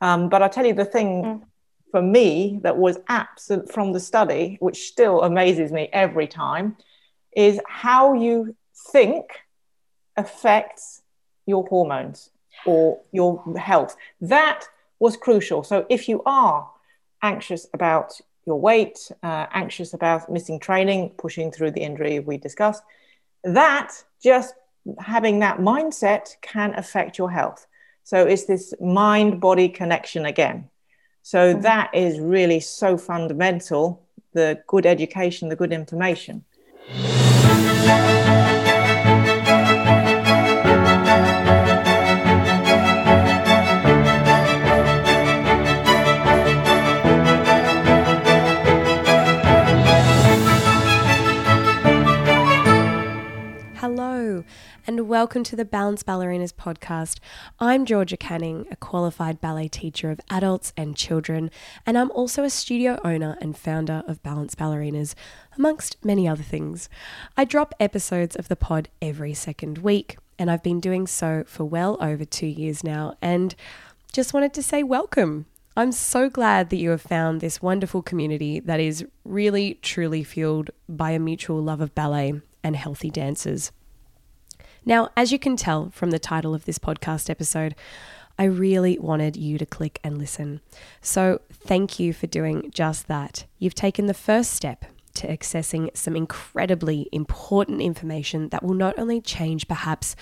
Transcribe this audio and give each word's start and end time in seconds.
Um, 0.00 0.28
but 0.28 0.42
I'll 0.42 0.50
tell 0.50 0.66
you 0.66 0.74
the 0.74 0.84
thing 0.84 1.22
mm. 1.22 1.42
for 1.90 2.02
me 2.02 2.60
that 2.62 2.76
was 2.76 2.98
absent 3.08 3.70
from 3.72 3.92
the 3.92 4.00
study, 4.00 4.56
which 4.60 4.88
still 4.88 5.22
amazes 5.22 5.72
me 5.72 5.88
every 5.92 6.26
time, 6.26 6.76
is 7.36 7.60
how 7.66 8.14
you 8.14 8.56
think 8.92 9.24
affects 10.16 11.02
your 11.46 11.66
hormones 11.66 12.30
or 12.66 13.00
your 13.12 13.42
health. 13.56 13.96
That 14.20 14.64
was 14.98 15.16
crucial. 15.16 15.62
So 15.62 15.86
if 15.88 16.08
you 16.08 16.22
are 16.26 16.70
anxious 17.22 17.66
about 17.72 18.20
your 18.46 18.60
weight, 18.60 19.10
uh, 19.22 19.46
anxious 19.52 19.94
about 19.94 20.30
missing 20.30 20.58
training, 20.58 21.10
pushing 21.18 21.50
through 21.50 21.72
the 21.72 21.82
injury 21.82 22.18
we 22.18 22.36
discussed, 22.36 22.82
that 23.44 23.92
just 24.22 24.54
having 24.98 25.40
that 25.40 25.58
mindset 25.58 26.36
can 26.40 26.74
affect 26.74 27.18
your 27.18 27.30
health. 27.30 27.66
So 28.08 28.24
it's 28.24 28.46
this 28.46 28.72
mind 28.80 29.38
body 29.38 29.68
connection 29.68 30.24
again. 30.24 30.70
So 31.20 31.52
mm-hmm. 31.52 31.60
that 31.60 31.94
is 31.94 32.18
really 32.18 32.58
so 32.58 32.96
fundamental 32.96 34.02
the 34.32 34.62
good 34.66 34.86
education, 34.86 35.50
the 35.50 35.56
good 35.56 35.74
information. 35.74 36.46
Welcome 55.08 55.42
to 55.42 55.56
the 55.56 55.64
Balance 55.64 56.02
Ballerinas 56.02 56.52
podcast. 56.52 57.18
I'm 57.58 57.86
Georgia 57.86 58.18
Canning, 58.18 58.66
a 58.70 58.76
qualified 58.76 59.40
ballet 59.40 59.68
teacher 59.68 60.10
of 60.10 60.20
adults 60.28 60.74
and 60.76 60.94
children, 60.94 61.50
and 61.86 61.96
I'm 61.96 62.10
also 62.10 62.44
a 62.44 62.50
studio 62.50 63.00
owner 63.02 63.38
and 63.40 63.56
founder 63.56 64.02
of 64.06 64.22
Balance 64.22 64.54
Ballerinas, 64.54 65.14
amongst 65.56 65.96
many 66.04 66.28
other 66.28 66.42
things. 66.42 66.90
I 67.38 67.46
drop 67.46 67.74
episodes 67.80 68.36
of 68.36 68.48
the 68.48 68.54
pod 68.54 68.90
every 69.00 69.32
second 69.32 69.78
week, 69.78 70.18
and 70.38 70.50
I've 70.50 70.62
been 70.62 70.78
doing 70.78 71.06
so 71.06 71.42
for 71.46 71.64
well 71.64 71.96
over 72.02 72.26
two 72.26 72.46
years 72.46 72.84
now, 72.84 73.16
and 73.22 73.54
just 74.12 74.34
wanted 74.34 74.52
to 74.52 74.62
say 74.62 74.82
welcome. 74.82 75.46
I'm 75.74 75.92
so 75.92 76.28
glad 76.28 76.68
that 76.68 76.76
you 76.76 76.90
have 76.90 77.00
found 77.00 77.40
this 77.40 77.62
wonderful 77.62 78.02
community 78.02 78.60
that 78.60 78.78
is 78.78 79.06
really, 79.24 79.78
truly 79.80 80.22
fueled 80.22 80.68
by 80.86 81.12
a 81.12 81.18
mutual 81.18 81.62
love 81.62 81.80
of 81.80 81.94
ballet 81.94 82.42
and 82.62 82.76
healthy 82.76 83.08
dancers. 83.08 83.72
Now, 84.88 85.10
as 85.18 85.32
you 85.32 85.38
can 85.38 85.58
tell 85.58 85.90
from 85.90 86.12
the 86.12 86.18
title 86.18 86.54
of 86.54 86.64
this 86.64 86.78
podcast 86.78 87.28
episode, 87.28 87.74
I 88.38 88.44
really 88.44 88.98
wanted 88.98 89.36
you 89.36 89.58
to 89.58 89.66
click 89.66 90.00
and 90.02 90.16
listen. 90.16 90.62
So, 91.02 91.42
thank 91.52 91.98
you 92.00 92.14
for 92.14 92.26
doing 92.26 92.70
just 92.72 93.06
that. 93.06 93.44
You've 93.58 93.74
taken 93.74 94.06
the 94.06 94.14
first 94.14 94.52
step 94.52 94.86
to 95.16 95.28
accessing 95.28 95.94
some 95.94 96.16
incredibly 96.16 97.06
important 97.12 97.82
information 97.82 98.48
that 98.48 98.62
will 98.62 98.72
not 98.72 98.98
only 98.98 99.20
change 99.20 99.68
perhaps 99.68 100.16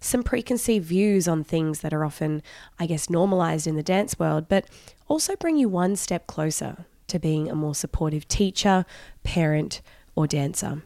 some 0.00 0.22
preconceived 0.22 0.84
views 0.84 1.26
on 1.26 1.42
things 1.42 1.80
that 1.80 1.94
are 1.94 2.04
often, 2.04 2.42
I 2.78 2.84
guess, 2.84 3.08
normalized 3.08 3.66
in 3.66 3.76
the 3.76 3.82
dance 3.82 4.18
world, 4.18 4.50
but 4.50 4.66
also 5.08 5.34
bring 5.34 5.56
you 5.56 5.70
one 5.70 5.96
step 5.96 6.26
closer 6.26 6.84
to 7.06 7.18
being 7.18 7.48
a 7.48 7.54
more 7.54 7.74
supportive 7.74 8.28
teacher, 8.28 8.84
parent, 9.22 9.80
or 10.14 10.26
dancer. 10.26 10.82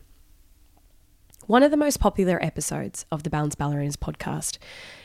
One 1.46 1.62
of 1.62 1.70
the 1.70 1.76
most 1.76 2.00
popular 2.00 2.42
episodes 2.42 3.04
of 3.12 3.22
the 3.22 3.28
Balance 3.28 3.54
Ballerinas 3.54 3.98
podcast 3.98 4.56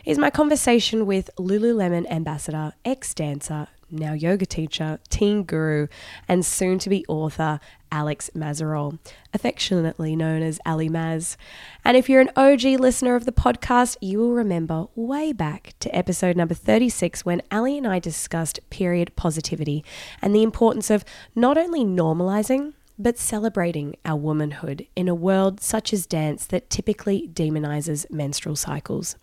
is 0.06 0.18
my 0.18 0.30
conversation 0.30 1.06
with 1.06 1.30
Lululemon 1.38 2.10
ambassador, 2.10 2.72
ex 2.86 3.14
dancer, 3.14 3.68
now 3.92 4.14
yoga 4.14 4.46
teacher, 4.46 5.00
teen 5.10 5.44
guru, 5.44 5.88
and 6.30 6.46
soon 6.46 6.80
to 6.80 6.90
be 6.90 7.06
author 7.10 7.60
Alex 7.92 8.30
Mazerol, 8.34 9.00
affectionately 9.34 10.16
known 10.16 10.42
as 10.42 10.62
Ali 10.66 10.88
Maz. 10.88 11.36
And 11.84 11.98
if 11.98 12.08
you're 12.08 12.22
an 12.22 12.32
OG 12.38 12.64
listener 12.80 13.16
of 13.16 13.26
the 13.26 13.34
podcast, 13.34 13.98
you 14.00 14.20
will 14.20 14.32
remember 14.32 14.88
way 14.96 15.34
back 15.34 15.74
to 15.82 15.94
episode 15.94 16.38
number 16.38 16.54
36 16.54 17.26
when 17.26 17.42
Ali 17.52 17.78
and 17.78 17.86
I 17.86 18.00
discussed 18.00 18.62
period 18.70 19.14
positivity 19.18 19.84
and 20.22 20.34
the 20.34 20.44
importance 20.44 20.90
of 20.90 21.04
not 21.36 21.58
only 21.58 21.84
normalizing 21.84 22.76
but 23.00 23.18
celebrating 23.18 23.96
our 24.04 24.18
womanhood 24.18 24.86
in 24.96 25.08
a 25.08 25.16
world 25.16 25.62
such 25.62 25.94
as 25.94 26.06
dance 26.06 26.46
that 26.46 26.70
typically 26.70 27.30
demonizes 27.34 28.10
menstrual 28.12 28.58
cycles. 28.58 29.16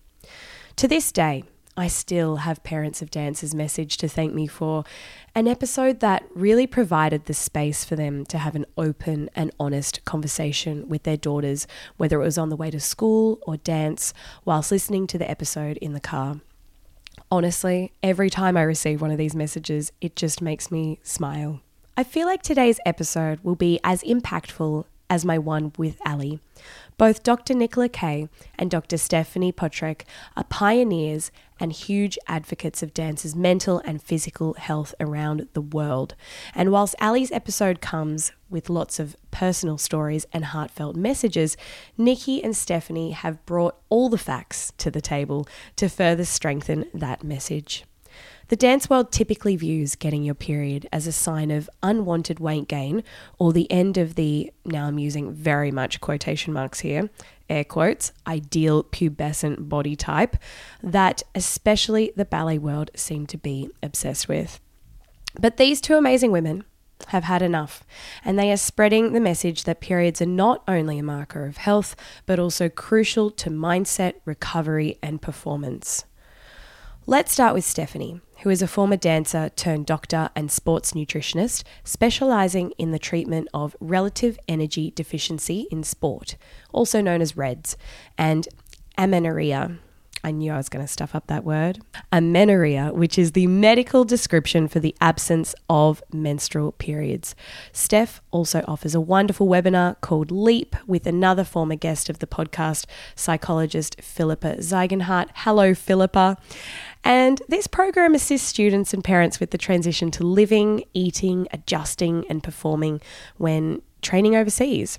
To 0.76 0.88
this 0.88 1.12
day, 1.12 1.44
I 1.78 1.88
still 1.88 2.36
have 2.36 2.64
parents 2.64 3.02
of 3.02 3.10
dancers 3.10 3.54
message 3.54 3.98
to 3.98 4.08
thank 4.08 4.32
me 4.32 4.46
for 4.46 4.84
an 5.34 5.46
episode 5.46 6.00
that 6.00 6.24
really 6.34 6.66
provided 6.66 7.26
the 7.26 7.34
space 7.34 7.84
for 7.84 7.96
them 7.96 8.24
to 8.26 8.38
have 8.38 8.56
an 8.56 8.64
open 8.78 9.28
and 9.34 9.50
honest 9.60 10.02
conversation 10.06 10.88
with 10.88 11.02
their 11.02 11.18
daughters, 11.18 11.66
whether 11.98 12.18
it 12.18 12.24
was 12.24 12.38
on 12.38 12.48
the 12.48 12.56
way 12.56 12.70
to 12.70 12.80
school 12.80 13.38
or 13.46 13.58
dance, 13.58 14.14
whilst 14.46 14.72
listening 14.72 15.06
to 15.08 15.18
the 15.18 15.30
episode 15.30 15.76
in 15.76 15.92
the 15.92 16.00
car. 16.00 16.40
Honestly, 17.30 17.92
every 18.02 18.30
time 18.30 18.56
I 18.56 18.62
receive 18.62 19.02
one 19.02 19.10
of 19.10 19.18
these 19.18 19.36
messages, 19.36 19.92
it 20.00 20.16
just 20.16 20.40
makes 20.40 20.70
me 20.70 20.98
smile. 21.02 21.60
I 21.98 22.04
feel 22.04 22.26
like 22.26 22.42
today's 22.42 22.78
episode 22.84 23.40
will 23.42 23.54
be 23.54 23.80
as 23.82 24.02
impactful 24.02 24.84
as 25.08 25.24
my 25.24 25.38
one 25.38 25.72
with 25.78 25.96
Ali. 26.04 26.40
Both 26.98 27.22
Dr. 27.22 27.54
Nicola 27.54 27.88
Keay 27.88 28.28
and 28.58 28.70
Dr. 28.70 28.98
Stephanie 28.98 29.50
Potreck 29.50 30.02
are 30.36 30.44
pioneers 30.44 31.30
and 31.58 31.72
huge 31.72 32.18
advocates 32.28 32.82
of 32.82 32.92
dancers' 32.92 33.34
mental 33.34 33.80
and 33.86 34.02
physical 34.02 34.52
health 34.58 34.94
around 35.00 35.48
the 35.54 35.62
world. 35.62 36.14
And 36.54 36.70
whilst 36.70 36.96
Ali's 37.00 37.32
episode 37.32 37.80
comes 37.80 38.32
with 38.50 38.68
lots 38.68 38.98
of 38.98 39.16
personal 39.30 39.78
stories 39.78 40.26
and 40.34 40.44
heartfelt 40.44 40.96
messages, 40.96 41.56
Nikki 41.96 42.44
and 42.44 42.54
Stephanie 42.54 43.12
have 43.12 43.44
brought 43.46 43.80
all 43.88 44.10
the 44.10 44.18
facts 44.18 44.70
to 44.76 44.90
the 44.90 45.00
table 45.00 45.48
to 45.76 45.88
further 45.88 46.26
strengthen 46.26 46.90
that 46.92 47.24
message. 47.24 47.84
The 48.48 48.56
dance 48.56 48.88
world 48.88 49.10
typically 49.10 49.56
views 49.56 49.96
getting 49.96 50.22
your 50.22 50.36
period 50.36 50.88
as 50.92 51.08
a 51.08 51.12
sign 51.12 51.50
of 51.50 51.68
unwanted 51.82 52.38
weight 52.38 52.68
gain 52.68 53.02
or 53.38 53.52
the 53.52 53.70
end 53.72 53.98
of 53.98 54.14
the, 54.14 54.52
now 54.64 54.86
I'm 54.86 55.00
using 55.00 55.32
very 55.32 55.72
much 55.72 56.00
quotation 56.00 56.52
marks 56.52 56.80
here, 56.80 57.10
air 57.50 57.64
quotes, 57.64 58.12
ideal 58.24 58.84
pubescent 58.84 59.68
body 59.68 59.96
type 59.96 60.36
that 60.80 61.24
especially 61.34 62.12
the 62.14 62.24
ballet 62.24 62.58
world 62.58 62.92
seem 62.94 63.26
to 63.26 63.36
be 63.36 63.68
obsessed 63.82 64.28
with. 64.28 64.60
But 65.40 65.56
these 65.56 65.80
two 65.80 65.96
amazing 65.96 66.30
women 66.30 66.64
have 67.08 67.24
had 67.24 67.42
enough, 67.42 67.84
and 68.24 68.38
they 68.38 68.52
are 68.52 68.56
spreading 68.56 69.12
the 69.12 69.20
message 69.20 69.64
that 69.64 69.80
periods 69.80 70.22
are 70.22 70.26
not 70.26 70.62
only 70.68 70.98
a 70.98 71.02
marker 71.02 71.46
of 71.46 71.56
health, 71.56 71.96
but 72.26 72.38
also 72.38 72.68
crucial 72.68 73.30
to 73.32 73.50
mindset, 73.50 74.14
recovery, 74.24 74.98
and 75.02 75.20
performance. 75.20 76.04
Let's 77.06 77.32
start 77.32 77.54
with 77.54 77.64
Stephanie, 77.64 78.20
who 78.42 78.50
is 78.50 78.62
a 78.62 78.68
former 78.68 78.96
dancer 78.96 79.50
turned 79.56 79.86
doctor 79.86 80.30
and 80.34 80.50
sports 80.50 80.92
nutritionist, 80.92 81.64
specializing 81.84 82.72
in 82.78 82.90
the 82.90 82.98
treatment 82.98 83.48
of 83.54 83.76
relative 83.80 84.38
energy 84.48 84.90
deficiency 84.90 85.66
in 85.70 85.82
sport, 85.82 86.36
also 86.72 87.00
known 87.00 87.20
as 87.20 87.36
REDS, 87.36 87.76
and 88.18 88.48
amenorrhea. 88.98 89.78
I 90.26 90.32
knew 90.32 90.52
I 90.52 90.56
was 90.56 90.68
going 90.68 90.84
to 90.84 90.92
stuff 90.92 91.14
up 91.14 91.28
that 91.28 91.44
word. 91.44 91.78
Amenorrhea, 92.12 92.92
which 92.92 93.16
is 93.16 93.30
the 93.30 93.46
medical 93.46 94.04
description 94.04 94.66
for 94.66 94.80
the 94.80 94.92
absence 95.00 95.54
of 95.70 96.02
menstrual 96.12 96.72
periods. 96.72 97.36
Steph 97.70 98.20
also 98.32 98.64
offers 98.66 98.96
a 98.96 99.00
wonderful 99.00 99.46
webinar 99.46 100.00
called 100.00 100.32
Leap 100.32 100.74
with 100.84 101.06
another 101.06 101.44
former 101.44 101.76
guest 101.76 102.10
of 102.10 102.18
the 102.18 102.26
podcast, 102.26 102.86
psychologist 103.14 104.02
Philippa 104.02 104.56
Zeigenhart. 104.56 105.28
Hello, 105.32 105.74
Philippa. 105.74 106.36
And 107.04 107.40
this 107.48 107.68
program 107.68 108.12
assists 108.12 108.48
students 108.48 108.92
and 108.92 109.04
parents 109.04 109.38
with 109.38 109.52
the 109.52 109.58
transition 109.58 110.10
to 110.10 110.24
living, 110.24 110.82
eating, 110.92 111.46
adjusting, 111.52 112.24
and 112.28 112.42
performing 112.42 113.00
when 113.36 113.80
training 114.02 114.34
overseas. 114.34 114.98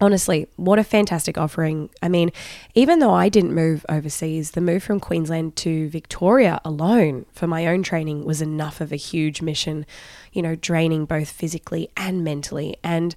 Honestly, 0.00 0.48
what 0.56 0.78
a 0.78 0.84
fantastic 0.84 1.38
offering. 1.38 1.88
I 2.02 2.08
mean, 2.08 2.30
even 2.74 2.98
though 2.98 3.14
I 3.14 3.28
didn't 3.28 3.54
move 3.54 3.86
overseas, 3.88 4.50
the 4.50 4.60
move 4.60 4.82
from 4.82 4.98
Queensland 4.98 5.54
to 5.56 5.88
Victoria 5.88 6.60
alone 6.64 7.26
for 7.32 7.46
my 7.46 7.66
own 7.66 7.82
training 7.82 8.24
was 8.24 8.42
enough 8.42 8.80
of 8.80 8.92
a 8.92 8.96
huge 8.96 9.40
mission, 9.40 9.86
you 10.32 10.42
know, 10.42 10.56
draining 10.56 11.04
both 11.04 11.30
physically 11.30 11.88
and 11.96 12.24
mentally. 12.24 12.76
And 12.82 13.14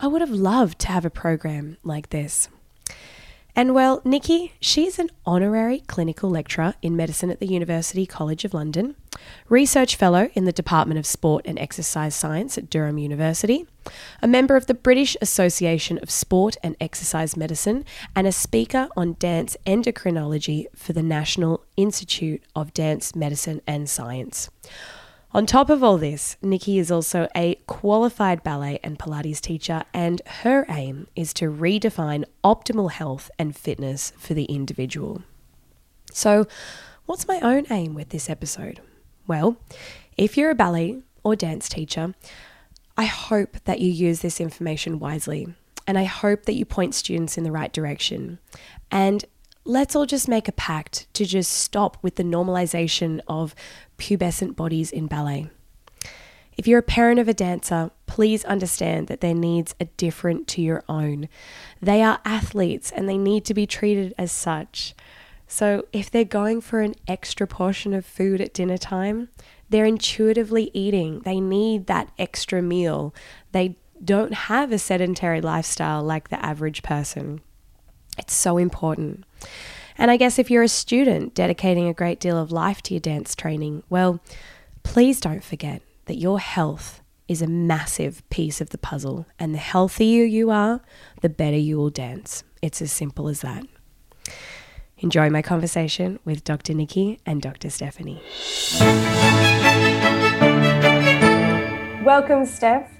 I 0.00 0.06
would 0.06 0.22
have 0.22 0.30
loved 0.30 0.78
to 0.80 0.88
have 0.88 1.04
a 1.04 1.10
program 1.10 1.76
like 1.84 2.08
this. 2.08 2.48
And 3.56 3.72
well, 3.72 4.00
Nikki, 4.04 4.52
she's 4.60 4.98
an 4.98 5.10
honorary 5.24 5.80
clinical 5.86 6.28
lecturer 6.28 6.74
in 6.82 6.96
medicine 6.96 7.30
at 7.30 7.38
the 7.38 7.46
University 7.46 8.04
College 8.04 8.44
of 8.44 8.52
London, 8.52 8.96
research 9.48 9.94
fellow 9.94 10.28
in 10.34 10.44
the 10.44 10.50
Department 10.50 10.98
of 10.98 11.06
Sport 11.06 11.44
and 11.46 11.56
Exercise 11.60 12.16
Science 12.16 12.58
at 12.58 12.68
Durham 12.68 12.98
University, 12.98 13.64
a 14.20 14.26
member 14.26 14.56
of 14.56 14.66
the 14.66 14.74
British 14.74 15.16
Association 15.22 15.98
of 15.98 16.10
Sport 16.10 16.56
and 16.64 16.74
Exercise 16.80 17.36
Medicine, 17.36 17.84
and 18.16 18.26
a 18.26 18.32
speaker 18.32 18.88
on 18.96 19.14
dance 19.20 19.56
endocrinology 19.66 20.66
for 20.74 20.92
the 20.92 21.02
National 21.02 21.64
Institute 21.76 22.42
of 22.56 22.74
Dance 22.74 23.14
Medicine 23.14 23.60
and 23.68 23.88
Science. 23.88 24.50
On 25.34 25.46
top 25.46 25.68
of 25.68 25.82
all 25.82 25.98
this, 25.98 26.36
Nikki 26.42 26.78
is 26.78 26.92
also 26.92 27.26
a 27.34 27.56
qualified 27.66 28.44
ballet 28.44 28.78
and 28.84 28.96
Pilates 28.96 29.40
teacher, 29.40 29.82
and 29.92 30.22
her 30.26 30.64
aim 30.68 31.08
is 31.16 31.34
to 31.34 31.46
redefine 31.50 32.24
optimal 32.44 32.92
health 32.92 33.32
and 33.36 33.56
fitness 33.56 34.12
for 34.16 34.32
the 34.32 34.44
individual. 34.44 35.22
So, 36.12 36.46
what's 37.06 37.26
my 37.26 37.40
own 37.40 37.66
aim 37.68 37.94
with 37.94 38.10
this 38.10 38.30
episode? 38.30 38.78
Well, 39.26 39.56
if 40.16 40.36
you're 40.36 40.50
a 40.50 40.54
ballet 40.54 41.02
or 41.24 41.34
dance 41.34 41.68
teacher, 41.68 42.14
I 42.96 43.06
hope 43.06 43.56
that 43.64 43.80
you 43.80 43.90
use 43.90 44.20
this 44.20 44.40
information 44.40 45.00
wisely, 45.00 45.52
and 45.84 45.98
I 45.98 46.04
hope 46.04 46.44
that 46.44 46.54
you 46.54 46.64
point 46.64 46.94
students 46.94 47.36
in 47.36 47.42
the 47.42 47.50
right 47.50 47.72
direction. 47.72 48.38
And 48.88 49.24
let's 49.64 49.96
all 49.96 50.06
just 50.06 50.28
make 50.28 50.46
a 50.46 50.52
pact 50.52 51.12
to 51.14 51.24
just 51.24 51.52
stop 51.52 51.96
with 52.02 52.16
the 52.16 52.22
normalization 52.22 53.20
of 53.26 53.54
pubescent 53.98 54.56
bodies 54.56 54.90
in 54.90 55.06
ballet. 55.06 55.48
If 56.56 56.68
you're 56.68 56.78
a 56.78 56.82
parent 56.82 57.18
of 57.18 57.28
a 57.28 57.34
dancer, 57.34 57.90
please 58.06 58.44
understand 58.44 59.08
that 59.08 59.20
their 59.20 59.34
needs 59.34 59.74
are 59.80 59.88
different 59.96 60.46
to 60.48 60.62
your 60.62 60.84
own. 60.88 61.28
They 61.82 62.02
are 62.02 62.20
athletes 62.24 62.92
and 62.92 63.08
they 63.08 63.18
need 63.18 63.44
to 63.46 63.54
be 63.54 63.66
treated 63.66 64.14
as 64.16 64.30
such. 64.30 64.94
So, 65.46 65.86
if 65.92 66.10
they're 66.10 66.24
going 66.24 66.60
for 66.60 66.80
an 66.80 66.94
extra 67.06 67.46
portion 67.46 67.92
of 67.92 68.06
food 68.06 68.40
at 68.40 68.54
dinner 68.54 68.78
time, 68.78 69.28
they're 69.68 69.84
intuitively 69.84 70.70
eating. 70.72 71.20
They 71.20 71.40
need 71.40 71.86
that 71.86 72.10
extra 72.18 72.62
meal. 72.62 73.14
They 73.52 73.76
don't 74.02 74.34
have 74.34 74.72
a 74.72 74.78
sedentary 74.78 75.40
lifestyle 75.40 76.02
like 76.02 76.28
the 76.28 76.44
average 76.44 76.82
person. 76.82 77.40
It's 78.16 78.34
so 78.34 78.58
important. 78.58 79.24
And 79.96 80.10
I 80.10 80.16
guess 80.16 80.38
if 80.38 80.50
you're 80.50 80.64
a 80.64 80.68
student 80.68 81.34
dedicating 81.34 81.86
a 81.86 81.94
great 81.94 82.18
deal 82.18 82.36
of 82.36 82.50
life 82.50 82.82
to 82.82 82.94
your 82.94 83.00
dance 83.00 83.36
training, 83.36 83.84
well, 83.88 84.20
please 84.82 85.20
don't 85.20 85.44
forget 85.44 85.82
that 86.06 86.16
your 86.16 86.40
health 86.40 87.00
is 87.28 87.40
a 87.40 87.46
massive 87.46 88.28
piece 88.28 88.60
of 88.60 88.70
the 88.70 88.78
puzzle. 88.78 89.26
And 89.38 89.54
the 89.54 89.58
healthier 89.58 90.24
you 90.24 90.50
are, 90.50 90.80
the 91.22 91.28
better 91.28 91.56
you 91.56 91.76
will 91.76 91.90
dance. 91.90 92.42
It's 92.60 92.82
as 92.82 92.90
simple 92.90 93.28
as 93.28 93.40
that. 93.42 93.64
Enjoy 94.98 95.30
my 95.30 95.42
conversation 95.42 96.18
with 96.24 96.42
Dr. 96.44 96.74
Nikki 96.74 97.20
and 97.24 97.40
Dr. 97.40 97.70
Stephanie. 97.70 98.20
Welcome, 102.04 102.46
Steph 102.46 102.90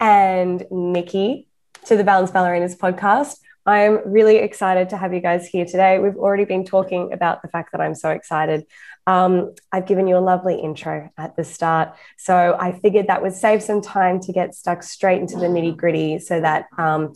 and 0.00 0.64
Nikki, 0.70 1.48
to 1.86 1.96
the 1.96 2.04
Balanced 2.04 2.32
Ballerinas 2.32 2.76
podcast. 2.76 3.38
I'm 3.66 4.00
really 4.04 4.36
excited 4.36 4.90
to 4.90 4.96
have 4.96 5.14
you 5.14 5.20
guys 5.20 5.46
here 5.46 5.64
today. 5.64 5.98
We've 5.98 6.16
already 6.16 6.44
been 6.44 6.64
talking 6.64 7.12
about 7.12 7.40
the 7.40 7.48
fact 7.48 7.72
that 7.72 7.80
I'm 7.80 7.94
so 7.94 8.10
excited. 8.10 8.66
Um, 9.06 9.54
I've 9.72 9.86
given 9.86 10.06
you 10.06 10.16
a 10.16 10.20
lovely 10.20 10.60
intro 10.60 11.10
at 11.16 11.36
the 11.36 11.44
start. 11.44 11.94
So 12.18 12.56
I 12.60 12.72
figured 12.72 13.06
that 13.06 13.22
would 13.22 13.32
save 13.32 13.62
some 13.62 13.80
time 13.80 14.20
to 14.20 14.32
get 14.32 14.54
stuck 14.54 14.82
straight 14.82 15.20
into 15.20 15.36
the 15.36 15.46
nitty 15.46 15.76
gritty 15.76 16.18
so 16.18 16.40
that 16.40 16.66
um, 16.76 17.14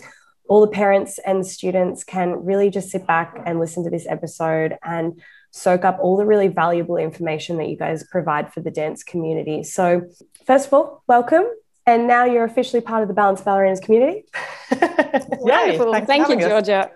all 0.49 0.62
the 0.62 0.73
parents 0.73 1.19
and 1.19 1.47
students 1.47 2.03
can 2.03 2.45
really 2.45 2.71
just 2.71 2.91
sit 2.91 3.06
back 3.06 3.43
and 3.45 3.61
listen 3.61 3.85
to 3.85 3.91
this 3.91 4.06
episode 4.09 4.79
and 4.83 5.21
soak 5.50 5.85
up 5.85 5.99
all 6.00 6.17
the 6.17 6.27
really 6.27 6.49
valuable 6.49 6.97
information 6.97 7.59
that 7.59 7.69
you 7.69 7.77
guys 7.77 8.05
provide 8.11 8.53
for 8.53 8.61
the 8.61 8.71
dance 8.71 9.03
community. 9.03 9.62
So, 9.62 10.03
first 10.47 10.67
of 10.67 10.75
all, 10.75 11.03
welcome 11.06 11.47
and 11.88 12.06
now 12.06 12.25
you're 12.25 12.44
officially 12.44 12.82
part 12.82 13.00
of 13.00 13.08
the 13.08 13.14
Balanced 13.14 13.46
Ballerinas 13.46 13.81
community. 13.81 14.26
Wonderful. 15.40 15.94
Thank 16.05 16.29
you, 16.29 16.37
Georgia. 16.38 16.90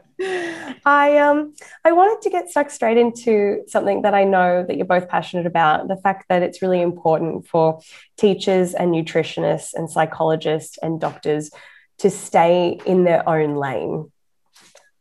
I 0.84 1.16
um 1.16 1.54
I 1.84 1.92
wanted 1.92 2.20
to 2.22 2.30
get 2.30 2.50
stuck 2.50 2.68
straight 2.70 2.98
into 2.98 3.62
something 3.66 4.02
that 4.02 4.12
I 4.12 4.24
know 4.24 4.64
that 4.64 4.76
you're 4.76 4.86
both 4.86 5.08
passionate 5.08 5.46
about 5.46 5.88
the 5.88 5.96
fact 5.96 6.26
that 6.28 6.42
it's 6.42 6.60
really 6.60 6.82
important 6.82 7.48
for 7.48 7.80
teachers 8.18 8.74
and 8.74 8.92
nutritionists 8.92 9.72
and 9.74 9.90
psychologists 9.90 10.76
and 10.82 11.00
doctors 11.00 11.50
to 11.98 12.10
stay 12.10 12.78
in 12.84 13.04
their 13.04 13.26
own 13.26 13.56
lane. 13.56 14.12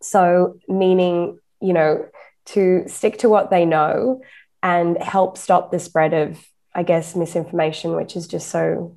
So 0.02 0.58
meaning, 0.70 1.38
you 1.60 1.74
know, 1.74 2.08
to 2.46 2.86
stick 2.88 3.20
to 3.20 3.30
what 3.30 3.50
they 3.50 3.66
know 3.66 4.22
and 4.64 4.98
help 4.98 5.38
stop 5.38 5.70
the 5.70 5.80
spread 5.80 6.14
of 6.14 6.40
I 6.74 6.84
guess 6.84 7.18
misinformation 7.18 7.98
which 7.98 8.16
is 8.16 8.26
just 8.26 8.48
so 8.48 8.96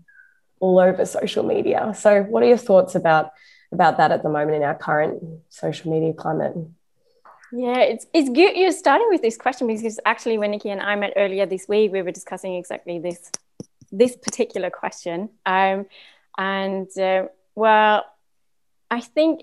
all 0.64 0.78
over 0.78 1.05
social 1.05 1.44
media. 1.44 1.93
So, 1.94 2.22
what 2.22 2.43
are 2.43 2.46
your 2.46 2.64
thoughts 2.69 2.94
about 2.94 3.32
about 3.70 3.96
that 3.99 4.11
at 4.16 4.22
the 4.22 4.31
moment 4.31 4.56
in 4.56 4.62
our 4.62 4.75
current 4.75 5.22
social 5.50 5.90
media 5.90 6.12
climate? 6.14 6.55
Yeah, 7.52 7.81
it's 7.93 8.06
it's 8.14 8.31
good 8.31 8.56
you're 8.56 8.72
starting 8.84 9.08
with 9.11 9.22
this 9.22 9.37
question 9.37 9.66
because 9.66 10.00
actually, 10.06 10.38
when 10.38 10.50
Nikki 10.52 10.70
and 10.70 10.81
I 10.81 10.96
met 10.96 11.12
earlier 11.16 11.46
this 11.46 11.69
week, 11.69 11.93
we 11.93 12.00
were 12.02 12.16
discussing 12.20 12.55
exactly 12.55 12.99
this 12.99 13.31
this 13.93 14.16
particular 14.16 14.70
question. 14.70 15.28
Um, 15.44 15.87
and 16.38 16.88
uh, 16.99 17.25
well, 17.55 18.05
I 18.90 19.00
think 19.00 19.43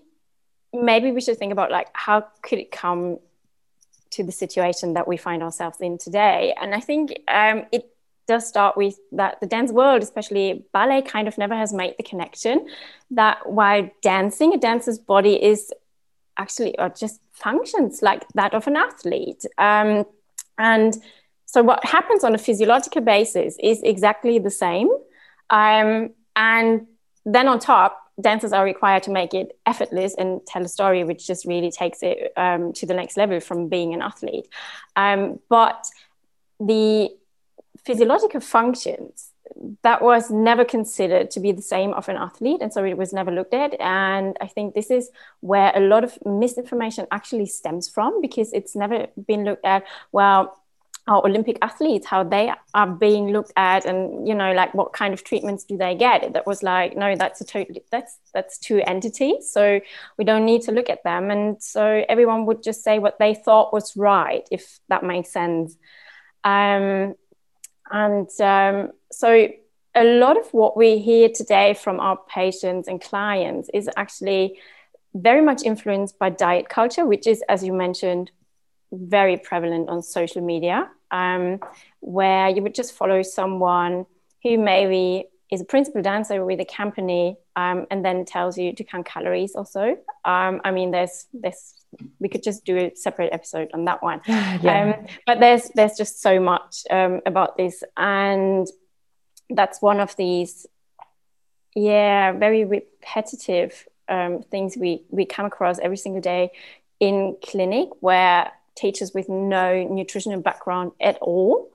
maybe 0.74 1.12
we 1.12 1.22
should 1.22 1.38
think 1.38 1.52
about 1.52 1.70
like 1.70 1.90
how 1.94 2.26
could 2.42 2.60
it 2.60 2.72
come 2.72 3.20
to 4.12 4.24
the 4.24 4.32
situation 4.32 4.94
that 4.96 5.08
we 5.08 5.18
find 5.18 5.42
ourselves 5.42 5.80
in 5.80 5.98
today. 5.98 6.54
And 6.60 6.76
I 6.76 6.82
think 6.82 7.14
um, 7.30 7.66
it 7.72 7.91
does 8.28 8.48
start 8.48 8.78
with 8.78 8.98
that 9.12 9.40
the 9.42 9.48
dance 9.48 9.72
world, 9.72 10.04
especially 10.04 10.64
ballet, 10.74 11.02
kind 11.02 11.28
of 11.28 11.38
never 11.38 11.56
has 11.56 11.74
made 11.74 11.96
the 11.98 12.04
connection 12.04 12.68
that 13.12 13.50
while 13.50 13.90
dancing, 14.02 14.54
a 14.54 14.58
dancer's 14.58 14.98
body 14.98 15.42
is 15.42 15.72
actually 16.38 16.78
or 16.80 16.90
just 16.90 17.20
functions 17.34 18.02
like 18.02 18.28
that 18.36 18.54
of 18.54 18.68
an 18.68 18.76
athlete. 18.76 19.46
Um, 19.58 20.06
and 20.58 20.96
so 21.46 21.62
what 21.62 21.84
happens 21.84 22.24
on 22.24 22.34
a 22.34 22.38
physiological 22.38 23.02
basis 23.02 23.58
is 23.62 23.82
exactly 23.84 24.40
the 24.40 24.50
same. 24.50 24.90
Um, 25.50 26.12
and 26.36 26.88
then 27.26 27.48
on 27.48 27.60
top, 27.60 27.98
dancers 28.20 28.54
are 28.54 28.64
required 28.64 29.04
to 29.04 29.12
make 29.12 29.34
it 29.34 29.58
effortless 29.66 30.14
and 30.18 30.46
tell 30.46 30.64
a 30.64 30.68
story, 30.68 31.04
which 31.04 31.28
just 31.28 31.46
really 31.46 31.72
takes 31.72 32.04
it 32.04 32.32
um, 32.38 32.74
to 32.74 32.86
the 32.86 32.94
next 32.94 33.18
level 33.18 33.40
from 33.40 33.68
being 33.68 33.94
an 33.94 34.02
athlete. 34.02 34.48
Um, 34.96 35.40
but 35.50 35.86
the 36.60 37.10
physiological 37.86 38.40
functions 38.40 39.32
that 39.84 40.02
was 40.02 40.30
never 40.30 40.64
considered 40.64 41.30
to 41.32 41.40
be 41.40 41.52
the 41.52 41.62
same 41.62 41.94
of 41.94 42.08
an 42.10 42.16
athlete 42.16 42.62
and 42.62 42.72
so 42.72 42.84
it 42.84 42.98
was 42.98 43.14
never 43.14 43.32
looked 43.32 43.54
at. 43.54 43.80
And 43.80 44.38
i 44.42 44.48
think 44.48 44.74
this 44.74 44.92
is 44.92 45.10
where 45.42 45.72
a 45.76 45.80
lot 45.80 46.04
of 46.04 46.18
misinformation 46.26 47.08
actually 47.12 47.46
stems 47.46 47.90
from 47.90 48.22
because 48.22 48.54
it's 48.54 48.76
never 48.76 49.08
been 49.28 49.44
looked 49.44 49.66
at 49.66 49.84
well 50.12 50.58
our 51.08 51.26
olympic 51.26 51.58
athletes 51.62 52.06
how 52.06 52.24
they 52.24 52.54
are 52.74 52.88
being 52.88 53.32
looked 53.32 53.52
at 53.58 53.86
and 53.86 54.28
you 54.28 54.36
know 54.36 54.54
like 54.54 54.74
what 54.74 54.94
kind 54.94 55.14
of 55.14 55.24
treatments 55.24 55.64
do 55.64 55.76
they 55.76 55.96
get? 55.96 56.34
That 56.34 56.46
was 56.46 56.62
like 56.62 56.96
no 56.96 57.16
that's 57.16 57.42
a 57.42 57.46
totally 57.46 57.84
that's 57.92 58.20
that's 58.34 58.58
two 58.60 58.82
entities 58.86 59.52
so 59.52 59.82
we 60.18 60.24
don't 60.26 60.46
need 60.46 60.62
to 60.64 60.72
look 60.72 60.90
at 60.90 61.04
them. 61.04 61.32
And 61.32 61.62
so 61.62 62.06
everyone 62.08 62.46
would 62.46 62.62
just 62.64 62.84
say 62.84 63.00
what 63.00 63.18
they 63.18 63.34
thought 63.34 63.74
was 63.74 63.98
right 63.98 64.48
if 64.52 64.80
that 64.90 65.04
makes 65.04 65.32
sense. 65.32 65.76
Um, 66.44 67.16
and 67.92 68.30
um, 68.40 68.92
so 69.12 69.50
a 69.96 70.04
lot 70.04 70.38
of 70.38 70.48
what 70.54 70.78
we 70.78 71.00
hear 71.00 71.30
today 71.30 71.74
from 71.74 72.00
our 72.00 72.18
patients 72.30 72.88
and 72.88 73.02
clients 73.02 73.70
is 73.74 73.90
actually 73.98 74.60
very 75.14 75.42
much 75.42 75.64
influenced 75.64 76.18
by 76.18 76.30
diet 76.30 76.70
culture, 76.70 77.06
which 77.06 77.28
is, 77.28 77.44
as 77.50 77.64
you 77.64 77.74
mentioned, 77.74 78.32
very 78.92 79.38
prevalent 79.38 79.90
on 79.90 80.02
social 80.02 80.42
media, 80.42 80.90
um, 81.12 81.60
where 82.00 82.50
you 82.50 82.62
would 82.62 82.76
just 82.76 82.94
follow 82.94 83.22
someone 83.22 84.06
who 84.44 84.58
maybe 84.58 85.28
is 85.52 85.60
a 85.60 85.66
principal 85.66 86.02
dancer 86.02 86.44
with 86.46 86.62
a 86.62 86.66
company 86.66 87.38
um, 87.58 87.86
and 87.92 88.04
then 88.06 88.24
tells 88.24 88.58
you 88.58 88.74
to 88.74 88.84
count 88.86 89.06
calories 89.06 89.54
also. 89.54 89.98
Um, 90.24 90.62
I 90.64 90.72
mean, 90.72 90.92
there's 90.92 91.28
there's 91.34 91.76
we 92.20 92.30
could 92.30 92.42
just 92.42 92.64
do 92.64 92.78
a 92.78 92.96
separate 92.96 93.34
episode 93.34 93.70
on 93.74 93.86
that 93.86 94.02
one. 94.02 94.22
yeah. 94.28 94.96
Um, 94.98 95.06
but 95.28 95.42
there's 95.42 95.70
there's 95.76 95.98
just 95.98 96.22
so 96.22 96.40
much 96.40 96.84
um, 96.90 97.20
about 97.26 97.58
this, 97.58 97.84
and 97.98 98.66
that's 99.50 99.82
one 99.82 100.00
of 100.00 100.16
these, 100.16 100.66
yeah, 101.76 102.32
very 102.32 102.64
repetitive 102.64 103.88
um, 104.08 104.44
things 104.44 104.78
we 104.78 105.04
we 105.10 105.26
come 105.26 105.46
across 105.46 105.80
every 105.80 105.98
single 105.98 106.22
day 106.22 106.52
in 107.02 107.36
clinic 107.44 107.90
where 108.00 108.52
teachers 108.76 109.14
with 109.14 109.28
no 109.28 109.84
nutritional 109.84 110.40
background 110.40 110.94
at 111.02 111.18
all 111.20 111.70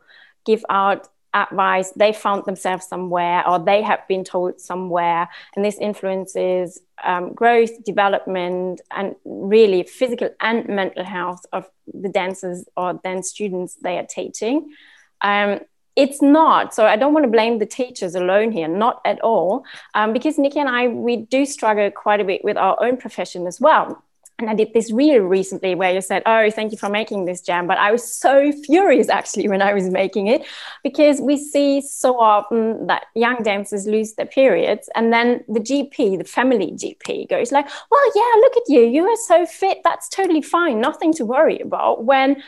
give 0.47 0.65
out 0.71 1.09
advice 1.37 1.91
they 1.97 2.13
found 2.13 2.45
themselves 2.47 2.87
somewhere 2.87 3.47
or 3.47 3.59
they 3.59 3.83
have 3.83 4.01
been 4.09 4.25
told 4.25 4.61
somewhere 4.61 5.29
and 5.55 5.65
this 5.65 5.79
influences 5.79 6.81
um, 7.05 7.35
growth 7.35 7.85
development 7.85 8.81
and 8.91 9.15
really 9.25 9.83
physical 9.83 10.31
and 10.41 10.67
mental 10.69 11.05
health 11.05 11.45
of 11.53 11.69
the 11.93 12.09
dancers 12.09 12.65
or 12.77 12.95
dance 13.05 13.29
students 13.29 13.77
they 13.83 13.99
are 13.99 14.07
teaching. 14.07 14.73
Um, 15.21 15.61
it's 15.97 16.21
not 16.21 16.75
so 16.75 16.85
i 16.85 16.95
don't 16.95 17.15
want 17.15 17.25
to 17.25 17.31
blame 17.31 17.59
the 17.59 17.65
teachers 17.65 18.15
alone 18.15 18.53
here 18.53 18.69
not 18.69 19.01
at 19.07 19.19
all 19.23 19.65
um, 19.95 20.13
because 20.13 20.37
nikki 20.37 20.61
and 20.61 20.69
i 20.69 20.89
we 20.89 21.17
do 21.17 21.47
struggle 21.47 21.91
quite 21.91 22.21
a 22.21 22.25
bit 22.25 22.45
with 22.45 22.59
our 22.59 22.77
own 22.85 22.99
profession 22.99 23.47
as 23.47 23.59
well 23.63 24.03
and 24.39 24.51
I 24.51 24.55
did 24.55 24.75
this 24.75 24.93
reel 24.93 25.23
recently 25.23 25.75
where 25.75 25.95
you 25.95 26.01
said, 26.01 26.23
Oh, 26.27 26.51
thank 26.51 26.71
you 26.71 26.79
for 26.79 26.91
making 26.91 27.25
this 27.25 27.41
jam. 27.41 27.67
But 27.67 27.79
I 27.79 27.91
was 27.91 28.13
so 28.13 28.53
furious 28.53 29.09
actually 29.09 29.49
when 29.49 29.63
I 29.63 29.73
was 29.73 29.89
making 29.89 30.27
it 30.27 30.45
because 30.83 31.21
we 31.21 31.39
see 31.39 31.81
so 31.81 32.21
often 32.21 32.87
that 32.87 33.07
young 33.15 33.43
dancers 33.43 33.87
lose 33.87 34.15
their 34.15 34.27
periods. 34.27 34.91
And 34.95 35.13
then 35.13 35.43
the 35.49 35.61
GP, 35.61 36.19
the 36.19 36.25
family 36.25 36.73
GP, 36.73 37.31
goes 37.31 37.51
like, 37.51 37.67
Well, 37.91 38.13
yeah, 38.15 38.41
look 38.41 38.57
at 38.57 38.69
you. 38.69 38.81
You 38.83 39.07
are 39.07 39.17
so 39.27 39.47
fit. 39.47 39.79
That's 39.85 40.09
totally 40.09 40.43
fine. 40.43 40.81
Nothing 40.81 41.15
to 41.15 41.25
worry 41.25 41.59
about. 41.61 42.05
When 42.05 42.43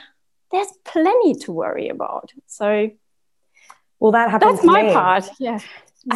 there's 0.50 0.73
plenty 0.85 1.35
to 1.35 1.52
worry 1.52 1.88
about. 1.88 2.33
So, 2.47 2.90
well, 3.99 4.12
that 4.12 4.30
happens. 4.30 4.57
That's 4.57 4.64
my 4.64 4.83
me. 4.83 4.92
part. 4.92 5.28
Yeah. 5.38 5.61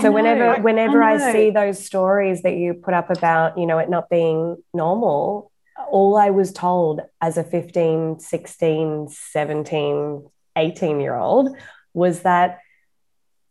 So 0.00 0.10
whenever 0.10 0.60
whenever 0.62 1.02
I, 1.02 1.14
I, 1.14 1.32
see 1.32 1.50
those 1.50 1.84
stories 1.84 2.42
that 2.42 2.56
you 2.56 2.72
put 2.72 2.94
up 2.94 3.10
about, 3.10 3.58
you 3.58 3.66
know, 3.66 3.78
it 3.78 3.90
not 3.90 4.08
being 4.08 4.62
normal, 4.72 5.51
all 5.88 6.16
I 6.16 6.30
was 6.30 6.52
told 6.52 7.00
as 7.20 7.36
a 7.36 7.44
15, 7.44 8.20
16, 8.20 9.08
17, 9.08 10.30
18 10.56 11.00
year 11.00 11.14
old 11.14 11.56
was 11.94 12.20
that, 12.20 12.58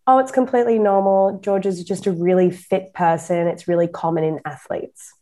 oh, 0.07 0.19
it's 0.19 0.31
completely 0.31 0.79
normal. 0.79 1.39
George 1.39 1.65
is 1.65 1.83
just 1.83 2.07
a 2.07 2.11
really 2.11 2.51
fit 2.51 2.93
person. 2.93 3.47
It's 3.47 3.67
really 3.67 3.87
common 3.87 4.23
in 4.23 4.39
athletes. 4.45 5.13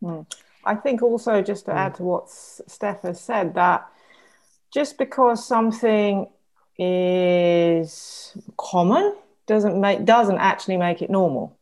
Hmm. 0.00 0.22
I 0.64 0.74
think 0.74 1.02
also, 1.02 1.40
just 1.40 1.66
to 1.66 1.72
add 1.72 1.94
to 1.96 2.02
what 2.02 2.30
Steph 2.30 3.02
has 3.02 3.20
said, 3.20 3.54
that 3.54 3.88
just 4.72 4.98
because 4.98 5.46
something 5.46 6.28
is 6.78 8.36
common 8.56 9.14
doesn't 9.46 9.80
make 9.80 10.04
doesn't 10.04 10.38
actually 10.38 10.76
make 10.76 11.02
it 11.02 11.10
normal. 11.10 11.58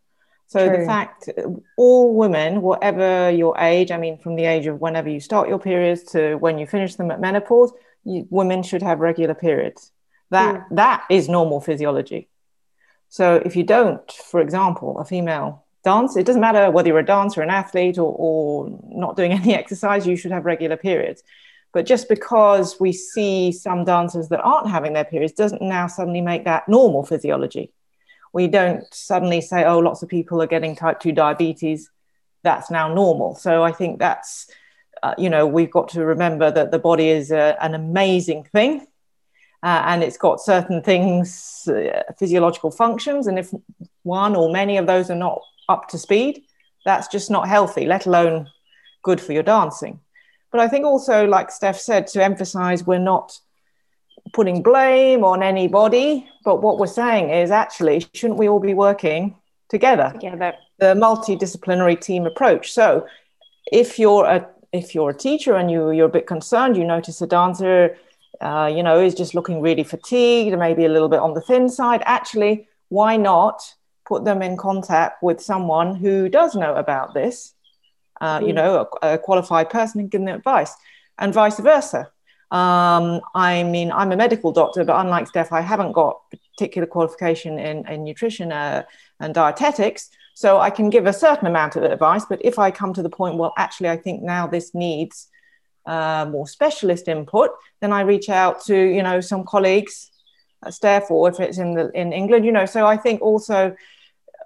So 0.48 0.66
True. 0.66 0.78
the 0.78 0.86
fact 0.86 1.28
all 1.76 2.14
women, 2.14 2.62
whatever 2.62 3.30
your 3.30 3.56
age, 3.58 3.90
I 3.90 3.98
mean, 3.98 4.16
from 4.16 4.34
the 4.34 4.46
age 4.46 4.66
of 4.66 4.80
whenever 4.80 5.10
you 5.10 5.20
start 5.20 5.46
your 5.46 5.58
periods 5.58 6.02
to 6.12 6.36
when 6.36 6.58
you 6.58 6.66
finish 6.66 6.94
them 6.94 7.10
at 7.10 7.20
menopause, 7.20 7.72
you, 8.04 8.26
women 8.30 8.62
should 8.62 8.82
have 8.82 8.98
regular 8.98 9.34
periods. 9.34 9.92
That 10.30 10.54
mm. 10.54 10.64
that 10.76 11.04
is 11.10 11.28
normal 11.28 11.60
physiology. 11.60 12.28
So 13.10 13.42
if 13.44 13.56
you 13.56 13.62
don't, 13.62 14.10
for 14.10 14.40
example, 14.40 14.98
a 14.98 15.04
female 15.04 15.66
dance, 15.84 16.16
it 16.16 16.24
doesn't 16.24 16.40
matter 16.40 16.70
whether 16.70 16.88
you're 16.88 16.98
a 16.98 17.04
dancer, 17.04 17.42
an 17.42 17.50
athlete, 17.50 17.98
or, 17.98 18.14
or 18.18 18.80
not 18.88 19.16
doing 19.16 19.32
any 19.40 19.54
exercise, 19.54 20.06
you 20.06 20.16
should 20.16 20.32
have 20.32 20.46
regular 20.46 20.78
periods. 20.78 21.22
But 21.74 21.84
just 21.84 22.08
because 22.08 22.80
we 22.80 22.92
see 22.92 23.52
some 23.52 23.84
dancers 23.84 24.30
that 24.30 24.40
aren't 24.40 24.70
having 24.70 24.94
their 24.94 25.04
periods 25.04 25.34
doesn't 25.34 25.60
now 25.60 25.88
suddenly 25.88 26.22
make 26.22 26.44
that 26.44 26.66
normal 26.70 27.04
physiology 27.04 27.70
we 28.32 28.48
don't 28.48 28.82
suddenly 28.92 29.40
say, 29.40 29.64
oh, 29.64 29.78
lots 29.78 30.02
of 30.02 30.08
people 30.08 30.42
are 30.42 30.46
getting 30.46 30.76
type 30.76 31.00
2 31.00 31.12
diabetes. 31.12 31.90
That's 32.42 32.70
now 32.70 32.92
normal. 32.92 33.34
So 33.34 33.62
I 33.62 33.72
think 33.72 33.98
that's, 33.98 34.50
uh, 35.02 35.14
you 35.18 35.30
know, 35.30 35.46
we've 35.46 35.70
got 35.70 35.88
to 35.90 36.04
remember 36.04 36.50
that 36.50 36.70
the 36.70 36.78
body 36.78 37.08
is 37.08 37.30
a, 37.30 37.56
an 37.60 37.74
amazing 37.74 38.44
thing. 38.44 38.86
Uh, 39.62 39.82
and 39.86 40.04
it's 40.04 40.16
got 40.16 40.40
certain 40.40 40.82
things, 40.82 41.68
uh, 41.68 42.02
physiological 42.16 42.70
functions. 42.70 43.26
And 43.26 43.38
if 43.38 43.52
one 44.04 44.36
or 44.36 44.52
many 44.52 44.76
of 44.76 44.86
those 44.86 45.10
are 45.10 45.16
not 45.16 45.42
up 45.68 45.88
to 45.88 45.98
speed, 45.98 46.44
that's 46.84 47.08
just 47.08 47.30
not 47.30 47.48
healthy, 47.48 47.84
let 47.84 48.06
alone 48.06 48.48
good 49.02 49.20
for 49.20 49.32
your 49.32 49.42
dancing. 49.42 50.00
But 50.50 50.60
I 50.60 50.68
think 50.68 50.84
also, 50.84 51.26
like 51.26 51.50
Steph 51.50 51.78
said, 51.78 52.06
to 52.08 52.22
emphasize 52.22 52.86
we're 52.86 52.98
not 52.98 53.38
putting 54.32 54.62
blame 54.62 55.24
on 55.24 55.42
anybody, 55.42 56.28
but 56.44 56.62
what 56.62 56.78
we're 56.78 56.86
saying 56.86 57.30
is 57.30 57.50
actually, 57.50 58.06
shouldn't 58.14 58.38
we 58.38 58.48
all 58.48 58.60
be 58.60 58.74
working 58.74 59.36
together? 59.68 60.10
Together. 60.14 60.54
The 60.78 60.94
multidisciplinary 60.94 62.00
team 62.00 62.26
approach. 62.26 62.72
So 62.72 63.06
if 63.72 63.98
you're 63.98 64.24
a 64.24 64.48
if 64.72 64.94
you're 64.94 65.10
a 65.10 65.14
teacher 65.14 65.54
and 65.56 65.70
you 65.70 65.90
you're 65.90 66.06
a 66.06 66.16
bit 66.18 66.26
concerned, 66.26 66.76
you 66.76 66.84
notice 66.84 67.20
a 67.22 67.26
dancer, 67.26 67.96
uh, 68.40 68.70
you 68.72 68.82
know, 68.82 69.00
is 69.00 69.14
just 69.14 69.34
looking 69.34 69.60
really 69.60 69.84
fatigued, 69.84 70.56
maybe 70.58 70.84
a 70.84 70.88
little 70.88 71.08
bit 71.08 71.20
on 71.20 71.34
the 71.34 71.40
thin 71.40 71.68
side. 71.68 72.02
Actually, 72.04 72.68
why 72.88 73.16
not 73.16 73.74
put 74.06 74.24
them 74.24 74.42
in 74.42 74.56
contact 74.56 75.22
with 75.22 75.40
someone 75.40 75.94
who 75.94 76.28
does 76.28 76.54
know 76.54 76.74
about 76.74 77.14
this? 77.14 77.54
Uh, 78.20 78.40
mm. 78.40 78.48
You 78.48 78.52
know, 78.52 78.88
a, 79.02 79.14
a 79.14 79.18
qualified 79.18 79.70
person 79.70 80.00
and 80.00 80.10
give 80.10 80.20
them 80.20 80.34
advice, 80.34 80.74
and 81.18 81.32
vice 81.32 81.58
versa 81.58 82.10
um, 82.50 83.20
I 83.34 83.62
mean, 83.62 83.92
I'm 83.92 84.12
a 84.12 84.16
medical 84.16 84.52
doctor, 84.52 84.82
but 84.84 84.98
unlike 84.98 85.26
Steph, 85.26 85.52
I 85.52 85.60
haven't 85.60 85.92
got 85.92 86.20
particular 86.56 86.86
qualification 86.86 87.58
in, 87.58 87.86
in 87.86 88.04
nutrition 88.04 88.52
uh, 88.52 88.84
and 89.20 89.34
dietetics. 89.34 90.10
So 90.34 90.58
I 90.58 90.70
can 90.70 90.88
give 90.88 91.06
a 91.06 91.12
certain 91.12 91.46
amount 91.46 91.76
of 91.76 91.82
advice. 91.82 92.24
But 92.24 92.40
if 92.42 92.58
I 92.58 92.70
come 92.70 92.94
to 92.94 93.02
the 93.02 93.10
point, 93.10 93.36
well, 93.36 93.52
actually, 93.58 93.90
I 93.90 93.96
think 93.96 94.22
now 94.22 94.46
this 94.46 94.74
needs 94.74 95.28
uh, 95.84 96.26
more 96.30 96.46
specialist 96.46 97.08
input, 97.08 97.50
then 97.80 97.92
I 97.92 98.00
reach 98.02 98.28
out 98.28 98.64
to, 98.66 98.76
you 98.76 99.02
know, 99.02 99.20
some 99.20 99.44
colleagues, 99.44 100.10
uh, 100.62 100.70
Steph, 100.70 101.10
or 101.10 101.28
if 101.28 101.40
it's 101.40 101.58
in, 101.58 101.74
the, 101.74 101.90
in 101.92 102.12
England, 102.12 102.44
you 102.46 102.52
know. 102.52 102.66
So 102.66 102.86
I 102.86 102.96
think 102.96 103.20
also 103.20 103.74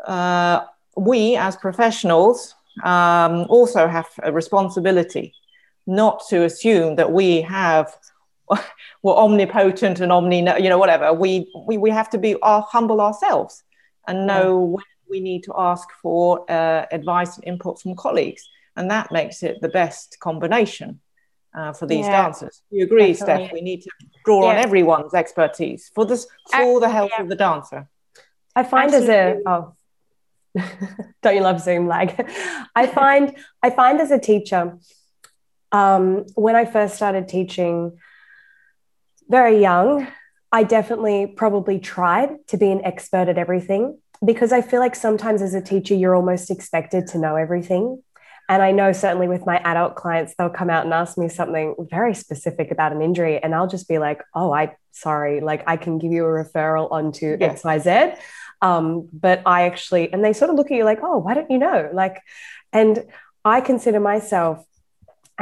uh, 0.05 0.61
we 0.97 1.37
as 1.37 1.57
professionals 1.57 2.55
um, 2.83 3.47
also 3.49 3.87
have 3.87 4.09
a 4.23 4.33
responsibility 4.33 5.35
not 5.87 6.23
to 6.29 6.45
assume 6.45 6.97
that 6.97 7.13
we 7.13 7.43
have 7.43 7.97
we're 9.03 9.15
omnipotent 9.15 10.01
and 10.01 10.13
omni 10.13 10.39
you 10.63 10.69
know 10.69 10.79
whatever. 10.79 11.13
We 11.13 11.51
we, 11.67 11.79
we 11.79 11.91
have 11.91 12.11
to 12.11 12.19
be 12.19 12.37
uh, 12.43 12.61
humble 12.61 13.01
ourselves 13.01 13.63
and 14.07 14.27
know 14.27 14.49
yeah. 14.49 14.77
when 14.77 14.85
we 15.09 15.21
need 15.21 15.45
to 15.45 15.55
ask 15.57 15.89
for 16.03 16.51
uh, 16.51 16.87
advice 16.91 17.37
and 17.37 17.47
input 17.47 17.81
from 17.81 17.95
colleagues. 17.95 18.49
And 18.77 18.91
that 18.91 19.13
makes 19.13 19.43
it 19.43 19.61
the 19.61 19.69
best 19.69 20.19
combination 20.21 21.01
uh, 21.55 21.73
for 21.73 21.87
these 21.87 22.07
yeah. 22.07 22.23
dancers. 22.23 22.63
You 22.71 22.85
agree 22.85 23.13
Definitely. 23.13 23.45
steph 23.47 23.53
we 23.53 23.61
need 23.61 23.83
to 23.83 23.91
draw 24.25 24.45
yeah. 24.45 24.51
on 24.51 24.57
everyone's 24.57 25.15
expertise 25.15 25.91
for 25.95 26.07
this 26.07 26.27
for 26.51 26.81
the 26.81 26.89
health 26.89 27.13
of 27.19 27.29
the 27.29 27.37
dancer. 27.37 27.89
I 28.55 28.65
find 28.65 28.93
Actually, 28.93 29.11
as 29.11 29.37
a 29.37 29.41
oh. 29.47 29.75
Don't 31.23 31.35
you 31.35 31.41
love 31.41 31.61
zoom 31.61 31.87
lag? 31.87 32.15
I 32.75 32.87
find 32.87 33.37
i 33.63 33.71
find 33.71 34.01
as 34.01 34.11
a 34.11 34.19
teacher 34.19 34.79
um, 35.73 36.27
when 36.35 36.55
I 36.55 36.65
first 36.65 36.95
started 36.95 37.29
teaching, 37.29 37.99
very 39.29 39.61
young, 39.61 40.07
I 40.53 40.65
definitely 40.65 41.27
probably 41.27 41.79
tried 41.79 42.47
to 42.49 42.59
be 42.59 42.71
an 42.71 42.85
expert 42.85 43.29
at 43.29 43.39
everything 43.39 43.99
because 44.25 44.53
I 44.53 44.61
feel 44.61 44.81
like 44.81 44.95
sometimes 44.95 45.41
as 45.41 45.55
a 45.55 45.63
teacher, 45.63 45.95
you're 45.95 46.15
almost 46.15 46.51
expected 46.51 47.07
to 47.09 47.19
know 47.19 47.37
everything. 47.37 48.03
And 48.49 48.63
I 48.63 48.71
know 48.71 48.93
certainly 48.93 49.29
with 49.29 49.47
my 49.47 49.59
adult 49.65 49.97
clients, 49.97 50.35
they'll 50.37 50.51
come 50.51 50.69
out 50.69 50.85
and 50.85 50.93
ask 50.93 51.17
me 51.17 51.29
something 51.29 51.75
very 51.91 52.15
specific 52.15 52.71
about 52.71 52.93
an 52.93 53.01
injury. 53.01 53.43
And 53.43 53.55
I'll 53.55 53.67
just 53.67 53.89
be 53.89 53.99
like, 53.99 54.23
oh, 54.35 54.53
I 54.53 54.77
sorry, 54.91 55.41
like 55.41 55.65
I 55.67 55.79
can 55.79 55.99
give 55.99 56.13
you 56.13 56.25
a 56.25 56.29
referral 56.29 56.91
onto 56.93 57.37
yes. 57.41 57.63
XYZ. 57.63 58.19
Um, 58.61 59.09
but 59.13 59.43
I 59.47 59.63
actually, 59.63 60.13
and 60.13 60.25
they 60.25 60.35
sort 60.35 60.51
of 60.51 60.57
look 60.57 60.71
at 60.71 60.77
you 60.77 60.85
like, 60.85 61.01
oh, 61.03 61.19
why 61.19 61.35
don't 61.35 61.51
you 61.51 61.59
know? 61.59 61.91
Like, 61.93 62.21
and 62.73 63.05
I 63.45 63.61
consider 63.61 64.01
myself 64.01 64.65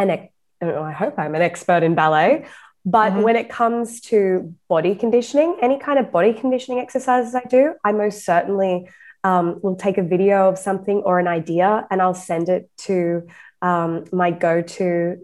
an 0.00 0.28
I 0.62 0.92
hope 0.92 1.18
I'm 1.18 1.34
an 1.34 1.42
expert 1.42 1.82
in 1.82 1.94
ballet. 1.94 2.46
But 2.84 3.12
mm-hmm. 3.12 3.22
when 3.22 3.36
it 3.36 3.48
comes 3.50 4.00
to 4.02 4.54
body 4.68 4.94
conditioning, 4.94 5.58
any 5.60 5.78
kind 5.78 5.98
of 5.98 6.10
body 6.10 6.32
conditioning 6.32 6.80
exercises 6.80 7.34
I 7.34 7.42
do, 7.42 7.74
I 7.84 7.92
most 7.92 8.24
certainly 8.24 8.88
um, 9.22 9.60
will 9.62 9.76
take 9.76 9.98
a 9.98 10.02
video 10.02 10.48
of 10.48 10.58
something 10.58 10.98
or 11.04 11.18
an 11.18 11.28
idea 11.28 11.86
and 11.90 12.00
I'll 12.00 12.14
send 12.14 12.48
it 12.48 12.70
to 12.78 13.26
um, 13.60 14.04
my 14.12 14.30
go 14.30 14.62
to 14.62 15.18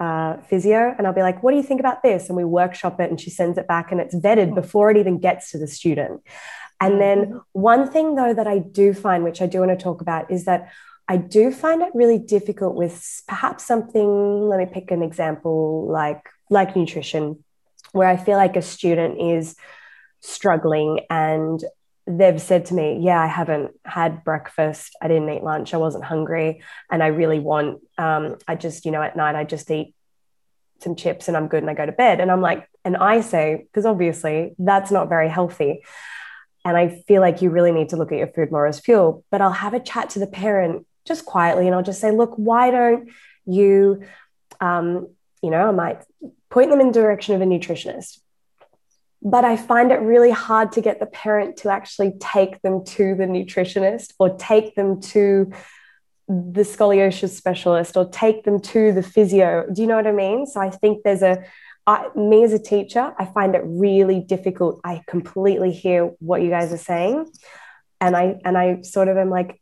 uh, 0.00 0.38
physio 0.48 0.94
and 0.96 1.06
I'll 1.06 1.12
be 1.12 1.22
like, 1.22 1.42
what 1.42 1.50
do 1.50 1.58
you 1.58 1.62
think 1.62 1.80
about 1.80 2.02
this? 2.02 2.28
And 2.28 2.36
we 2.36 2.44
workshop 2.44 2.98
it 2.98 3.10
and 3.10 3.20
she 3.20 3.30
sends 3.30 3.58
it 3.58 3.68
back 3.68 3.92
and 3.92 4.00
it's 4.00 4.14
vetted 4.14 4.46
mm-hmm. 4.46 4.54
before 4.54 4.90
it 4.90 4.96
even 4.96 5.18
gets 5.18 5.50
to 5.50 5.58
the 5.58 5.68
student. 5.68 6.22
And 6.80 7.00
then 7.00 7.18
mm-hmm. 7.26 7.38
one 7.52 7.90
thing 7.90 8.14
though 8.14 8.32
that 8.32 8.46
I 8.46 8.58
do 8.58 8.94
find, 8.94 9.22
which 9.22 9.42
I 9.42 9.46
do 9.46 9.60
want 9.60 9.70
to 9.70 9.76
talk 9.76 10.00
about, 10.00 10.30
is 10.30 10.46
that 10.46 10.72
I 11.12 11.18
do 11.18 11.50
find 11.52 11.82
it 11.82 11.90
really 11.92 12.18
difficult 12.18 12.74
with 12.74 13.22
perhaps 13.28 13.66
something, 13.66 14.48
let 14.48 14.58
me 14.58 14.64
pick 14.64 14.90
an 14.90 15.02
example 15.02 15.86
like 15.90 16.26
like 16.48 16.74
nutrition, 16.74 17.44
where 17.92 18.08
I 18.08 18.16
feel 18.16 18.38
like 18.38 18.56
a 18.56 18.62
student 18.62 19.20
is 19.20 19.54
struggling 20.20 21.00
and 21.10 21.62
they've 22.06 22.40
said 22.40 22.64
to 22.66 22.74
me, 22.74 23.00
Yeah, 23.02 23.20
I 23.20 23.26
haven't 23.26 23.72
had 23.84 24.24
breakfast. 24.24 24.96
I 25.02 25.08
didn't 25.08 25.28
eat 25.28 25.42
lunch. 25.42 25.74
I 25.74 25.76
wasn't 25.76 26.04
hungry. 26.04 26.62
And 26.90 27.02
I 27.02 27.08
really 27.08 27.40
want, 27.40 27.82
um, 27.98 28.38
I 28.48 28.54
just, 28.54 28.86
you 28.86 28.90
know, 28.90 29.02
at 29.02 29.14
night, 29.14 29.34
I 29.34 29.44
just 29.44 29.70
eat 29.70 29.94
some 30.80 30.96
chips 30.96 31.28
and 31.28 31.36
I'm 31.36 31.48
good 31.48 31.62
and 31.62 31.68
I 31.68 31.74
go 31.74 31.84
to 31.84 31.92
bed. 31.92 32.20
And 32.20 32.30
I'm 32.30 32.40
like, 32.40 32.66
And 32.86 32.96
I 32.96 33.20
say, 33.20 33.66
because 33.66 33.84
obviously 33.84 34.54
that's 34.58 34.90
not 34.90 35.10
very 35.10 35.28
healthy. 35.28 35.82
And 36.64 36.74
I 36.74 37.02
feel 37.06 37.20
like 37.20 37.42
you 37.42 37.50
really 37.50 37.72
need 37.72 37.90
to 37.90 37.96
look 37.96 38.12
at 38.12 38.18
your 38.18 38.28
food 38.28 38.50
more 38.50 38.66
as 38.66 38.80
fuel. 38.80 39.26
But 39.30 39.42
I'll 39.42 39.60
have 39.66 39.74
a 39.74 39.80
chat 39.80 40.08
to 40.10 40.18
the 40.18 40.26
parent 40.26 40.86
just 41.06 41.24
quietly 41.24 41.66
and 41.66 41.74
I'll 41.74 41.82
just 41.82 42.00
say, 42.00 42.10
look, 42.10 42.34
why 42.36 42.70
don't 42.70 43.10
you, 43.46 44.04
um, 44.60 45.08
you 45.42 45.50
know, 45.50 45.68
I 45.68 45.72
might 45.72 46.04
point 46.50 46.70
them 46.70 46.80
in 46.80 46.88
the 46.88 46.92
direction 46.92 47.34
of 47.34 47.40
a 47.40 47.44
nutritionist. 47.44 48.18
But 49.24 49.44
I 49.44 49.56
find 49.56 49.92
it 49.92 50.00
really 50.00 50.32
hard 50.32 50.72
to 50.72 50.80
get 50.80 50.98
the 50.98 51.06
parent 51.06 51.58
to 51.58 51.70
actually 51.70 52.14
take 52.18 52.60
them 52.62 52.84
to 52.86 53.14
the 53.14 53.24
nutritionist 53.24 54.14
or 54.18 54.36
take 54.36 54.74
them 54.74 55.00
to 55.00 55.52
the 56.28 56.62
scoliosis 56.62 57.30
specialist 57.30 57.96
or 57.96 58.08
take 58.08 58.44
them 58.44 58.60
to 58.60 58.92
the 58.92 59.02
physio. 59.02 59.64
Do 59.72 59.80
you 59.82 59.86
know 59.86 59.96
what 59.96 60.08
I 60.08 60.12
mean? 60.12 60.46
So 60.46 60.60
I 60.60 60.70
think 60.70 61.04
there's 61.04 61.22
a, 61.22 61.44
I, 61.86 62.08
me 62.16 62.42
as 62.42 62.52
a 62.52 62.58
teacher, 62.58 63.14
I 63.16 63.24
find 63.26 63.54
it 63.54 63.62
really 63.64 64.20
difficult. 64.20 64.80
I 64.82 65.02
completely 65.06 65.70
hear 65.70 66.06
what 66.18 66.42
you 66.42 66.50
guys 66.50 66.72
are 66.72 66.78
saying. 66.78 67.26
And 68.00 68.16
I, 68.16 68.40
and 68.44 68.58
I 68.58 68.82
sort 68.82 69.06
of 69.06 69.16
am 69.16 69.30
like, 69.30 69.61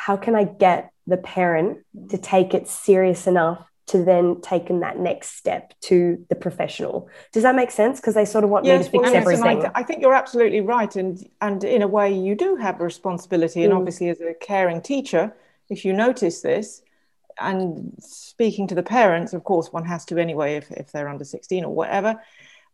how 0.00 0.16
can 0.16 0.34
I 0.34 0.44
get 0.44 0.90
the 1.06 1.18
parent 1.18 1.78
to 2.08 2.16
take 2.16 2.54
it 2.54 2.66
serious 2.68 3.26
enough 3.26 3.66
to 3.88 4.02
then 4.02 4.40
take 4.40 4.70
in 4.70 4.80
that 4.80 4.98
next 4.98 5.36
step 5.36 5.74
to 5.80 6.24
the 6.30 6.36
professional. 6.36 7.08
Does 7.32 7.42
that 7.42 7.54
make 7.54 7.70
sense? 7.70 8.00
Because 8.00 8.14
they 8.14 8.24
sort 8.24 8.44
of 8.44 8.50
want 8.50 8.64
yes, 8.64 8.78
me 8.78 8.84
to 8.84 8.90
fix 8.92 9.02
well, 9.02 9.14
everything. 9.14 9.66
I, 9.66 9.80
I, 9.80 9.82
think 9.82 10.00
you're 10.00 10.14
absolutely 10.14 10.62
right, 10.62 10.94
and 10.94 11.28
and 11.40 11.62
in 11.64 11.82
a 11.82 11.88
way, 11.88 12.10
you 12.16 12.34
do 12.34 12.56
have 12.56 12.80
a 12.80 12.84
responsibility. 12.84 13.62
And 13.64 13.72
mm. 13.72 13.78
obviously, 13.78 14.08
as 14.08 14.20
a 14.20 14.32
caring 14.32 14.80
teacher, 14.80 15.36
if 15.68 15.84
you 15.84 15.92
notice 15.92 16.40
this, 16.40 16.82
and 17.38 17.92
speaking 17.98 18.68
to 18.68 18.74
the 18.76 18.84
parents, 18.84 19.32
of 19.32 19.42
course, 19.44 19.72
one 19.72 19.84
has 19.84 20.04
to 20.06 20.18
anyway 20.18 20.54
if 20.54 20.70
if 20.70 20.92
they're 20.92 21.08
under 21.08 21.24
sixteen 21.24 21.64
or 21.64 21.74
whatever. 21.74 22.22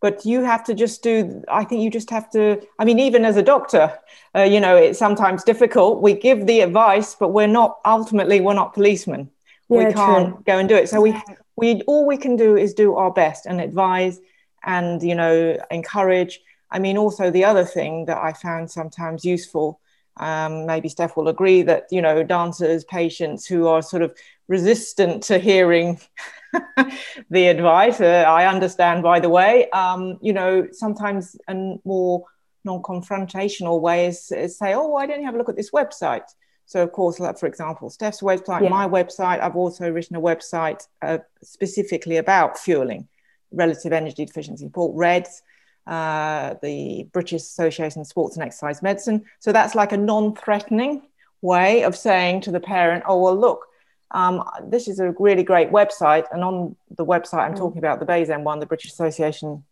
But 0.00 0.26
you 0.26 0.42
have 0.42 0.62
to 0.64 0.74
just 0.74 1.02
do. 1.02 1.42
I 1.48 1.64
think 1.64 1.82
you 1.82 1.90
just 1.90 2.10
have 2.10 2.30
to. 2.30 2.60
I 2.78 2.84
mean, 2.84 2.98
even 2.98 3.24
as 3.24 3.36
a 3.36 3.42
doctor, 3.42 3.98
uh, 4.34 4.42
you 4.42 4.60
know, 4.60 4.76
it's 4.76 4.98
sometimes 4.98 5.42
difficult. 5.42 6.02
We 6.02 6.14
give 6.14 6.46
the 6.46 6.60
advice, 6.60 7.14
but 7.14 7.30
we're 7.30 7.46
not 7.46 7.78
ultimately 7.84 8.40
we're 8.40 8.54
not 8.54 8.74
policemen 8.74 9.30
yeah, 9.68 9.78
we 9.78 9.92
can't 9.92 10.34
true. 10.34 10.42
go 10.46 10.58
and 10.58 10.68
do 10.68 10.74
it 10.76 10.88
so 10.88 11.00
we 11.00 11.20
we 11.56 11.82
all 11.82 12.06
we 12.06 12.16
can 12.16 12.36
do 12.36 12.56
is 12.56 12.74
do 12.74 12.94
our 12.94 13.10
best 13.10 13.46
and 13.46 13.60
advise 13.60 14.20
and 14.64 15.02
you 15.02 15.14
know 15.14 15.58
encourage 15.70 16.40
i 16.70 16.78
mean 16.78 16.96
also 16.96 17.30
the 17.30 17.44
other 17.44 17.64
thing 17.64 18.04
that 18.06 18.18
i 18.18 18.32
found 18.32 18.70
sometimes 18.70 19.24
useful 19.24 19.80
um, 20.18 20.64
maybe 20.64 20.88
steph 20.88 21.16
will 21.16 21.28
agree 21.28 21.62
that 21.62 21.86
you 21.90 22.00
know 22.00 22.22
dancers 22.22 22.84
patients 22.84 23.46
who 23.46 23.66
are 23.66 23.82
sort 23.82 24.02
of 24.02 24.16
resistant 24.48 25.22
to 25.22 25.38
hearing 25.38 26.00
the 27.30 27.46
advice 27.46 28.00
uh, 28.00 28.24
i 28.26 28.46
understand 28.46 29.02
by 29.02 29.20
the 29.20 29.28
way 29.28 29.68
um, 29.70 30.18
you 30.20 30.32
know 30.32 30.66
sometimes 30.72 31.36
a 31.48 31.54
more 31.84 32.24
non-confrontational 32.64 33.80
way 33.80 34.06
is, 34.06 34.32
is 34.32 34.58
say 34.58 34.74
oh 34.74 34.88
why 34.88 35.06
don't 35.06 35.20
you 35.20 35.26
have 35.26 35.34
a 35.34 35.38
look 35.38 35.48
at 35.48 35.56
this 35.56 35.70
website 35.70 36.26
so, 36.66 36.82
of 36.82 36.90
course, 36.90 37.20
like 37.20 37.38
for 37.38 37.46
example, 37.46 37.88
Steph's 37.90 38.20
website, 38.20 38.62
yeah. 38.62 38.68
my 38.68 38.88
website, 38.88 39.40
I've 39.40 39.54
also 39.54 39.88
written 39.88 40.16
a 40.16 40.20
website 40.20 40.86
uh, 41.00 41.18
specifically 41.42 42.16
about 42.16 42.58
fueling 42.58 43.06
relative 43.52 43.92
energy 43.92 44.24
deficiency 44.26 44.64
support, 44.64 44.92
REDS, 44.96 45.42
uh, 45.86 46.54
the 46.62 47.08
British 47.12 47.42
Association 47.42 48.00
of 48.00 48.08
Sports 48.08 48.36
and 48.36 48.44
Exercise 48.44 48.82
Medicine. 48.82 49.24
So, 49.38 49.52
that's 49.52 49.76
like 49.76 49.92
a 49.92 49.96
non 49.96 50.34
threatening 50.34 51.02
way 51.40 51.84
of 51.84 51.96
saying 51.96 52.40
to 52.42 52.50
the 52.50 52.58
parent, 52.60 53.04
oh, 53.06 53.22
well, 53.22 53.38
look, 53.38 53.66
um, 54.12 54.44
this 54.64 54.88
is 54.88 55.00
a 55.00 55.12
really 55.18 55.42
great 55.42 55.70
website. 55.70 56.24
And 56.32 56.44
on 56.44 56.76
the 56.96 57.04
website, 57.04 57.40
I'm 57.40 57.54
mm. 57.54 57.58
talking 57.58 57.78
about 57.78 58.00
the 58.00 58.06
BASEM 58.06 58.42
one, 58.44 58.60
the 58.60 58.66
British 58.66 58.92
Association 58.92 59.64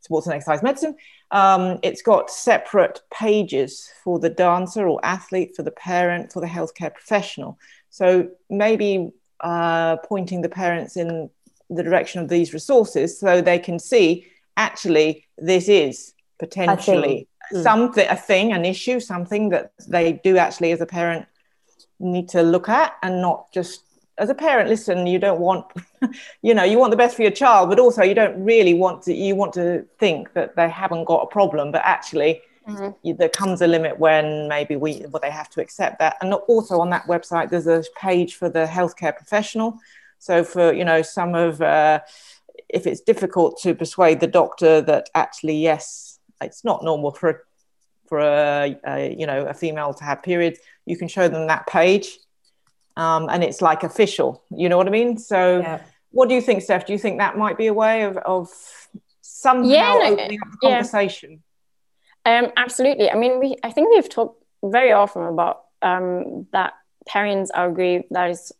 Sports 0.00 0.26
and 0.26 0.34
Exercise 0.34 0.62
Medicine. 0.62 0.96
Um, 1.30 1.78
it's 1.82 2.02
got 2.02 2.30
separate 2.30 3.00
pages 3.12 3.88
for 4.02 4.18
the 4.18 4.30
dancer 4.30 4.88
or 4.88 5.00
athlete, 5.04 5.54
for 5.54 5.62
the 5.62 5.70
parent, 5.70 6.32
for 6.32 6.40
the 6.40 6.46
healthcare 6.46 6.92
professional. 6.92 7.58
So 7.90 8.30
maybe 8.48 9.12
uh, 9.40 9.96
pointing 9.96 10.42
the 10.42 10.48
parents 10.48 10.96
in 10.96 11.30
the 11.68 11.82
direction 11.82 12.20
of 12.20 12.28
these 12.28 12.52
resources 12.52 13.18
so 13.18 13.40
they 13.40 13.58
can 13.58 13.78
see 13.78 14.26
actually 14.56 15.26
this 15.38 15.68
is 15.68 16.14
potentially 16.38 17.28
mm. 17.52 17.62
something, 17.62 18.06
a 18.08 18.16
thing, 18.16 18.52
an 18.52 18.64
issue, 18.64 18.98
something 18.98 19.50
that 19.50 19.72
they 19.88 20.14
do 20.24 20.36
actually 20.36 20.72
as 20.72 20.80
a 20.80 20.86
parent 20.86 21.26
need 22.00 22.28
to 22.30 22.42
look 22.42 22.68
at 22.68 22.96
and 23.02 23.20
not 23.20 23.52
just 23.52 23.84
as 24.18 24.28
a 24.28 24.34
parent 24.34 24.68
listen 24.68 25.06
you 25.06 25.18
don't 25.18 25.40
want 25.40 25.66
you 26.42 26.54
know 26.54 26.64
you 26.64 26.78
want 26.78 26.90
the 26.90 26.96
best 26.96 27.16
for 27.16 27.22
your 27.22 27.30
child 27.30 27.68
but 27.68 27.78
also 27.78 28.02
you 28.02 28.14
don't 28.14 28.42
really 28.42 28.74
want 28.74 29.02
to 29.02 29.14
you 29.14 29.34
want 29.34 29.52
to 29.52 29.84
think 29.98 30.32
that 30.32 30.56
they 30.56 30.68
haven't 30.68 31.04
got 31.04 31.22
a 31.22 31.26
problem 31.26 31.70
but 31.70 31.82
actually 31.84 32.40
mm-hmm. 32.68 32.90
you, 33.02 33.14
there 33.14 33.28
comes 33.28 33.62
a 33.62 33.66
limit 33.66 33.98
when 33.98 34.48
maybe 34.48 34.76
we 34.76 35.04
well, 35.08 35.20
they 35.22 35.30
have 35.30 35.48
to 35.48 35.60
accept 35.60 35.98
that 35.98 36.16
and 36.20 36.34
also 36.34 36.80
on 36.80 36.90
that 36.90 37.06
website 37.06 37.50
there's 37.50 37.66
a 37.66 37.82
page 37.96 38.34
for 38.34 38.48
the 38.48 38.66
healthcare 38.66 39.14
professional 39.16 39.78
so 40.18 40.44
for 40.44 40.72
you 40.72 40.84
know 40.84 41.02
some 41.02 41.34
of 41.34 41.62
uh, 41.62 42.00
if 42.68 42.86
it's 42.86 43.00
difficult 43.00 43.58
to 43.60 43.74
persuade 43.74 44.20
the 44.20 44.26
doctor 44.26 44.80
that 44.80 45.08
actually 45.14 45.56
yes 45.56 46.18
it's 46.42 46.64
not 46.64 46.84
normal 46.84 47.10
for 47.10 47.44
for 48.10 48.18
a, 48.18 48.76
a 48.86 49.16
you 49.18 49.26
know 49.26 49.46
a 49.46 49.54
female 49.54 49.94
to 49.94 50.04
have 50.04 50.22
periods 50.22 50.58
you 50.84 50.98
can 50.98 51.08
show 51.08 51.28
them 51.28 51.46
that 51.46 51.66
page 51.66 52.18
um, 53.00 53.28
and 53.30 53.42
it's 53.42 53.62
like 53.62 53.82
official. 53.82 54.44
You 54.54 54.68
know 54.68 54.76
what 54.76 54.86
I 54.86 54.90
mean? 54.90 55.16
So, 55.16 55.60
yeah. 55.60 55.80
what 56.10 56.28
do 56.28 56.34
you 56.34 56.42
think, 56.42 56.62
Steph? 56.62 56.86
Do 56.86 56.92
you 56.92 56.98
think 56.98 57.18
that 57.18 57.38
might 57.38 57.56
be 57.56 57.66
a 57.66 57.74
way 57.74 58.02
of, 58.02 58.18
of 58.18 58.48
somehow 59.22 59.68
yeah, 59.68 59.94
no, 59.94 60.12
opening 60.12 60.38
up 60.42 60.52
the 60.52 60.68
conversation? 60.68 61.42
Yeah. 62.26 62.40
Um, 62.40 62.52
absolutely. 62.58 63.10
I 63.10 63.14
mean, 63.14 63.38
we 63.38 63.56
I 63.62 63.70
think 63.70 63.88
we've 63.90 64.08
talked 64.08 64.44
very 64.62 64.92
often 64.92 65.22
about 65.22 65.62
um, 65.80 66.46
that 66.52 66.74
parents 67.08 67.50
are 67.50 67.68
agree 67.68 68.04
that 68.10 68.30
is 68.30 68.52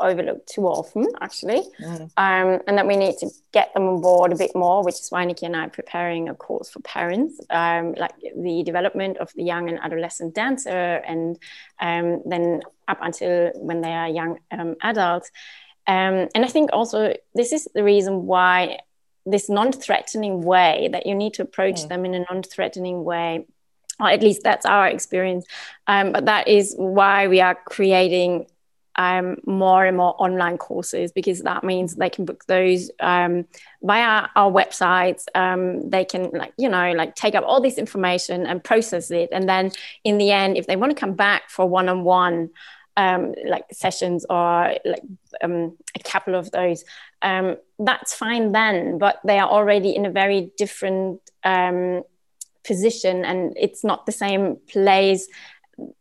overlooked 0.00 0.48
too 0.48 0.66
often, 0.66 1.06
actually, 1.20 1.62
mm. 1.80 2.10
um, 2.16 2.60
and 2.66 2.78
that 2.78 2.86
we 2.86 2.96
need 2.96 3.16
to 3.18 3.30
get 3.52 3.72
them 3.74 3.84
on 3.84 4.00
board 4.00 4.32
a 4.32 4.36
bit 4.36 4.54
more, 4.54 4.82
which 4.82 4.94
is 4.96 5.08
why 5.10 5.24
Nikki 5.24 5.46
and 5.46 5.56
I 5.56 5.66
are 5.66 5.70
preparing 5.70 6.28
a 6.28 6.34
course 6.34 6.70
for 6.70 6.80
parents, 6.80 7.40
um, 7.50 7.94
like 7.94 8.12
the 8.36 8.62
development 8.64 9.18
of 9.18 9.32
the 9.34 9.44
young 9.44 9.68
and 9.68 9.78
adolescent 9.82 10.34
dancer, 10.34 10.70
and 10.70 11.38
um, 11.80 12.22
then 12.26 12.62
up 12.88 12.98
until 13.00 13.50
when 13.54 13.80
they 13.80 13.92
are 13.92 14.08
young 14.08 14.38
um, 14.50 14.76
adults. 14.82 15.30
Um, 15.86 16.28
and 16.34 16.44
I 16.44 16.48
think 16.48 16.70
also 16.72 17.14
this 17.34 17.52
is 17.52 17.68
the 17.74 17.84
reason 17.84 18.26
why 18.26 18.80
this 19.26 19.48
non-threatening 19.48 20.42
way 20.42 20.88
that 20.92 21.06
you 21.06 21.14
need 21.14 21.34
to 21.34 21.42
approach 21.42 21.82
mm. 21.82 21.88
them 21.88 22.04
in 22.04 22.14
a 22.14 22.24
non-threatening 22.30 23.04
way 23.04 23.46
or 24.00 24.08
at 24.08 24.22
least 24.22 24.42
that's 24.42 24.66
our 24.66 24.88
experience. 24.88 25.46
Um, 25.86 26.12
but 26.12 26.26
that 26.26 26.48
is 26.48 26.74
why 26.76 27.28
we 27.28 27.40
are 27.40 27.54
creating 27.54 28.46
um, 28.96 29.36
more 29.44 29.84
and 29.84 29.96
more 29.96 30.14
online 30.18 30.58
courses 30.58 31.12
because 31.12 31.40
that 31.42 31.64
means 31.64 31.94
they 31.94 32.10
can 32.10 32.24
book 32.24 32.44
those 32.46 32.90
um, 33.00 33.46
via 33.82 34.28
our 34.36 34.50
websites. 34.50 35.24
Um, 35.34 35.88
they 35.90 36.04
can 36.04 36.30
like 36.30 36.52
you 36.56 36.68
know 36.68 36.92
like 36.92 37.14
take 37.14 37.34
up 37.34 37.44
all 37.46 37.60
this 37.60 37.78
information 37.78 38.46
and 38.46 38.62
process 38.62 39.10
it, 39.10 39.30
and 39.32 39.48
then 39.48 39.72
in 40.04 40.18
the 40.18 40.30
end, 40.30 40.56
if 40.56 40.66
they 40.66 40.76
want 40.76 40.90
to 40.90 40.98
come 40.98 41.14
back 41.14 41.50
for 41.50 41.66
one-on-one 41.66 42.50
um, 42.96 43.34
like 43.46 43.64
sessions 43.72 44.24
or 44.30 44.74
like 44.84 45.02
um, 45.42 45.76
a 45.94 45.98
couple 46.04 46.34
of 46.34 46.50
those, 46.52 46.84
um, 47.22 47.56
that's 47.78 48.14
fine 48.14 48.52
then. 48.52 48.98
But 48.98 49.20
they 49.24 49.38
are 49.38 49.48
already 49.48 49.94
in 49.96 50.06
a 50.06 50.10
very 50.10 50.52
different 50.56 51.20
position, 52.64 53.24
and 53.24 53.52
it's 53.56 53.84
not 53.84 54.06
the 54.06 54.12
same 54.12 54.56
place 54.68 55.28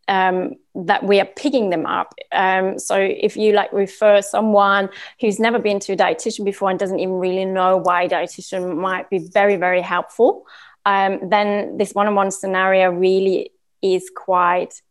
um, 0.07 0.55
that 0.75 1.03
we 1.03 1.19
are 1.19 1.25
picking 1.25 1.69
them 1.69 1.85
up. 1.85 2.13
Um, 2.31 2.79
so 2.79 2.95
if 2.97 3.37
you 3.37 3.53
like 3.53 3.71
refer 3.71 4.21
someone 4.21 4.89
who's 5.19 5.39
never 5.39 5.59
been 5.59 5.79
to 5.81 5.93
a 5.93 5.95
dietitian 5.95 6.45
before 6.45 6.69
and 6.69 6.79
doesn't 6.79 6.99
even 6.99 7.15
really 7.15 7.45
know 7.45 7.77
why 7.77 8.07
dietitian 8.07 8.77
might 8.77 9.09
be 9.09 9.19
very 9.19 9.55
very 9.55 9.81
helpful, 9.81 10.45
um, 10.85 11.29
then 11.29 11.77
this 11.77 11.93
one-on-one 11.93 12.31
scenario 12.31 12.91
really 12.91 13.51
is 13.81 14.09
quite 14.15 14.81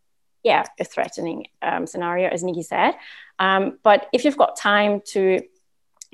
yeah 0.43 0.65
a 0.81 0.85
threatening 0.85 1.47
um, 1.63 1.87
scenario 1.87 2.29
as 2.29 2.43
Nikki 2.43 2.63
said. 2.63 2.95
Um, 3.39 3.79
but 3.83 4.09
if 4.13 4.25
you've 4.25 4.37
got 4.37 4.57
time 4.57 5.01
to 5.09 5.43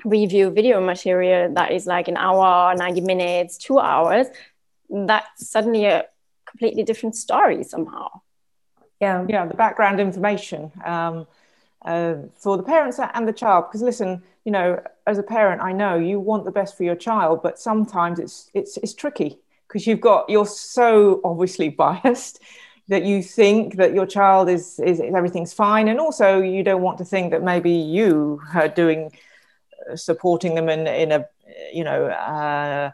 review 0.05 0.49
video 0.49 0.79
material 0.81 1.53
that 1.53 1.71
is 1.71 1.85
like 1.85 2.07
an 2.07 2.17
hour, 2.17 2.73
90 2.73 3.01
minutes, 3.01 3.57
two 3.57 3.79
hours, 3.79 4.27
that's 4.89 5.49
suddenly 5.49 5.85
a 5.85 6.05
completely 6.45 6.83
different 6.83 7.15
story 7.15 7.63
somehow 7.63 8.09
yeah. 8.99 9.25
Yeah 9.27 9.45
the 9.45 9.53
background 9.53 9.99
information 9.99 10.71
um, 10.83 11.27
uh, 11.85 12.15
for 12.35 12.57
the 12.57 12.63
parents 12.63 12.99
and 12.99 13.27
the 13.27 13.33
child. 13.33 13.65
Because 13.67 13.81
listen 13.81 14.23
you 14.45 14.51
know 14.51 14.81
as 15.05 15.17
a 15.17 15.23
parent 15.23 15.61
i 15.61 15.71
know 15.71 15.97
you 15.97 16.19
want 16.19 16.45
the 16.45 16.51
best 16.51 16.77
for 16.77 16.83
your 16.83 16.95
child 16.95 17.41
but 17.43 17.59
sometimes 17.59 18.19
it's 18.19 18.49
it's 18.53 18.77
it's 18.77 18.93
tricky. 18.93 19.37
Because 19.67 19.85
you've 19.85 20.01
got 20.01 20.29
you're 20.29 20.47
so 20.47 21.21
obviously 21.23 21.69
biased 21.85 22.41
that 22.89 23.05
you 23.05 23.21
think 23.21 23.75
that 23.75 23.93
your 23.93 24.07
child 24.07 24.49
is, 24.49 24.79
is 24.79 24.99
everything's 24.99 25.53
fine. 25.53 25.87
And 25.87 25.99
also 25.99 26.41
you 26.41 26.63
don't 26.63 26.81
want 26.81 26.97
to 26.97 27.05
think 27.05 27.31
that 27.31 27.43
maybe 27.43 27.71
you 27.71 28.41
are 28.55 28.67
doing 28.67 29.11
uh, 29.89 29.95
supporting 29.95 30.55
them 30.55 30.69
in 30.69 30.87
in 30.87 31.11
a 31.11 31.27
you 31.71 31.83
know 31.83 32.05
uh, 32.07 32.91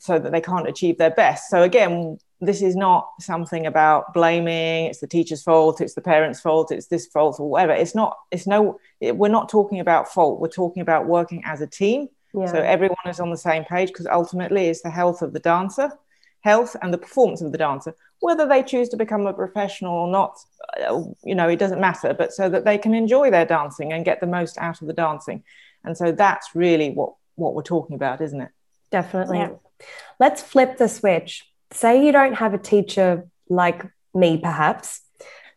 so 0.00 0.18
that 0.18 0.32
they 0.32 0.40
can't 0.40 0.68
achieve 0.68 0.98
their 0.98 1.10
best. 1.10 1.50
So 1.50 1.62
again, 1.62 2.18
this 2.40 2.60
is 2.60 2.74
not 2.74 3.08
something 3.20 3.66
about 3.66 4.12
blaming. 4.12 4.86
It's 4.86 4.98
the 4.98 5.06
teacher's 5.06 5.42
fault. 5.42 5.80
It's 5.80 5.94
the 5.94 6.00
parent's 6.00 6.40
fault. 6.40 6.72
It's 6.72 6.88
this 6.88 7.06
fault 7.06 7.38
or 7.38 7.48
whatever. 7.48 7.72
It's 7.72 7.94
not. 7.94 8.18
It's 8.30 8.46
no. 8.46 8.80
It, 9.00 9.16
we're 9.16 9.28
not 9.28 9.48
talking 9.48 9.78
about 9.78 10.12
fault. 10.12 10.40
We're 10.40 10.48
talking 10.48 10.82
about 10.82 11.06
working 11.06 11.42
as 11.44 11.60
a 11.60 11.66
team. 11.68 12.08
Yeah. 12.34 12.46
So 12.46 12.58
everyone 12.58 12.96
is 13.06 13.20
on 13.20 13.30
the 13.30 13.36
same 13.36 13.64
page 13.64 13.88
because 13.88 14.06
ultimately 14.06 14.66
it's 14.66 14.82
the 14.82 14.90
health 14.90 15.22
of 15.22 15.32
the 15.32 15.38
dancer, 15.38 15.92
health 16.40 16.74
and 16.82 16.92
the 16.92 16.98
performance 16.98 17.42
of 17.42 17.52
the 17.52 17.58
dancer. 17.58 17.94
Whether 18.20 18.46
they 18.46 18.62
choose 18.62 18.88
to 18.90 18.96
become 18.96 19.26
a 19.26 19.32
professional 19.32 19.94
or 19.94 20.08
not, 20.08 20.38
uh, 20.84 21.02
you 21.22 21.34
know, 21.34 21.48
it 21.48 21.58
doesn't 21.58 21.80
matter. 21.80 22.12
But 22.12 22.32
so 22.32 22.48
that 22.48 22.64
they 22.64 22.78
can 22.78 22.94
enjoy 22.94 23.30
their 23.30 23.46
dancing 23.46 23.92
and 23.92 24.04
get 24.04 24.20
the 24.20 24.26
most 24.26 24.58
out 24.58 24.80
of 24.80 24.88
the 24.88 24.94
dancing, 24.94 25.44
and 25.84 25.96
so 25.96 26.10
that's 26.10 26.54
really 26.54 26.90
what 26.90 27.14
what 27.36 27.54
we're 27.54 27.62
talking 27.62 27.94
about, 27.94 28.20
isn't 28.20 28.40
it? 28.40 28.50
Definitely. 28.90 29.38
Yeah. 29.38 29.50
Let's 30.20 30.42
flip 30.42 30.78
the 30.78 30.88
switch. 30.88 31.44
Say 31.72 32.04
you 32.04 32.12
don't 32.12 32.34
have 32.34 32.54
a 32.54 32.58
teacher 32.58 33.28
like 33.48 33.84
me, 34.14 34.38
perhaps, 34.38 35.00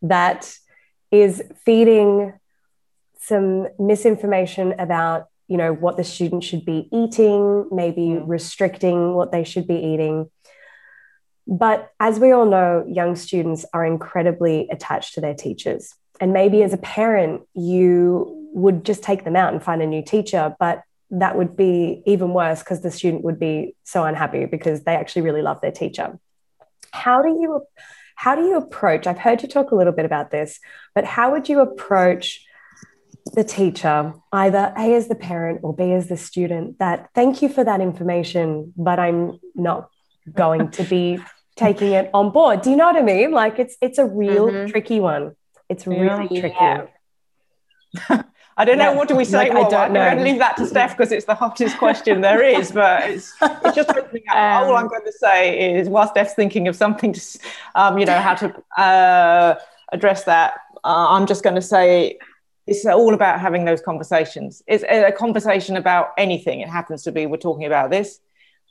that 0.02 0.54
is 1.12 1.44
feeding 1.66 2.34
some 3.20 3.68
misinformation 3.80 4.74
about 4.80 5.28
you 5.48 5.58
know 5.58 5.74
what 5.74 5.98
the 5.98 6.04
student 6.04 6.44
should 6.44 6.66
be 6.66 6.88
eating 6.92 7.68
maybe 7.72 8.02
mm. 8.02 8.24
restricting 8.26 9.14
what 9.14 9.32
they 9.32 9.44
should 9.44 9.68
be 9.68 9.76
eating 9.76 10.30
but 11.48 11.92
as 12.00 12.20
we 12.20 12.32
all 12.32 12.46
know 12.46 12.86
young 12.88 13.16
students 13.16 13.66
are 13.74 13.86
incredibly 13.86 14.68
attached 14.72 15.14
to 15.14 15.22
their 15.22 15.34
teachers 15.34 15.94
and 16.20 16.34
maybe 16.34 16.64
as 16.64 16.74
a 16.74 16.78
parent 16.78 17.42
you 17.54 18.50
would 18.54 18.84
just 18.86 19.04
take 19.04 19.24
them 19.24 19.36
out 19.36 19.54
and 19.54 19.62
find 19.62 19.82
a 19.82 19.88
new 19.88 20.04
teacher 20.04 20.56
but 20.60 20.84
that 21.20 21.38
would 21.38 21.56
be 21.56 22.02
even 22.06 22.34
worse 22.34 22.60
because 22.60 22.82
the 22.82 22.92
student 22.92 23.24
would 23.24 23.40
be 23.40 23.76
so 23.84 24.04
unhappy 24.04 24.46
because 24.46 24.84
they 24.84 24.96
actually 24.96 25.24
really 25.24 25.42
love 25.42 25.62
their 25.62 25.72
teacher. 25.72 26.20
How 26.92 27.22
do 27.22 27.30
you 27.30 27.62
how 28.18 28.34
do 28.34 28.44
you 28.44 28.56
approach 28.56 29.08
i've 29.08 29.18
heard 29.18 29.42
you 29.42 29.50
talk 29.50 29.72
a 29.72 29.76
little 29.76 29.92
bit 29.92 30.06
about 30.06 30.32
this 30.32 30.62
but 30.94 31.04
how 31.04 31.34
would 31.34 31.50
you 31.50 31.60
approach 31.60 32.46
the 33.34 33.44
teacher 33.44 34.14
either 34.32 34.74
a 34.78 34.96
as 34.96 35.10
the 35.10 35.16
parent 35.16 35.60
or 35.64 35.76
b 35.76 35.92
as 35.92 36.08
the 36.08 36.16
student 36.16 36.80
that 36.80 37.10
thank 37.14 37.42
you 37.42 37.50
for 37.50 37.62
that 37.62 37.82
information 37.82 38.72
but 38.78 39.00
i'm 39.00 39.38
not 39.54 39.90
going 40.34 40.72
to 40.72 40.84
be 40.84 41.20
taking 41.56 41.94
it 41.94 42.10
on 42.14 42.32
board. 42.32 42.62
Do 42.62 42.70
you 42.70 42.76
know 42.76 42.86
what 42.86 42.98
i 42.98 43.02
mean? 43.02 43.32
Like 43.32 43.60
it's 43.60 43.78
it's 43.82 43.98
a 43.98 44.06
real 44.06 44.48
mm-hmm. 44.48 44.70
tricky 44.70 45.00
one. 45.00 45.36
It's 45.70 45.88
really 45.88 46.28
yeah. 46.32 46.86
tricky 48.08 48.24
I 48.58 48.64
don't 48.64 48.78
know. 48.78 48.94
What 48.94 49.10
do 49.10 49.16
we 49.16 49.26
say? 49.26 49.50
Like, 49.50 49.54
well, 49.54 49.66
I 49.66 49.70
don't 49.70 49.94
know. 49.94 50.00
I'm 50.00 50.14
going 50.16 50.26
to 50.26 50.32
leave 50.32 50.40
that 50.40 50.56
to 50.58 50.66
Steph 50.66 50.96
because 50.96 51.12
it's 51.12 51.26
the 51.26 51.36
hottest 51.36 51.78
question 51.78 52.22
there 52.22 52.42
is. 52.42 52.72
But 52.72 53.10
it's, 53.10 53.34
it's 53.42 53.76
just 53.76 53.90
opening 53.90 54.24
up. 54.30 54.38
Um, 54.38 54.70
All 54.70 54.78
I'm 54.78 54.88
going 54.88 55.04
to 55.04 55.12
say 55.12 55.78
is, 55.78 55.90
while 55.90 56.08
Steph's 56.08 56.34
thinking 56.34 56.68
of 56.70 56.76
something 56.76 57.12
to, 57.12 57.40
um, 57.76 57.98
you 57.98 58.06
know, 58.06 58.18
how 58.18 58.34
to 58.36 58.64
uh, 58.78 59.56
address 59.92 60.24
that, 60.24 60.54
uh, 60.86 61.08
I'm 61.10 61.26
just 61.26 61.44
going 61.44 61.56
to 61.56 61.62
say 61.62 62.18
it's 62.66 62.86
all 62.86 63.14
about 63.14 63.42
having 63.42 63.66
those 63.66 63.82
conversations. 63.82 64.64
It's 64.68 64.84
a 64.84 65.12
conversation 65.12 65.76
about 65.76 66.12
anything. 66.18 66.62
It 66.62 66.70
happens 66.70 67.04
to 67.04 67.12
be 67.12 67.26
we're 67.26 67.38
talking 67.38 67.66
about 67.66 67.90
this, 67.90 68.22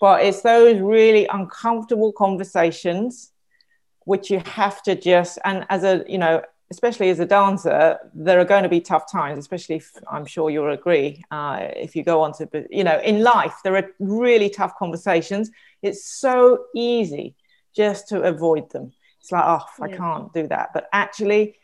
but 0.00 0.22
it's 0.22 0.40
those 0.40 0.80
really 0.80 1.26
uncomfortable 1.26 2.12
conversations 2.12 3.32
which 4.06 4.30
you 4.30 4.38
have 4.40 4.82
to 4.82 4.94
just 4.94 5.38
and 5.44 5.64
as 5.70 5.82
a 5.82 6.04
you 6.06 6.18
know 6.18 6.42
especially 6.74 7.08
as 7.10 7.20
a 7.20 7.26
dancer, 7.26 7.98
there 8.12 8.38
are 8.40 8.44
going 8.44 8.64
to 8.64 8.68
be 8.68 8.80
tough 8.80 9.10
times, 9.10 9.38
especially 9.38 9.76
if 9.76 9.90
I'm 10.10 10.26
sure 10.26 10.50
you'll 10.50 10.72
agree. 10.72 11.24
Uh, 11.30 11.68
if 11.76 11.94
you 11.94 12.02
go 12.02 12.20
on 12.20 12.32
to, 12.34 12.66
you 12.70 12.84
know, 12.84 12.98
in 13.00 13.22
life, 13.22 13.56
there 13.62 13.76
are 13.76 13.88
really 14.00 14.50
tough 14.50 14.76
conversations. 14.76 15.50
It's 15.82 16.04
so 16.04 16.64
easy 16.74 17.36
just 17.74 18.08
to 18.08 18.22
avoid 18.22 18.70
them. 18.70 18.92
It's 19.20 19.32
like, 19.32 19.44
oh, 19.46 19.64
I 19.80 19.88
can't 19.88 20.32
do 20.32 20.46
that. 20.48 20.70
But 20.74 20.88
actually, 20.92 21.56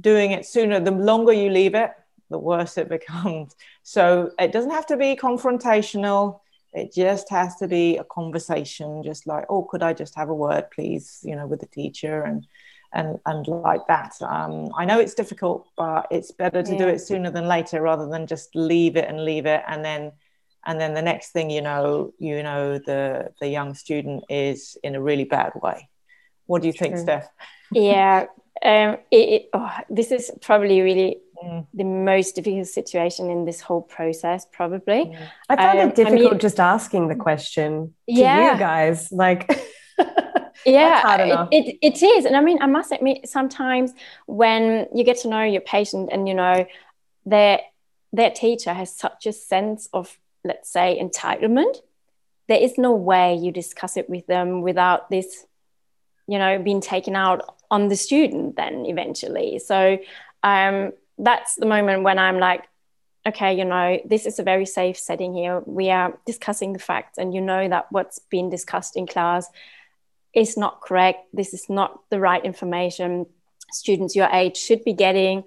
doing 0.00 0.32
it 0.32 0.46
sooner, 0.46 0.80
the 0.80 0.90
longer 0.90 1.32
you 1.32 1.50
leave 1.50 1.74
it, 1.74 1.90
the 2.30 2.38
worse 2.38 2.78
it 2.78 2.88
becomes. 2.98 3.54
So 3.82 4.32
it 4.38 4.52
doesn't 4.52 4.72
have 4.72 4.86
to 4.86 4.96
be 4.96 5.16
confrontational. 5.16 6.40
It 6.72 6.92
just 6.92 7.30
has 7.30 7.56
to 7.56 7.68
be 7.68 7.98
a 7.98 8.04
conversation, 8.04 9.02
just 9.02 9.26
like, 9.26 9.44
oh, 9.48 9.62
could 9.62 9.82
I 9.82 9.92
just 9.92 10.14
have 10.16 10.30
a 10.30 10.34
word, 10.34 10.70
please, 10.70 11.20
you 11.22 11.36
know, 11.36 11.46
with 11.46 11.60
the 11.60 11.66
teacher 11.66 12.22
and 12.22 12.46
and 12.92 13.18
and 13.26 13.46
like 13.46 13.86
that. 13.88 14.14
Um, 14.22 14.70
I 14.76 14.84
know 14.84 14.98
it's 15.00 15.14
difficult, 15.14 15.66
but 15.76 16.06
it's 16.10 16.32
better 16.32 16.62
to 16.62 16.72
yeah. 16.72 16.78
do 16.78 16.88
it 16.88 17.00
sooner 17.00 17.30
than 17.30 17.46
later 17.46 17.82
rather 17.82 18.06
than 18.06 18.26
just 18.26 18.54
leave 18.54 18.96
it 18.96 19.08
and 19.08 19.24
leave 19.24 19.46
it 19.46 19.62
and 19.66 19.84
then 19.84 20.12
and 20.66 20.80
then 20.80 20.94
the 20.94 21.02
next 21.02 21.30
thing 21.30 21.48
you 21.48 21.62
know, 21.62 22.12
you 22.18 22.42
know 22.42 22.78
the 22.78 23.32
the 23.40 23.48
young 23.48 23.74
student 23.74 24.24
is 24.28 24.76
in 24.82 24.94
a 24.94 25.00
really 25.00 25.24
bad 25.24 25.52
way. 25.62 25.88
What 26.46 26.62
do 26.62 26.68
you 26.68 26.72
think, 26.72 26.98
Steph? 26.98 27.28
Yeah, 27.72 28.26
um, 28.62 28.98
it, 29.10 29.28
it, 29.28 29.48
oh, 29.52 29.72
this 29.88 30.10
is 30.10 30.30
probably 30.40 30.80
really 30.80 31.18
mm. 31.42 31.66
the 31.74 31.84
most 31.84 32.34
difficult 32.34 32.66
situation 32.66 33.30
in 33.30 33.44
this 33.44 33.60
whole 33.60 33.82
process. 33.82 34.46
Probably, 34.52 35.10
yeah. 35.10 35.28
I 35.48 35.56
find 35.56 35.78
um, 35.78 35.88
it 35.88 35.94
difficult 35.94 36.26
I 36.26 36.30
mean, 36.30 36.38
just 36.38 36.60
asking 36.60 37.08
the 37.08 37.16
question 37.16 37.94
to 38.08 38.14
yeah. 38.14 38.52
you 38.52 38.58
guys. 38.58 39.10
Like, 39.12 39.48
yeah 40.66 41.48
it, 41.50 41.66
it, 41.66 41.78
it 41.82 42.02
is. 42.02 42.24
And 42.24 42.36
i 42.36 42.40
mean 42.40 42.60
i 42.60 42.66
must 42.66 42.92
admit 42.92 43.28
sometimes 43.28 43.92
when 44.26 44.86
you 44.94 45.04
get 45.04 45.18
to 45.18 45.28
know 45.28 45.42
your 45.42 45.60
patient 45.60 46.10
and 46.12 46.28
you 46.28 46.34
know 46.34 46.66
their 47.24 47.60
their 48.12 48.30
teacher 48.30 48.72
has 48.72 48.94
such 48.94 49.26
a 49.26 49.32
sense 49.32 49.88
of 49.92 50.18
let's 50.44 50.70
say 50.70 50.98
entitlement 51.00 51.76
there 52.48 52.60
is 52.60 52.78
no 52.78 52.92
way 52.92 53.34
you 53.34 53.50
discuss 53.50 53.96
it 53.96 54.08
with 54.08 54.26
them 54.26 54.62
without 54.62 55.10
this 55.10 55.46
you 56.26 56.38
know 56.38 56.58
being 56.58 56.80
taken 56.80 57.16
out 57.16 57.56
on 57.70 57.88
the 57.88 57.96
student 57.96 58.56
then 58.56 58.86
eventually. 58.86 59.58
So 59.58 59.98
um, 60.42 60.92
that's 61.18 61.54
the 61.54 61.66
moment 61.66 62.02
when 62.02 62.18
i'm 62.18 62.38
like 62.38 62.64
okay 63.26 63.56
you 63.56 63.64
know 63.64 63.98
this 64.04 64.26
is 64.26 64.38
a 64.38 64.42
very 64.42 64.66
safe 64.66 64.98
setting 64.98 65.34
here. 65.34 65.62
We 65.66 65.90
are 65.90 66.16
discussing 66.26 66.72
the 66.72 66.78
facts 66.78 67.18
and 67.18 67.34
you 67.34 67.40
know 67.40 67.68
that 67.68 67.90
what's 67.90 68.18
been 68.18 68.50
discussed 68.50 68.96
in 68.96 69.06
class 69.06 69.48
is 70.36 70.56
not 70.56 70.80
correct. 70.82 71.26
This 71.32 71.52
is 71.52 71.68
not 71.68 72.00
the 72.10 72.20
right 72.20 72.44
information 72.44 73.26
students 73.72 74.16
your 74.16 74.28
age 74.32 74.56
should 74.56 74.84
be 74.84 74.92
getting. 74.92 75.44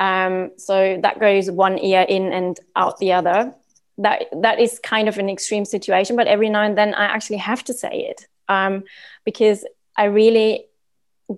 Um, 0.00 0.52
so 0.56 0.98
that 1.02 1.18
goes 1.18 1.50
one 1.50 1.78
ear 1.78 2.06
in 2.08 2.32
and 2.32 2.58
out 2.76 2.98
the 2.98 3.12
other. 3.12 3.54
That 3.98 4.26
that 4.42 4.60
is 4.60 4.78
kind 4.78 5.08
of 5.08 5.18
an 5.18 5.28
extreme 5.28 5.64
situation, 5.64 6.14
but 6.14 6.28
every 6.28 6.48
now 6.48 6.62
and 6.62 6.78
then 6.78 6.94
I 6.94 7.06
actually 7.06 7.38
have 7.38 7.64
to 7.64 7.74
say 7.74 8.06
it 8.10 8.26
um, 8.48 8.84
because 9.24 9.66
I 9.96 10.04
really 10.04 10.66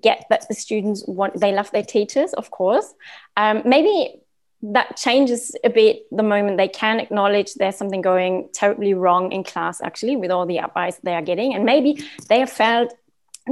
get 0.03 0.27
that 0.29 0.47
the 0.47 0.55
students 0.55 1.03
want 1.07 1.41
they 1.41 1.53
love 1.53 1.71
their 1.71 1.83
teachers, 1.83 2.35
of 2.35 2.51
course. 2.51 2.93
Um, 3.37 3.63
maybe 3.65 4.21
that 4.63 4.97
changes 4.97 5.57
a 5.65 5.71
bit 5.71 6.03
the 6.11 6.23
moment 6.23 6.59
they 6.59 6.69
can 6.69 7.01
acknowledge 7.01 7.55
there's 7.55 7.77
something 7.77 8.03
going 8.03 8.49
terribly 8.53 8.93
wrong 8.93 9.33
in 9.33 9.43
class 9.43 9.81
actually 9.81 10.17
with 10.17 10.31
all 10.31 10.47
the 10.47 10.59
advice 10.59 10.97
they 11.03 11.15
are 11.15 11.23
getting. 11.23 11.55
And 11.55 11.65
maybe 11.65 12.05
they 12.29 12.41
have 12.41 12.51
felt 12.51 12.93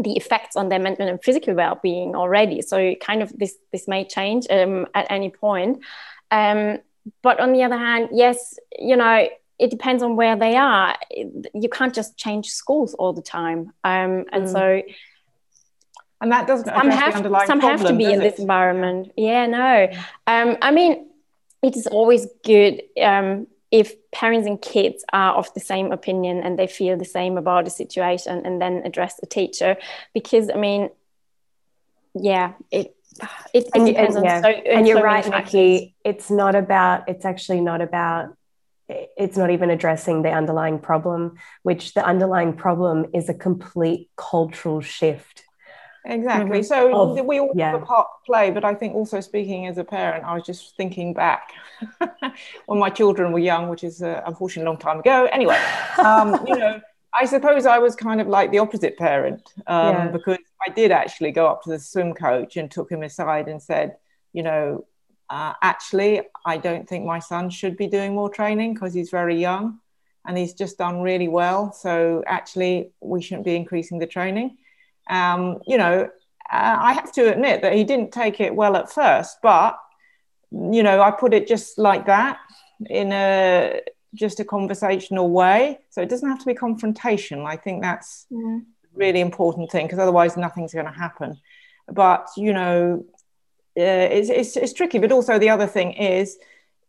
the 0.01 0.13
effects 0.17 0.55
on 0.55 0.69
their 0.69 0.79
mental 0.79 1.09
and 1.09 1.23
physical 1.23 1.55
well-being 1.55 2.15
already. 2.15 2.61
So 2.61 2.95
kind 2.97 3.23
of 3.23 3.37
this 3.39 3.57
this 3.73 3.89
may 3.89 4.05
change 4.05 4.47
um, 4.51 4.87
at 4.95 5.07
any 5.11 5.31
point. 5.31 5.83
Um, 6.31 6.79
but 7.23 7.41
on 7.41 7.55
the 7.55 7.63
other 7.63 7.79
hand 7.79 8.11
yes 8.13 8.59
you 8.79 8.95
know 8.95 9.27
it 9.59 9.71
depends 9.71 10.03
on 10.03 10.17
where 10.17 10.37
they 10.37 10.57
are. 10.57 10.97
You 11.11 11.69
can't 11.71 11.95
just 11.95 12.17
change 12.17 12.51
schools 12.51 12.95
all 12.95 13.13
the 13.13 13.23
time. 13.23 13.73
Um, 13.83 14.25
and 14.33 14.45
mm. 14.45 14.53
so 14.53 14.83
and 16.21 16.33
that 16.33 16.47
doesn't 16.47 16.67
some 16.67 16.91
have, 16.91 17.13
some 17.15 17.61
problem, 17.61 17.61
have 17.61 17.87
to 17.87 17.95
be 17.95 18.05
in 18.05 18.21
it? 18.21 18.31
this 18.31 18.39
environment. 18.39 19.13
Yeah. 19.17 19.47
No. 19.47 19.89
Um, 20.27 20.57
i 20.63 20.71
mean 20.71 21.07
it 21.63 21.77
is 21.77 21.87
always 21.89 22.27
good 22.45 22.83
um, 23.03 23.47
if 23.71 23.95
parents 24.13 24.47
and 24.47 24.63
kids 24.63 25.05
are 25.13 25.35
of 25.35 25.53
the 25.55 25.61
same 25.61 25.91
opinion 25.93 26.39
and 26.39 26.59
they 26.59 26.67
feel 26.67 26.97
the 26.97 27.05
same 27.05 27.37
about 27.37 27.65
the 27.65 27.71
situation 27.71 28.47
and 28.47 28.63
then 28.63 28.83
address 28.85 29.17
the 29.17 29.27
teacher. 29.27 29.77
Because 30.15 30.51
i 30.51 30.57
mean 30.57 30.91
yeah 32.15 32.53
it 32.71 32.95
it, 33.53 33.65
it 33.65 33.71
and, 33.75 33.87
depends 33.87 34.17
and, 34.17 34.25
on 34.27 34.31
yeah. 34.31 34.43
so, 34.43 34.49
and 34.49 34.87
you're 34.87 34.99
so 34.99 35.05
right 35.05 35.29
Nikki. 35.29 35.95
it's 36.05 36.31
not 36.31 36.55
about 36.55 37.09
it's 37.09 37.25
actually 37.25 37.61
not 37.61 37.81
about 37.81 38.35
it's 38.89 39.37
not 39.37 39.51
even 39.51 39.71
addressing 39.71 40.23
the 40.23 40.31
underlying 40.31 40.79
problem 40.79 41.37
which 41.63 41.95
the 41.95 42.05
underlying 42.05 42.55
problem 42.55 43.07
is 43.13 43.29
a 43.29 43.35
complete 43.35 44.09
cultural 44.17 44.81
shift 44.81 45.45
Exactly. 46.09 46.61
Mm-hmm. 46.61 46.65
So 46.65 47.19
of, 47.19 47.27
we 47.27 47.39
all 47.39 47.53
yeah. 47.55 47.73
have 47.73 47.83
a 47.83 47.85
part 47.85 48.07
to 48.07 48.27
play, 48.27 48.51
but 48.51 48.65
I 48.65 48.75
think 48.75 48.95
also 48.95 49.21
speaking 49.21 49.67
as 49.67 49.77
a 49.77 49.85
parent, 49.85 50.25
I 50.25 50.35
was 50.35 50.45
just 50.45 50.75
thinking 50.77 51.13
back 51.13 51.53
when 52.67 52.79
my 52.79 52.89
children 52.89 53.31
were 53.31 53.39
young, 53.39 53.69
which 53.69 53.85
is 53.85 54.03
uh, 54.03 54.23
unfortunately 54.27 54.67
a 54.67 54.71
long 54.71 54.79
time 54.79 55.01
ago. 55.01 55.29
Anyway, 55.31 55.63
um, 55.99 56.47
you 56.47 56.57
know, 56.57 56.81
I 57.15 57.27
suppose 57.27 57.67
I 57.67 57.79
was 57.79 57.95
kind 57.95 58.23
of 58.23 58.27
like 58.27 58.51
the 58.51 58.59
opposite 58.59 58.97
parent 58.97 59.53
um, 59.67 59.95
yeah. 59.95 60.09
because 60.09 60.39
I 60.67 60.73
did 60.73 60.93
actually 60.93 61.31
go 61.31 61.47
up 61.47 61.63
to 61.65 61.71
the 61.71 61.79
swim 61.79 62.15
coach 62.15 62.57
and 62.57 62.71
took 62.71 62.91
him 62.91 63.03
aside 63.03 63.49
and 63.49 63.63
said, 63.63 63.97
you 64.33 64.43
know, 64.43 64.87
uh, 65.29 65.53
actually, 65.61 66.23
I 66.47 66.57
don't 66.57 66.89
think 66.89 67.05
my 67.05 67.19
son 67.19 67.51
should 67.51 67.77
be 67.77 67.87
doing 67.87 68.15
more 68.15 68.31
training 68.31 68.73
because 68.73 68.95
he's 68.95 69.11
very 69.11 69.39
young 69.39 69.79
and 70.27 70.39
he's 70.39 70.55
just 70.55 70.79
done 70.79 71.03
really 71.03 71.29
well. 71.29 71.71
So 71.73 72.25
actually, 72.27 72.93
we 73.01 73.21
shouldn't 73.21 73.45
be 73.45 73.57
increasing 73.57 73.99
the 73.99 74.07
training. 74.07 74.57
Um, 75.09 75.61
you 75.67 75.79
know, 75.79 76.09
uh, 76.51 76.77
I 76.81 76.93
have 76.93 77.13
to 77.13 77.31
admit 77.31 77.63
that 77.63 77.75
he 77.75 77.85
didn't 77.85 78.13
take 78.13 78.41
it 78.41 78.55
well 78.55 78.77
at 78.77 78.91
first, 78.91 79.39
but 79.43 79.79
you 80.51 80.83
know, 80.83 81.03
I 81.03 81.11
put 81.11 81.35
it 81.35 81.47
just 81.47 81.79
like 81.79 82.07
that 82.07 82.39
in 82.89 83.13
a 83.13 83.81
just 84.15 84.41
a 84.41 84.45
conversational 84.45 85.31
way. 85.31 85.79
So 85.91 86.01
it 86.01 86.09
doesn't 86.09 86.29
have 86.29 86.39
to 86.39 86.47
be 86.47 86.55
confrontation. 86.55 87.45
I 87.45 87.57
think 87.57 87.83
that's 87.83 88.27
mm. 88.33 88.65
really 88.95 89.21
important 89.21 89.71
thing 89.71 89.87
because 89.87 89.99
otherwise 89.99 90.37
nothing's 90.37 90.73
going 90.73 90.87
to 90.87 90.93
happen. 90.93 91.39
But 91.87 92.29
you 92.37 92.53
know, 92.53 93.05
uh, 93.77 94.09
it's, 94.11 94.31
it's, 94.31 94.57
it's 94.57 94.73
tricky. 94.73 94.99
But 94.99 95.13
also 95.13 95.39
the 95.39 95.51
other 95.51 95.67
thing 95.67 95.93
is, 95.93 96.39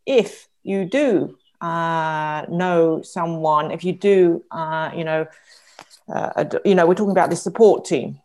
if 0.05 0.47
you 0.63 0.85
do 0.85 1.37
uh, 1.61 2.45
know 2.49 3.01
someone, 3.01 3.71
if 3.71 3.83
you 3.83 3.93
do, 3.93 4.43
uh, 4.51 4.91
you 4.95 5.03
know, 5.03 5.27
uh, 6.13 6.45
you 6.65 6.75
know, 6.75 6.87
we're 6.87 6.95
talking 6.95 7.11
about 7.11 7.29
the 7.29 7.35
support 7.35 7.85
team. 7.85 8.19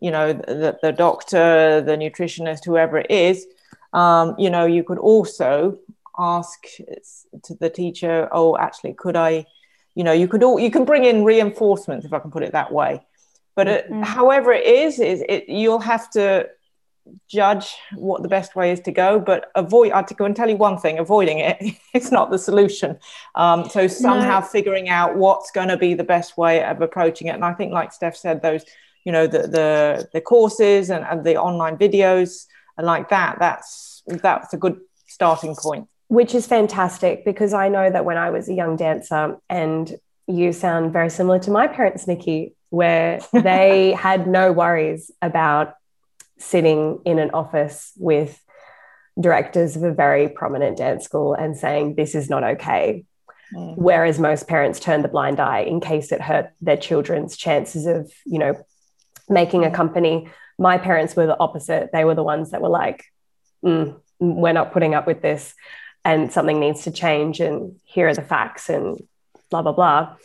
You 0.00 0.10
know, 0.10 0.32
the, 0.32 0.78
the 0.82 0.92
doctor, 0.92 1.82
the 1.82 1.96
nutritionist, 1.96 2.64
whoever 2.64 2.98
it 2.98 3.10
is. 3.10 3.46
Um, 3.92 4.34
you 4.38 4.50
know, 4.50 4.64
you 4.64 4.82
could 4.82 4.98
also 4.98 5.78
ask 6.18 6.58
to 7.42 7.54
the 7.54 7.70
teacher, 7.70 8.28
oh, 8.32 8.56
actually, 8.56 8.94
could 8.94 9.16
I, 9.16 9.46
you 9.94 10.04
know, 10.04 10.12
you 10.12 10.26
could 10.26 10.42
all, 10.42 10.58
you 10.58 10.70
can 10.70 10.84
bring 10.84 11.04
in 11.04 11.24
reinforcements 11.24 12.06
if 12.06 12.12
I 12.12 12.18
can 12.18 12.30
put 12.30 12.42
it 12.42 12.52
that 12.52 12.72
way. 12.72 13.04
But 13.54 13.66
mm-hmm. 13.66 14.02
however 14.02 14.52
it 14.52 14.66
is, 14.66 14.98
is 14.98 15.22
it 15.28 15.48
you'll 15.48 15.80
have 15.80 16.10
to 16.12 16.48
judge 17.28 17.74
what 17.94 18.22
the 18.22 18.28
best 18.28 18.56
way 18.56 18.70
is 18.70 18.80
to 18.80 18.92
go. 18.92 19.18
But 19.18 19.50
avoid. 19.54 19.92
I 19.92 20.02
can 20.02 20.34
tell 20.34 20.48
you 20.48 20.56
one 20.56 20.78
thing: 20.78 20.98
avoiding 20.98 21.38
it 21.38 21.56
it's 21.94 22.10
not 22.10 22.30
the 22.30 22.38
solution. 22.38 22.98
Um, 23.34 23.68
so 23.68 23.86
somehow 23.86 24.40
no. 24.40 24.46
figuring 24.46 24.88
out 24.88 25.16
what's 25.16 25.50
going 25.50 25.68
to 25.68 25.76
be 25.76 25.94
the 25.94 26.04
best 26.04 26.36
way 26.36 26.64
of 26.64 26.80
approaching 26.80 27.28
it. 27.28 27.34
And 27.34 27.44
I 27.44 27.54
think, 27.54 27.72
like 27.72 27.92
Steph 27.92 28.16
said, 28.16 28.42
those 28.42 28.64
you 29.04 29.12
know 29.12 29.26
the 29.26 29.40
the, 29.42 30.08
the 30.12 30.20
courses 30.20 30.90
and, 30.90 31.04
and 31.04 31.24
the 31.24 31.36
online 31.36 31.76
videos 31.76 32.46
and 32.76 32.86
like 32.86 33.08
that. 33.10 33.38
That's 33.38 34.02
that's 34.06 34.52
a 34.52 34.56
good 34.56 34.80
starting 35.06 35.54
point 35.54 35.88
which 36.08 36.34
is 36.34 36.46
fantastic 36.46 37.24
because 37.24 37.52
I 37.52 37.68
know 37.68 37.90
that 37.90 38.04
when 38.04 38.16
I 38.16 38.30
was 38.30 38.48
a 38.48 38.54
young 38.54 38.76
dancer, 38.76 39.36
and 39.48 39.92
you 40.26 40.52
sound 40.52 40.92
very 40.92 41.10
similar 41.10 41.38
to 41.40 41.50
my 41.50 41.66
parents, 41.66 42.06
Nikki, 42.06 42.54
where 42.70 43.20
they 43.32 43.92
had 43.92 44.26
no 44.26 44.52
worries 44.52 45.10
about 45.22 45.74
sitting 46.38 47.00
in 47.04 47.18
an 47.18 47.30
office 47.30 47.92
with 47.96 48.40
directors 49.20 49.76
of 49.76 49.82
a 49.84 49.92
very 49.92 50.28
prominent 50.28 50.76
dance 50.78 51.04
school 51.04 51.34
and 51.34 51.56
saying, 51.56 51.94
This 51.94 52.14
is 52.14 52.28
not 52.28 52.44
okay. 52.44 53.04
Mm. 53.54 53.76
Whereas 53.76 54.18
most 54.18 54.48
parents 54.48 54.80
turn 54.80 55.02
the 55.02 55.08
blind 55.08 55.40
eye 55.40 55.60
in 55.60 55.80
case 55.80 56.12
it 56.12 56.20
hurt 56.20 56.50
their 56.60 56.76
children's 56.76 57.36
chances 57.36 57.86
of, 57.86 58.10
you 58.24 58.38
know, 58.38 58.54
making 59.28 59.64
a 59.64 59.70
company. 59.70 60.28
My 60.58 60.78
parents 60.78 61.14
were 61.14 61.26
the 61.26 61.38
opposite. 61.38 61.90
They 61.92 62.04
were 62.04 62.14
the 62.14 62.22
ones 62.22 62.50
that 62.50 62.62
were 62.62 62.68
like, 62.68 63.04
mm, 63.64 63.98
We're 64.18 64.52
not 64.52 64.72
putting 64.72 64.94
up 64.94 65.06
with 65.06 65.22
this 65.22 65.54
and 66.04 66.32
something 66.32 66.60
needs 66.60 66.82
to 66.82 66.90
change 66.90 67.40
and 67.40 67.76
here 67.84 68.08
are 68.08 68.14
the 68.14 68.22
facts 68.22 68.68
and 68.68 69.02
blah 69.50 69.62
blah 69.62 69.72
blah 69.72 70.16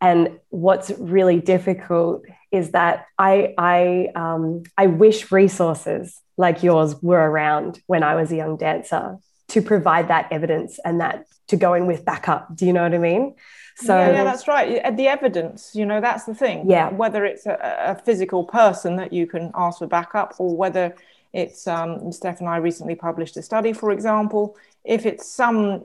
and 0.00 0.38
what's 0.48 0.90
really 0.98 1.40
difficult 1.40 2.24
is 2.50 2.72
that 2.72 3.06
i 3.18 3.54
i 3.58 4.08
um, 4.14 4.62
i 4.76 4.86
wish 4.86 5.30
resources 5.32 6.20
like 6.36 6.62
yours 6.62 6.94
were 7.02 7.30
around 7.30 7.80
when 7.86 8.02
i 8.02 8.14
was 8.14 8.30
a 8.32 8.36
young 8.36 8.56
dancer 8.56 9.18
to 9.48 9.60
provide 9.60 10.08
that 10.08 10.28
evidence 10.30 10.78
and 10.84 11.00
that 11.00 11.26
to 11.48 11.56
go 11.56 11.74
in 11.74 11.86
with 11.86 12.04
backup 12.04 12.54
do 12.54 12.66
you 12.66 12.72
know 12.72 12.82
what 12.82 12.94
i 12.94 12.98
mean 12.98 13.34
so 13.76 13.96
yeah, 13.96 14.12
yeah, 14.12 14.24
that's 14.24 14.46
right 14.46 14.96
the 14.96 15.08
evidence 15.08 15.72
you 15.74 15.86
know 15.86 16.00
that's 16.00 16.24
the 16.24 16.34
thing 16.34 16.68
yeah 16.70 16.90
whether 16.90 17.24
it's 17.24 17.46
a, 17.46 17.58
a 17.62 17.94
physical 18.04 18.44
person 18.44 18.96
that 18.96 19.12
you 19.12 19.26
can 19.26 19.50
ask 19.54 19.78
for 19.78 19.86
backup 19.86 20.34
or 20.38 20.56
whether 20.56 20.94
it's 21.32 21.66
um, 21.66 22.10
Steph 22.10 22.40
and 22.40 22.48
I 22.48 22.56
recently 22.56 22.94
published 22.94 23.36
a 23.36 23.42
study, 23.42 23.72
for 23.72 23.92
example. 23.92 24.56
If 24.84 25.06
it's 25.06 25.30
some 25.30 25.84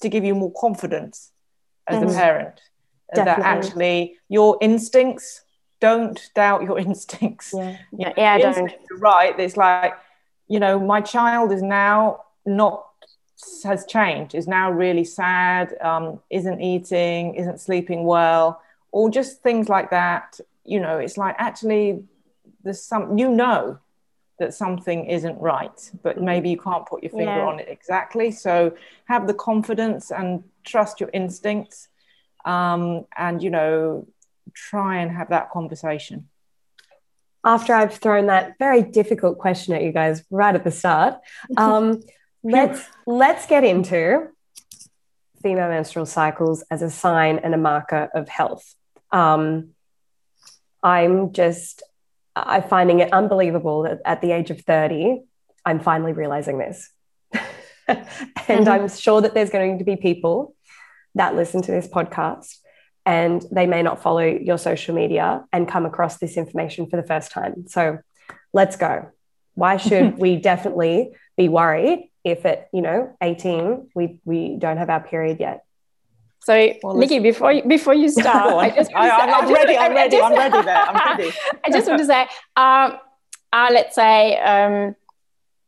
to 0.00 0.08
give 0.08 0.24
you 0.24 0.34
more 0.34 0.52
confidence 0.52 1.32
as 1.86 2.02
mm. 2.02 2.10
a 2.10 2.14
parent, 2.14 2.60
Definitely. 3.14 3.42
that 3.42 3.46
actually 3.46 4.16
your 4.28 4.56
instincts 4.60 5.42
don't 5.88 6.30
doubt 6.34 6.62
your 6.62 6.78
instincts. 6.88 7.52
Yeah, 7.54 7.76
yeah, 7.92 8.12
yeah 8.16 8.38
don't. 8.38 8.72
Right, 8.98 9.38
it's 9.38 9.56
like 9.56 9.94
you 10.48 10.60
know, 10.60 10.78
my 10.78 11.00
child 11.00 11.52
is 11.52 11.62
now 11.62 12.24
not 12.46 12.86
has 13.64 13.84
changed, 13.86 14.34
is 14.34 14.46
now 14.46 14.70
really 14.70 15.04
sad, 15.04 15.74
um, 15.80 16.20
isn't 16.30 16.60
eating, 16.60 17.34
isn't 17.34 17.60
sleeping 17.60 18.04
well, 18.04 18.60
or 18.92 19.10
just 19.10 19.42
things 19.42 19.68
like 19.68 19.90
that. 19.90 20.40
You 20.64 20.80
know, 20.80 20.98
it's 20.98 21.16
like 21.16 21.34
actually 21.38 22.04
there's 22.62 22.82
some 22.82 23.18
you 23.18 23.28
know 23.30 23.78
that 24.38 24.52
something 24.52 25.06
isn't 25.06 25.38
right, 25.40 25.78
but 26.02 26.16
mm-hmm. 26.16 26.24
maybe 26.24 26.48
you 26.50 26.58
can't 26.58 26.86
put 26.86 27.02
your 27.02 27.10
finger 27.10 27.40
yeah. 27.42 27.46
on 27.46 27.60
it 27.60 27.68
exactly. 27.68 28.30
So 28.30 28.74
have 29.06 29.26
the 29.26 29.34
confidence 29.34 30.10
and 30.10 30.42
trust 30.64 31.00
your 31.00 31.10
instincts, 31.12 31.88
um, 32.44 33.06
and 33.16 33.42
you 33.42 33.50
know, 33.50 34.06
try 34.52 34.98
and 34.98 35.10
have 35.10 35.30
that 35.30 35.50
conversation. 35.50 36.28
After 37.44 37.74
I've 37.74 37.94
thrown 37.94 38.26
that 38.26 38.54
very 38.58 38.82
difficult 38.82 39.38
question 39.38 39.74
at 39.74 39.82
you 39.82 39.92
guys 39.92 40.24
right 40.30 40.54
at 40.54 40.64
the 40.64 40.70
start, 40.70 41.16
um, 41.56 42.02
let's 42.42 42.82
let's 43.06 43.46
get 43.46 43.64
into 43.64 44.28
female 45.42 45.68
menstrual 45.68 46.06
cycles 46.06 46.64
as 46.70 46.80
a 46.80 46.90
sign 46.90 47.38
and 47.38 47.54
a 47.54 47.58
marker 47.58 48.08
of 48.14 48.28
health. 48.28 48.74
Um, 49.12 49.70
I'm 50.82 51.32
just 51.32 51.82
I'm 52.34 52.62
finding 52.62 53.00
it 53.00 53.12
unbelievable 53.12 53.82
that 53.82 54.00
at 54.04 54.20
the 54.20 54.32
age 54.32 54.50
of 54.50 54.60
30, 54.62 55.22
I'm 55.64 55.80
finally 55.80 56.12
realizing 56.12 56.58
this. 56.58 56.90
and 57.88 58.06
mm-hmm. 58.48 58.68
I'm 58.68 58.88
sure 58.88 59.20
that 59.20 59.34
there's 59.34 59.50
going 59.50 59.78
to 59.78 59.84
be 59.84 59.96
people 59.96 60.54
that 61.14 61.36
listen 61.36 61.62
to 61.62 61.70
this 61.70 61.86
podcast 61.86 62.58
and 63.06 63.44
they 63.50 63.66
may 63.66 63.82
not 63.82 64.02
follow 64.02 64.24
your 64.24 64.58
social 64.58 64.94
media 64.94 65.44
and 65.52 65.68
come 65.68 65.84
across 65.84 66.18
this 66.18 66.36
information 66.36 66.88
for 66.88 66.96
the 66.96 67.06
first 67.06 67.30
time. 67.30 67.66
So 67.68 67.98
let's 68.52 68.76
go. 68.76 69.10
Why 69.54 69.76
should 69.76 70.18
we 70.24 70.36
definitely 70.36 71.12
be 71.36 71.48
worried 71.48 72.10
if 72.24 72.46
at, 72.46 72.68
you 72.72 72.80
know, 72.80 73.14
18 73.20 73.90
we 73.94 74.20
we 74.24 74.56
don't 74.56 74.78
have 74.78 74.90
our 74.90 75.00
period 75.00 75.38
yet? 75.40 75.64
So, 76.40 76.74
well, 76.82 76.94
Nikki, 76.94 77.20
before 77.20 77.52
you, 77.52 77.62
before 77.62 77.94
you 77.94 78.08
start, 78.20 78.54
I 78.54 78.70
just 78.70 78.94
I, 78.94 79.08
am 79.08 79.52
ready. 79.52 79.76
I'm 79.76 79.92
ready. 79.92 80.20
I'm 80.20 80.32
ready. 80.32 80.62
There. 80.62 80.76
I'm 80.76 81.18
ready. 81.18 81.32
I 81.64 81.70
just 81.70 81.86
want 81.88 82.00
to 82.00 82.06
say, 82.06 82.22
um, 82.56 82.98
uh, 83.52 83.68
let's 83.72 83.94
say, 83.94 84.38
um, 84.38 84.94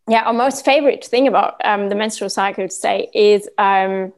yeah, 0.09 0.23
our 0.23 0.33
most 0.33 0.65
favorite 0.65 1.05
thing 1.05 1.29
about 1.29 1.55
um, 1.65 1.89
the 1.89 1.95
menstrual 1.95 2.31
cycle 2.31 2.69
today 2.69 3.09
is 3.15 3.49
um, 3.59 4.13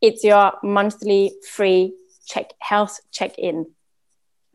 it's 0.00 0.22
your 0.22 0.52
monthly 0.62 1.32
free 1.50 1.92
check 2.26 2.52
health 2.58 3.00
check 3.10 3.38
in. 3.38 3.66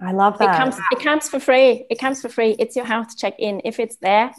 I 0.02 0.14
love 0.14 0.38
that. 0.40 0.56
It 0.56 0.58
comes. 0.58 0.78
It 0.92 1.00
comes 1.00 1.30
for 1.30 1.40
free. 1.40 1.86
It 1.90 2.00
comes 2.00 2.22
for 2.22 2.30
free. 2.30 2.56
It's 2.58 2.76
your 2.76 2.86
health 2.86 3.18
check 3.18 3.36
in. 3.40 3.62
If 3.66 3.80
it's 3.80 3.98
there, 3.98 4.32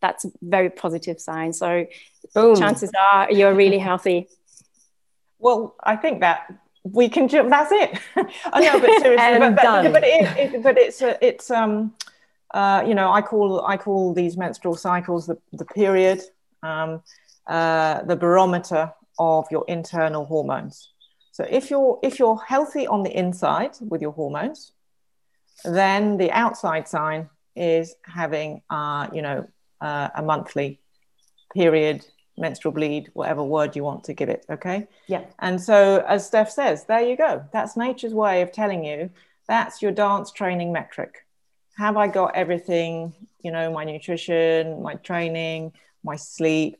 that's 0.00 0.24
a 0.24 0.30
very 0.42 0.70
positive 0.70 1.20
sign. 1.20 1.52
So, 1.52 1.86
Boom. 2.34 2.56
chances 2.56 2.90
are 3.10 3.32
you're 3.32 3.54
really 3.54 3.78
healthy. 3.78 4.28
Well, 5.38 5.74
I 5.82 5.96
think 5.96 6.20
that 6.20 6.52
we 6.82 7.08
can. 7.08 7.28
Ju- 7.28 7.48
that's 7.48 7.72
it. 7.72 7.98
I 8.52 8.60
know, 8.60 8.80
but 8.80 8.90
seriously, 9.00 9.38
but, 9.38 9.56
but, 9.56 9.92
but, 9.92 10.04
it, 10.04 10.54
it, 10.54 10.62
but 10.62 10.78
it's 10.78 11.00
a, 11.00 11.26
it's 11.26 11.50
um, 11.50 11.94
uh, 12.52 12.84
you 12.86 12.94
know, 12.94 13.10
I 13.10 13.22
call 13.22 13.64
I 13.64 13.76
call 13.76 14.14
these 14.14 14.36
menstrual 14.36 14.76
cycles 14.76 15.26
the 15.26 15.38
the 15.52 15.64
period, 15.64 16.22
um, 16.62 17.02
uh, 17.46 18.02
the 18.02 18.16
barometer 18.16 18.92
of 19.18 19.46
your 19.50 19.64
internal 19.68 20.24
hormones. 20.24 20.93
So 21.34 21.44
if 21.50 21.68
you're 21.68 21.98
if 22.00 22.20
you're 22.20 22.40
healthy 22.40 22.86
on 22.86 23.02
the 23.02 23.10
inside 23.10 23.72
with 23.80 24.00
your 24.00 24.12
hormones, 24.12 24.70
then 25.64 26.16
the 26.16 26.30
outside 26.30 26.86
sign 26.86 27.28
is 27.56 27.96
having 28.02 28.62
uh, 28.70 29.08
you 29.12 29.20
know 29.20 29.48
uh, 29.80 30.10
a 30.14 30.22
monthly 30.22 30.78
period 31.52 32.06
menstrual 32.38 32.72
bleed, 32.72 33.10
whatever 33.14 33.42
word 33.42 33.74
you 33.74 33.82
want 33.82 34.04
to 34.04 34.12
give 34.12 34.28
it. 34.28 34.46
Okay. 34.48 34.86
Yeah. 35.08 35.24
And 35.40 35.60
so, 35.60 36.04
as 36.06 36.24
Steph 36.24 36.50
says, 36.50 36.84
there 36.84 37.02
you 37.02 37.16
go. 37.16 37.44
That's 37.52 37.76
nature's 37.76 38.14
way 38.14 38.42
of 38.42 38.52
telling 38.52 38.84
you 38.84 39.10
that's 39.48 39.82
your 39.82 39.90
dance 39.90 40.30
training 40.30 40.72
metric. 40.72 41.26
Have 41.76 41.96
I 41.96 42.06
got 42.06 42.36
everything, 42.36 43.12
you 43.42 43.50
know, 43.50 43.72
my 43.72 43.82
nutrition, 43.82 44.82
my 44.82 44.94
training, 44.94 45.72
my 46.04 46.14
sleep? 46.14 46.76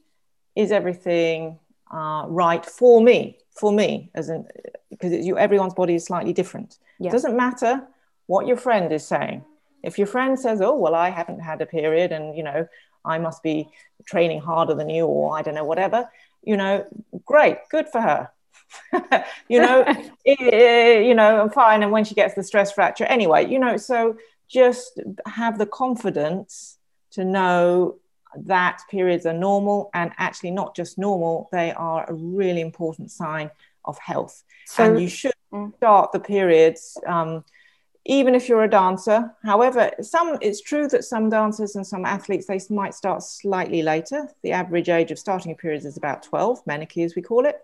Is 0.54 0.70
everything 0.70 1.58
uh, 1.92 2.26
right 2.28 2.64
for 2.64 3.02
me? 3.02 3.38
For 3.54 3.72
me, 3.72 4.10
as 4.14 4.28
in, 4.28 4.46
because 4.90 5.12
you, 5.24 5.38
everyone's 5.38 5.74
body 5.74 5.94
is 5.94 6.04
slightly 6.04 6.32
different. 6.32 6.78
Yeah. 6.98 7.08
It 7.08 7.12
doesn't 7.12 7.36
matter 7.36 7.86
what 8.26 8.46
your 8.46 8.56
friend 8.56 8.92
is 8.92 9.06
saying. 9.06 9.44
If 9.82 9.98
your 9.98 10.06
friend 10.06 10.38
says, 10.38 10.60
"Oh, 10.60 10.76
well, 10.76 10.94
I 10.94 11.10
haven't 11.10 11.40
had 11.40 11.60
a 11.60 11.66
period," 11.66 12.10
and 12.10 12.36
you 12.36 12.42
know, 12.42 12.66
I 13.04 13.18
must 13.18 13.42
be 13.42 13.68
training 14.06 14.40
harder 14.40 14.74
than 14.74 14.88
you, 14.88 15.06
or 15.06 15.36
I 15.38 15.42
don't 15.42 15.54
know, 15.54 15.64
whatever, 15.64 16.10
you 16.42 16.56
know, 16.56 16.84
great, 17.24 17.58
good 17.70 17.88
for 17.88 18.00
her, 18.00 18.30
you 19.48 19.60
know, 19.60 19.84
it, 19.86 20.10
eh, 20.26 20.56
eh, 20.56 20.98
you 21.00 21.14
know, 21.14 21.42
I'm 21.42 21.50
fine. 21.50 21.82
And 21.82 21.92
when 21.92 22.04
she 22.04 22.14
gets 22.14 22.34
the 22.34 22.42
stress 22.42 22.72
fracture, 22.72 23.04
anyway, 23.04 23.46
you 23.46 23.58
know, 23.58 23.76
so 23.76 24.16
just 24.48 25.00
have 25.26 25.58
the 25.58 25.66
confidence 25.66 26.78
to 27.12 27.24
know 27.24 27.96
that 28.36 28.80
periods 28.90 29.26
are 29.26 29.32
normal 29.32 29.90
and 29.94 30.12
actually 30.18 30.50
not 30.50 30.74
just 30.74 30.98
normal, 30.98 31.48
they 31.52 31.72
are 31.72 32.08
a 32.08 32.14
really 32.14 32.60
important 32.60 33.10
sign 33.10 33.50
of 33.84 33.98
health. 33.98 34.42
So, 34.66 34.84
and 34.84 35.00
you 35.00 35.08
should 35.08 35.34
mm. 35.52 35.74
start 35.76 36.12
the 36.12 36.20
periods. 36.20 36.98
Um, 37.06 37.44
even 38.06 38.34
if 38.34 38.48
you're 38.48 38.64
a 38.64 38.70
dancer. 38.70 39.34
However, 39.44 39.90
some 40.02 40.36
it's 40.42 40.60
true 40.60 40.88
that 40.88 41.04
some 41.04 41.30
dancers 41.30 41.74
and 41.74 41.86
some 41.86 42.04
athletes 42.04 42.46
they 42.46 42.60
might 42.68 42.94
start 42.94 43.22
slightly 43.22 43.82
later. 43.82 44.28
The 44.42 44.52
average 44.52 44.88
age 44.88 45.10
of 45.10 45.18
starting 45.18 45.52
a 45.52 45.54
period 45.54 45.84
is 45.84 45.96
about 45.96 46.22
12, 46.22 46.64
menarche 46.66 47.04
as 47.04 47.14
we 47.14 47.22
call 47.22 47.46
it. 47.46 47.60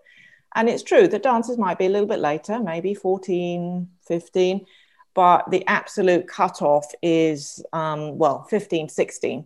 And 0.55 0.67
it's 0.67 0.83
true 0.83 1.07
that 1.07 1.23
dancers 1.23 1.57
might 1.57 1.77
be 1.77 1.85
a 1.85 1.89
little 1.89 2.07
bit 2.07 2.19
later, 2.19 2.59
maybe 2.59 2.93
14, 2.93 3.87
15, 4.07 4.65
but 5.13 5.49
the 5.49 5.65
absolute 5.67 6.27
cutoff 6.27 6.91
is, 7.01 7.63
um, 7.71 8.17
well, 8.17 8.43
15, 8.49 8.89
16. 8.89 9.45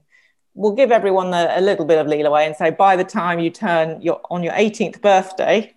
We'll 0.56 0.74
give 0.74 0.92
everyone 0.92 1.34
a, 1.34 1.54
a 1.58 1.62
little 1.62 1.86
bit 1.86 2.00
of 2.00 2.08
leeway 2.08 2.46
and 2.46 2.56
say 2.56 2.72
by 2.72 2.96
the 2.96 3.04
time 3.04 3.40
you 3.40 3.50
turn 3.50 4.02
your, 4.02 4.22
on 4.32 4.42
your 4.42 4.54
18th 4.54 5.02
birthday, 5.02 5.76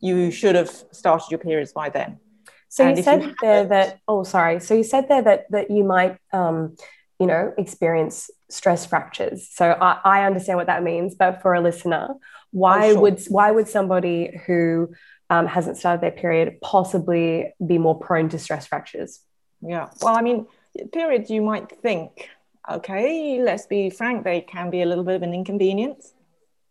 you 0.00 0.30
should 0.30 0.54
have 0.54 0.70
started 0.92 1.30
your 1.30 1.38
periods 1.38 1.72
by 1.72 1.88
then. 1.88 2.20
So 2.68 2.86
and 2.86 2.96
you 2.96 3.02
said 3.02 3.22
you 3.22 3.34
there 3.40 3.64
that, 3.64 4.00
oh, 4.06 4.22
sorry. 4.22 4.60
So 4.60 4.74
you 4.74 4.84
said 4.84 5.08
there 5.08 5.22
that, 5.22 5.50
that 5.50 5.70
you 5.70 5.82
might, 5.82 6.18
um, 6.32 6.76
you 7.18 7.26
know, 7.26 7.52
experience 7.58 8.30
stress 8.50 8.86
fractures. 8.86 9.48
So 9.50 9.76
I, 9.80 9.98
I 10.04 10.26
understand 10.26 10.58
what 10.58 10.66
that 10.66 10.82
means, 10.82 11.14
but 11.14 11.42
for 11.42 11.54
a 11.54 11.60
listener, 11.60 12.14
why 12.50 12.88
oh, 12.88 12.92
sure. 12.92 13.00
would 13.02 13.22
why 13.28 13.50
would 13.50 13.68
somebody 13.68 14.40
who 14.46 14.90
um, 15.30 15.46
hasn't 15.46 15.76
started 15.76 16.00
their 16.00 16.10
period 16.10 16.58
possibly 16.62 17.54
be 17.64 17.78
more 17.78 17.98
prone 17.98 18.28
to 18.30 18.38
stress 18.38 18.66
fractures? 18.66 19.20
Yeah. 19.60 19.88
Well, 20.00 20.16
I 20.16 20.22
mean, 20.22 20.46
periods 20.92 21.30
you 21.30 21.42
might 21.42 21.70
think, 21.82 22.28
okay, 22.70 23.40
let's 23.42 23.66
be 23.66 23.90
frank, 23.90 24.24
they 24.24 24.40
can 24.40 24.70
be 24.70 24.82
a 24.82 24.86
little 24.86 25.04
bit 25.04 25.16
of 25.16 25.22
an 25.22 25.34
inconvenience, 25.34 26.12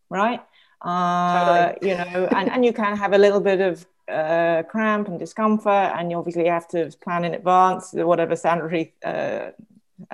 right? 0.10 0.42
Uh, 0.82 1.74
totally. 1.74 1.90
you 1.90 1.98
know, 1.98 2.28
and, 2.36 2.50
and 2.50 2.66
you 2.66 2.74
can 2.74 2.96
have 2.96 3.14
a 3.14 3.18
little 3.18 3.40
bit 3.40 3.62
of 3.62 3.86
uh, 4.08 4.64
cramp 4.64 5.08
and 5.08 5.20
discomfort, 5.20 5.92
and 5.96 6.12
you 6.12 6.18
obviously 6.18 6.48
have 6.48 6.68
to 6.70 6.92
plan 7.02 7.26
in 7.26 7.34
advance 7.34 7.92
whatever 7.94 8.36
sanitary 8.36 8.94
uh, 9.04 9.50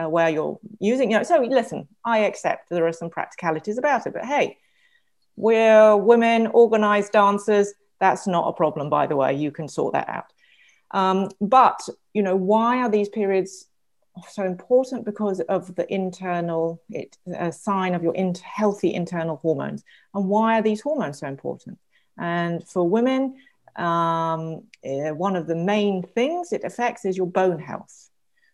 uh, 0.01 0.09
wear 0.09 0.29
you're 0.29 0.59
using. 0.79 1.11
You 1.11 1.17
know, 1.17 1.23
so 1.23 1.41
listen, 1.41 1.87
I 2.05 2.19
accept 2.19 2.69
there 2.69 2.87
are 2.87 2.93
some 2.93 3.09
practicalities 3.09 3.77
about 3.77 4.07
it, 4.07 4.13
but 4.13 4.25
hey, 4.25 4.57
we're 5.35 5.97
women, 5.97 6.47
organized 6.47 7.11
dancers. 7.11 7.73
That's 7.99 8.27
not 8.27 8.47
a 8.47 8.53
problem, 8.53 8.89
by 8.89 9.07
the 9.07 9.15
way. 9.15 9.33
You 9.33 9.51
can 9.51 9.67
sort 9.67 9.93
that 9.93 10.09
out. 10.09 10.25
Um, 10.91 11.29
but 11.41 11.79
you 12.13 12.21
know, 12.23 12.35
why 12.35 12.77
are 12.77 12.89
these 12.89 13.09
periods 13.09 13.67
so 14.29 14.43
important? 14.43 15.05
Because 15.05 15.39
of 15.41 15.75
the 15.75 15.91
internal 15.93 16.81
it, 16.89 17.17
a 17.35 17.51
sign 17.51 17.95
of 17.95 18.03
your 18.03 18.13
in, 18.15 18.33
healthy 18.35 18.93
internal 18.93 19.37
hormones. 19.37 19.83
And 20.13 20.27
why 20.27 20.59
are 20.59 20.61
these 20.61 20.81
hormones 20.81 21.19
so 21.19 21.27
important? 21.27 21.77
And 22.17 22.67
for 22.67 22.87
women, 22.87 23.35
um, 23.75 24.63
uh, 24.85 25.15
one 25.15 25.35
of 25.35 25.47
the 25.47 25.55
main 25.55 26.03
things 26.03 26.53
it 26.53 26.63
affects 26.63 27.05
is 27.05 27.17
your 27.17 27.27
bone 27.27 27.59
health. 27.59 28.09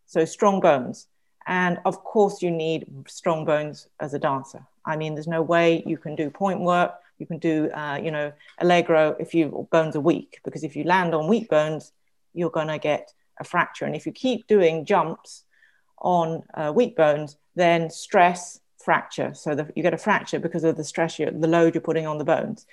So 0.06 0.26
strong 0.26 0.60
bones. 0.62 1.08
And 1.46 1.80
of 1.86 2.04
course, 2.04 2.42
you 2.42 2.52
need 2.52 2.86
strong 3.08 3.44
bones 3.44 3.88
as 4.00 4.14
a 4.14 4.20
dancer. 4.20 4.66
I 4.86 4.96
mean, 4.96 5.16
there's 5.16 5.28
no 5.28 5.42
way 5.42 5.84
you 5.86 5.98
can 5.98 6.16
do 6.16 6.30
point 6.30 6.62
work, 6.62 6.94
you 7.18 7.26
can 7.26 7.38
do, 7.38 7.70
uh, 7.72 8.00
you 8.02 8.12
know, 8.12 8.32
allegro 8.60 9.16
if 9.20 9.34
your 9.34 9.66
bones 9.72 9.96
are 9.96 10.00
weak, 10.02 10.40
because 10.44 10.64
if 10.64 10.76
you 10.76 10.84
land 10.84 11.14
on 11.14 11.28
weak 11.28 11.50
bones, 11.50 11.92
you're 12.34 12.50
going 12.50 12.68
to 12.68 12.78
get 12.78 13.14
a 13.40 13.44
fracture. 13.44 13.86
And 13.86 13.96
if 13.96 14.06
you 14.06 14.12
keep 14.12 14.48
doing 14.48 14.86
jumps 14.86 15.44
on 16.02 16.44
uh, 16.54 16.72
weak 16.76 16.96
bones, 16.96 17.38
then 17.56 17.90
stress, 17.90 18.60
fracture. 18.78 19.34
So 19.34 19.56
the, 19.56 19.72
you 19.76 19.84
get 19.84 19.94
a 19.94 19.98
fracture 19.98 20.40
because 20.40 20.64
of 20.64 20.78
the 20.78 20.84
stress, 20.84 21.18
the 21.18 21.32
load 21.32 21.76
you're 21.76 21.82
putting 21.82 22.08
on 22.08 22.18
the 22.18 22.26
bones. 22.26 22.66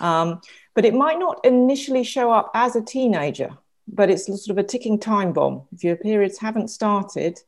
Um, 0.00 0.40
but 0.74 0.84
it 0.84 0.94
might 0.94 1.18
not 1.18 1.44
initially 1.44 2.04
show 2.04 2.30
up 2.30 2.50
as 2.54 2.76
a 2.76 2.82
teenager, 2.82 3.50
but 3.86 4.10
it's 4.10 4.26
sort 4.26 4.50
of 4.50 4.58
a 4.58 4.66
ticking 4.66 4.98
time 4.98 5.32
bomb. 5.32 5.62
If 5.72 5.84
your 5.84 5.96
periods 5.96 6.38
haven't 6.38 6.68
started, 6.68 7.40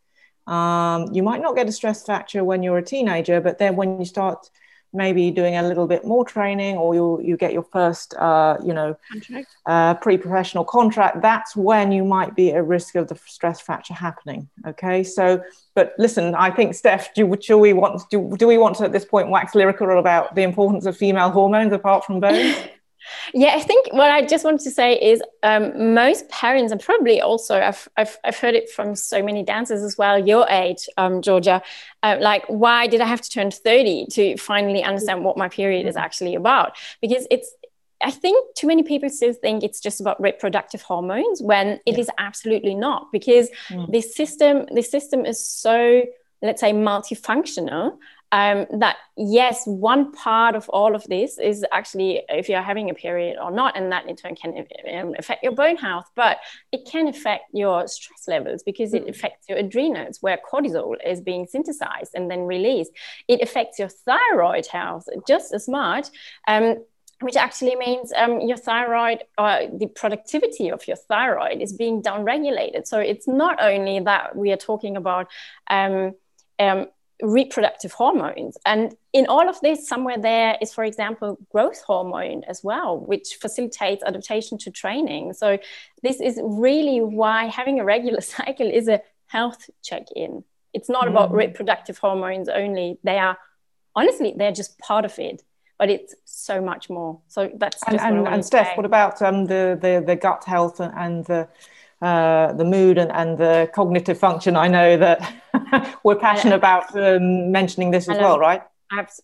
um, 0.46 1.12
you 1.12 1.22
might 1.22 1.42
not 1.42 1.56
get 1.56 1.68
a 1.68 1.72
stress 1.72 2.04
fracture 2.04 2.44
when 2.44 2.62
you're 2.62 2.78
a 2.78 2.82
teenager, 2.82 3.40
but 3.40 3.58
then 3.58 3.76
when 3.76 3.98
you 3.98 4.04
start 4.04 4.48
maybe 4.96 5.30
doing 5.30 5.56
a 5.56 5.62
little 5.62 5.86
bit 5.86 6.04
more 6.04 6.24
training 6.24 6.76
or 6.76 6.94
you 6.94 7.20
you 7.22 7.36
get 7.36 7.52
your 7.52 7.62
first 7.62 8.14
uh, 8.14 8.56
you 8.64 8.72
know 8.72 8.96
uh, 9.66 9.94
pre-professional 9.94 10.64
contract 10.64 11.22
that's 11.22 11.54
when 11.54 11.92
you 11.92 12.04
might 12.04 12.34
be 12.34 12.52
at 12.52 12.66
risk 12.66 12.94
of 12.94 13.08
the 13.08 13.18
stress 13.26 13.60
fracture 13.60 13.94
happening 13.94 14.48
okay? 14.66 15.04
So 15.04 15.42
but 15.74 15.94
listen 15.98 16.34
i 16.34 16.50
think 16.50 16.74
steph 16.74 17.14
do, 17.14 17.36
do 17.36 17.56
we 17.56 17.72
want 17.72 18.02
do, 18.10 18.34
do 18.38 18.48
we 18.48 18.58
want 18.58 18.74
to 18.76 18.84
at 18.84 18.92
this 18.92 19.04
point 19.04 19.28
wax 19.28 19.54
lyrical 19.54 19.98
about 19.98 20.34
the 20.34 20.42
importance 20.42 20.86
of 20.86 20.96
female 20.96 21.30
hormones 21.30 21.72
apart 21.72 22.04
from 22.04 22.18
bones 22.18 22.56
Yeah, 23.34 23.54
I 23.54 23.60
think 23.60 23.92
what 23.92 24.10
I 24.10 24.22
just 24.22 24.44
wanted 24.44 24.60
to 24.60 24.70
say 24.70 24.94
is 24.94 25.22
um, 25.42 25.94
most 25.94 26.28
parents, 26.28 26.72
and 26.72 26.80
probably 26.80 27.20
also 27.20 27.60
I've, 27.60 27.88
I've, 27.96 28.18
I've, 28.24 28.36
heard 28.36 28.54
it 28.54 28.70
from 28.70 28.94
so 28.94 29.22
many 29.22 29.42
dancers 29.42 29.82
as 29.82 29.96
well, 29.98 30.18
your 30.18 30.46
age, 30.48 30.88
um, 30.96 31.22
Georgia, 31.22 31.62
uh, 32.02 32.16
like, 32.20 32.44
why 32.48 32.86
did 32.86 33.00
I 33.00 33.06
have 33.06 33.20
to 33.20 33.30
turn 33.30 33.50
30 33.50 34.06
to 34.12 34.36
finally 34.36 34.82
understand 34.82 35.24
what 35.24 35.36
my 35.36 35.48
period 35.48 35.86
is 35.86 35.96
actually 35.96 36.34
about? 36.34 36.76
Because 37.00 37.26
it's, 37.30 37.52
I 38.02 38.10
think 38.10 38.54
too 38.54 38.66
many 38.66 38.82
people 38.82 39.08
still 39.08 39.32
think 39.32 39.62
it's 39.62 39.80
just 39.80 40.00
about 40.00 40.20
reproductive 40.20 40.82
hormones 40.82 41.42
when 41.42 41.80
it 41.86 41.94
yeah. 41.94 42.00
is 42.00 42.10
absolutely 42.18 42.74
not, 42.74 43.10
because 43.12 43.48
mm. 43.68 43.90
the 43.90 44.02
system, 44.02 44.66
this 44.72 44.90
system 44.90 45.24
is 45.24 45.44
so, 45.44 46.04
let's 46.42 46.60
say, 46.60 46.72
multifunctional 46.72 47.96
um, 48.32 48.66
that 48.80 48.96
yes, 49.16 49.62
one 49.66 50.12
part 50.12 50.56
of 50.56 50.68
all 50.70 50.94
of 50.94 51.04
this 51.04 51.38
is 51.38 51.64
actually 51.72 52.22
if 52.28 52.48
you're 52.48 52.62
having 52.62 52.90
a 52.90 52.94
period 52.94 53.38
or 53.40 53.50
not, 53.50 53.76
and 53.76 53.92
that 53.92 54.06
in 54.08 54.16
turn 54.16 54.34
can 54.34 54.66
um, 54.92 55.14
affect 55.18 55.42
your 55.42 55.52
bone 55.52 55.76
health, 55.76 56.10
but 56.16 56.38
it 56.72 56.88
can 56.90 57.06
affect 57.08 57.44
your 57.52 57.86
stress 57.86 58.26
levels 58.26 58.62
because 58.64 58.94
it 58.94 59.06
mm. 59.06 59.10
affects 59.10 59.48
your 59.48 59.58
adrenals 59.58 60.18
where 60.20 60.38
cortisol 60.38 60.96
is 61.04 61.20
being 61.20 61.46
synthesized 61.46 62.12
and 62.14 62.30
then 62.30 62.40
released. 62.40 62.90
It 63.28 63.40
affects 63.42 63.78
your 63.78 63.88
thyroid 63.88 64.66
health 64.66 65.08
just 65.26 65.54
as 65.54 65.68
much. 65.68 66.08
Um, 66.48 66.84
which 67.22 67.36
actually 67.36 67.74
means 67.76 68.12
um, 68.14 68.42
your 68.42 68.58
thyroid 68.58 69.24
or 69.38 69.48
uh, 69.48 69.66
the 69.72 69.86
productivity 69.86 70.70
of 70.70 70.86
your 70.86 70.98
thyroid 70.98 71.62
is 71.62 71.72
being 71.72 72.02
downregulated. 72.02 72.86
So 72.86 72.98
it's 72.98 73.26
not 73.26 73.56
only 73.58 74.00
that 74.00 74.36
we 74.36 74.52
are 74.52 74.58
talking 74.58 74.98
about 74.98 75.28
um, 75.68 76.12
um, 76.58 76.88
reproductive 77.22 77.92
hormones. 77.92 78.56
And 78.66 78.94
in 79.12 79.26
all 79.26 79.48
of 79.48 79.60
this, 79.60 79.88
somewhere 79.88 80.18
there 80.18 80.56
is, 80.60 80.72
for 80.72 80.84
example, 80.84 81.38
growth 81.50 81.82
hormone 81.82 82.44
as 82.44 82.62
well, 82.62 82.98
which 82.98 83.36
facilitates 83.40 84.02
adaptation 84.04 84.58
to 84.58 84.70
training. 84.70 85.32
So, 85.32 85.58
this 86.02 86.20
is 86.20 86.38
really 86.42 87.00
why 87.00 87.46
having 87.46 87.80
a 87.80 87.84
regular 87.84 88.20
cycle 88.36 88.70
is 88.70 88.88
a 88.88 89.00
health 89.26 89.70
check 89.82 90.06
in. 90.14 90.44
It's 90.72 90.88
not 90.88 91.06
mm. 91.06 91.10
about 91.10 91.32
reproductive 91.32 91.98
hormones 91.98 92.48
only. 92.48 92.98
They 93.02 93.18
are, 93.18 93.38
honestly, 93.94 94.34
they're 94.36 94.52
just 94.52 94.78
part 94.78 95.04
of 95.04 95.18
it. 95.18 95.42
But 95.78 95.90
it's 95.90 96.14
so 96.24 96.62
much 96.62 96.88
more. 96.88 97.20
So 97.28 97.50
that's 97.54 97.82
and, 97.86 98.00
and, 98.00 98.26
and 98.26 98.44
Steph, 98.44 98.78
what 98.78 98.86
about 98.86 99.20
um, 99.20 99.44
the, 99.44 99.78
the 99.78 100.02
the 100.06 100.16
gut 100.16 100.42
health 100.44 100.80
and 100.80 101.22
the 101.26 101.48
uh, 102.02 102.52
the 102.52 102.64
mood 102.64 102.98
and, 102.98 103.10
and 103.12 103.38
the 103.38 103.70
cognitive 103.74 104.18
function. 104.18 104.56
I 104.56 104.68
know 104.68 104.96
that 104.96 105.98
we're 106.04 106.16
passionate 106.16 106.56
about 106.56 106.94
um, 106.96 107.50
mentioning 107.50 107.90
this 107.90 108.08
as 108.08 108.18
well, 108.18 108.38
right? 108.38 108.62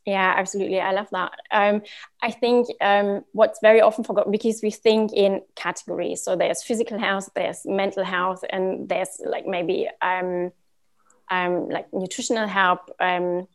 yeah, 0.04 0.34
absolutely. 0.36 0.80
I 0.80 0.92
love 0.92 1.08
that. 1.12 1.32
Um, 1.52 1.82
I 2.20 2.30
think 2.30 2.68
um, 2.80 3.24
what's 3.32 3.60
very 3.62 3.80
often 3.80 4.04
forgotten 4.04 4.32
because 4.32 4.60
we 4.62 4.70
think 4.70 5.12
in 5.12 5.42
categories. 5.54 6.22
So 6.22 6.34
there's 6.34 6.62
physical 6.62 6.98
health, 6.98 7.30
there's 7.34 7.64
mental 7.64 8.04
health, 8.04 8.44
and 8.50 8.88
there's 8.88 9.20
like 9.24 9.46
maybe 9.46 9.88
um, 10.00 10.50
um, 11.30 11.68
like 11.68 11.92
nutritional 11.92 12.48
help, 12.48 12.80
um, 12.98 13.46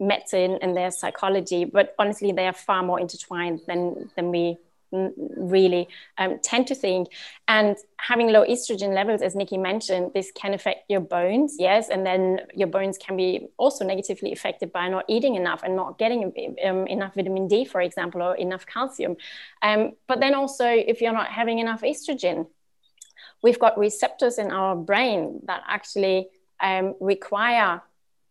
medicine, 0.00 0.58
and 0.62 0.76
there's 0.76 0.98
psychology. 0.98 1.64
But 1.64 1.94
honestly, 1.98 2.32
they 2.32 2.46
are 2.46 2.52
far 2.52 2.82
more 2.82 2.98
intertwined 2.98 3.60
than 3.68 4.10
than 4.16 4.30
we 4.30 4.58
really 4.92 5.88
um, 6.18 6.38
tend 6.42 6.66
to 6.68 6.74
think. 6.74 7.08
And 7.48 7.76
having 7.96 8.28
low 8.28 8.44
estrogen 8.44 8.94
levels, 8.94 9.22
as 9.22 9.34
Nikki 9.34 9.58
mentioned, 9.58 10.12
this 10.14 10.30
can 10.32 10.54
affect 10.54 10.88
your 10.88 11.00
bones, 11.00 11.56
yes, 11.58 11.88
and 11.88 12.06
then 12.06 12.40
your 12.54 12.68
bones 12.68 12.98
can 12.98 13.16
be 13.16 13.48
also 13.56 13.84
negatively 13.84 14.32
affected 14.32 14.72
by 14.72 14.88
not 14.88 15.04
eating 15.08 15.34
enough 15.34 15.62
and 15.62 15.74
not 15.74 15.98
getting 15.98 16.32
um, 16.64 16.86
enough 16.86 17.14
vitamin 17.14 17.48
D, 17.48 17.64
for 17.64 17.80
example, 17.80 18.22
or 18.22 18.36
enough 18.36 18.66
calcium. 18.66 19.16
Um, 19.62 19.92
but 20.06 20.20
then 20.20 20.34
also, 20.34 20.66
if 20.66 21.00
you're 21.00 21.12
not 21.12 21.28
having 21.28 21.58
enough 21.58 21.82
estrogen, 21.82 22.46
we've 23.42 23.58
got 23.58 23.78
receptors 23.78 24.38
in 24.38 24.50
our 24.50 24.76
brain 24.76 25.40
that 25.46 25.62
actually 25.66 26.28
um, 26.60 26.94
require 27.00 27.82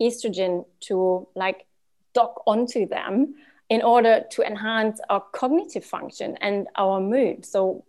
estrogen 0.01 0.65
to 0.81 1.27
like 1.35 1.65
dock 2.13 2.41
onto 2.47 2.87
them 2.87 3.35
in 3.71 3.81
order 3.81 4.25
to 4.29 4.43
enhance 4.43 4.99
our 5.09 5.21
cognitive 5.31 5.85
function 5.85 6.37
and 6.41 6.67
our 6.75 6.99
mood. 6.99 7.45
So, 7.45 7.85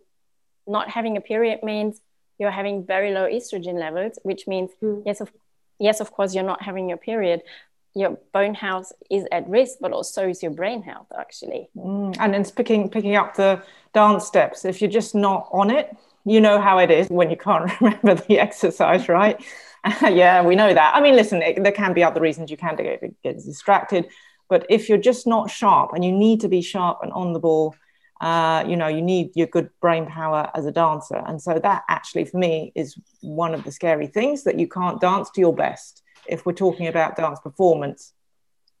not 0.65 0.89
having 0.89 1.17
a 1.17 1.21
period 1.21 1.61
means 1.61 1.99
you're 2.39 2.51
having 2.51 2.85
very 2.85 3.11
low 3.11 3.27
estrogen 3.29 3.77
levels, 3.77 4.17
which 4.23 4.47
means 4.47 4.71
mm. 4.81 5.03
yes, 5.05 5.19
of 5.19 5.29
yes, 5.79 5.99
of 5.99 6.09
course, 6.11 6.33
you're 6.33 6.51
not 6.53 6.61
having 6.61 6.87
your 6.87 6.97
period. 6.97 7.41
Your 7.95 8.17
bone 8.31 8.55
health 8.55 8.93
is 9.11 9.27
at 9.29 9.47
risk, 9.49 9.79
but 9.81 9.91
also 9.91 10.29
is 10.29 10.41
your 10.41 10.53
brain 10.53 10.81
health 10.83 11.11
actually. 11.19 11.69
Mm. 11.75 12.15
And 12.17 12.33
then 12.33 12.45
picking 12.45 12.89
picking 12.89 13.17
up 13.17 13.35
the 13.35 13.61
dance 13.93 14.25
steps. 14.25 14.63
If 14.63 14.81
you're 14.81 14.89
just 15.01 15.13
not 15.13 15.49
on 15.51 15.69
it, 15.69 15.93
you 16.23 16.39
know 16.39 16.61
how 16.61 16.77
it 16.77 16.91
is 16.91 17.09
when 17.09 17.29
you 17.29 17.35
can't 17.35 17.69
remember 17.81 18.15
the 18.15 18.39
exercise, 18.39 19.09
right? 19.09 19.37
yeah, 20.01 20.41
we 20.45 20.55
know 20.55 20.73
that. 20.73 20.95
I 20.95 21.01
mean, 21.01 21.17
listen, 21.17 21.41
it, 21.41 21.61
there 21.61 21.73
can 21.73 21.91
be 21.93 22.05
other 22.05 22.21
reasons 22.21 22.49
you 22.49 22.55
can 22.55 22.77
get, 22.77 23.21
get 23.21 23.35
distracted, 23.35 24.07
but 24.53 24.67
if 24.69 24.87
you're 24.87 24.99
just 24.99 25.25
not 25.25 25.49
sharp 25.49 25.93
and 25.93 26.05
you 26.05 26.11
need 26.11 26.39
to 26.41 26.47
be 26.47 26.61
sharp 26.61 26.99
and 27.01 27.11
on 27.13 27.33
the 27.33 27.39
ball, 27.39 27.75
uh, 28.21 28.63
you 28.67 28.75
know, 28.75 28.87
you 28.87 29.01
need 29.01 29.31
your 29.33 29.47
good 29.47 29.67
brain 29.81 30.05
power 30.05 30.51
as 30.53 30.67
a 30.67 30.71
dancer. 30.71 31.23
And 31.25 31.41
so 31.41 31.57
that 31.57 31.81
actually, 31.89 32.25
for 32.25 32.37
me, 32.37 32.71
is 32.75 32.95
one 33.21 33.55
of 33.55 33.63
the 33.63 33.71
scary 33.71 34.05
things 34.05 34.43
that 34.43 34.59
you 34.59 34.67
can't 34.67 35.01
dance 35.01 35.31
to 35.31 35.41
your 35.41 35.55
best 35.55 36.03
if 36.27 36.45
we're 36.45 36.53
talking 36.53 36.85
about 36.85 37.15
dance 37.15 37.39
performance. 37.39 38.13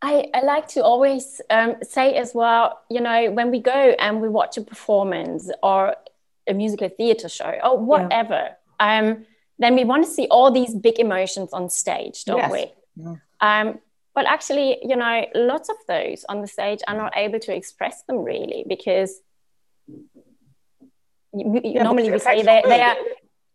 I, 0.03 0.29
I 0.35 0.41
like 0.41 0.67
to 0.75 0.83
always 0.83 1.41
um, 1.49 1.77
say 1.81 2.13
as 2.17 2.35
well, 2.35 2.79
you 2.91 3.01
know, 3.01 3.31
when 3.31 3.49
we 3.49 3.59
go 3.59 3.95
and 3.97 4.21
we 4.21 4.29
watch 4.29 4.57
a 4.57 4.61
performance 4.61 5.49
or 5.63 5.95
a 6.47 6.53
musical 6.53 6.89
theater 6.89 7.29
show 7.29 7.57
or 7.63 7.79
whatever, 7.79 8.49
yeah. 8.79 8.99
um, 8.99 9.25
then 9.57 9.73
we 9.73 9.85
want 9.85 10.05
to 10.05 10.11
see 10.11 10.27
all 10.29 10.51
these 10.51 10.75
big 10.75 10.99
emotions 10.99 11.51
on 11.51 11.67
stage, 11.71 12.25
don't 12.25 12.37
yes. 12.37 12.51
we? 12.51 12.71
Yeah. 12.95 13.15
Um, 13.41 13.79
but 14.15 14.25
actually, 14.25 14.77
you 14.83 14.95
know, 14.95 15.25
lots 15.33 15.69
of 15.69 15.75
those 15.87 16.25
on 16.29 16.41
the 16.41 16.47
stage 16.47 16.79
are 16.87 16.95
not 16.95 17.13
able 17.15 17.39
to 17.39 17.55
express 17.55 18.03
them 18.03 18.23
really 18.23 18.63
because 18.67 19.21
you, 21.33 21.61
yeah, 21.63 21.83
normally 21.83 22.11
we 22.11 22.19
say 22.19 22.43
they, 22.43 22.61
they 22.65 22.81
are, 22.81 22.95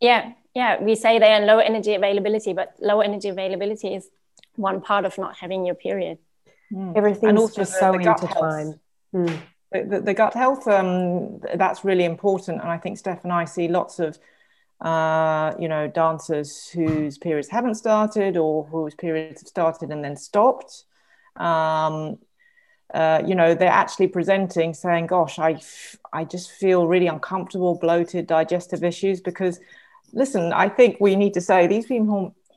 yeah, 0.00 0.32
yeah, 0.54 0.82
we 0.82 0.96
say 0.96 1.18
they 1.18 1.32
are 1.32 1.40
low 1.40 1.58
energy 1.58 1.94
availability, 1.94 2.52
but 2.52 2.74
low 2.80 3.00
energy 3.00 3.28
availability 3.28 3.94
is 3.94 4.08
one 4.56 4.80
part 4.80 5.04
of 5.04 5.16
not 5.16 5.36
having 5.36 5.64
your 5.64 5.76
period. 5.76 6.18
Mm. 6.72 6.96
Everything's 6.96 7.54
just 7.54 7.72
the, 7.74 7.78
so 7.78 7.92
the 7.92 7.98
intertwined. 7.98 8.78
Mm. 9.14 9.38
The, 9.70 9.84
the, 9.84 10.00
the, 10.00 10.14
gut 10.14 10.34
health, 10.34 10.66
um, 10.66 11.40
that's 11.54 11.84
really 11.84 12.04
important. 12.04 12.60
And 12.62 12.70
I 12.70 12.78
think 12.78 12.98
Steph 12.98 13.22
and 13.22 13.32
I 13.32 13.44
see 13.44 13.68
lots 13.68 14.00
of 14.00 14.18
uh, 14.80 15.54
you 15.58 15.68
know, 15.68 15.88
dancers 15.88 16.68
whose 16.68 17.18
periods 17.18 17.48
haven't 17.48 17.74
started 17.74 18.36
or 18.36 18.64
whose 18.64 18.94
periods 18.94 19.40
have 19.40 19.48
started 19.48 19.90
and 19.90 20.04
then 20.04 20.16
stopped. 20.16 20.84
Um, 21.36 22.18
uh, 22.94 23.22
you 23.26 23.34
know, 23.34 23.54
they're 23.54 23.68
actually 23.68 24.06
presenting 24.06 24.72
saying, 24.72 25.06
gosh, 25.06 25.38
I, 25.38 25.60
I 26.12 26.24
just 26.24 26.52
feel 26.52 26.86
really 26.86 27.06
uncomfortable, 27.06 27.74
bloated, 27.74 28.26
digestive 28.26 28.82
issues. 28.84 29.20
Because, 29.20 29.60
listen, 30.12 30.52
I 30.52 30.68
think 30.68 30.96
we 31.00 31.16
need 31.16 31.34
to 31.34 31.40
say 31.40 31.66
these 31.66 31.86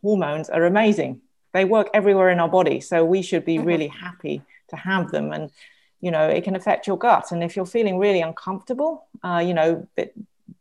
hormones 0.02 0.50
are 0.50 0.64
amazing. 0.64 1.22
They 1.54 1.66
work 1.66 1.90
everywhere 1.94 2.30
in 2.30 2.40
our 2.40 2.48
body. 2.48 2.80
So 2.80 3.04
we 3.04 3.22
should 3.22 3.44
be 3.44 3.58
mm-hmm. 3.58 3.68
really 3.68 3.88
happy 3.88 4.42
to 4.70 4.76
have 4.78 5.12
them. 5.12 5.34
And, 5.34 5.52
you 6.00 6.12
know, 6.12 6.28
it 6.28 6.44
can 6.44 6.56
affect 6.56 6.88
your 6.88 6.98
gut. 6.98 7.32
And 7.32 7.44
if 7.44 7.56
you're 7.56 7.66
feeling 7.66 7.98
really 7.98 8.22
uncomfortable, 8.22 9.08
uh, 9.24 9.44
you 9.46 9.54
know, 9.54 9.88
bit 9.96 10.14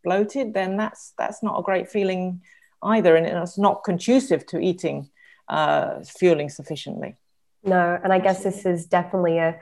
bloated, 0.03 0.55
then 0.55 0.77
that's 0.77 1.13
that's 1.19 1.43
not 1.43 1.59
a 1.59 1.63
great 1.63 1.89
feeling 1.89 2.43
either, 2.83 3.17
and 3.17 3.27
it's 3.27 3.59
not 3.59 3.85
conducive 3.85 4.47
to 4.47 4.59
eating, 4.59 5.11
uh, 5.49 6.01
fueling 6.03 6.49
sufficiently. 6.49 7.17
No, 7.63 7.99
and 8.03 8.13
I 8.13 8.19
guess 8.19 8.43
this 8.43 8.65
is 8.65 8.87
definitely 8.87 9.39
a, 9.39 9.59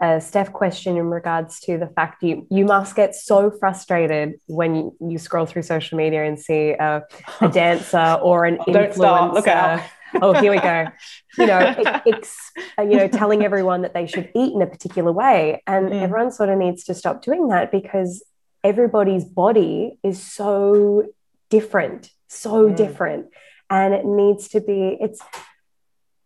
a 0.00 0.20
Steph 0.20 0.52
question 0.52 0.96
in 0.96 1.10
regards 1.10 1.60
to 1.60 1.78
the 1.78 1.88
fact 1.88 2.22
you 2.22 2.46
you 2.50 2.64
must 2.64 2.94
get 2.94 3.14
so 3.14 3.50
frustrated 3.50 4.40
when 4.46 4.74
you, 4.74 4.96
you 5.00 5.18
scroll 5.18 5.46
through 5.46 5.62
social 5.62 5.98
media 5.98 6.24
and 6.24 6.38
see 6.38 6.70
a, 6.70 7.02
a 7.40 7.48
dancer 7.52 8.18
or 8.22 8.44
an 8.44 8.58
influencer. 8.58 8.72
Don't 8.72 8.94
start. 8.94 9.34
Look 9.34 9.48
out. 9.48 9.82
oh, 10.22 10.32
here 10.34 10.50
we 10.50 10.58
go. 10.58 10.86
You 11.38 11.46
know, 11.46 11.60
it, 11.60 12.02
it's 12.06 12.50
uh, 12.76 12.82
you 12.82 12.96
know 12.96 13.06
telling 13.06 13.44
everyone 13.44 13.82
that 13.82 13.94
they 13.94 14.08
should 14.08 14.32
eat 14.34 14.52
in 14.52 14.60
a 14.60 14.66
particular 14.66 15.12
way, 15.12 15.62
and 15.64 15.90
mm. 15.90 16.02
everyone 16.02 16.32
sort 16.32 16.48
of 16.48 16.58
needs 16.58 16.82
to 16.84 16.94
stop 16.94 17.22
doing 17.22 17.48
that 17.48 17.70
because 17.70 18.24
everybody's 18.62 19.24
body 19.24 19.98
is 20.02 20.22
so 20.22 21.06
different, 21.48 22.10
so 22.28 22.68
mm. 22.68 22.76
different. 22.76 23.26
And 23.68 23.94
it 23.94 24.04
needs 24.04 24.48
to 24.48 24.60
be, 24.60 24.96
it's, 25.00 25.20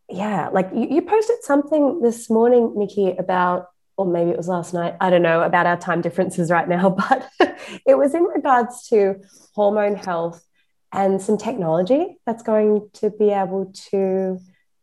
yeah, 0.08 0.48
like 0.48 0.70
you, 0.74 0.86
you 0.90 1.02
posted 1.02 1.42
something 1.42 2.00
this 2.00 2.30
morning, 2.30 2.72
Nikki, 2.76 3.10
about, 3.16 3.66
or 3.96 4.06
maybe 4.06 4.30
it 4.30 4.36
was 4.36 4.48
last 4.48 4.74
night, 4.74 4.96
I 5.00 5.10
don't 5.10 5.22
know, 5.22 5.42
about 5.42 5.66
our 5.66 5.76
time 5.76 6.00
differences 6.00 6.50
right 6.50 6.68
now, 6.68 6.90
but 7.08 7.30
it 7.86 7.96
was 7.96 8.14
in 8.14 8.24
regards 8.24 8.88
to 8.88 9.16
hormone 9.54 9.96
health 9.96 10.44
and 10.92 11.20
some 11.20 11.36
technology 11.36 12.18
that's 12.24 12.42
going 12.42 12.88
to 12.94 13.10
be 13.10 13.30
able 13.30 13.72
to. 13.90 14.38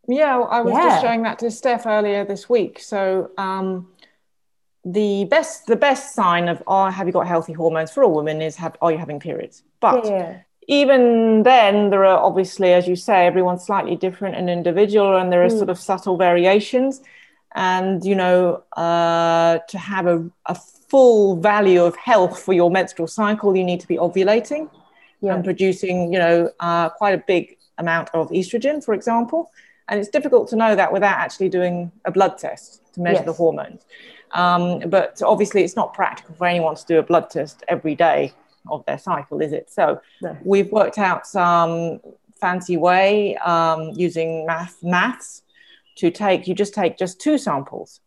Yeah, 0.08 0.40
I 0.40 0.62
was 0.62 0.74
yeah. 0.74 0.90
just 0.90 1.02
showing 1.02 1.24
that 1.24 1.40
to 1.40 1.50
Steph 1.52 1.86
earlier 1.86 2.26
this 2.26 2.50
week. 2.50 2.80
So, 2.80 3.32
um, 3.38 3.91
the 4.84 5.26
best 5.26 5.68
the 5.68 5.76
best 5.76 6.16
sign 6.16 6.50
of 6.50 6.62
oh 6.66 6.88
have 6.88 7.06
you 7.06 7.14
got 7.14 7.28
healthy 7.28 7.54
hormones 7.54 7.92
for 7.92 8.02
a 8.02 8.10
woman 8.10 8.42
is 8.42 8.56
have 8.56 8.76
are 8.82 8.92
you 8.92 8.98
having 8.98 9.20
periods 9.20 9.64
but 9.80 10.06
yeah. 10.06 10.40
even 10.68 11.44
then 11.44 11.92
there 11.92 12.04
are 12.04 12.18
obviously 12.18 12.74
as 12.74 12.88
you 12.88 12.96
say 12.96 13.28
everyone's 13.28 13.64
slightly 13.64 13.96
different 13.96 14.36
and 14.36 14.50
individual 14.50 15.18
and 15.18 15.32
there 15.32 15.44
are 15.44 15.50
mm. 15.50 15.58
sort 15.58 15.70
of 15.70 15.78
subtle 15.78 16.18
variations 16.18 17.02
and 17.54 18.04
you 18.04 18.16
know 18.16 18.64
uh, 18.78 19.60
to 19.68 19.78
have 19.78 20.08
a, 20.08 20.28
a 20.48 20.56
full 20.56 21.36
value 21.36 21.84
of 21.84 21.96
health 21.96 22.42
for 22.42 22.54
your 22.54 22.72
menstrual 22.72 23.08
cycle 23.08 23.56
you 23.56 23.64
need 23.64 23.80
to 23.80 23.88
be 23.88 23.98
ovulating 23.98 24.68
yeah. 25.22 25.36
and 25.36 25.44
producing 25.44 26.12
you 26.12 26.18
know 26.18 26.50
uh, 26.60 26.90
quite 26.90 27.14
a 27.14 27.24
big 27.28 27.56
amount 27.78 28.10
of 28.16 28.30
estrogen 28.32 28.84
for 28.84 28.96
example 28.96 29.52
and 29.90 30.00
it's 30.00 30.10
difficult 30.10 30.48
to 30.48 30.56
know 30.56 30.76
that 30.76 30.92
without 30.92 31.18
actually 31.20 31.50
doing 31.50 31.92
a 32.06 32.12
blood 32.12 32.38
test 32.38 32.82
to 32.94 33.02
measure 33.02 33.18
yes. 33.18 33.26
the 33.26 33.34
hormones 33.34 33.86
um, 34.34 34.90
but 34.90 35.22
obviously, 35.22 35.64
it's 35.64 35.76
not 35.76 35.94
practical 35.94 36.36
for 36.36 36.48
anyone 36.48 36.76
to 36.76 36.86
do 36.86 37.00
a 37.00 37.04
blood 37.04 37.30
test 37.30 37.64
every 37.68 37.96
day 37.96 38.34
of 38.70 38.86
their 38.86 38.98
cycle, 38.98 39.42
is 39.42 39.54
it? 39.54 39.70
So 39.72 40.02
no. 40.22 40.38
we've 40.44 40.72
worked 40.72 40.98
out 40.98 41.28
some 41.28 42.00
fancy 42.40 42.78
way 42.78 43.36
um, 43.38 43.92
using 43.96 44.46
math 44.46 44.82
maths 44.84 45.44
to 45.98 46.12
take. 46.12 46.48
You 46.48 46.56
just 46.56 46.74
take 46.74 46.98
just 46.98 47.20
two 47.20 47.38
samples, 47.38 48.00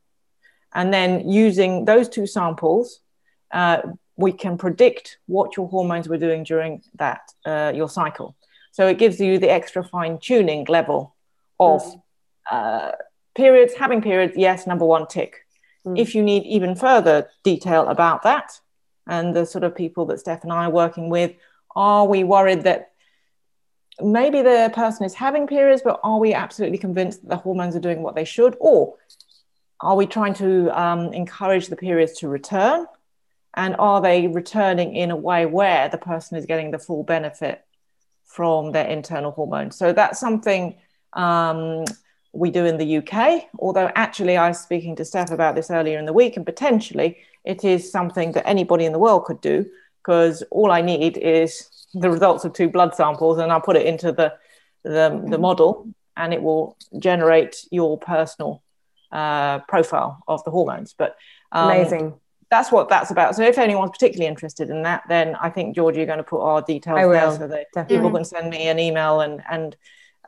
and 0.73 0.93
then 0.93 1.29
using 1.29 1.85
those 1.85 2.09
two 2.09 2.27
samples, 2.27 3.01
uh, 3.51 3.83
we 4.17 4.33
can 4.33 4.57
predict 4.57 5.19
what 5.27 5.57
your 5.57 5.69
hormones 5.69 6.09
were 6.09 6.19
doing 6.19 6.45
during 6.45 6.83
that 6.95 7.21
uh, 7.45 7.73
your 7.75 7.89
cycle. 7.89 8.35
So 8.73 8.87
it 8.89 8.99
gives 8.99 9.21
you 9.21 9.39
the 9.39 9.51
extra 9.51 9.85
fine 9.85 10.19
tuning 10.19 10.65
level 10.69 11.15
of 11.61 11.83
mm. 11.83 12.01
uh, 12.51 12.93
periods, 13.37 13.75
having 13.75 14.03
periods. 14.03 14.35
Yes, 14.37 14.67
number 14.67 14.85
one 14.85 15.07
tick 15.07 15.44
Mm. 15.87 15.99
If 15.99 16.15
you 16.15 16.23
need 16.23 16.45
even 16.45 16.75
further 16.75 17.29
detail 17.43 17.87
about 17.89 18.23
that 18.23 18.61
and 19.07 19.35
the 19.35 19.47
sort 19.47 19.65
of 19.65 19.75
people 19.75 20.07
that 20.07 20.21
Steph 20.21 20.43
and 20.43 20.53
I 20.53 20.67
are 20.67 20.71
working 20.71 21.11
with, 21.11 21.33
are 21.77 22.07
we 22.07 22.25
worried 22.25 22.63
that 22.65 22.93
maybe 24.01 24.43
the 24.43 24.71
person 24.75 25.05
is 25.05 25.15
having 25.15 25.47
periods, 25.47 25.83
but 25.85 26.01
are 26.03 26.19
we 26.19 26.35
absolutely 26.35 26.79
convinced 26.79 27.23
that 27.23 27.29
the 27.29 27.37
hormones 27.37 27.77
are 27.77 27.81
doing 27.81 28.03
what 28.03 28.15
they 28.15 28.25
should? 28.25 28.57
Or 28.61 28.95
are 29.81 29.97
we 29.97 30.07
trying 30.07 30.35
to 30.35 30.71
um, 30.81 31.13
encourage 31.13 31.69
the 31.69 31.77
periods 31.77 32.19
to 32.21 32.29
return? 32.29 32.87
And 33.57 33.77
are 33.79 34.01
they 34.01 34.27
returning 34.27 34.97
in 34.97 35.11
a 35.11 35.17
way 35.17 35.47
where 35.47 35.89
the 35.89 35.99
person 35.99 36.37
is 36.37 36.47
getting 36.47 36.71
the 36.71 36.79
full 36.79 37.05
benefit 37.05 37.65
from 38.25 38.73
their 38.73 38.87
internal 38.87 39.31
hormones? 39.31 39.77
So 39.77 39.93
that's 39.93 40.19
something 40.19 40.77
um, 41.13 41.85
we 42.35 42.51
do 42.51 42.65
in 42.65 42.77
the 42.77 42.99
UK, 42.99 43.45
although 43.59 43.91
actually 43.95 44.37
I 44.37 44.49
was 44.49 44.61
speaking 44.61 44.97
to 44.97 45.05
Steph 45.05 45.31
about 45.31 45.55
this 45.55 45.71
earlier 45.71 45.99
in 45.99 46.05
the 46.05 46.13
week, 46.13 46.37
and 46.37 46.45
potentially 46.45 47.19
it 47.45 47.65
is 47.65 47.91
something 47.91 48.33
that 48.33 48.47
anybody 48.47 48.85
in 48.85 48.93
the 48.93 48.99
world 48.99 49.25
could 49.25 49.41
do 49.41 49.67
because 50.03 50.43
all 50.51 50.71
I 50.71 50.83
need 50.83 51.17
is 51.17 51.69
the 51.95 52.11
results 52.11 52.45
of 52.45 52.53
two 52.53 52.69
blood 52.69 52.95
samples 52.95 53.39
and 53.39 53.51
I'll 53.53 53.61
put 53.61 53.77
it 53.77 53.87
into 53.87 54.13
the, 54.13 54.35
the, 54.83 55.25
the 55.29 55.39
model 55.39 55.89
and 56.17 56.35
it 56.35 56.43
will 56.43 56.77
generate 56.99 57.67
your 57.71 57.99
personal 57.99 58.63
uh, 59.13 59.61
profile 59.61 60.23
of 60.29 60.43
the 60.45 60.51
hormones. 60.51 60.95
But 60.97 61.17
um, 61.53 61.71
amazing. 61.71 62.15
That's 62.51 62.71
what 62.71 62.89
that's 62.89 63.11
about. 63.11 63.35
So 63.35 63.43
if 63.43 63.59
anyone's 63.59 63.91
particularly 63.91 64.29
interested 64.29 64.69
in 64.69 64.83
that, 64.83 65.03
then 65.09 65.35
I 65.37 65.51
think 65.51 65.75
Georgie, 65.75 65.99
you're 65.99 66.07
going 66.07 66.19
to 66.19 66.25
put 66.25 66.43
our 66.43 66.63
details 66.63 67.11
there 67.11 67.31
so 67.33 67.49
that 67.49 67.67
definitely. 67.75 67.97
people 67.97 68.11
can 68.13 68.25
send 68.25 68.51
me 68.51 68.69
an 68.69 68.79
email 68.79 69.21
and 69.21 69.43
and 69.51 69.77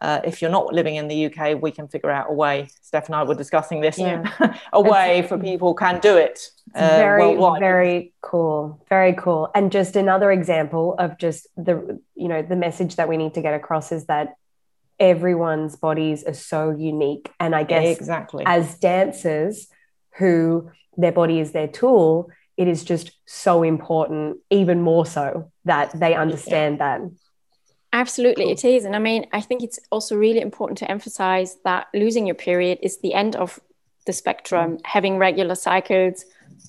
uh, 0.00 0.20
if 0.24 0.42
you're 0.42 0.50
not 0.50 0.72
living 0.72 0.96
in 0.96 1.08
the 1.08 1.26
UK, 1.26 1.60
we 1.60 1.70
can 1.70 1.88
figure 1.88 2.10
out 2.10 2.26
a 2.28 2.32
way. 2.32 2.68
Steph 2.82 3.06
and 3.06 3.14
I 3.14 3.22
were 3.22 3.34
discussing 3.34 3.80
this. 3.80 3.98
Yeah. 3.98 4.24
a 4.72 4.80
way 4.80 5.22
for 5.28 5.38
people 5.38 5.74
can 5.74 6.00
do 6.00 6.16
it. 6.16 6.50
Uh, 6.74 6.88
very, 6.96 7.22
worldwide. 7.22 7.60
very 7.60 8.12
cool. 8.20 8.84
Very 8.88 9.14
cool. 9.14 9.50
And 9.54 9.72
just 9.72 9.96
another 9.96 10.30
example 10.30 10.94
of 10.98 11.18
just 11.18 11.46
the 11.56 12.00
you 12.14 12.28
know 12.28 12.42
the 12.42 12.56
message 12.56 12.96
that 12.96 13.08
we 13.08 13.16
need 13.16 13.34
to 13.34 13.42
get 13.42 13.54
across 13.54 13.92
is 13.92 14.06
that 14.06 14.34
everyone's 14.98 15.76
bodies 15.76 16.24
are 16.24 16.34
so 16.34 16.70
unique. 16.70 17.30
And 17.40 17.54
I 17.54 17.64
guess 17.64 17.96
exactly 17.96 18.44
as 18.46 18.78
dancers 18.78 19.68
who 20.18 20.70
their 20.96 21.12
body 21.12 21.40
is 21.40 21.52
their 21.52 21.68
tool, 21.68 22.30
it 22.56 22.68
is 22.68 22.84
just 22.84 23.12
so 23.26 23.62
important, 23.62 24.38
even 24.50 24.80
more 24.80 25.06
so, 25.06 25.50
that 25.64 25.98
they 25.98 26.14
understand 26.14 26.80
that. 26.80 27.00
Absolutely, 27.96 28.44
cool. 28.44 28.52
it 28.52 28.64
is. 28.64 28.84
And 28.84 28.94
I 28.94 28.98
mean, 28.98 29.26
I 29.32 29.40
think 29.40 29.62
it's 29.62 29.80
also 29.90 30.16
really 30.16 30.40
important 30.40 30.76
to 30.78 30.90
emphasize 30.90 31.56
that 31.64 31.88
losing 31.94 32.26
your 32.26 32.34
period 32.34 32.78
is 32.82 32.98
the 32.98 33.14
end 33.14 33.36
of 33.36 33.58
the 34.04 34.12
spectrum, 34.12 34.78
having 34.84 35.16
regular 35.16 35.54
cycles 35.54 36.26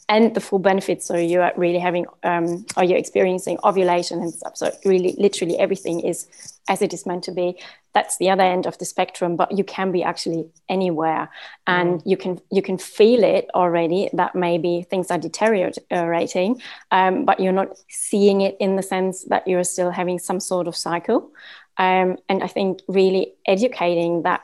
and 0.07 0.33
the 0.33 0.39
full 0.39 0.59
benefits. 0.59 1.05
So 1.05 1.17
you 1.17 1.41
are 1.41 1.51
really 1.57 1.79
having, 1.79 2.05
um, 2.23 2.65
or 2.77 2.85
you're 2.85 2.97
experiencing 2.97 3.57
ovulation 3.65 4.21
and 4.21 4.33
stuff. 4.33 4.55
So 4.55 4.71
really, 4.85 5.15
literally 5.17 5.59
everything 5.59 5.99
is 5.99 6.27
as 6.69 6.81
it 6.81 6.93
is 6.93 7.05
meant 7.05 7.25
to 7.25 7.31
be. 7.31 7.57
That's 7.97 8.17
the 8.17 8.29
other 8.29 8.43
end 8.43 8.67
of 8.67 8.77
the 8.77 8.85
spectrum, 8.85 9.35
but 9.35 9.57
you 9.57 9.63
can 9.63 9.91
be 9.91 10.03
actually 10.03 10.45
anywhere, 10.69 11.31
and 11.65 11.99
mm. 11.99 12.03
you 12.05 12.15
can 12.15 12.39
you 12.51 12.61
can 12.61 12.77
feel 12.77 13.23
it 13.23 13.49
already. 13.55 14.11
That 14.13 14.35
maybe 14.35 14.85
things 14.87 15.09
are 15.09 15.17
deteriorating, 15.17 16.61
um, 16.91 17.25
but 17.25 17.39
you're 17.39 17.59
not 17.61 17.69
seeing 17.89 18.41
it 18.41 18.55
in 18.59 18.75
the 18.75 18.83
sense 18.83 19.23
that 19.31 19.47
you're 19.47 19.63
still 19.63 19.89
having 19.89 20.19
some 20.19 20.39
sort 20.39 20.67
of 20.67 20.75
cycle. 20.75 21.31
Um, 21.77 22.17
and 22.29 22.43
I 22.43 22.47
think 22.55 22.81
really 22.87 23.33
educating 23.47 24.21
that 24.21 24.41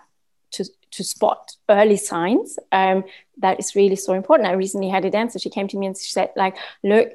to 0.54 0.64
to 0.96 1.04
spot 1.04 1.56
early 1.70 1.98
signs 1.98 2.58
um, 2.72 3.04
that 3.38 3.60
is 3.60 3.76
really 3.76 3.98
so 3.98 4.14
important. 4.14 4.50
I 4.50 4.54
recently 4.54 4.90
had 4.90 5.06
a 5.06 5.12
dancer. 5.12 5.38
She 5.38 5.52
came 5.52 5.68
to 5.68 5.78
me 5.78 5.86
and 5.86 5.96
she 5.96 6.12
said, 6.12 6.32
like, 6.36 6.56
look, 6.84 7.08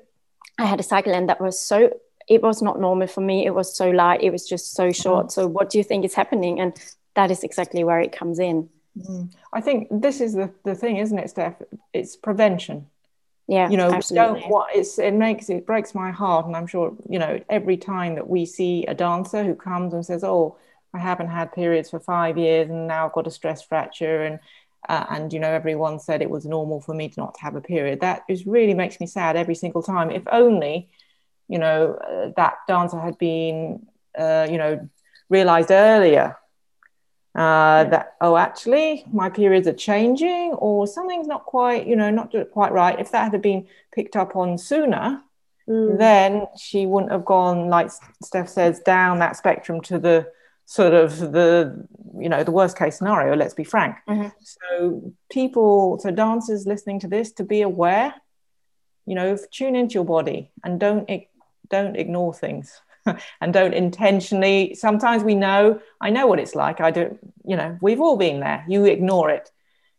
I 0.57 0.67
had 0.67 0.79
a 0.79 0.85
cycle 0.85 1.15
and 1.15 1.29
that 1.29 1.41
was 1.41 1.61
so 1.61 1.91
it 2.29 2.43
was 2.43 2.63
not 2.63 2.81
normal 2.81 3.07
for 3.07 3.21
me. 3.21 3.47
It 3.47 3.55
was 3.55 3.75
so 3.75 3.91
light. 3.91 4.23
It 4.23 4.31
was 4.31 4.47
just 4.47 4.75
so 4.75 4.93
short. 4.93 5.33
So 5.33 5.47
what 5.47 5.71
do 5.71 5.79
you 5.79 5.85
think 5.85 6.05
is 6.05 6.15
happening? 6.15 6.61
And 6.61 6.75
that 7.15 7.31
is 7.31 7.43
exactly 7.43 7.85
where 7.85 8.01
it 8.01 8.13
comes 8.13 8.39
in. 8.39 8.69
Mm. 8.99 9.33
I 9.53 9.61
think 9.61 9.89
this 9.91 10.21
is 10.21 10.35
the, 10.35 10.53
the 10.65 10.75
thing, 10.75 10.99
isn't 10.99 11.19
it, 11.19 11.31
Steph? 11.31 11.61
It's 11.93 12.17
prevention. 12.17 12.87
Yeah, 13.47 13.71
you 13.71 13.79
know, 13.79 13.91
absolutely. 13.91 14.41
don't 14.41 14.51
what 14.51 14.77
it's 14.77 14.99
it 14.99 15.15
makes 15.15 15.49
it 15.49 15.65
breaks 15.65 15.95
my 15.95 16.11
heart, 16.11 16.45
and 16.45 16.55
I'm 16.55 16.67
sure 16.67 16.95
you 17.09 17.19
know 17.19 17.41
every 17.49 17.79
time 17.79 18.15
that 18.17 18.29
we 18.29 18.45
see 18.45 18.85
a 18.85 18.95
dancer 18.95 19.43
who 19.43 19.55
comes 19.55 19.95
and 19.95 20.05
says, 20.05 20.23
"Oh, 20.23 20.59
I 20.93 20.99
haven't 20.99 21.29
had 21.29 21.55
periods 21.55 21.89
for 21.89 21.99
five 21.99 22.37
years, 22.37 22.69
and 22.69 22.87
now 22.87 23.07
I've 23.07 23.15
got 23.15 23.27
a 23.27 23.31
stress 23.31 23.63
fracture," 23.63 24.23
and 24.23 24.39
uh, 24.87 25.07
and 25.09 25.33
you 25.33 25.41
know 25.41 25.49
everyone 25.49 25.99
said 25.99 26.21
it 26.21 26.29
was 26.29 26.45
normal 26.45 26.83
for 26.83 26.95
me 26.95 27.09
to 27.09 27.21
not 27.21 27.39
have 27.41 27.57
a 27.57 27.63
period. 27.63 28.01
That 28.01 28.21
is 28.29 28.47
really 28.47 28.75
makes 28.75 29.01
me 29.01 29.07
sad 29.07 29.35
every 29.35 29.55
single 29.55 29.83
time. 29.83 30.11
If 30.11 30.25
only 30.31 30.91
you 31.49 31.59
know, 31.59 31.95
uh, 31.95 32.33
that 32.37 32.59
dancer 32.67 33.01
had 33.01 33.19
been, 33.19 33.87
uh, 34.17 34.47
you 34.51 34.59
know, 34.59 34.89
realized 35.29 35.71
earlier 35.71 36.37
uh, 37.35 37.85
that, 37.85 38.15
oh, 38.21 38.37
actually, 38.37 39.05
my 39.13 39.29
periods 39.31 39.69
are 39.69 39.73
changing 39.73 40.53
or 40.55 40.87
something's 40.87 41.27
not 41.27 41.45
quite, 41.45 41.87
you 41.87 41.97
know, 41.97 42.11
not 42.11 42.35
quite 42.53 42.73
right. 42.73 42.99
If 42.99 43.13
that 43.13 43.31
had 43.31 43.43
been 43.43 43.67
picked 43.95 44.17
up 44.17 44.35
on 44.35 44.59
sooner, 44.59 45.23
mm. 45.69 45.99
then 45.99 46.47
she 46.59 46.87
wouldn't 46.87 47.13
have 47.13 47.25
gone, 47.25 47.69
like 47.69 47.91
Steph 48.23 48.49
says, 48.49 48.81
down 48.81 49.21
that 49.21 49.37
spectrum 49.37 49.81
to 49.83 49.99
the 49.99 50.27
sort 50.65 50.93
of 50.93 51.33
the, 51.33 51.87
you 52.19 52.29
know, 52.29 52.45
the 52.45 52.51
worst 52.51 52.77
case 52.77 52.99
scenario, 52.99 53.37
let's 53.37 53.55
be 53.55 53.65
frank. 53.65 53.97
Mm-hmm. 54.09 54.29
So 54.43 55.15
people, 55.31 55.99
so 56.01 56.11
dancers 56.11 56.67
listening 56.67 57.01
to 57.01 57.09
this, 57.09 57.33
to 57.33 57.45
be 57.45 57.63
aware, 57.63 58.15
you 59.07 59.15
know, 59.15 59.39
tune 59.51 59.77
into 59.77 59.95
your 59.95 60.05
body 60.05 60.51
and 60.65 60.79
don't 60.81 61.09
don't 61.71 61.97
ignore 61.97 62.33
things 62.35 62.81
and 63.41 63.53
don't 63.53 63.75
intentionally 63.75 64.75
sometimes 64.75 65.23
we 65.23 65.35
know 65.35 65.81
i 66.01 66.11
know 66.11 66.27
what 66.27 66.39
it's 66.39 66.55
like 66.55 66.81
i 66.81 66.91
don't 66.91 67.19
you 67.45 67.57
know 67.57 67.77
we've 67.81 68.01
all 68.01 68.17
been 68.17 68.41
there 68.41 68.65
you 68.69 68.85
ignore 68.85 69.31
it 69.31 69.51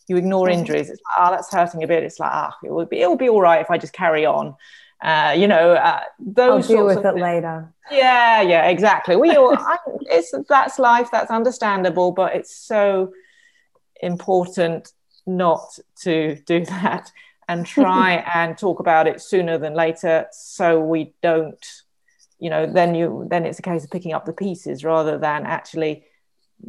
you 0.08 0.18
ignore 0.18 0.50
injuries 0.50 0.90
it's 0.90 1.02
like 1.06 1.28
oh 1.28 1.32
that's 1.32 1.52
hurting 1.52 1.84
a 1.84 1.88
bit 1.88 2.04
it's 2.04 2.20
like 2.20 2.32
ah 2.34 2.56
oh, 2.56 2.68
it 2.68 2.72
will 2.72 2.86
be 2.86 3.00
it'll 3.00 3.18
be 3.18 3.30
all 3.30 3.42
right 3.42 3.62
if 3.62 3.70
i 3.70 3.78
just 3.78 3.94
carry 3.94 4.26
on 4.26 4.56
uh, 5.02 5.34
you 5.38 5.48
know 5.48 5.74
uh, 5.74 6.02
those 6.20 6.70
I'll 6.70 6.76
deal 6.76 6.86
with 6.86 6.98
it 6.98 7.04
things. 7.04 7.22
later. 7.22 7.74
Yeah 7.90 8.42
yeah 8.42 8.68
exactly. 8.68 9.16
We 9.16 9.36
all 9.36 9.56
I, 9.58 9.78
it's 10.02 10.34
that's 10.50 10.78
life 10.78 11.10
that's 11.10 11.32
understandable 11.32 12.12
but 12.12 12.36
it's 12.36 12.54
so 12.54 13.14
important 14.02 14.92
not 15.26 15.80
to 16.02 16.36
do 16.46 16.66
that 16.66 17.12
and 17.50 17.66
try 17.66 18.24
and 18.34 18.58
talk 18.58 18.80
about 18.80 19.08
it 19.08 19.22
sooner 19.22 19.58
than 19.58 19.74
later 19.74 20.28
so 20.32 20.80
we 20.80 21.14
don't 21.22 21.84
you 22.40 22.50
know 22.50 22.66
then 22.66 22.96
you 22.96 23.28
then 23.30 23.46
it's 23.46 23.60
a 23.60 23.62
case 23.62 23.84
of 23.84 23.92
picking 23.92 24.14
up 24.14 24.26
the 24.26 24.32
pieces 24.32 24.86
rather 24.86 25.18
than 25.18 25.46
actually 25.46 26.06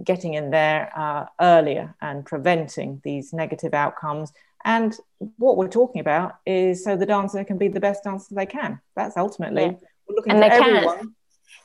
getting 0.04 0.34
in 0.34 0.50
there 0.50 0.90
uh, 0.96 1.26
earlier 1.40 1.94
and 2.00 2.24
preventing 2.24 3.00
these 3.04 3.32
negative 3.32 3.74
outcomes 3.74 4.32
and 4.64 4.96
what 5.36 5.56
we're 5.56 5.68
talking 5.68 6.00
about 6.00 6.38
is 6.46 6.82
so 6.84 6.96
the 6.96 7.06
dancer 7.06 7.44
can 7.44 7.58
be 7.58 7.68
the 7.68 7.80
best 7.80 8.02
dancer 8.02 8.34
they 8.34 8.46
can 8.46 8.80
that's 8.96 9.16
ultimately 9.16 9.62
yeah. 9.62 9.88
we're 10.08 10.16
looking 10.16 10.32
and 10.32 10.42
they 10.42 10.48
can. 10.48 11.14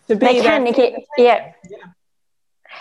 to 0.07 0.15
be 0.15 0.25
they 0.25 0.41
can 0.41 0.63
Nikki, 0.63 0.95
yeah. 1.17 1.53
yeah 1.69 1.77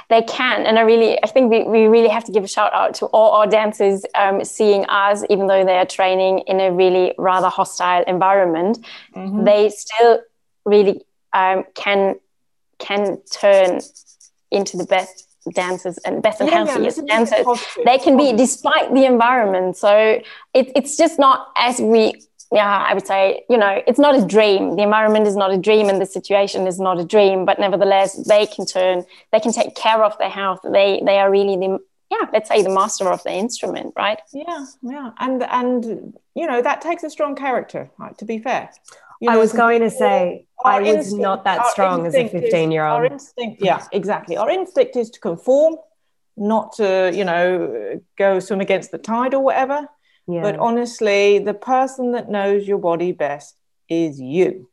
they 0.08 0.22
can. 0.22 0.66
And 0.66 0.78
i 0.78 0.82
really 0.82 1.22
i 1.22 1.26
think 1.26 1.50
we, 1.50 1.64
we 1.64 1.86
really 1.86 2.08
have 2.08 2.24
to 2.24 2.32
give 2.32 2.44
a 2.44 2.48
shout 2.48 2.72
out 2.72 2.94
to 2.94 3.06
all 3.06 3.32
our 3.32 3.46
dancers 3.46 4.04
um, 4.14 4.44
seeing 4.44 4.84
us 4.86 5.24
even 5.30 5.46
though 5.46 5.64
they 5.64 5.76
are 5.76 5.86
training 5.86 6.40
in 6.46 6.60
a 6.60 6.72
really 6.72 7.14
rather 7.18 7.48
hostile 7.48 8.04
environment 8.06 8.78
mm-hmm. 9.14 9.44
they 9.44 9.70
still 9.70 10.20
really 10.64 11.02
um, 11.32 11.64
can 11.74 12.16
can 12.78 13.18
turn 13.30 13.80
into 14.50 14.76
the 14.76 14.84
best 14.84 15.24
dancers 15.52 15.98
and 15.98 16.22
best 16.22 16.40
and 16.40 16.48
yeah, 16.48 16.64
healthiest 16.64 16.98
yeah, 16.98 17.18
dancers. 17.18 17.46
they 17.84 17.98
can 17.98 18.16
be 18.16 18.32
despite 18.32 18.92
the 18.94 19.04
environment. 19.04 19.76
So 19.76 20.22
it, 20.54 20.72
it's 20.74 20.96
just 20.96 21.18
not 21.18 21.48
as 21.56 21.80
we 21.80 22.14
yeah, 22.52 22.84
I 22.88 22.94
would 22.94 23.06
say, 23.06 23.44
you 23.48 23.56
know, 23.56 23.82
it's 23.86 23.98
not 23.98 24.14
a 24.14 24.24
dream. 24.24 24.76
The 24.76 24.82
environment 24.82 25.26
is 25.26 25.36
not 25.36 25.52
a 25.52 25.58
dream 25.58 25.88
and 25.88 26.00
the 26.00 26.06
situation 26.06 26.66
is 26.66 26.78
not 26.78 27.00
a 27.00 27.04
dream, 27.04 27.44
but 27.44 27.58
nevertheless, 27.58 28.14
they 28.28 28.46
can 28.46 28.66
turn, 28.66 29.04
they 29.32 29.40
can 29.40 29.52
take 29.52 29.74
care 29.74 30.04
of 30.04 30.16
their 30.18 30.30
health. 30.30 30.60
They 30.62 31.02
they 31.04 31.18
are 31.18 31.30
really 31.30 31.56
the 31.56 31.78
yeah, 32.10 32.28
let's 32.32 32.48
say 32.48 32.62
the 32.62 32.70
master 32.70 33.08
of 33.08 33.22
the 33.24 33.32
instrument, 33.32 33.92
right? 33.96 34.20
Yeah, 34.32 34.66
yeah. 34.82 35.10
And 35.18 35.42
and 35.44 36.14
you 36.34 36.46
know, 36.46 36.60
that 36.62 36.80
takes 36.80 37.02
a 37.02 37.10
strong 37.10 37.34
character, 37.34 37.90
right, 37.98 38.16
to 38.18 38.24
be 38.24 38.38
fair. 38.38 38.70
You 39.20 39.30
know, 39.30 39.34
I 39.34 39.38
was 39.38 39.52
going 39.52 39.80
to 39.80 39.90
say 39.90 40.46
I 40.64 40.80
was 40.80 40.88
instinct, 40.88 41.22
not 41.22 41.44
that 41.44 41.66
strong 41.68 42.06
as 42.06 42.14
a 42.14 42.28
15 42.28 42.70
year 42.70 42.84
old. 42.86 43.00
Our 43.00 43.06
instinct, 43.06 43.62
yeah, 43.62 43.86
exactly. 43.92 44.36
Our 44.36 44.50
instinct 44.50 44.96
is 44.96 45.10
to 45.10 45.20
conform, 45.20 45.76
not 46.36 46.74
to, 46.74 47.10
you 47.14 47.24
know, 47.24 48.00
go 48.18 48.40
swim 48.40 48.60
against 48.60 48.90
the 48.90 48.98
tide 48.98 49.34
or 49.34 49.40
whatever. 49.40 49.88
Yeah. 50.26 50.42
But 50.42 50.56
honestly, 50.58 51.38
the 51.38 51.54
person 51.54 52.12
that 52.12 52.30
knows 52.30 52.66
your 52.66 52.78
body 52.78 53.12
best 53.12 53.56
is 53.88 54.20
you. 54.20 54.70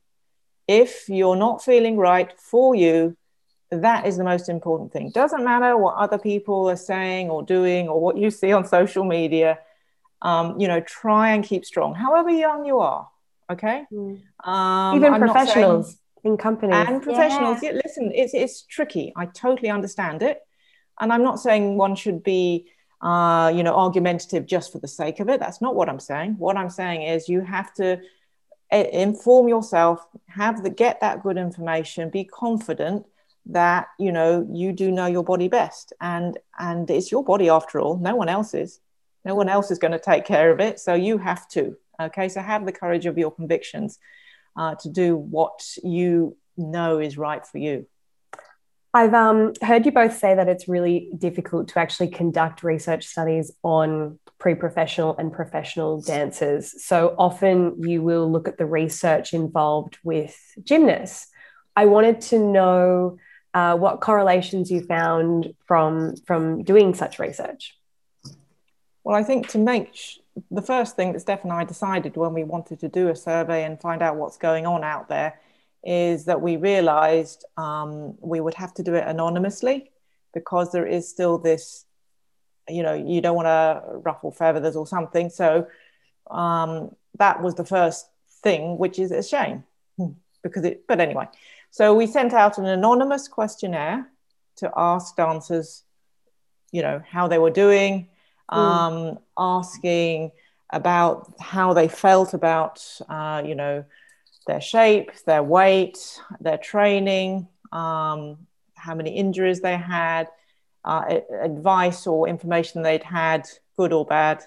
If 0.67 1.09
you're 1.09 1.35
not 1.35 1.63
feeling 1.63 1.97
right 1.97 2.31
for 2.39 2.75
you, 2.75 3.17
that 3.69 4.05
is 4.05 4.17
the 4.17 4.23
most 4.23 4.49
important 4.49 4.91
thing. 4.91 5.11
Doesn't 5.11 5.43
matter 5.43 5.77
what 5.77 5.95
other 5.95 6.17
people 6.17 6.69
are 6.69 6.75
saying 6.75 7.29
or 7.29 7.43
doing 7.43 7.87
or 7.87 7.99
what 7.99 8.17
you 8.17 8.29
see 8.29 8.51
on 8.51 8.65
social 8.65 9.03
media. 9.03 9.59
Um, 10.21 10.59
you 10.59 10.67
know, 10.67 10.81
try 10.81 11.31
and 11.31 11.43
keep 11.43 11.65
strong, 11.65 11.95
however 11.95 12.29
young 12.29 12.65
you 12.65 12.79
are. 12.79 13.09
Okay. 13.51 13.85
Mm. 13.91 14.21
Um, 14.47 14.95
Even 14.95 15.13
I'm 15.13 15.19
professionals 15.19 15.87
saying, 15.87 15.97
in 16.23 16.37
companies 16.37 16.85
and 16.87 17.01
professionals. 17.01 17.63
Yeah. 17.63 17.71
Yeah, 17.71 17.81
listen, 17.83 18.11
it's 18.13 18.33
it's 18.33 18.61
tricky. 18.63 19.11
I 19.15 19.25
totally 19.25 19.69
understand 19.69 20.21
it, 20.21 20.39
and 20.99 21.11
I'm 21.11 21.23
not 21.23 21.39
saying 21.39 21.75
one 21.75 21.95
should 21.95 22.23
be 22.23 22.67
uh, 23.01 23.51
you 23.53 23.63
know, 23.63 23.75
argumentative 23.75 24.45
just 24.45 24.71
for 24.71 24.79
the 24.79 24.87
sake 24.87 25.19
of 25.19 25.29
it. 25.29 25.39
That's 25.39 25.61
not 25.61 25.75
what 25.75 25.89
I'm 25.89 25.99
saying. 25.99 26.35
What 26.37 26.57
I'm 26.57 26.69
saying 26.69 27.01
is 27.01 27.27
you 27.27 27.41
have 27.41 27.73
to 27.75 27.99
eh, 28.69 28.83
inform 28.91 29.47
yourself, 29.47 30.05
have 30.27 30.63
the 30.63 30.69
get 30.69 31.01
that 31.01 31.23
good 31.23 31.37
information, 31.37 32.09
be 32.09 32.23
confident 32.23 33.05
that 33.47 33.87
you 33.97 34.11
know 34.11 34.47
you 34.51 34.71
do 34.71 34.91
know 34.91 35.07
your 35.07 35.23
body 35.23 35.47
best, 35.47 35.93
and 35.99 36.37
and 36.59 36.89
it's 36.89 37.11
your 37.11 37.23
body 37.23 37.49
after 37.49 37.79
all. 37.79 37.97
No 37.97 38.15
one 38.15 38.29
else's. 38.29 38.79
No 39.25 39.35
one 39.35 39.49
else 39.49 39.69
is 39.71 39.79
going 39.79 39.91
to 39.91 39.99
take 39.99 40.25
care 40.25 40.51
of 40.51 40.59
it, 40.59 40.79
so 40.79 40.93
you 40.93 41.17
have 41.17 41.47
to. 41.49 41.75
Okay, 41.99 42.29
so 42.29 42.41
have 42.41 42.65
the 42.65 42.71
courage 42.71 43.05
of 43.05 43.17
your 43.17 43.31
convictions 43.31 43.99
uh, 44.55 44.75
to 44.75 44.89
do 44.89 45.15
what 45.15 45.77
you 45.83 46.37
know 46.57 46.99
is 46.99 47.17
right 47.17 47.45
for 47.45 47.57
you. 47.57 47.87
I've 48.93 49.13
um, 49.13 49.53
heard 49.61 49.85
you 49.85 49.91
both 49.91 50.17
say 50.17 50.35
that 50.35 50.49
it's 50.49 50.67
really 50.67 51.11
difficult 51.17 51.69
to 51.69 51.79
actually 51.79 52.09
conduct 52.09 52.61
research 52.61 53.05
studies 53.05 53.51
on 53.63 54.19
pre 54.37 54.53
professional 54.55 55.15
and 55.17 55.31
professional 55.31 56.01
dancers. 56.01 56.83
So 56.83 57.15
often 57.17 57.81
you 57.83 58.01
will 58.01 58.29
look 58.29 58.47
at 58.47 58.57
the 58.57 58.65
research 58.65 59.33
involved 59.33 59.97
with 60.03 60.37
gymnasts. 60.63 61.27
I 61.75 61.85
wanted 61.85 62.19
to 62.21 62.39
know 62.39 63.17
uh, 63.53 63.77
what 63.77 64.01
correlations 64.01 64.69
you 64.69 64.81
found 64.81 65.53
from, 65.65 66.15
from 66.25 66.63
doing 66.63 66.93
such 66.93 67.17
research. 67.17 67.77
Well, 69.03 69.15
I 69.15 69.23
think 69.23 69.47
to 69.49 69.57
make 69.57 69.95
sh- 69.95 70.17
the 70.49 70.61
first 70.61 70.95
thing 70.95 71.13
that 71.13 71.21
Steph 71.21 71.43
and 71.43 71.53
I 71.53 71.63
decided 71.63 72.17
when 72.17 72.33
we 72.33 72.43
wanted 72.43 72.81
to 72.81 72.89
do 72.89 73.07
a 73.07 73.15
survey 73.15 73.63
and 73.63 73.79
find 73.79 74.01
out 74.01 74.17
what's 74.17 74.37
going 74.37 74.65
on 74.65 74.83
out 74.83 75.07
there 75.07 75.39
is 75.83 76.25
that 76.25 76.41
we 76.41 76.57
realized 76.57 77.45
um, 77.57 78.15
we 78.19 78.39
would 78.39 78.53
have 78.53 78.73
to 78.75 78.83
do 78.83 78.93
it 78.93 79.07
anonymously 79.07 79.91
because 80.33 80.71
there 80.71 80.85
is 80.85 81.09
still 81.09 81.37
this, 81.37 81.85
you 82.69 82.83
know, 82.83 82.93
you 82.93 83.21
don't 83.21 83.35
want 83.35 83.47
to 83.47 83.97
ruffle 83.97 84.31
feathers 84.31 84.75
or 84.75 84.85
something. 84.85 85.29
So 85.29 85.67
um, 86.29 86.95
that 87.17 87.41
was 87.41 87.55
the 87.55 87.65
first 87.65 88.07
thing, 88.43 88.77
which 88.77 88.99
is 88.99 89.11
a 89.11 89.23
shame 89.23 89.63
hmm, 89.97 90.11
because 90.43 90.63
it, 90.65 90.87
but 90.87 90.99
anyway. 90.99 91.27
So 91.71 91.93
we 91.95 92.05
sent 92.05 92.33
out 92.33 92.57
an 92.57 92.65
anonymous 92.65 93.27
questionnaire 93.27 94.07
to 94.57 94.71
ask 94.75 95.15
dancers, 95.15 95.83
you 96.71 96.81
know, 96.81 97.01
how 97.09 97.27
they 97.27 97.39
were 97.39 97.49
doing, 97.49 98.09
mm. 98.51 98.57
um, 98.57 99.19
asking 99.37 100.31
about 100.71 101.33
how 101.39 101.73
they 101.73 101.87
felt 101.87 102.33
about, 102.33 102.85
uh, 103.09 103.41
you 103.45 103.55
know, 103.55 103.83
their 104.47 104.61
shape, 104.61 105.11
their 105.25 105.43
weight, 105.43 106.19
their 106.39 106.57
training, 106.57 107.47
um, 107.71 108.37
how 108.75 108.95
many 108.95 109.11
injuries 109.11 109.61
they 109.61 109.77
had, 109.77 110.27
uh, 110.83 111.19
advice 111.41 112.07
or 112.07 112.27
information 112.27 112.81
they'd 112.81 113.03
had, 113.03 113.47
good 113.77 113.93
or 113.93 114.05
bad, 114.05 114.43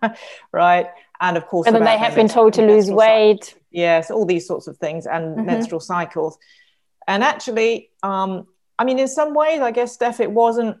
right? 0.52 0.88
And 1.20 1.36
of 1.36 1.46
course, 1.46 1.66
and 1.66 1.74
then 1.74 1.84
they 1.84 1.98
have 1.98 2.14
been 2.14 2.28
told 2.28 2.52
to 2.54 2.66
lose 2.66 2.90
weight. 2.90 3.54
Yes, 3.70 4.10
all 4.10 4.26
these 4.26 4.46
sorts 4.46 4.66
of 4.66 4.76
things, 4.78 5.06
and 5.06 5.36
mm-hmm. 5.36 5.46
menstrual 5.46 5.80
cycles. 5.80 6.38
And 7.08 7.22
actually, 7.22 7.90
um, 8.02 8.46
I 8.78 8.84
mean, 8.84 8.98
in 8.98 9.08
some 9.08 9.32
ways, 9.32 9.60
I 9.60 9.70
guess, 9.70 9.92
Steph, 9.92 10.20
it 10.20 10.30
wasn't. 10.30 10.78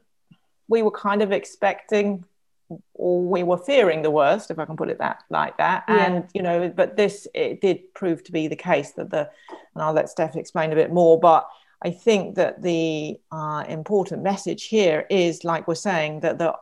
We 0.68 0.82
were 0.82 0.90
kind 0.90 1.22
of 1.22 1.32
expecting 1.32 2.24
we 2.68 3.42
were 3.42 3.58
fearing 3.58 4.02
the 4.02 4.10
worst, 4.10 4.50
if 4.50 4.58
I 4.58 4.64
can 4.64 4.76
put 4.76 4.88
it 4.88 4.98
that 4.98 5.22
like 5.30 5.56
that. 5.58 5.84
Yeah. 5.88 6.06
And 6.06 6.28
you 6.34 6.42
know, 6.42 6.68
but 6.68 6.96
this 6.96 7.26
it 7.34 7.60
did 7.60 7.94
prove 7.94 8.24
to 8.24 8.32
be 8.32 8.48
the 8.48 8.56
case 8.56 8.92
that 8.92 9.10
the, 9.10 9.30
and 9.74 9.82
I'll 9.82 9.92
let 9.92 10.08
Steph 10.08 10.36
explain 10.36 10.72
a 10.72 10.76
bit 10.76 10.92
more. 10.92 11.18
But 11.18 11.48
I 11.84 11.90
think 11.90 12.36
that 12.36 12.62
the 12.62 13.20
uh, 13.30 13.64
important 13.68 14.22
message 14.22 14.64
here 14.64 15.06
is, 15.10 15.44
like 15.44 15.68
we're 15.68 15.74
saying, 15.74 16.20
that 16.20 16.38
the 16.38 16.54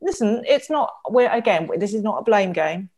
listen, 0.00 0.42
it's 0.46 0.68
not. 0.68 0.92
We're 1.08 1.30
again, 1.30 1.68
this 1.78 1.94
is 1.94 2.02
not 2.02 2.18
a 2.18 2.24
blame 2.24 2.52
game, 2.52 2.90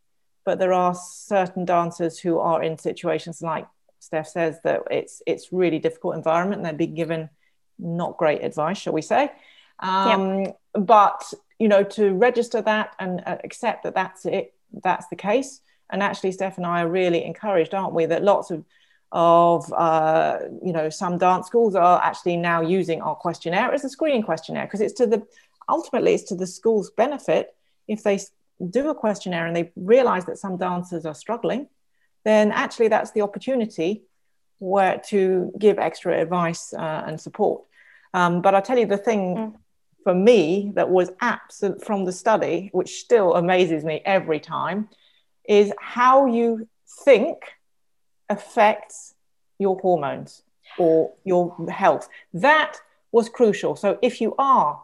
but 0.45 0.59
there 0.59 0.72
are 0.72 0.95
certain 0.95 1.64
dancers 1.64 2.18
who 2.18 2.39
are 2.39 2.62
in 2.62 2.78
situations 2.78 3.43
like 3.43 3.66
Steph 4.01 4.28
says 4.28 4.59
that 4.64 4.82
it's 4.91 5.22
it's 5.26 5.53
really 5.53 5.78
difficult 5.78 6.16
environment, 6.16 6.59
and 6.59 6.66
they're 6.66 6.72
being 6.72 6.95
given 6.95 7.30
not 7.78 8.16
great 8.16 8.43
advice, 8.43 8.78
shall 8.78 8.93
we 8.93 9.03
say? 9.03 9.30
Um. 9.78 10.47
But 10.75 11.33
you 11.59 11.68
know, 11.68 11.85
to 11.85 12.12
register 12.14 12.61
that 12.62 12.95
and 12.99 13.22
uh, 13.27 13.39
accept 13.45 13.85
that 13.85 13.95
that's 13.95 14.27
it, 14.27 14.55
that's 14.83 15.07
the 15.09 15.16
case. 15.16 15.61
And 15.91 16.03
actually, 16.03 16.33
Steph 16.33 16.57
and 16.57 16.66
I 16.66 16.83
are 16.83 16.89
really 16.89 17.25
encouraged, 17.25 17.75
aren't 17.75 17.95
we, 17.95 18.07
that 18.07 18.25
lots 18.25 18.51
of 18.51 18.64
of 19.12 19.72
uh, 19.72 20.39
you 20.62 20.72
know 20.72 20.91
some 20.91 21.18
dance 21.18 21.47
schools 21.47 21.75
are 21.75 22.03
actually 22.03 22.37
now 22.37 22.61
using 22.61 23.01
our 23.01 23.14
questionnaire 23.14 23.72
as 23.72 23.85
a 23.85 23.89
screening 23.89 24.22
questionnaire. 24.22 24.64
Because 24.64 24.81
it's 24.81 24.95
to 24.95 25.07
the 25.07 25.25
ultimately 25.68 26.14
it's 26.14 26.25
to 26.25 26.35
the 26.35 26.47
school's 26.47 26.91
benefit. 26.91 27.55
If 27.87 28.03
they 28.03 28.18
do 28.70 28.89
a 28.89 28.95
questionnaire 28.95 29.47
and 29.47 29.55
they 29.55 29.70
realize 29.77 30.25
that 30.27 30.39
some 30.39 30.57
dancers 30.57 31.05
are 31.05 31.14
struggling 31.14 31.68
then 32.25 32.51
actually 32.53 32.89
that's 32.89 33.12
the 33.12 33.20
opportunity 33.22 34.03
where 34.59 34.99
to 35.09 35.53
give 35.59 35.79
extra 35.79 36.20
advice 36.20 36.72
uh, 36.72 37.05
and 37.07 37.20
support. 37.20 37.62
Um, 38.14 38.43
but 38.43 38.55
i 38.55 38.61
tell 38.61 38.79
you 38.79 38.87
the 38.87 38.97
thing 38.97 39.37
mm 39.37 39.55
for 40.05 40.15
me 40.15 40.71
that 40.75 40.91
was 40.91 41.11
absent 41.21 41.85
from 41.85 42.05
the 42.05 42.13
study, 42.13 42.69
which 42.73 43.01
still 43.01 43.35
amazes 43.35 43.85
me 43.85 44.03
every 44.05 44.39
time, 44.39 44.89
is 45.49 45.73
how 45.81 46.27
you 46.27 46.69
think 47.05 47.39
affects 48.29 49.15
your 49.59 49.79
hormones 49.81 50.43
or 50.79 51.13
your 51.25 51.57
health. 51.71 52.09
That 52.33 52.77
was 53.13 53.29
crucial. 53.29 53.77
So 53.77 53.99
if 54.03 54.21
you 54.21 54.35
are 54.39 54.81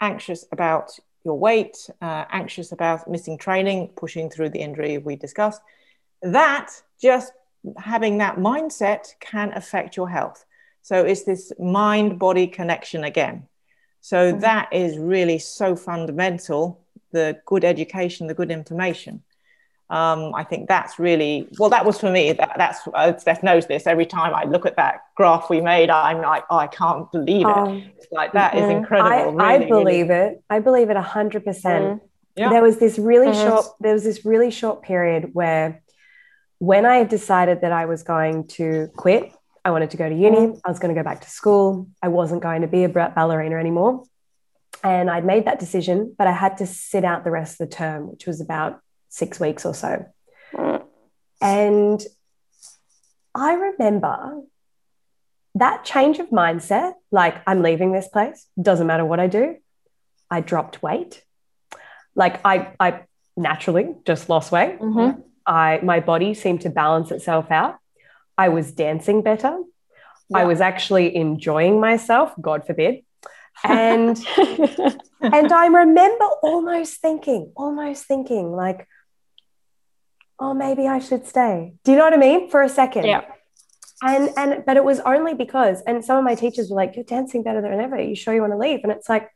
anxious 0.00 0.46
about 0.52 0.92
your 1.24 1.38
weight, 1.38 1.76
uh, 2.00 2.24
anxious 2.30 2.72
about 2.72 3.10
missing 3.10 3.36
training, 3.36 3.90
pushing 3.96 4.30
through 4.30 4.50
the 4.50 4.60
injury 4.60 4.98
we 4.98 5.16
discussed, 5.16 5.60
that 6.22 6.70
just 7.00 7.32
having 7.76 8.18
that 8.18 8.36
mindset 8.36 9.14
can 9.20 9.52
affect 9.52 9.96
your 9.96 10.08
health. 10.08 10.44
So 10.82 11.04
it's 11.04 11.24
this 11.24 11.52
mind 11.58 12.18
body 12.18 12.46
connection 12.46 13.04
again. 13.04 13.48
So 14.00 14.32
mm-hmm. 14.32 14.40
that 14.40 14.72
is 14.72 14.98
really 14.98 15.38
so 15.38 15.76
fundamental 15.76 16.80
the 17.12 17.40
good 17.44 17.64
education, 17.64 18.26
the 18.26 18.34
good 18.34 18.50
information. 18.50 19.22
Um, 19.90 20.32
I 20.36 20.44
think 20.44 20.68
that's 20.68 21.00
really 21.00 21.48
well. 21.58 21.68
That 21.68 21.84
was 21.84 21.98
for 21.98 22.10
me. 22.12 22.32
That, 22.32 22.52
that's 22.56 22.86
uh, 22.94 23.16
Steph 23.18 23.42
knows 23.42 23.66
this. 23.66 23.88
Every 23.88 24.06
time 24.06 24.32
I 24.32 24.44
look 24.44 24.64
at 24.64 24.76
that 24.76 25.00
graph 25.16 25.50
we 25.50 25.60
made, 25.60 25.90
I'm 25.90 26.22
like, 26.22 26.44
oh, 26.48 26.58
I 26.58 26.68
can't 26.68 27.10
believe 27.10 27.44
it. 27.44 27.46
Um, 27.46 27.90
like 28.12 28.32
that 28.34 28.52
mm-hmm. 28.52 28.64
is 28.64 28.70
incredible. 28.70 29.40
I, 29.40 29.56
really, 29.56 29.64
I 29.64 29.68
believe 29.68 30.08
really. 30.08 30.20
it. 30.26 30.44
I 30.48 30.60
believe 30.60 30.90
it 30.90 30.96
a 30.96 31.02
hundred 31.02 31.44
percent. 31.44 31.84
Mm-hmm. 31.84 32.06
Yeah. 32.36 32.50
There 32.50 32.62
was 32.62 32.78
this 32.78 33.00
really 33.00 33.32
mm-hmm. 33.32 33.48
short. 33.48 33.66
There 33.80 33.92
was 33.92 34.04
this 34.04 34.24
really 34.24 34.52
short 34.52 34.82
period 34.82 35.30
where, 35.32 35.82
when 36.60 36.86
I 36.86 37.02
decided 37.02 37.62
that 37.62 37.72
I 37.72 37.86
was 37.86 38.04
going 38.04 38.46
to 38.48 38.90
quit 38.94 39.32
I 39.64 39.70
wanted 39.70 39.90
to 39.90 39.96
go 39.96 40.08
to 40.08 40.14
uni. 40.14 40.36
Mm. 40.36 40.60
I 40.64 40.68
was 40.68 40.78
going 40.78 40.94
to 40.94 40.98
go 40.98 41.04
back 41.04 41.20
to 41.22 41.30
school. 41.30 41.88
I 42.02 42.08
wasn't 42.08 42.42
going 42.42 42.62
to 42.62 42.68
be 42.68 42.84
a 42.84 42.88
ballerina 42.88 43.56
anymore. 43.56 44.04
And 44.82 45.10
I'd 45.10 45.24
made 45.24 45.44
that 45.44 45.58
decision, 45.58 46.14
but 46.16 46.26
I 46.26 46.32
had 46.32 46.58
to 46.58 46.66
sit 46.66 47.04
out 47.04 47.24
the 47.24 47.30
rest 47.30 47.60
of 47.60 47.68
the 47.68 47.74
term, 47.74 48.10
which 48.10 48.26
was 48.26 48.40
about 48.40 48.80
six 49.08 49.38
weeks 49.38 49.66
or 49.66 49.74
so. 49.74 50.06
Mm. 50.54 50.84
And 51.42 52.02
I 53.34 53.52
remember 53.54 54.42
that 55.56 55.84
change 55.84 56.18
of 56.18 56.30
mindset 56.30 56.94
like, 57.10 57.36
I'm 57.46 57.62
leaving 57.62 57.92
this 57.92 58.08
place, 58.08 58.46
doesn't 58.60 58.86
matter 58.86 59.04
what 59.04 59.20
I 59.20 59.26
do. 59.26 59.56
I 60.30 60.40
dropped 60.40 60.82
weight. 60.82 61.24
Like, 62.14 62.40
I, 62.44 62.72
I 62.78 63.02
naturally 63.36 63.94
just 64.06 64.28
lost 64.28 64.52
weight. 64.52 64.78
Mm-hmm. 64.78 65.20
I, 65.44 65.80
my 65.82 66.00
body 66.00 66.34
seemed 66.34 66.60
to 66.62 66.70
balance 66.70 67.10
itself 67.10 67.50
out. 67.50 67.79
I 68.44 68.48
was 68.48 68.66
dancing 68.72 69.22
better. 69.22 69.52
Yeah. 70.30 70.38
I 70.40 70.44
was 70.44 70.60
actually 70.70 71.06
enjoying 71.24 71.80
myself, 71.88 72.32
God 72.40 72.60
forbid. 72.66 72.94
And 73.64 74.16
and 75.38 75.52
I 75.62 75.66
remember 75.66 76.26
almost 76.42 77.00
thinking, 77.00 77.52
almost 77.56 78.06
thinking 78.06 78.46
like, 78.52 78.88
oh, 80.38 80.54
maybe 80.54 80.86
I 80.96 81.00
should 81.00 81.26
stay. 81.26 81.74
Do 81.84 81.92
you 81.92 81.98
know 81.98 82.04
what 82.04 82.14
I 82.14 82.22
mean? 82.28 82.48
For 82.48 82.62
a 82.62 82.68
second. 82.68 83.04
Yeah. 83.04 83.24
And 84.02 84.30
and 84.40 84.64
but 84.66 84.78
it 84.78 84.84
was 84.84 85.00
only 85.00 85.34
because, 85.34 85.82
and 85.86 86.02
some 86.02 86.16
of 86.16 86.24
my 86.24 86.34
teachers 86.34 86.70
were 86.70 86.76
like, 86.82 86.96
You're 86.96 87.10
dancing 87.16 87.42
better 87.42 87.60
than 87.60 87.78
ever. 87.86 88.00
You 88.00 88.14
sure 88.14 88.32
you 88.32 88.40
want 88.40 88.54
to 88.54 88.62
leave? 88.66 88.80
And 88.84 88.92
it's 88.92 89.08
like, 89.14 89.28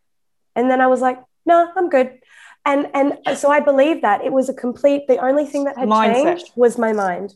and 0.56 0.70
then 0.70 0.80
I 0.80 0.86
was 0.86 1.00
like, 1.02 1.18
no, 1.44 1.70
I'm 1.76 1.90
good. 1.90 2.08
And 2.64 2.88
and 2.94 3.38
so 3.38 3.50
I 3.50 3.60
believe 3.60 4.00
that 4.00 4.24
it 4.24 4.32
was 4.32 4.48
a 4.48 4.54
complete 4.54 5.02
the 5.06 5.18
only 5.18 5.44
thing 5.44 5.64
that 5.64 5.76
had 5.76 5.88
Mindset. 5.88 6.14
changed 6.14 6.52
was 6.56 6.78
my 6.78 6.92
mind. 6.94 7.34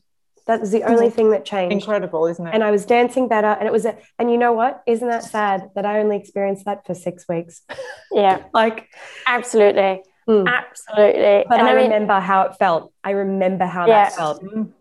That 0.49 0.61
was 0.61 0.71
the 0.71 0.83
only 0.85 1.11
thing 1.11 1.31
that 1.33 1.45
changed. 1.45 1.75
Incredible, 1.75 2.27
isn't 2.27 2.45
it? 2.45 2.55
And 2.55 2.65
I 2.65 2.71
was 2.71 2.87
dancing 2.87 3.29
better. 3.29 3.49
And 3.49 3.69
it 3.69 3.71
was, 3.71 3.85
a, 3.85 3.99
and 4.19 4.31
you 4.31 4.39
know 4.39 4.55
what? 4.55 4.83
Isn't 4.87 5.07
that 5.07 5.23
sad 5.23 5.69
that 5.75 5.85
I 5.85 6.01
only 6.01 6.17
experienced 6.17 6.65
that 6.65 6.87
for 6.87 6.95
six 6.95 7.27
weeks? 7.29 7.63
Yeah. 8.11 8.45
like, 8.55 8.89
absolutely. 9.27 10.03
Mm. 10.27 10.49
Absolutely. 10.49 11.45
But 11.47 11.59
and 11.59 11.69
I, 11.69 11.73
I 11.73 11.75
mean, 11.75 11.85
remember 11.85 12.19
how 12.21 12.43
it 12.43 12.57
felt. 12.57 12.91
I 13.05 13.11
remember 13.11 13.67
how 13.67 13.87
yeah. 13.87 14.05
that 14.05 14.15
felt. 14.15 14.43
Mm. 14.43 14.73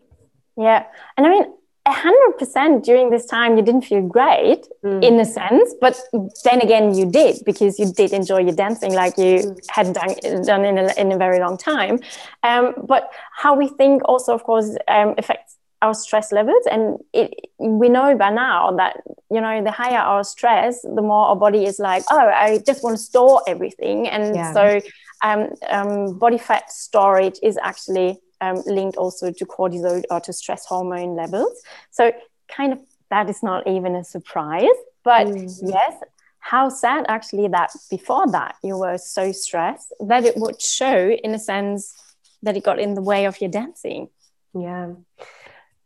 Yeah. 0.56 0.86
And 1.18 1.26
I 1.26 1.30
mean, 1.30 1.44
100% 1.86 2.82
during 2.82 3.10
this 3.10 3.26
time 3.26 3.56
you 3.56 3.62
didn't 3.62 3.82
feel 3.82 4.02
great 4.02 4.66
mm. 4.84 5.02
in 5.02 5.18
a 5.20 5.24
sense 5.24 5.74
but 5.80 5.98
then 6.44 6.60
again 6.60 6.94
you 6.94 7.10
did 7.10 7.38
because 7.46 7.78
you 7.78 7.90
did 7.92 8.12
enjoy 8.12 8.38
your 8.38 8.54
dancing 8.54 8.92
like 8.92 9.16
you 9.16 9.38
mm. 9.38 9.58
hadn't 9.68 9.94
done, 9.94 10.42
done 10.42 10.64
in, 10.64 10.78
a, 10.78 10.92
in 10.98 11.12
a 11.12 11.16
very 11.16 11.38
long 11.38 11.56
time 11.56 11.98
um, 12.42 12.74
but 12.86 13.10
how 13.32 13.54
we 13.54 13.68
think 13.68 14.02
also 14.04 14.34
of 14.34 14.42
course 14.44 14.76
um, 14.88 15.14
affects 15.16 15.57
our 15.80 15.94
stress 15.94 16.32
levels 16.32 16.66
and 16.70 16.98
it, 17.12 17.32
we 17.58 17.88
know 17.88 18.16
by 18.16 18.30
now 18.30 18.72
that 18.72 19.00
you 19.30 19.40
know 19.40 19.62
the 19.62 19.70
higher 19.70 19.98
our 19.98 20.24
stress 20.24 20.82
the 20.82 21.02
more 21.02 21.26
our 21.26 21.36
body 21.36 21.64
is 21.64 21.78
like 21.78 22.02
oh 22.10 22.18
i 22.18 22.58
just 22.66 22.82
want 22.82 22.96
to 22.96 23.02
store 23.02 23.40
everything 23.46 24.08
and 24.08 24.34
yeah. 24.34 24.52
so 24.52 24.80
um, 25.22 25.54
um, 25.68 26.18
body 26.18 26.38
fat 26.38 26.70
storage 26.70 27.38
is 27.42 27.58
actually 27.62 28.20
um, 28.40 28.62
linked 28.66 28.96
also 28.96 29.32
to 29.32 29.46
cortisol 29.46 30.02
or 30.10 30.20
to 30.20 30.32
stress 30.32 30.64
hormone 30.66 31.16
levels. 31.16 31.60
So, 31.90 32.12
kind 32.48 32.72
of 32.72 32.80
that 33.10 33.28
is 33.28 33.42
not 33.42 33.66
even 33.66 33.94
a 33.94 34.04
surprise. 34.04 34.66
But 35.04 35.26
mm-hmm. 35.26 35.68
yes, 35.68 35.94
how 36.40 36.68
sad 36.68 37.06
actually 37.08 37.48
that 37.48 37.70
before 37.90 38.30
that 38.30 38.56
you 38.62 38.78
were 38.78 38.98
so 38.98 39.32
stressed 39.32 39.92
that 40.00 40.24
it 40.24 40.36
would 40.36 40.60
show 40.60 41.10
in 41.10 41.34
a 41.34 41.38
sense 41.38 41.94
that 42.42 42.56
it 42.56 42.64
got 42.64 42.78
in 42.78 42.94
the 42.94 43.02
way 43.02 43.24
of 43.24 43.40
your 43.40 43.50
dancing. 43.50 44.08
Yeah. 44.54 44.92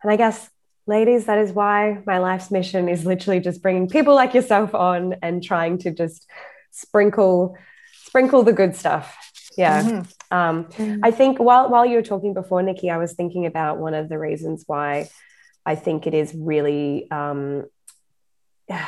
And 0.03 0.13
I 0.13 0.17
guess, 0.17 0.51
ladies, 0.87 1.27
that 1.27 1.39
is 1.39 1.53
why 1.53 2.03
my 2.07 2.19
life's 2.19 2.51
mission 2.51 2.89
is 2.89 3.05
literally 3.05 3.41
just 3.41 3.63
bringing 3.63 3.89
people 3.89 4.15
like 4.15 4.35
yourself 4.35 4.75
on 4.75 5.17
and 5.23 5.43
trying 5.43 5.79
to 5.79 5.91
just 5.93 6.27
sprinkle 6.73 7.57
sprinkle 8.13 8.43
the 8.43 8.53
good 8.53 8.75
stuff 8.75 9.17
yeah 9.57 9.83
mm-hmm. 9.83 10.37
Um, 10.37 10.65
mm-hmm. 10.65 11.05
i 11.05 11.11
think 11.11 11.39
while 11.39 11.69
while 11.71 11.87
you 11.87 11.97
were 11.97 12.03
talking 12.03 12.35
before 12.35 12.63
nikki 12.63 12.91
i 12.91 12.97
was 12.97 13.13
thinking 13.13 13.47
about 13.47 13.79
one 13.79 13.95
of 13.95 14.09
the 14.09 14.19
reasons 14.19 14.65
why 14.67 15.09
i 15.65 15.75
think 15.75 16.07
it 16.07 16.15
is 16.15 16.35
really 16.35 17.11
um, 17.11 17.65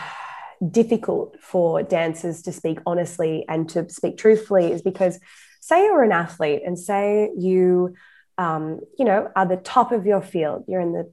difficult 0.70 1.36
for 1.40 1.82
dancers 1.82 2.42
to 2.42 2.52
speak 2.52 2.78
honestly 2.86 3.44
and 3.48 3.68
to 3.68 3.88
speak 3.90 4.16
truthfully 4.16 4.72
is 4.72 4.82
because 4.82 5.20
say 5.60 5.84
you're 5.84 6.02
an 6.02 6.12
athlete 6.12 6.62
and 6.64 6.78
say 6.78 7.30
you 7.36 7.94
um, 8.38 8.80
you 8.98 9.04
know, 9.04 9.30
are 9.34 9.46
the 9.46 9.56
top 9.56 9.92
of 9.92 10.06
your 10.06 10.22
field. 10.22 10.64
You're 10.66 10.80
in 10.80 10.92
the 10.92 11.12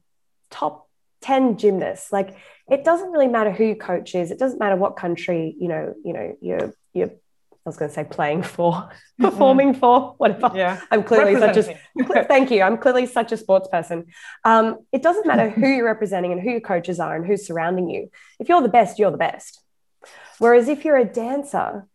top 0.49 0.88
10 1.22 1.57
gymnasts. 1.57 2.11
Like 2.11 2.36
it 2.69 2.84
doesn't 2.84 3.11
really 3.11 3.28
matter 3.28 3.51
who 3.51 3.65
your 3.65 3.76
coach 3.76 4.15
is. 4.15 4.32
It 4.32 4.39
doesn't 4.39 4.59
matter 4.59 4.76
what 4.76 4.95
country, 4.95 5.55
you 5.59 5.67
know, 5.67 5.93
you 6.03 6.13
know, 6.13 6.38
you're, 6.41 6.74
you're, 6.93 7.09
I 7.09 7.69
was 7.69 7.78
going 7.78 7.89
to 7.89 7.93
say 7.93 8.03
playing 8.03 8.41
for, 8.41 8.72
mm-hmm. 8.74 9.26
performing 9.26 9.74
for, 9.76 10.15
whatever. 10.17 10.51
Yeah. 10.55 10.82
I'm 10.89 11.03
clearly 11.03 11.39
such 11.39 11.57
a, 11.57 12.24
thank 12.26 12.49
you. 12.49 12.63
I'm 12.63 12.78
clearly 12.78 13.05
such 13.05 13.32
a 13.32 13.38
sports 13.38 13.67
person. 13.67 14.07
Um, 14.43 14.80
it 14.91 15.03
doesn't 15.03 15.28
matter 15.28 15.49
who 15.59 15.67
you're 15.67 15.86
representing 15.86 16.32
and 16.32 16.41
who 16.41 16.49
your 16.49 16.61
coaches 16.61 16.99
are 16.99 17.15
and 17.15 17.26
who's 17.26 17.45
surrounding 17.45 17.89
you. 17.89 18.09
If 18.39 18.49
you're 18.49 18.61
the 18.61 18.69
best, 18.69 18.97
you're 18.97 19.11
the 19.11 19.17
best. 19.17 19.61
Whereas 20.39 20.69
if 20.69 20.84
you're 20.86 20.97
a 20.97 21.05
dancer, 21.05 21.86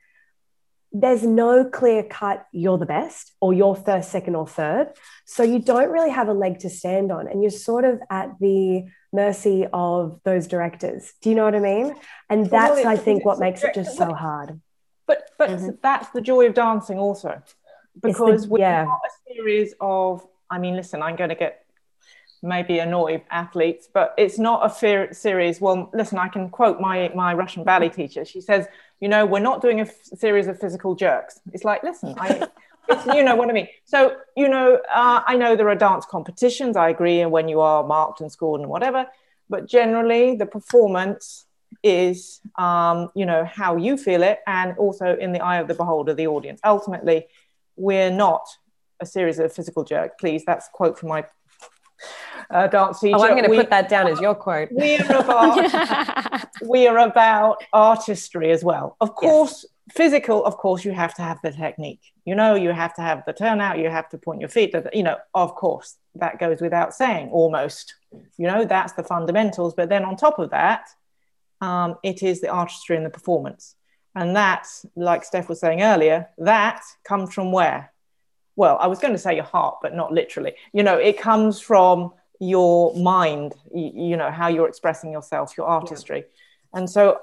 there's 0.92 1.22
no 1.22 1.64
clear 1.64 2.02
cut, 2.02 2.46
you're 2.52 2.78
the 2.78 2.86
best, 2.86 3.32
or 3.40 3.52
you're 3.52 3.74
first, 3.74 4.10
second, 4.10 4.34
or 4.34 4.46
third. 4.46 4.92
So 5.24 5.42
you 5.42 5.58
don't 5.58 5.90
really 5.90 6.10
have 6.10 6.28
a 6.28 6.32
leg 6.32 6.60
to 6.60 6.70
stand 6.70 7.12
on. 7.12 7.28
And 7.28 7.42
you're 7.42 7.50
sort 7.50 7.84
of 7.84 8.00
at 8.08 8.38
the 8.40 8.86
mercy 9.12 9.66
of 9.72 10.20
those 10.24 10.46
directors. 10.46 11.12
Do 11.20 11.28
you 11.30 11.36
know 11.36 11.44
what 11.44 11.54
I 11.54 11.60
mean? 11.60 11.94
And 12.30 12.48
that's, 12.48 12.76
well, 12.76 12.88
I 12.88 12.96
think, 12.96 13.24
what 13.24 13.38
makes 13.38 13.62
it 13.62 13.74
just 13.74 13.96
so 13.96 14.12
hard. 14.12 14.60
But 15.06 15.30
but 15.38 15.50
mm-hmm. 15.50 15.70
that's 15.82 16.08
the 16.10 16.20
joy 16.20 16.46
of 16.46 16.54
dancing 16.54 16.98
also. 16.98 17.42
Because 18.00 18.42
the, 18.44 18.48
we're 18.50 18.84
not 18.84 19.00
a 19.06 19.34
series 19.34 19.74
of, 19.80 20.26
I 20.50 20.58
mean, 20.58 20.76
listen, 20.76 21.02
I'm 21.02 21.16
going 21.16 21.30
to 21.30 21.36
get 21.36 21.64
maybe 22.42 22.78
annoy 22.78 23.22
athletes, 23.30 23.88
but 23.92 24.14
it's 24.18 24.38
not 24.38 24.64
a 24.64 24.68
fair 24.68 25.12
series. 25.12 25.60
Well, 25.60 25.90
listen, 25.94 26.18
I 26.18 26.28
can 26.28 26.50
quote 26.50 26.80
my 26.80 27.10
my 27.14 27.34
Russian 27.34 27.64
ballet 27.64 27.88
teacher. 27.88 28.24
She 28.24 28.40
says, 28.40 28.66
you 29.00 29.08
know, 29.08 29.26
we're 29.26 29.40
not 29.40 29.60
doing 29.60 29.80
a 29.80 29.84
f- 29.84 29.94
series 30.16 30.46
of 30.46 30.58
physical 30.58 30.94
jerks. 30.94 31.40
It's 31.52 31.64
like, 31.64 31.82
listen, 31.82 32.14
I, 32.18 32.46
you 33.14 33.22
know 33.22 33.34
what 33.34 33.50
I 33.50 33.52
mean. 33.52 33.68
So, 33.84 34.16
you 34.36 34.48
know, 34.48 34.80
uh, 34.92 35.22
I 35.26 35.36
know 35.36 35.56
there 35.56 35.68
are 35.68 35.74
dance 35.74 36.06
competitions. 36.06 36.76
I 36.76 36.88
agree, 36.88 37.20
and 37.20 37.30
when 37.30 37.48
you 37.48 37.60
are 37.60 37.84
marked 37.84 38.20
and 38.20 38.30
scored 38.30 38.60
and 38.60 38.70
whatever, 38.70 39.06
but 39.48 39.68
generally 39.68 40.36
the 40.36 40.46
performance 40.46 41.46
is, 41.82 42.40
um, 42.56 43.10
you 43.14 43.26
know, 43.26 43.44
how 43.44 43.76
you 43.76 43.96
feel 43.96 44.22
it, 44.22 44.40
and 44.46 44.76
also 44.78 45.16
in 45.16 45.32
the 45.32 45.40
eye 45.40 45.58
of 45.58 45.68
the 45.68 45.74
beholder, 45.74 46.14
the 46.14 46.26
audience. 46.26 46.60
Ultimately, 46.64 47.26
we're 47.76 48.10
not 48.10 48.46
a 49.00 49.06
series 49.06 49.38
of 49.38 49.52
physical 49.52 49.84
jerks. 49.84 50.14
Please, 50.18 50.44
that's 50.46 50.68
a 50.68 50.70
quote 50.70 50.98
from 50.98 51.10
my 51.10 51.24
uh, 52.50 52.66
dance 52.68 53.00
teacher. 53.00 53.16
Oh, 53.16 53.24
I'm 53.24 53.36
going 53.36 53.50
to 53.50 53.56
put 53.56 53.70
that 53.70 53.88
down 53.88 54.08
as 54.08 54.20
your 54.20 54.34
quote. 54.34 54.70
We 54.72 54.98
are 54.98 55.16
about 55.16 56.48
we 56.68 56.86
are 56.86 56.98
about 56.98 57.62
artistry 57.72 58.50
as 58.50 58.62
well. 58.62 58.96
Of 59.00 59.14
course, 59.14 59.64
yes. 59.64 59.96
physical. 59.96 60.44
Of 60.44 60.56
course, 60.56 60.84
you 60.84 60.92
have 60.92 61.14
to 61.14 61.22
have 61.22 61.38
the 61.42 61.52
technique. 61.52 62.00
You 62.24 62.34
know, 62.34 62.54
you 62.54 62.70
have 62.70 62.94
to 62.94 63.02
have 63.02 63.22
the 63.26 63.32
turnout. 63.32 63.78
You 63.78 63.90
have 63.90 64.08
to 64.10 64.18
point 64.18 64.40
your 64.40 64.50
feet. 64.50 64.74
You 64.92 65.02
know, 65.02 65.16
of 65.34 65.54
course, 65.54 65.96
that 66.16 66.38
goes 66.38 66.60
without 66.60 66.94
saying. 66.94 67.30
Almost. 67.30 67.94
You 68.38 68.46
know, 68.46 68.64
that's 68.64 68.92
the 68.94 69.02
fundamentals. 69.02 69.74
But 69.74 69.88
then 69.88 70.04
on 70.04 70.16
top 70.16 70.38
of 70.38 70.50
that, 70.50 70.88
um, 71.60 71.96
it 72.02 72.22
is 72.22 72.40
the 72.40 72.48
artistry 72.48 72.96
and 72.96 73.04
the 73.04 73.10
performance. 73.10 73.74
And 74.14 74.34
that, 74.34 74.66
like 74.94 75.24
Steph 75.24 75.48
was 75.48 75.60
saying 75.60 75.82
earlier, 75.82 76.28
that 76.38 76.80
comes 77.04 77.34
from 77.34 77.52
where? 77.52 77.92
Well, 78.56 78.78
I 78.80 78.86
was 78.86 78.98
going 78.98 79.12
to 79.12 79.18
say 79.18 79.34
your 79.34 79.44
heart, 79.44 79.76
but 79.82 79.94
not 79.94 80.12
literally. 80.12 80.54
You 80.72 80.82
know, 80.82 80.96
it 80.96 81.18
comes 81.18 81.60
from 81.60 82.12
your 82.40 82.94
mind 82.94 83.54
you, 83.74 83.92
you, 83.94 84.16
know 84.16 84.30
how 84.30 84.48
you're 84.48 84.68
expressing 84.68 85.10
yourself 85.12 85.56
your 85.56 85.66
artistry 85.66 86.18
yeah. 86.18 86.78
and 86.78 86.90
so 86.90 87.18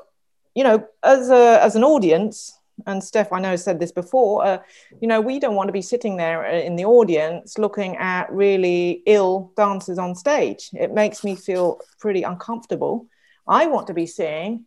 you 0.55 0.63
know 0.63 0.87
as 1.03 1.29
a 1.29 1.61
as 1.61 1.75
an 1.75 1.83
audience 1.83 2.57
and 2.87 3.03
steph 3.03 3.31
i 3.31 3.39
know 3.39 3.55
said 3.55 3.79
this 3.79 3.91
before 3.91 4.43
uh, 4.45 4.57
you 5.01 5.07
know 5.07 5.21
we 5.21 5.39
don't 5.39 5.55
want 5.55 5.67
to 5.67 5.73
be 5.73 5.81
sitting 5.81 6.17
there 6.17 6.45
uh, 6.45 6.59
in 6.59 6.75
the 6.75 6.85
audience 6.85 7.57
looking 7.57 7.95
at 7.97 8.31
really 8.31 9.03
ill 9.05 9.51
dancers 9.55 9.99
on 9.99 10.15
stage 10.15 10.69
it 10.73 10.91
makes 10.91 11.23
me 11.23 11.35
feel 11.35 11.79
pretty 11.99 12.23
uncomfortable 12.23 13.05
i 13.47 13.67
want 13.67 13.85
to 13.85 13.93
be 13.93 14.07
seeing 14.07 14.65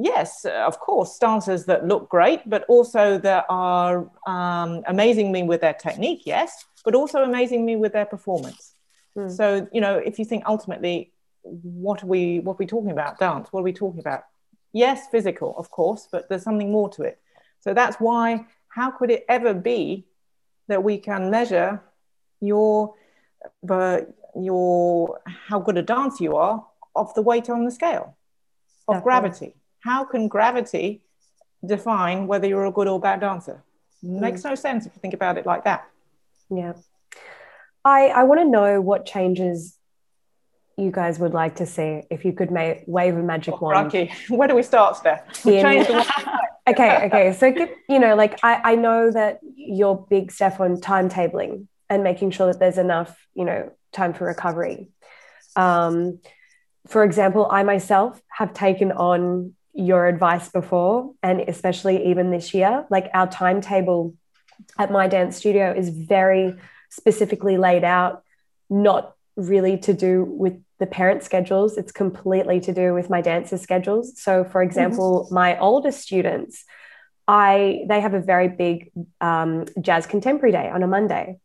yes 0.00 0.44
of 0.44 0.78
course 0.78 1.18
dancers 1.18 1.64
that 1.64 1.86
look 1.86 2.08
great 2.08 2.40
but 2.48 2.64
also 2.68 3.18
that 3.18 3.44
are 3.48 4.08
um, 4.26 4.82
amazing 4.86 5.32
me 5.32 5.42
with 5.42 5.60
their 5.60 5.74
technique 5.74 6.22
yes 6.24 6.64
but 6.84 6.94
also 6.94 7.22
amazing 7.22 7.66
me 7.66 7.74
with 7.76 7.92
their 7.92 8.06
performance 8.06 8.74
Mm. 9.18 9.36
So, 9.36 9.68
you 9.72 9.80
know, 9.80 9.96
if 9.96 10.18
you 10.18 10.24
think 10.24 10.44
ultimately, 10.46 11.12
what 11.42 12.02
are 12.02 12.06
we 12.06 12.40
what 12.40 12.54
are 12.54 12.58
we 12.58 12.66
talking 12.66 12.90
about? 12.90 13.18
Dance. 13.18 13.48
What 13.52 13.60
are 13.60 13.64
we 13.64 13.72
talking 13.72 14.00
about? 14.00 14.24
Yes, 14.72 15.08
physical, 15.10 15.54
of 15.56 15.70
course, 15.70 16.08
but 16.10 16.28
there's 16.28 16.42
something 16.42 16.70
more 16.70 16.88
to 16.90 17.02
it. 17.02 17.18
So 17.60 17.74
that's 17.74 17.96
why 17.96 18.46
how 18.68 18.90
could 18.90 19.10
it 19.10 19.24
ever 19.28 19.54
be 19.54 20.06
that 20.68 20.84
we 20.84 20.98
can 20.98 21.30
measure 21.30 21.82
your 22.40 22.94
but 23.62 24.14
your 24.36 25.20
how 25.26 25.58
good 25.58 25.78
a 25.78 25.82
dancer 25.82 26.22
you 26.22 26.36
are 26.36 26.64
of 26.94 27.12
the 27.14 27.22
weight 27.22 27.48
on 27.48 27.64
the 27.64 27.70
scale 27.70 28.16
of 28.86 28.96
Definitely. 28.96 29.02
gravity? 29.02 29.54
How 29.88 30.04
can 30.04 30.28
gravity 30.28 31.00
define 31.64 32.26
whether 32.26 32.46
you're 32.46 32.66
a 32.66 32.70
good 32.70 32.88
or 32.88 33.00
bad 33.00 33.20
dancer? 33.20 33.64
Makes 34.02 34.42
mm. 34.42 34.50
no 34.50 34.54
sense 34.54 34.84
if 34.84 34.92
you 34.94 35.00
think 35.00 35.14
about 35.14 35.38
it 35.38 35.46
like 35.46 35.64
that. 35.64 35.88
Yeah. 36.50 36.74
I, 37.86 38.08
I 38.08 38.24
want 38.24 38.40
to 38.42 38.44
know 38.44 38.82
what 38.82 39.06
changes 39.06 39.78
you 40.76 40.90
guys 40.90 41.18
would 41.18 41.32
like 41.32 41.56
to 41.56 41.66
see 41.66 42.02
if 42.10 42.26
you 42.26 42.34
could 42.34 42.50
ma- 42.50 42.74
wave 42.86 43.16
a 43.16 43.22
magic 43.22 43.54
oh, 43.54 43.58
wand. 43.62 43.86
Okay, 43.86 44.12
where 44.28 44.46
do 44.46 44.54
we 44.54 44.62
start, 44.62 44.96
Steph? 44.96 45.22
okay, 45.46 47.06
okay. 47.06 47.32
So, 47.32 47.46
you 47.88 47.98
know, 47.98 48.14
like 48.14 48.38
I, 48.42 48.72
I 48.72 48.74
know 48.74 49.10
that 49.10 49.40
you're 49.56 50.06
big, 50.10 50.30
Steph, 50.30 50.60
on 50.60 50.82
timetabling 50.82 51.66
and 51.88 52.04
making 52.04 52.32
sure 52.32 52.46
that 52.48 52.60
there's 52.60 52.76
enough, 52.76 53.16
you 53.34 53.46
know, 53.46 53.72
time 53.92 54.12
for 54.12 54.26
recovery. 54.26 54.90
Um, 55.56 56.20
for 56.86 57.04
example, 57.04 57.48
I 57.50 57.62
myself 57.62 58.20
have 58.28 58.52
taken 58.52 58.92
on 58.92 59.54
your 59.78 60.06
advice 60.06 60.48
before, 60.48 61.14
and 61.22 61.40
especially 61.42 62.08
even 62.10 62.30
this 62.30 62.52
year, 62.52 62.84
like 62.90 63.08
our 63.14 63.28
timetable 63.28 64.14
at 64.76 64.90
my 64.90 65.06
dance 65.06 65.36
studio 65.36 65.72
is 65.72 65.88
very 65.88 66.54
specifically 66.90 67.56
laid 67.56 67.84
out, 67.84 68.24
not 68.68 69.14
really 69.36 69.78
to 69.78 69.94
do 69.94 70.24
with 70.24 70.60
the 70.80 70.86
parent 70.86 71.22
schedules. 71.22 71.78
It's 71.78 71.92
completely 71.92 72.58
to 72.60 72.72
do 72.72 72.92
with 72.92 73.08
my 73.08 73.20
dancers' 73.20 73.60
schedules. 73.62 74.20
So, 74.20 74.42
for 74.42 74.62
example, 74.62 75.24
mm-hmm. 75.24 75.34
my 75.34 75.58
older 75.58 75.92
students, 75.92 76.64
I 77.28 77.84
they 77.88 78.00
have 78.00 78.14
a 78.14 78.20
very 78.20 78.48
big 78.48 78.90
um, 79.20 79.66
jazz 79.80 80.06
contemporary 80.06 80.52
day 80.52 80.68
on 80.70 80.82
a 80.82 80.88
Monday. 80.88 81.38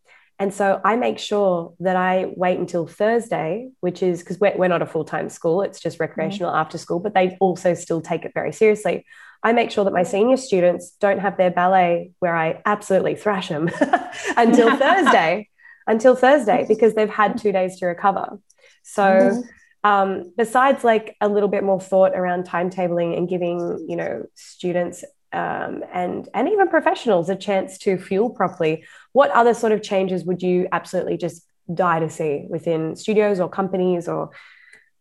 And 0.43 0.53
so 0.53 0.81
I 0.83 0.97
make 0.97 1.19
sure 1.19 1.73
that 1.79 1.95
I 1.95 2.33
wait 2.35 2.59
until 2.59 2.85
Thursday, 2.85 3.69
which 3.79 4.03
is 4.03 4.19
because 4.19 4.41
we're, 4.41 4.53
we're 4.57 4.67
not 4.67 4.81
a 4.81 4.85
full 4.85 5.05
time 5.05 5.29
school, 5.29 5.61
it's 5.61 5.79
just 5.79 6.01
recreational 6.01 6.51
mm-hmm. 6.51 6.59
after 6.59 6.77
school, 6.77 6.99
but 6.99 7.13
they 7.13 7.37
also 7.39 7.73
still 7.73 8.01
take 8.01 8.25
it 8.25 8.33
very 8.33 8.51
seriously. 8.51 9.05
I 9.41 9.53
make 9.53 9.71
sure 9.71 9.85
that 9.85 9.93
my 9.93 10.03
senior 10.03 10.35
students 10.35 10.97
don't 10.99 11.19
have 11.19 11.37
their 11.37 11.49
ballet 11.49 12.11
where 12.19 12.35
I 12.35 12.61
absolutely 12.65 13.15
thrash 13.15 13.47
them 13.47 13.69
until 14.35 14.75
Thursday, 14.77 15.47
until 15.87 16.13
Thursday, 16.13 16.65
because 16.67 16.93
they've 16.93 17.09
had 17.09 17.37
two 17.37 17.53
days 17.53 17.79
to 17.79 17.85
recover. 17.85 18.37
So, 18.83 19.01
mm-hmm. 19.03 19.89
um, 19.89 20.33
besides 20.35 20.83
like 20.83 21.15
a 21.21 21.29
little 21.29 21.47
bit 21.47 21.63
more 21.63 21.79
thought 21.79 22.15
around 22.15 22.49
timetabling 22.49 23.17
and 23.17 23.29
giving, 23.29 23.85
you 23.87 23.95
know, 23.95 24.25
students 24.35 25.05
um, 25.34 25.84
and 25.91 26.29
and 26.34 26.47
even 26.47 26.67
professionals 26.69 27.29
a 27.29 27.36
chance 27.36 27.77
to 27.79 27.97
fuel 27.97 28.29
properly, 28.29 28.86
what 29.11 29.31
other 29.31 29.53
sort 29.53 29.71
of 29.71 29.81
changes 29.81 30.23
would 30.23 30.41
you 30.41 30.67
absolutely 30.71 31.17
just 31.17 31.43
die 31.73 31.99
to 31.99 32.09
see 32.09 32.45
within 32.49 32.95
studios 32.95 33.39
or 33.39 33.49
companies 33.49 34.07
or 34.07 34.29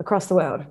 across 0.00 0.26
the 0.26 0.34
world? 0.34 0.64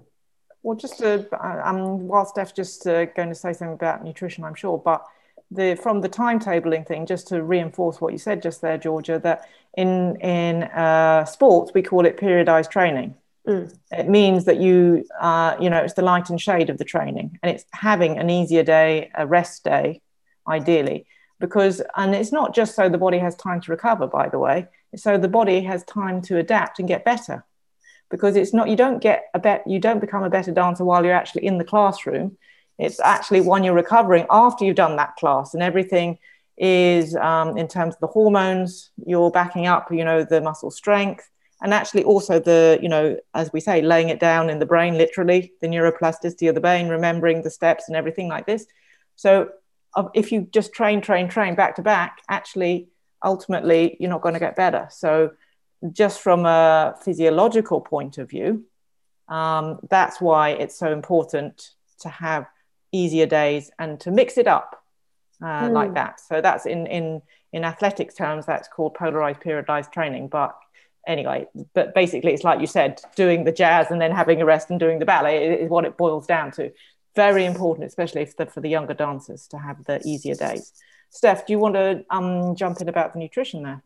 Well, 0.63 0.77
just 0.77 0.99
to, 0.99 1.27
um, 1.67 2.07
while 2.07 2.25
Steph 2.25 2.53
just 2.53 2.85
uh, 2.85 3.05
going 3.05 3.29
to 3.29 3.35
say 3.35 3.51
something 3.53 3.73
about 3.73 4.03
nutrition, 4.03 4.43
I'm 4.43 4.53
sure, 4.53 4.77
but 4.77 5.03
the 5.49 5.75
from 5.75 6.01
the 6.01 6.09
timetabling 6.09 6.87
thing, 6.87 7.05
just 7.05 7.27
to 7.27 7.43
reinforce 7.43 7.99
what 7.99 8.13
you 8.13 8.19
said 8.19 8.41
just 8.41 8.61
there, 8.61 8.77
Georgia, 8.77 9.19
that 9.19 9.49
in 9.75 10.15
in 10.21 10.63
uh, 10.63 11.25
sports 11.25 11.71
we 11.73 11.81
call 11.81 12.05
it 12.05 12.17
periodized 12.17 12.71
training. 12.71 13.15
Mm. 13.47 13.75
It 13.91 14.07
means 14.07 14.45
that 14.45 14.59
you, 14.59 15.03
uh, 15.19 15.55
you 15.59 15.69
know, 15.69 15.79
it's 15.79 15.95
the 15.95 16.03
light 16.03 16.29
and 16.29 16.39
shade 16.39 16.69
of 16.69 16.77
the 16.77 16.85
training, 16.85 17.39
and 17.41 17.51
it's 17.51 17.65
having 17.71 18.19
an 18.19 18.29
easier 18.29 18.63
day, 18.63 19.09
a 19.15 19.25
rest 19.25 19.63
day, 19.63 20.01
ideally, 20.47 21.07
because 21.39 21.81
and 21.95 22.13
it's 22.13 22.31
not 22.31 22.53
just 22.53 22.75
so 22.75 22.87
the 22.87 22.99
body 22.99 23.17
has 23.17 23.35
time 23.35 23.59
to 23.61 23.71
recover. 23.71 24.05
By 24.05 24.29
the 24.29 24.37
way, 24.37 24.67
so 24.95 25.17
the 25.17 25.27
body 25.27 25.61
has 25.61 25.83
time 25.85 26.21
to 26.23 26.37
adapt 26.37 26.79
and 26.79 26.87
get 26.87 27.03
better 27.03 27.43
because 28.11 28.35
it's 28.35 28.53
not 28.53 28.69
you 28.69 28.75
don't 28.75 29.01
get 29.01 29.25
a 29.33 29.39
bet 29.39 29.63
you 29.65 29.79
don't 29.79 29.99
become 29.99 30.23
a 30.23 30.29
better 30.29 30.51
dancer 30.51 30.85
while 30.85 31.03
you're 31.03 31.13
actually 31.13 31.45
in 31.45 31.57
the 31.57 31.63
classroom 31.63 32.37
it's 32.77 32.99
actually 32.99 33.41
when 33.41 33.63
you're 33.63 33.73
recovering 33.73 34.25
after 34.29 34.65
you've 34.65 34.75
done 34.75 34.97
that 34.97 35.15
class 35.15 35.53
and 35.53 35.63
everything 35.63 36.19
is 36.57 37.15
um, 37.15 37.57
in 37.57 37.67
terms 37.67 37.95
of 37.95 38.01
the 38.01 38.07
hormones 38.07 38.91
you're 39.07 39.31
backing 39.31 39.65
up 39.65 39.91
you 39.91 40.03
know 40.03 40.23
the 40.23 40.41
muscle 40.41 40.69
strength 40.69 41.30
and 41.61 41.73
actually 41.73 42.03
also 42.03 42.39
the 42.39 42.79
you 42.81 42.89
know 42.89 43.17
as 43.33 43.51
we 43.53 43.59
say 43.59 43.81
laying 43.81 44.09
it 44.09 44.19
down 44.19 44.49
in 44.49 44.59
the 44.59 44.65
brain 44.65 44.97
literally 44.97 45.53
the 45.61 45.67
neuroplasticity 45.67 46.49
of 46.49 46.55
the 46.55 46.61
brain 46.61 46.87
remembering 46.87 47.41
the 47.41 47.49
steps 47.49 47.85
and 47.87 47.95
everything 47.95 48.27
like 48.27 48.45
this 48.45 48.65
so 49.15 49.49
if 50.13 50.31
you 50.31 50.47
just 50.51 50.73
train 50.73 51.01
train 51.01 51.27
train 51.27 51.55
back 51.55 51.75
to 51.75 51.81
back 51.81 52.21
actually 52.29 52.87
ultimately 53.23 53.97
you're 53.99 54.09
not 54.09 54.21
going 54.21 54.33
to 54.33 54.39
get 54.39 54.55
better. 54.55 54.87
So, 54.89 55.31
just 55.91 56.21
from 56.21 56.45
a 56.45 56.95
physiological 57.01 57.81
point 57.81 58.19
of 58.19 58.29
view, 58.29 58.65
um, 59.27 59.79
that's 59.89 60.21
why 60.21 60.49
it's 60.49 60.77
so 60.77 60.91
important 60.91 61.71
to 62.01 62.09
have 62.09 62.45
easier 62.91 63.25
days 63.25 63.71
and 63.79 63.99
to 64.01 64.11
mix 64.11 64.37
it 64.37 64.47
up 64.47 64.83
uh, 65.41 65.63
mm. 65.63 65.71
like 65.71 65.95
that. 65.95 66.19
So 66.19 66.41
that's 66.41 66.65
in 66.65 66.85
in 66.87 67.21
in 67.53 67.63
athletics 67.65 68.15
terms, 68.15 68.45
that's 68.45 68.67
called 68.67 68.93
polarized 68.93 69.39
periodized 69.41 69.91
training. 69.91 70.27
But 70.27 70.55
anyway, 71.07 71.47
but 71.73 71.93
basically, 71.93 72.33
it's 72.33 72.43
like 72.43 72.59
you 72.59 72.67
said, 72.67 73.01
doing 73.15 73.43
the 73.43 73.51
jazz 73.51 73.91
and 73.91 74.01
then 74.01 74.11
having 74.11 74.41
a 74.41 74.45
rest 74.45 74.69
and 74.69 74.79
doing 74.79 74.99
the 74.99 75.05
ballet 75.05 75.61
is 75.61 75.69
what 75.69 75.85
it 75.85 75.97
boils 75.97 76.27
down 76.27 76.51
to. 76.51 76.71
Very 77.15 77.45
important, 77.45 77.87
especially 77.87 78.25
for 78.25 78.45
the, 78.45 78.51
for 78.51 78.61
the 78.61 78.69
younger 78.69 78.93
dancers, 78.93 79.47
to 79.47 79.57
have 79.57 79.83
the 79.85 80.01
easier 80.05 80.35
days. 80.35 80.71
Steph, 81.09 81.45
do 81.45 81.53
you 81.53 81.59
want 81.59 81.75
to 81.75 82.05
um, 82.09 82.55
jump 82.55 82.79
in 82.79 82.87
about 82.87 83.13
the 83.13 83.19
nutrition 83.19 83.63
there? 83.63 83.83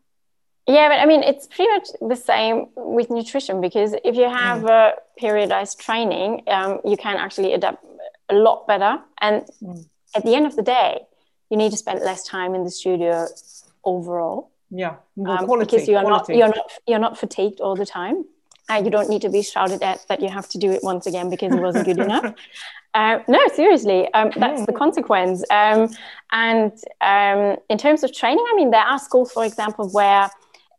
Yeah, 0.68 0.88
but 0.88 0.98
I 0.98 1.06
mean, 1.06 1.22
it's 1.22 1.46
pretty 1.46 1.70
much 1.70 1.88
the 2.00 2.16
same 2.16 2.66
with 2.76 3.08
nutrition 3.10 3.60
because 3.60 3.94
if 4.04 4.16
you 4.16 4.28
have 4.28 4.62
mm. 4.62 4.70
a 4.70 4.94
periodized 5.20 5.78
training, 5.78 6.42
um, 6.48 6.80
you 6.84 6.96
can 6.96 7.16
actually 7.16 7.52
adapt 7.52 7.84
a 8.28 8.34
lot 8.34 8.66
better. 8.66 8.98
And 9.20 9.44
mm. 9.62 9.86
at 10.14 10.24
the 10.24 10.34
end 10.34 10.46
of 10.46 10.56
the 10.56 10.62
day, 10.62 11.00
you 11.50 11.56
need 11.56 11.70
to 11.70 11.76
spend 11.76 12.00
less 12.00 12.24
time 12.24 12.54
in 12.54 12.64
the 12.64 12.70
studio 12.70 13.26
overall. 13.84 14.50
Yeah, 14.70 14.96
um, 15.26 15.46
because 15.58 15.88
you're 15.88 16.00
quality. 16.02 16.32
not 16.32 16.38
you're 16.38 16.48
not 16.48 16.72
you're 16.86 16.98
not 16.98 17.18
fatigued 17.18 17.60
all 17.60 17.76
the 17.76 17.86
time. 17.86 18.24
Uh, 18.68 18.82
you 18.84 18.90
don't 18.90 19.08
need 19.08 19.22
to 19.22 19.28
be 19.28 19.42
shouted 19.42 19.80
at 19.82 20.04
that 20.08 20.20
you 20.20 20.28
have 20.28 20.48
to 20.48 20.58
do 20.58 20.72
it 20.72 20.82
once 20.82 21.06
again 21.06 21.30
because 21.30 21.52
it 21.52 21.60
wasn't 21.60 21.84
good 21.84 21.98
enough. 21.98 22.34
Uh, 22.94 23.22
no, 23.28 23.38
seriously, 23.54 24.10
um, 24.14 24.32
that's 24.38 24.64
the 24.64 24.72
consequence. 24.72 25.44
Um, 25.50 25.90
and 26.32 26.72
um, 27.02 27.56
in 27.68 27.76
terms 27.76 28.02
of 28.02 28.10
training, 28.10 28.42
I 28.50 28.56
mean, 28.56 28.70
there 28.70 28.80
are 28.80 28.98
schools, 28.98 29.30
for 29.32 29.44
example, 29.44 29.90
where 29.90 30.30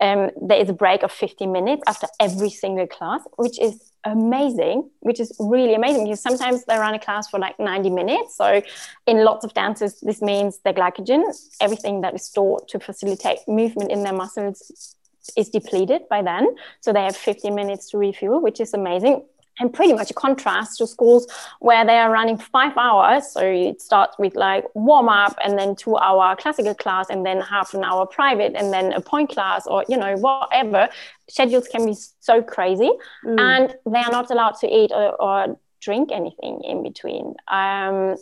um, 0.02 0.32
there 0.42 0.58
is 0.60 0.68
a 0.68 0.74
break 0.74 1.04
of 1.04 1.12
50 1.12 1.46
minutes 1.46 1.84
after 1.86 2.08
every 2.20 2.50
single 2.50 2.88
class, 2.88 3.22
which 3.36 3.60
is 3.60 3.87
amazing, 4.12 4.90
which 5.02 5.20
is 5.20 5.36
really 5.40 5.76
amazing 5.76 6.06
because 6.06 6.22
sometimes 6.22 6.66
they 6.66 6.78
run 6.78 6.94
a 6.94 7.00
class 7.00 7.30
for 7.30 7.40
like 7.40 7.60
90 7.60 7.90
minutes. 7.90 8.36
So, 8.36 8.62
in 9.06 9.24
lots 9.24 9.46
of 9.46 9.54
dances, 9.54 10.00
this 10.02 10.22
means 10.22 10.60
their 10.64 10.74
glycogen, 10.74 11.24
everything 11.62 12.02
that 12.02 12.16
is 12.16 12.26
stored 12.26 12.68
to 12.70 12.80
facilitate 12.80 13.40
movement 13.48 13.92
in 13.92 14.04
their 14.04 14.14
muscles, 14.14 14.96
is 15.36 15.50
depleted 15.50 16.04
by 16.10 16.22
then. 16.22 16.56
So, 16.82 16.94
they 16.94 17.04
have 17.04 17.16
50 17.16 17.50
minutes 17.52 17.90
to 17.92 17.98
refuel, 17.98 18.42
which 18.42 18.60
is 18.60 18.74
amazing 18.74 19.24
and 19.60 19.74
pretty 19.74 19.94
much 19.94 20.12
a 20.12 20.14
contrast 20.14 20.78
to 20.78 20.88
schools 20.88 21.28
where 21.60 21.86
they 21.86 21.98
are 21.98 22.12
running 22.12 22.38
five 22.38 22.76
hours. 22.78 23.32
So 23.32 23.42
it 23.42 23.82
starts 23.82 24.18
with 24.20 24.36
like 24.36 24.66
warm 24.76 25.10
up 25.10 25.38
and 25.44 25.58
then 25.58 25.76
two 25.76 25.98
hour 25.98 26.36
classical 26.36 26.76
class 26.76 27.10
and 27.10 27.26
then 27.26 27.42
half 27.42 27.74
an 27.74 27.84
hour 27.84 28.06
private 28.06 28.54
and 28.56 28.72
then 28.72 28.94
a 28.94 29.02
point 29.02 29.30
class 29.30 29.66
or, 29.68 29.86
you 29.90 29.98
know, 29.98 30.16
whatever. 30.18 30.90
Schedules 31.30 31.68
can 31.68 31.86
be 31.86 31.96
so 32.20 32.42
crazy 32.42 32.92
mm. 33.26 33.40
and 33.40 33.76
they 33.92 34.00
are 34.00 34.12
not 34.12 34.32
allowed 34.32 34.58
to 34.60 34.68
eat 34.68 34.92
or, 34.92 35.22
or 35.22 35.60
drink 35.82 36.12
anything 36.12 36.62
in 36.64 36.84
between. 36.84 37.36
Um, 37.48 38.16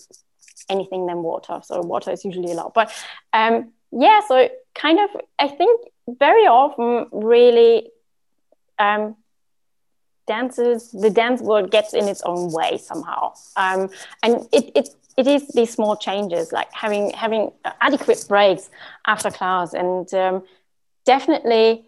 anything 0.70 1.06
than 1.06 1.22
water. 1.22 1.60
So 1.64 1.82
water 1.82 2.12
is 2.12 2.26
usually 2.26 2.52
allowed. 2.52 2.74
But 2.74 2.92
um, 3.34 3.72
yeah, 3.92 4.22
so 4.28 4.50
kind 4.74 5.00
of, 5.00 5.10
I 5.40 5.48
think 5.48 5.88
very 6.08 6.46
often 6.48 7.08
really 7.12 7.90
um, 8.80 9.16
dances 10.28 10.92
the 10.92 11.10
dance 11.10 11.42
world 11.42 11.72
gets 11.72 11.94
in 11.94 12.08
its 12.08 12.22
own 12.26 12.52
way 12.52 12.78
somehow. 12.78 13.34
Um, 13.56 13.90
and 14.24 14.48
it, 14.52 14.72
it 14.76 14.90
it 15.18 15.28
is 15.28 15.48
these 15.50 15.72
small 15.72 15.96
changes 15.96 16.52
like 16.52 16.72
having 16.74 17.12
having 17.12 17.52
adequate 17.82 18.24
breaks 18.28 18.70
after 19.08 19.30
class 19.32 19.74
and 19.74 20.14
um, 20.14 20.44
definitely 21.06 21.86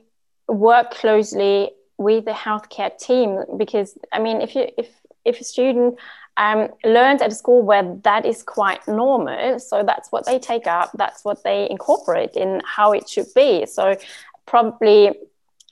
work 0.48 0.92
closely 0.92 1.72
with 1.98 2.26
the 2.26 2.32
healthcare 2.32 2.96
team 2.98 3.44
because 3.58 3.98
i 4.14 4.20
mean 4.20 4.40
if 4.40 4.56
you 4.56 4.70
if 4.78 4.88
if 5.26 5.42
a 5.42 5.44
student 5.44 5.98
um, 6.38 6.70
learns 6.86 7.22
at 7.22 7.32
a 7.32 7.36
school 7.36 7.64
where 7.64 7.98
that 8.04 8.26
is 8.26 8.44
quite 8.44 8.88
normal 8.88 9.60
so 9.60 9.84
that's 9.84 10.12
what 10.12 10.26
they 10.26 10.38
take 10.38 10.68
up 10.68 10.92
that's 10.94 11.26
what 11.26 11.44
they 11.44 11.68
incorporate 11.70 12.32
in 12.36 12.62
how 12.66 12.92
it 12.92 13.10
should 13.10 13.34
be. 13.34 13.66
So 13.66 13.98
probably 14.46 15.14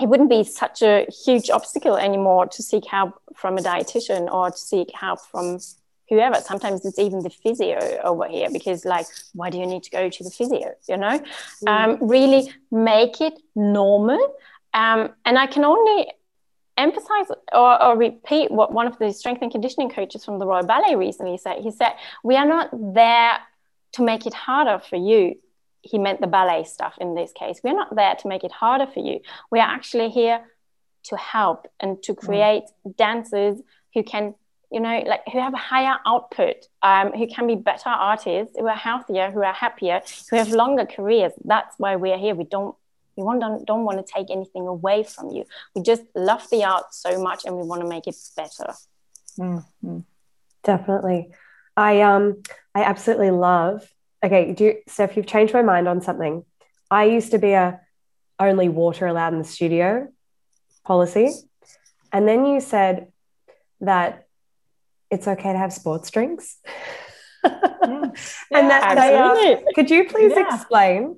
it 0.01 0.09
wouldn't 0.09 0.29
be 0.29 0.43
such 0.43 0.81
a 0.81 1.07
huge 1.25 1.49
obstacle 1.49 1.95
anymore 1.95 2.47
to 2.47 2.61
seek 2.61 2.85
help 2.85 3.21
from 3.35 3.57
a 3.57 3.61
dietitian 3.61 4.31
or 4.31 4.51
to 4.51 4.57
seek 4.57 4.91
help 4.93 5.19
from 5.21 5.59
whoever. 6.09 6.35
Sometimes 6.41 6.85
it's 6.85 6.99
even 6.99 7.19
the 7.23 7.29
physio 7.29 7.79
over 8.03 8.27
here 8.27 8.49
because, 8.51 8.83
like, 8.83 9.07
why 9.33 9.49
do 9.49 9.57
you 9.57 9.65
need 9.65 9.83
to 9.83 9.89
go 9.89 10.09
to 10.09 10.23
the 10.23 10.29
physio? 10.29 10.73
You 10.87 10.97
know, 10.97 11.23
mm. 11.65 11.67
um, 11.67 11.97
really 12.01 12.51
make 12.71 13.21
it 13.21 13.33
normal. 13.55 14.35
Um, 14.73 15.09
and 15.23 15.39
I 15.39 15.47
can 15.47 15.63
only 15.63 16.11
emphasize 16.77 17.27
or, 17.53 17.81
or, 17.81 17.97
repeat 17.97 18.51
what 18.51 18.73
one 18.73 18.85
of 18.85 18.99
the 18.99 19.13
strength 19.13 19.41
and 19.41 19.49
conditioning 19.49 19.89
coaches 19.89 20.25
from 20.25 20.39
the 20.39 20.45
Royal 20.45 20.65
Ballet 20.65 20.95
recently 20.95 21.37
said. 21.37 21.59
He 21.59 21.71
said, 21.71 21.93
We 22.21 22.35
are 22.35 22.45
not 22.45 22.69
there 22.93 23.37
to 23.93 24.03
make 24.03 24.25
it 24.25 24.33
harder 24.33 24.79
for 24.79 24.97
you 24.97 25.35
he 25.85 25.99
meant 25.99 26.19
the 26.19 26.27
ballet 26.27 26.63
stuff 26.63 26.95
in 26.99 27.13
this 27.13 27.31
case. 27.31 27.61
We're 27.63 27.75
not 27.75 27.95
there 27.95 28.15
to 28.15 28.27
make 28.27 28.43
it 28.43 28.51
harder 28.51 28.87
for 28.91 28.99
you. 28.99 29.19
We 29.51 29.59
are 29.59 29.67
actually 29.67 30.09
here 30.09 30.43
to 31.03 31.15
help 31.15 31.67
and 31.79 32.01
to 32.03 32.13
mm. 32.13 32.17
create 32.17 32.63
mm. 32.85 32.97
dancers 32.97 33.59
who 33.93 34.03
can, 34.03 34.33
you 34.71 34.79
know, 34.79 35.03
like 35.05 35.21
who 35.31 35.39
have 35.39 35.53
a 35.53 35.57
higher 35.57 35.97
output, 36.05 36.67
um, 36.81 37.11
who 37.11 37.27
can 37.27 37.45
be 37.45 37.55
better 37.55 37.89
artists, 37.89 38.55
who 38.57 38.67
are 38.67 38.75
healthier, 38.75 39.29
who 39.31 39.43
are 39.43 39.53
happier, 39.53 40.01
who 40.31 40.37
have 40.37 40.49
longer 40.49 40.85
careers. 40.85 41.33
That's 41.43 41.75
why 41.77 41.95
we 41.95 42.11
are 42.11 42.17
here. 42.17 42.33
We 42.33 42.45
don't 42.45 42.75
we 43.15 43.23
want, 43.23 43.39
don't, 43.39 43.65
don't 43.65 43.85
want 43.85 44.05
to 44.05 44.13
take 44.13 44.29
anything 44.29 44.67
away 44.67 45.03
from 45.03 45.29
you. 45.29 45.45
We 45.73 45.83
just 45.83 46.01
love 46.15 46.49
the 46.49 46.65
art 46.65 46.93
so 46.93 47.21
much 47.21 47.45
and 47.45 47.55
we 47.55 47.63
want 47.63 47.81
to 47.81 47.87
make 47.87 48.07
it 48.07 48.17
better. 48.35 48.73
Mm-hmm. 49.39 49.99
Definitely. 50.63 51.29
I 51.77 52.01
um 52.01 52.41
I 52.73 52.83
absolutely 52.83 53.31
love 53.31 53.87
okay, 54.25 54.53
do 54.53 54.63
you, 54.65 54.77
Steph, 54.87 55.15
you've 55.15 55.27
changed 55.27 55.53
my 55.53 55.61
mind 55.61 55.87
on 55.87 56.01
something. 56.01 56.43
I 56.89 57.05
used 57.05 57.31
to 57.31 57.39
be 57.39 57.51
a 57.51 57.79
only 58.39 58.69
water 58.69 59.07
allowed 59.07 59.33
in 59.33 59.39
the 59.39 59.45
studio 59.45 60.07
policy. 60.83 61.31
And 62.11 62.27
then 62.27 62.45
you 62.45 62.59
said 62.59 63.11
that 63.81 64.27
it's 65.11 65.27
okay 65.27 65.51
to 65.51 65.57
have 65.57 65.73
sports 65.73 66.09
drinks. 66.11 66.57
yeah, 67.43 67.51
and 67.83 68.13
that 68.51 68.95
they 68.95 69.15
are, 69.15 69.61
could 69.73 69.89
you 69.89 70.05
please 70.05 70.33
yeah. 70.35 70.53
explain 70.53 71.17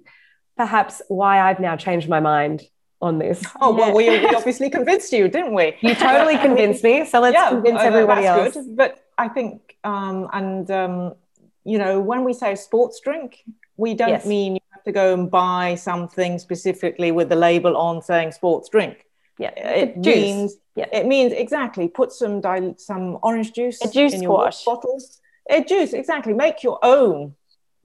perhaps 0.56 1.02
why 1.08 1.40
I've 1.40 1.60
now 1.60 1.76
changed 1.76 2.10
my 2.10 2.20
mind 2.20 2.64
on 3.02 3.20
this? 3.20 3.44
Oh, 3.62 3.74
well, 3.74 3.96
we, 3.96 4.10
we 4.10 4.26
obviously 4.36 4.70
convinced 4.70 5.12
you, 5.14 5.28
didn't 5.28 5.54
we? 5.54 5.76
You 5.82 5.96
totally 5.96 6.38
convinced 6.48 6.84
me. 6.84 7.06
So 7.06 7.20
let's 7.20 7.50
convince 7.50 7.80
everybody 7.80 8.26
else. 8.26 8.56
Good. 8.56 8.76
But 8.76 9.00
I 9.18 9.30
think, 9.30 9.78
um, 9.84 10.28
and 10.34 10.70
um, 10.70 11.14
you 11.68 11.78
know, 11.78 12.00
when 12.00 12.24
we 12.24 12.34
say 12.34 12.56
sports 12.56 13.02
drink, 13.04 13.44
we 13.76 13.94
don't 13.94 14.10
yes. 14.10 14.26
mean 14.26 14.56
you 14.56 14.62
have 14.72 14.84
to 14.86 14.94
go 14.94 15.14
and 15.14 15.30
buy 15.30 15.76
something 15.76 16.40
specifically 16.40 17.12
with 17.12 17.28
the 17.28 17.36
label 17.36 17.76
on 17.76 18.02
saying 18.02 18.32
sports 18.32 18.70
drink. 18.70 19.06
Yeah, 19.38 19.50
uh, 19.50 19.70
it 19.70 20.02
juice. 20.02 20.16
means 20.16 20.56
yeah. 20.76 20.88
it 20.94 21.06
means 21.06 21.34
exactly. 21.34 21.90
Put 21.90 22.14
some 22.14 22.40
dil- 22.40 22.76
some 22.78 23.20
orange 23.22 23.52
juice 23.52 23.84
a 23.84 23.92
juice 23.92 24.14
in 24.14 24.24
your 24.24 24.50
bottle. 24.66 24.98
A 25.50 25.64
juice, 25.64 25.94
exactly. 25.94 26.34
Make 26.34 26.64
your 26.64 26.80
own 26.82 27.36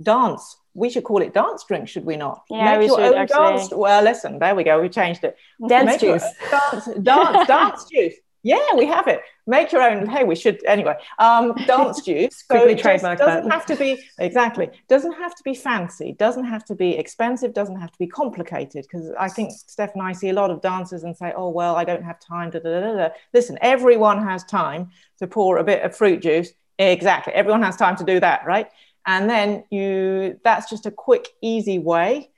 dance. 0.01 0.59
We 0.75 0.89
should 0.89 1.05
call 1.05 1.21
it 1.21 1.35
dance 1.35 1.65
drink, 1.65 1.89
should 1.89 2.05
we 2.05 2.17
not? 2.17 2.45
Yeah, 2.49 2.65
Make 2.65 2.79
we 2.81 2.87
your 2.87 2.99
should, 2.99 3.15
own 3.15 3.19
actually. 3.19 3.59
dance. 3.59 3.73
Well, 3.73 4.03
listen, 4.03 4.39
there 4.39 4.55
we 4.55 4.65
go. 4.65 4.81
We 4.81 4.89
changed 4.89 5.23
it. 5.25 5.37
Dance 5.69 5.87
Make 5.87 6.01
juice. 6.01 6.25
Dance, 6.51 6.89
dance, 7.03 7.47
dance 7.47 7.85
juice. 7.93 8.15
Yeah, 8.45 8.75
we 8.77 8.87
have 8.87 9.07
it. 9.07 9.21
Make 9.47 9.71
your 9.71 9.83
own. 9.83 10.07
Hey, 10.07 10.25
we 10.25 10.35
should 10.35 10.65
anyway. 10.67 10.97
Um, 11.19 11.55
dance 11.67 12.03
juice. 12.05 12.45
so 12.49 12.57
Quickly 12.57 12.75
trademark 12.75 13.19
doesn't 13.19 13.49
that. 13.49 13.53
have 13.53 13.67
to 13.67 13.77
be 13.77 14.03
exactly. 14.19 14.69
Doesn't 14.89 15.13
have 15.13 15.35
to 15.37 15.43
be 15.45 15.55
fancy. 15.55 16.13
Doesn't 16.19 16.45
have 16.45 16.65
to 16.67 16.75
be 16.75 16.97
expensive. 16.97 17.55
Doesn't 17.55 17.81
have 17.81 17.93
to 17.93 17.99
be 17.99 18.09
complicated. 18.09 18.85
Because 18.91 19.13
I 19.19 19.29
think 19.29 19.53
Steph 19.53 19.95
and 19.95 20.03
I 20.03 20.13
see 20.13 20.31
a 20.31 20.33
lot 20.33 20.51
of 20.51 20.61
dancers 20.61 21.05
and 21.05 21.17
say, 21.17 21.33
"Oh 21.37 21.51
well, 21.51 21.77
I 21.77 21.85
don't 21.85 22.03
have 22.03 22.19
time." 22.19 22.51
Da, 22.51 22.59
da, 22.59 22.81
da, 22.81 22.93
da. 22.97 23.09
Listen, 23.33 23.59
everyone 23.61 24.23
has 24.23 24.43
time 24.45 24.91
to 25.19 25.29
pour 25.29 25.59
a 25.59 25.65
bit 25.65 25.83
of 25.83 25.97
fruit 25.97 26.21
juice. 26.21 26.53
Exactly. 26.79 27.33
Everyone 27.35 27.63
has 27.63 27.77
time 27.77 27.95
to 27.97 28.05
do 28.05 28.19
that, 28.19 28.45
right? 28.45 28.69
And 29.07 29.31
then 29.31 29.65
you. 29.71 30.41
That's 30.43 30.69
just 30.69 30.87
a 30.87 30.91
quick, 30.91 31.29
easy 31.43 31.79
way 31.79 32.31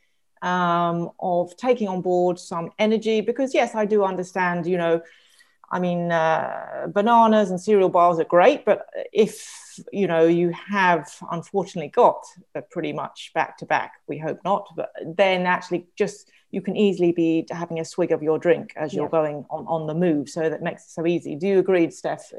um, 0.42 1.10
of 1.18 1.56
taking 1.56 1.88
on 1.88 2.02
board 2.02 2.38
some 2.38 2.70
energy. 2.78 3.22
Because 3.22 3.54
yes, 3.54 3.74
I 3.74 3.86
do 3.86 4.04
understand. 4.04 4.66
You 4.66 4.76
know 4.76 5.02
I 5.74 5.80
mean, 5.80 6.12
uh, 6.12 6.86
bananas 6.94 7.50
and 7.50 7.60
cereal 7.60 7.88
bars 7.88 8.20
are 8.20 8.24
great, 8.24 8.64
but 8.64 8.86
if 9.12 9.82
you 9.92 10.06
know 10.06 10.24
you 10.24 10.52
have 10.52 11.12
unfortunately 11.32 11.90
got 11.90 12.24
pretty 12.70 12.92
much 12.92 13.32
back 13.34 13.58
to 13.58 13.66
back, 13.66 13.94
we 14.06 14.16
hope 14.16 14.38
not, 14.44 14.68
but 14.76 14.90
then 15.04 15.46
actually 15.46 15.88
just 15.98 16.30
you 16.52 16.62
can 16.62 16.76
easily 16.76 17.10
be 17.10 17.44
having 17.50 17.80
a 17.80 17.84
swig 17.84 18.12
of 18.12 18.22
your 18.22 18.38
drink 18.38 18.72
as 18.76 18.94
you're 18.94 19.06
yeah. 19.06 19.20
going 19.20 19.44
on 19.50 19.66
on 19.66 19.88
the 19.88 19.94
move, 19.94 20.28
so 20.28 20.48
that 20.48 20.62
makes 20.62 20.84
it 20.84 20.90
so 20.90 21.08
easy. 21.08 21.34
Do 21.34 21.48
you 21.48 21.58
agree, 21.58 21.90
Steph? 21.90 22.32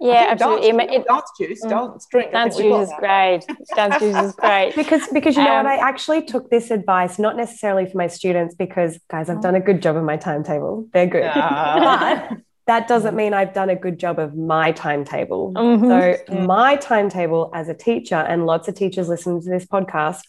Yeah, 0.00 0.28
absolutely. 0.30 0.70
Dance, 0.70 0.92
it, 0.92 1.06
dance 1.08 1.30
juice, 1.36 1.64
mm. 1.64 1.70
dance 1.70 2.06
drink. 2.08 2.30
Dance 2.30 2.56
juice 2.56 2.88
is 2.88 2.94
great. 3.00 3.40
Dance 3.74 3.98
juice 3.98 4.16
is 4.16 4.32
great. 4.38 4.72
Because 4.76 5.08
because 5.08 5.36
you 5.36 5.42
know 5.42 5.56
um, 5.56 5.66
what, 5.66 5.80
I 5.80 5.88
actually 5.88 6.24
took 6.24 6.48
this 6.48 6.70
advice 6.70 7.18
not 7.18 7.36
necessarily 7.36 7.86
for 7.86 7.98
my 7.98 8.06
students 8.06 8.54
because 8.54 9.00
guys, 9.10 9.28
I've 9.28 9.42
done 9.42 9.56
a 9.56 9.60
good 9.60 9.82
job 9.82 9.96
of 9.96 10.04
my 10.04 10.16
timetable. 10.16 10.86
They're 10.92 11.08
good, 11.08 11.24
uh, 11.24 12.28
but 12.30 12.38
that 12.68 12.86
doesn't 12.86 13.16
mean 13.16 13.32
I've 13.32 13.54
done 13.54 13.70
a 13.70 13.74
good 13.74 13.98
job 13.98 14.18
of 14.18 14.36
my 14.36 14.72
timetable. 14.72 15.54
Mm-hmm. 15.54 16.34
So 16.34 16.40
my 16.46 16.76
timetable 16.76 17.50
as 17.54 17.70
a 17.70 17.74
teacher, 17.74 18.14
and 18.14 18.44
lots 18.44 18.68
of 18.68 18.74
teachers 18.74 19.08
listen 19.08 19.40
to 19.40 19.48
this 19.48 19.64
podcast. 19.64 20.20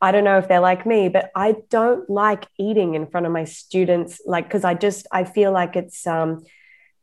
I 0.00 0.12
don't 0.12 0.22
know 0.22 0.38
if 0.38 0.46
they're 0.46 0.60
like 0.60 0.86
me, 0.86 1.08
but 1.08 1.32
I 1.34 1.56
don't 1.68 2.08
like 2.08 2.46
eating 2.58 2.94
in 2.94 3.08
front 3.08 3.26
of 3.26 3.32
my 3.32 3.44
students, 3.44 4.20
like 4.24 4.44
because 4.44 4.62
I 4.62 4.74
just 4.74 5.08
I 5.10 5.24
feel 5.24 5.50
like 5.50 5.74
it's 5.74 6.06
um, 6.06 6.44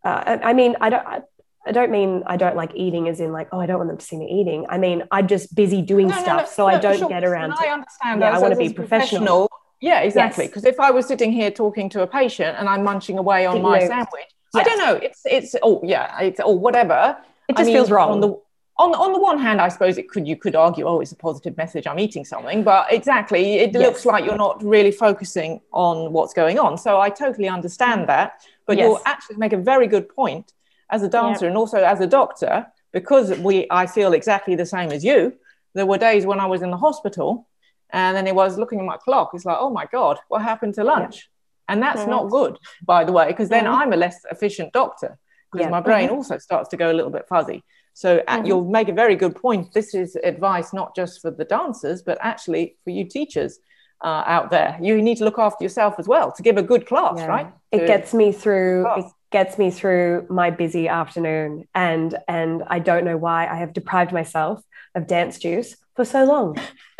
uh, 0.05 0.37
I 0.41 0.53
mean 0.53 0.77
I 0.81 0.89
don't. 0.89 1.05
I, 1.05 1.21
I 1.65 1.73
don't 1.73 1.91
mean 1.91 2.23
I 2.25 2.37
don't 2.37 2.55
like 2.55 2.71
eating 2.75 3.09
as 3.09 3.19
in 3.19 3.33
like, 3.33 3.49
oh, 3.51 3.59
I 3.59 3.65
don't 3.65 3.79
want 3.79 3.89
them 3.89 3.97
to 3.97 4.05
see 4.05 4.15
me 4.15 4.39
eating. 4.39 4.65
I 4.69 4.77
mean, 4.77 5.03
I'm 5.11 5.27
just 5.27 5.53
busy 5.53 5.81
doing 5.81 6.07
no, 6.07 6.13
stuff. 6.13 6.27
No, 6.27 6.43
no, 6.43 6.47
so 6.47 6.67
I 6.67 6.79
don't 6.79 6.97
sure. 6.97 7.09
get 7.09 7.25
around 7.25 7.49
to 7.49 7.57
I 7.59 7.73
understand 7.73 8.21
yeah, 8.21 8.31
I 8.31 8.39
want 8.39 8.53
to 8.53 8.57
be 8.57 8.71
professional. 8.71 9.19
professional. 9.19 9.51
Yeah, 9.81 9.99
exactly. 9.99 10.47
Because 10.47 10.63
yes. 10.63 10.75
if 10.75 10.79
I 10.79 10.91
was 10.91 11.07
sitting 11.07 11.33
here 11.33 11.51
talking 11.51 11.89
to 11.89 12.03
a 12.03 12.07
patient 12.07 12.55
and 12.57 12.69
I'm 12.69 12.85
munching 12.85 13.17
away 13.17 13.45
on 13.45 13.61
my 13.61 13.85
sandwich, 13.85 14.31
yes. 14.53 14.61
I 14.61 14.63
don't 14.63 14.77
know. 14.79 14.95
It's 14.95 15.21
it's 15.25 15.55
oh 15.61 15.81
yeah, 15.83 16.19
it's 16.21 16.39
oh 16.43 16.51
whatever. 16.51 17.17
It 17.47 17.53
just 17.53 17.61
I 17.61 17.65
mean, 17.65 17.75
feels 17.75 17.91
wrong. 17.91 18.11
On 18.11 18.21
the 18.21 18.35
on, 18.79 18.93
on 18.93 19.11
the 19.11 19.19
one 19.19 19.39
hand, 19.39 19.59
I 19.59 19.69
suppose 19.69 19.97
it 19.97 20.07
could 20.07 20.27
you 20.27 20.35
could 20.35 20.55
argue, 20.55 20.85
oh, 20.85 20.99
it's 20.99 21.11
a 21.11 21.15
positive 21.15 21.57
message. 21.57 21.87
I'm 21.87 21.99
eating 21.99 22.23
something, 22.23 22.63
but 22.63 22.91
exactly, 22.93 23.55
it 23.55 23.73
yes. 23.73 23.81
looks 23.81 24.05
like 24.05 24.23
you're 24.23 24.37
not 24.37 24.63
really 24.63 24.91
focusing 24.91 25.61
on 25.71 26.13
what's 26.13 26.33
going 26.33 26.59
on. 26.59 26.77
So 26.77 27.01
I 27.01 27.09
totally 27.09 27.47
understand 27.47 28.01
mm. 28.01 28.07
that. 28.07 28.41
But 28.67 28.77
you'll 28.77 29.01
actually 29.05 29.37
make 29.37 29.53
a 29.53 29.57
very 29.57 29.87
good 29.87 30.09
point 30.09 30.53
as 30.89 31.01
a 31.01 31.07
dancer 31.07 31.45
yeah. 31.45 31.49
and 31.49 31.57
also 31.57 31.77
as 31.77 32.01
a 32.01 32.07
doctor, 32.07 32.67
because 32.91 33.37
we 33.39 33.65
I 33.71 33.87
feel 33.87 34.13
exactly 34.13 34.55
the 34.55 34.65
same 34.65 34.91
as 34.91 35.03
you. 35.03 35.33
There 35.73 35.85
were 35.85 35.97
days 35.97 36.25
when 36.25 36.39
I 36.39 36.45
was 36.45 36.61
in 36.61 36.71
the 36.71 36.77
hospital 36.77 37.47
and 37.91 38.15
then 38.15 38.27
it 38.27 38.35
was 38.35 38.57
looking 38.57 38.79
at 38.79 38.85
my 38.85 38.97
clock. 38.97 39.31
It's 39.33 39.45
like, 39.45 39.57
oh 39.59 39.69
my 39.69 39.85
God, 39.85 40.19
what 40.27 40.41
happened 40.41 40.73
to 40.75 40.83
lunch? 40.83 41.29
Yeah. 41.67 41.73
And 41.73 41.81
that's 41.81 42.01
mm-hmm. 42.01 42.11
not 42.11 42.29
good, 42.29 42.57
by 42.85 43.03
the 43.03 43.11
way, 43.11 43.27
because 43.27 43.49
then 43.49 43.65
mm-hmm. 43.65 43.81
I'm 43.81 43.93
a 43.93 43.97
less 43.97 44.19
efficient 44.31 44.73
doctor 44.73 45.17
because 45.51 45.65
yeah. 45.65 45.71
my 45.71 45.81
brain 45.81 46.07
mm-hmm. 46.07 46.15
also 46.15 46.37
starts 46.37 46.69
to 46.69 46.77
go 46.77 46.91
a 46.91 46.93
little 46.93 47.11
bit 47.11 47.25
fuzzy. 47.27 47.63
So 47.93 48.19
mm-hmm. 48.19 48.45
you'll 48.45 48.69
make 48.69 48.89
a 48.89 48.93
very 48.93 49.15
good 49.15 49.35
point. 49.35 49.73
This 49.73 49.93
is 49.93 50.15
advice 50.23 50.73
not 50.73 50.95
just 50.95 51.21
for 51.21 51.31
the 51.31 51.45
dancers, 51.45 52.01
but 52.01 52.17
actually 52.21 52.75
for 52.83 52.91
you 52.91 53.05
teachers 53.05 53.59
uh, 54.03 54.23
out 54.25 54.51
there. 54.51 54.77
You 54.81 55.01
need 55.01 55.17
to 55.17 55.25
look 55.25 55.39
after 55.39 55.63
yourself 55.63 55.95
as 55.97 56.07
well 56.07 56.31
to 56.33 56.43
give 56.43 56.57
a 56.57 56.63
good 56.63 56.85
class, 56.85 57.19
right? 57.27 57.51
It 57.71 57.87
gets 57.87 58.13
me 58.13 58.31
through. 58.31 58.83
Class. 58.83 59.11
It 59.27 59.31
gets 59.31 59.57
me 59.57 59.71
through 59.71 60.27
my 60.29 60.49
busy 60.49 60.87
afternoon 60.87 61.67
and 61.73 62.17
and 62.27 62.63
I 62.67 62.79
don't 62.79 63.05
know 63.05 63.17
why 63.17 63.47
I 63.47 63.55
have 63.55 63.73
deprived 63.73 64.11
myself 64.11 64.61
of 64.95 65.07
dance 65.07 65.37
juice 65.39 65.75
for 65.95 66.05
so 66.05 66.23
long. 66.23 66.57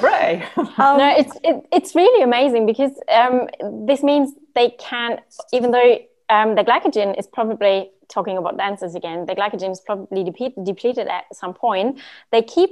Ray. 0.00 0.44
Um, 0.56 0.98
no, 0.98 1.14
it's 1.16 1.36
it, 1.44 1.66
it's 1.72 1.94
really 1.94 2.22
amazing 2.22 2.64
because 2.64 2.92
um, 3.12 3.48
this 3.86 4.02
means 4.02 4.32
they 4.54 4.70
can, 4.78 5.20
even 5.52 5.72
though 5.72 5.98
um, 6.30 6.54
the 6.54 6.62
glycogen 6.62 7.18
is 7.18 7.26
probably 7.26 7.90
talking 8.08 8.36
about 8.36 8.56
dancers 8.56 8.94
again, 8.94 9.26
the 9.26 9.34
glycogen 9.34 9.70
is 9.70 9.80
probably 9.80 10.24
depleted, 10.24 10.64
depleted 10.64 11.08
at 11.08 11.24
some 11.32 11.54
point. 11.54 12.00
They 12.32 12.42
keep 12.42 12.70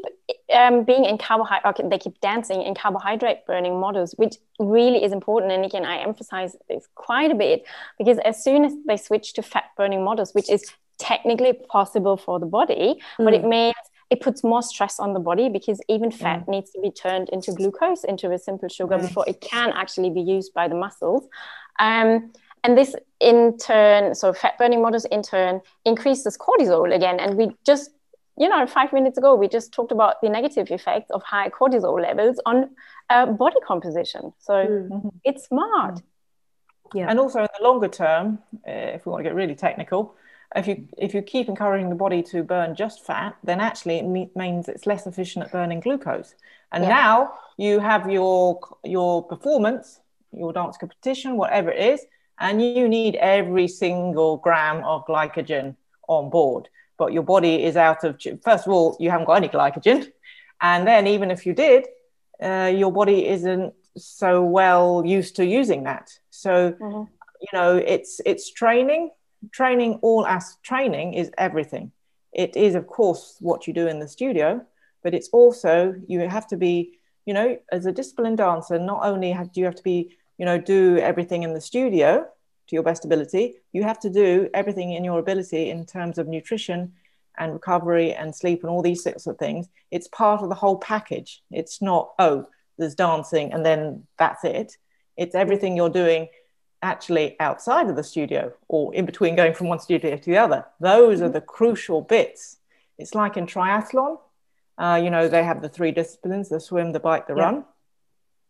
um, 0.52 0.84
being 0.84 1.04
in 1.04 1.18
carbohydrate, 1.18 1.90
they 1.90 1.98
keep 1.98 2.20
dancing 2.20 2.62
in 2.62 2.74
carbohydrate 2.74 3.46
burning 3.46 3.80
models, 3.80 4.14
which 4.16 4.36
really 4.58 5.02
is 5.04 5.12
important. 5.12 5.52
And 5.52 5.64
again, 5.64 5.84
I 5.84 5.98
emphasize 5.98 6.56
this 6.68 6.86
quite 6.94 7.30
a 7.30 7.34
bit 7.34 7.64
because 7.98 8.18
as 8.24 8.42
soon 8.42 8.64
as 8.64 8.72
they 8.86 8.96
switch 8.96 9.32
to 9.34 9.42
fat 9.42 9.64
burning 9.76 10.04
models, 10.04 10.32
which 10.32 10.50
is 10.50 10.70
technically 10.98 11.52
possible 11.52 12.16
for 12.16 12.38
the 12.38 12.46
body, 12.46 13.00
mm. 13.18 13.24
but 13.24 13.34
it 13.34 13.44
means 13.44 13.74
it 14.10 14.20
puts 14.20 14.44
more 14.44 14.62
stress 14.62 15.00
on 15.00 15.12
the 15.12 15.20
body 15.20 15.48
because 15.48 15.80
even 15.88 16.10
fat 16.10 16.46
mm. 16.46 16.48
needs 16.48 16.70
to 16.70 16.80
be 16.80 16.90
turned 16.90 17.28
into 17.30 17.52
glucose, 17.52 18.04
into 18.04 18.30
a 18.30 18.38
simple 18.38 18.68
sugar, 18.68 18.96
mm. 18.96 19.02
before 19.02 19.24
it 19.26 19.40
can 19.40 19.72
actually 19.72 20.10
be 20.10 20.20
used 20.20 20.52
by 20.54 20.68
the 20.68 20.74
muscles. 20.74 21.26
Um, 21.78 22.32
and 22.64 22.76
this 22.76 22.96
in 23.20 23.56
turn, 23.58 24.14
so 24.14 24.32
fat 24.32 24.58
burning 24.58 24.82
models 24.82 25.04
in 25.04 25.22
turn 25.22 25.60
increases 25.84 26.36
cortisol 26.36 26.94
again. 26.94 27.20
And 27.20 27.36
we 27.36 27.54
just, 27.64 27.90
you 28.38 28.48
know, 28.48 28.66
five 28.66 28.92
minutes 28.92 29.18
ago, 29.18 29.34
we 29.34 29.48
just 29.48 29.72
talked 29.72 29.92
about 29.92 30.20
the 30.22 30.30
negative 30.30 30.70
effects 30.70 31.10
of 31.10 31.22
high 31.22 31.50
cortisol 31.50 32.00
levels 32.00 32.40
on 32.46 32.70
uh, 33.10 33.26
body 33.26 33.56
composition. 33.66 34.32
So 34.38 34.54
mm-hmm. 34.54 35.08
it's 35.24 35.44
smart. 35.44 36.00
Yeah. 36.94 37.06
And 37.10 37.20
also 37.20 37.40
in 37.40 37.48
the 37.58 37.64
longer 37.64 37.88
term, 37.88 38.38
uh, 38.66 38.96
if 38.96 39.04
we 39.04 39.10
want 39.10 39.20
to 39.20 39.28
get 39.28 39.34
really 39.34 39.54
technical, 39.54 40.14
if 40.56 40.66
you 40.66 40.88
if 40.96 41.14
you 41.14 41.20
keep 41.20 41.48
encouraging 41.48 41.90
the 41.90 41.96
body 41.96 42.22
to 42.22 42.42
burn 42.42 42.74
just 42.74 43.04
fat, 43.04 43.36
then 43.42 43.60
actually 43.60 43.96
it 43.96 44.04
me- 44.04 44.30
means 44.34 44.68
it's 44.68 44.86
less 44.86 45.06
efficient 45.06 45.44
at 45.44 45.52
burning 45.52 45.80
glucose. 45.80 46.34
And 46.72 46.84
yeah. 46.84 46.90
now 46.90 47.32
you 47.58 47.80
have 47.80 48.10
your 48.10 48.60
your 48.84 49.22
performance, 49.22 50.00
your 50.32 50.52
dance 50.52 50.76
competition, 50.76 51.36
whatever 51.36 51.70
it 51.70 51.84
is, 51.94 52.06
and 52.38 52.62
you 52.62 52.88
need 52.88 53.16
every 53.16 53.68
single 53.68 54.38
gram 54.38 54.84
of 54.84 55.06
glycogen 55.06 55.76
on 56.08 56.30
board. 56.30 56.68
But 56.96 57.12
your 57.12 57.22
body 57.22 57.64
is 57.64 57.76
out 57.76 58.04
of, 58.04 58.20
first 58.42 58.66
of 58.66 58.72
all, 58.72 58.96
you 59.00 59.10
haven't 59.10 59.26
got 59.26 59.34
any 59.34 59.48
glycogen. 59.48 60.12
And 60.60 60.86
then, 60.86 61.06
even 61.06 61.30
if 61.30 61.44
you 61.46 61.52
did, 61.52 61.86
uh, 62.42 62.72
your 62.74 62.92
body 62.92 63.26
isn't 63.28 63.74
so 63.96 64.42
well 64.42 65.02
used 65.04 65.36
to 65.36 65.44
using 65.44 65.84
that. 65.84 66.10
So, 66.30 66.72
mm-hmm. 66.72 67.02
you 67.40 67.48
know, 67.52 67.76
it's, 67.76 68.20
it's 68.24 68.52
training. 68.52 69.10
Training, 69.52 69.98
all 70.00 70.26
as 70.26 70.56
training 70.62 71.14
is 71.14 71.30
everything. 71.36 71.92
It 72.32 72.56
is, 72.56 72.74
of 72.74 72.86
course, 72.86 73.36
what 73.40 73.66
you 73.66 73.74
do 73.74 73.86
in 73.86 73.98
the 73.98 74.08
studio, 74.08 74.64
but 75.02 75.14
it's 75.14 75.28
also, 75.28 75.94
you 76.08 76.20
have 76.20 76.46
to 76.48 76.56
be, 76.56 76.98
you 77.26 77.34
know, 77.34 77.58
as 77.70 77.86
a 77.86 77.92
disciplined 77.92 78.38
dancer, 78.38 78.78
not 78.78 79.04
only 79.04 79.32
have, 79.32 79.52
do 79.52 79.60
you 79.60 79.66
have 79.66 79.74
to 79.74 79.82
be 79.82 80.16
you 80.38 80.44
know 80.44 80.58
do 80.58 80.98
everything 80.98 81.42
in 81.42 81.54
the 81.54 81.60
studio 81.60 82.26
to 82.66 82.76
your 82.76 82.82
best 82.82 83.04
ability. 83.04 83.56
You 83.72 83.82
have 83.82 84.00
to 84.00 84.10
do 84.10 84.48
everything 84.54 84.92
in 84.92 85.04
your 85.04 85.18
ability 85.18 85.70
in 85.70 85.84
terms 85.84 86.18
of 86.18 86.28
nutrition 86.28 86.92
and 87.36 87.52
recovery 87.52 88.12
and 88.12 88.34
sleep 88.34 88.62
and 88.62 88.70
all 88.70 88.82
these 88.82 89.02
sorts 89.02 89.26
of 89.26 89.38
things. 89.38 89.68
It's 89.90 90.08
part 90.08 90.42
of 90.42 90.48
the 90.48 90.54
whole 90.54 90.78
package. 90.78 91.42
It's 91.50 91.82
not 91.82 92.12
oh 92.18 92.46
there's 92.78 92.94
dancing 92.94 93.52
and 93.52 93.64
then 93.64 94.06
that's 94.18 94.44
it. 94.44 94.76
It's 95.16 95.34
everything 95.34 95.76
you're 95.76 95.90
doing 95.90 96.28
actually 96.82 97.38
outside 97.40 97.88
of 97.88 97.96
the 97.96 98.04
studio 98.04 98.52
or 98.68 98.94
in 98.94 99.06
between 99.06 99.36
going 99.36 99.54
from 99.54 99.68
one 99.68 99.80
studio 99.80 100.16
to 100.16 100.30
the 100.30 100.36
other. 100.38 100.66
Those 100.80 101.22
are 101.22 101.28
the 101.28 101.40
crucial 101.40 102.02
bits. 102.02 102.58
It's 102.98 103.14
like 103.14 103.36
in 103.36 103.46
triathlon 103.46 104.18
uh, 104.78 105.00
you 105.02 105.10
know 105.10 105.28
they 105.28 105.44
have 105.44 105.62
the 105.62 105.68
three 105.68 105.92
disciplines 105.92 106.48
the 106.48 106.60
swim 106.60 106.92
the 106.92 107.00
bike 107.00 107.26
the 107.26 107.34
yeah. 107.34 107.42
run 107.42 107.64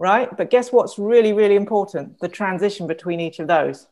right? 0.05 0.29
But 0.37 0.51
guess 0.51 0.71
what's 0.71 0.99
really, 0.99 1.33
really 1.33 1.57
important? 1.57 2.21
The 2.21 2.29
transition 2.29 2.87
between 2.87 3.21
each 3.21 3.39
of 3.39 3.49
those. 3.49 3.87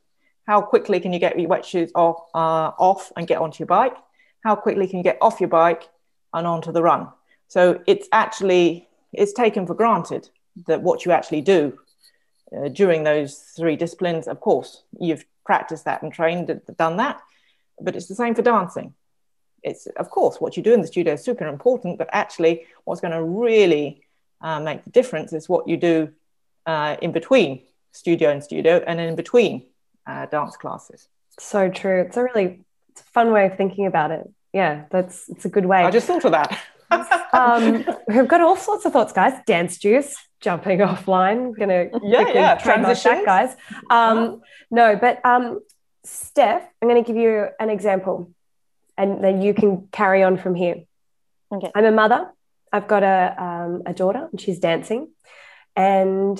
How 0.47 0.61
quickly 0.61 1.01
can 1.01 1.13
you 1.15 1.19
get 1.19 1.39
your 1.41 1.49
wet 1.49 1.65
shoes 1.65 1.91
off, 1.95 2.19
uh, 2.35 2.71
off 2.89 3.11
and 3.17 3.27
get 3.27 3.39
onto 3.39 3.61
your 3.61 3.67
bike? 3.67 3.97
How 4.45 4.55
quickly 4.55 4.87
can 4.87 4.99
you 4.99 5.05
get 5.05 5.17
off 5.23 5.41
your 5.41 5.49
bike 5.49 5.89
and 6.35 6.47
onto 6.47 6.71
the 6.71 6.83
run? 6.83 7.09
So 7.49 7.81
it's 7.87 8.09
actually 8.13 8.89
it's 9.15 9.33
taken 9.33 9.67
for 9.67 9.75
granted 9.75 10.29
that 10.67 10.83
what 10.83 11.05
you 11.05 11.13
actually 11.13 11.41
do 11.41 11.79
uh, 12.55 12.69
during 12.69 13.05
those 13.05 13.39
three 13.57 13.77
disciplines. 13.77 14.29
Of 14.29 14.41
course, 14.41 14.83
you've 15.01 15.25
practiced 15.47 15.87
that 15.87 16.03
and 16.03 16.13
trained 16.13 16.51
and 16.51 16.61
done 16.77 16.99
that, 16.99 17.21
but 17.81 17.97
it's 17.97 18.09
the 18.09 18.15
same 18.15 18.35
for 18.35 18.43
dancing. 18.43 18.93
It's 19.63 19.87
of 19.97 20.11
course 20.11 20.41
what 20.41 20.57
you 20.57 20.63
do 20.63 20.75
in 20.75 20.83
the 20.83 20.93
studio 20.95 21.15
is 21.15 21.25
super 21.25 21.47
important, 21.47 21.97
but 21.97 22.11
actually, 22.13 22.67
what's 22.85 23.01
going 23.01 23.17
to 23.19 23.23
really 23.23 24.02
uh, 24.43 24.61
make 24.61 24.85
the 24.85 24.91
difference 24.91 25.33
is 25.33 25.49
what 25.49 25.69
you 25.69 25.77
do 25.77 26.11
uh, 26.67 26.97
in 27.01 27.13
between 27.13 27.63
studio 27.93 28.31
and 28.31 28.43
studio 28.43 28.83
and 28.87 29.01
in 29.01 29.15
between 29.15 29.67
uh, 30.07 30.27
dance 30.27 30.57
classes. 30.57 31.09
So 31.39 31.69
true. 31.71 32.03
It's 32.03 32.17
a 32.17 32.23
really 32.23 32.65
it's 32.91 33.01
a 33.01 33.05
fun 33.05 33.33
way 33.33 33.47
of 33.47 33.57
thinking 33.57 33.87
about 33.87 34.11
it. 34.11 34.29
Yeah, 34.53 34.85
that's 34.91 35.29
it's 35.29 35.45
a 35.45 35.49
good 35.49 35.67
way. 35.67 35.85
I 35.85 35.91
just 35.91 36.07
thought 36.07 36.25
of 36.25 36.33
that. 36.33 36.59
um, 37.33 37.87
we've 38.09 38.29
got 38.29 38.41
all 38.43 38.57
sorts 38.57 38.85
of 38.85 38.93
thoughts, 38.93 39.13
guys. 39.13 39.33
Dance 39.47 39.79
juice, 39.79 40.15
jumping 40.41 40.79
offline. 40.91 41.57
Gonna 41.59 41.89
yeah, 42.03 42.29
yeah, 42.33 42.55
transition, 42.57 43.25
guys. 43.25 43.57
Um, 43.89 44.43
no, 44.71 44.97
but 44.97 45.25
um, 45.25 45.61
Steph, 46.05 46.63
I'm 46.81 46.89
going 46.89 47.03
to 47.03 47.07
give 47.07 47.17
you 47.17 47.47
an 47.59 47.71
example, 47.71 48.31
and 48.99 49.23
then 49.23 49.41
you 49.41 49.55
can 49.55 49.89
carry 49.93 50.23
on 50.23 50.37
from 50.37 50.55
here. 50.55 50.83
Okay. 51.51 51.71
I'm 51.75 51.85
a 51.85 51.93
mother 51.93 52.31
I've 52.73 52.89
got 52.89 53.03
a, 53.03 53.35
um, 53.43 53.83
a 53.87 53.93
daughter 53.93 54.29
and 54.31 54.41
she's 54.41 54.59
dancing 54.59 55.11
and 55.77 56.39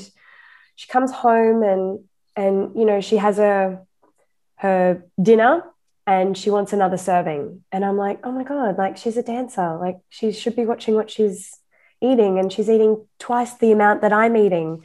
she 0.75 0.89
comes 0.89 1.13
home 1.13 1.63
and 1.63 2.01
and 2.35 2.75
you 2.77 2.85
know 2.85 3.01
she 3.01 3.19
has 3.19 3.39
a 3.39 3.83
her 4.57 5.05
dinner 5.21 5.65
and 6.07 6.37
she 6.37 6.51
wants 6.51 6.73
another 6.73 6.97
serving. 6.97 7.63
And 7.71 7.85
i'm 7.85 7.97
like 7.97 8.21
oh 8.25 8.33
my 8.33 8.45
god 8.45 8.79
like 8.79 8.97
she's 8.97 9.17
a 9.17 9.23
dancer. 9.23 9.77
Like 9.79 9.99
she 10.09 10.33
should 10.33 10.57
be 10.57 10.67
watching 10.67 10.95
what 10.95 11.11
she's 11.11 11.59
eating 12.01 12.39
and 12.39 12.53
she's 12.53 12.69
eating 12.69 13.07
twice 13.19 13.55
the 13.55 13.73
amount 13.73 14.01
that 14.01 14.13
i'm 14.13 14.37
eating. 14.37 14.85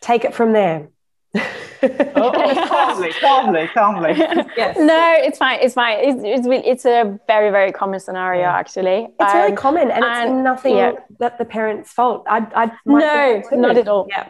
Take 0.00 0.24
it 0.24 0.34
from 0.34 0.52
there 0.52 0.88
oh, 1.82 2.66
calmly, 2.68 3.12
calmly, 3.20 3.68
calmly. 3.68 4.14
Yes. 4.56 4.76
No, 4.78 5.14
it's 5.18 5.38
fine. 5.38 5.60
It's 5.60 5.74
fine. 5.74 5.98
It's, 6.00 6.20
it's, 6.24 6.66
it's 6.66 6.84
a 6.84 7.18
very, 7.26 7.50
very 7.50 7.72
common 7.72 8.00
scenario, 8.00 8.42
yeah. 8.42 8.56
actually. 8.56 9.08
It's 9.18 9.20
um, 9.20 9.32
very 9.32 9.52
common 9.52 9.90
and, 9.90 10.04
and 10.04 10.30
it's 10.30 10.44
nothing 10.44 10.76
yeah. 10.76 10.92
that 11.18 11.38
the 11.38 11.44
parent's 11.44 11.92
fault. 11.92 12.24
I, 12.28 12.46
I 12.54 12.72
no, 12.86 13.42
not 13.52 13.76
at 13.76 13.88
all. 13.88 14.06
Yeah. 14.08 14.28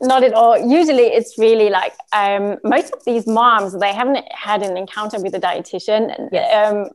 Not 0.00 0.22
at 0.22 0.34
all. 0.34 0.58
Usually 0.58 1.04
it's 1.04 1.38
really 1.38 1.70
like 1.70 1.94
um, 2.12 2.58
most 2.64 2.92
of 2.92 3.04
these 3.04 3.26
moms, 3.26 3.78
they 3.78 3.92
haven't 3.92 4.24
had 4.30 4.62
an 4.62 4.76
encounter 4.76 5.20
with 5.20 5.34
a 5.34 5.40
dietitian, 5.40 6.28
yes. 6.32 6.72
um, 6.72 6.90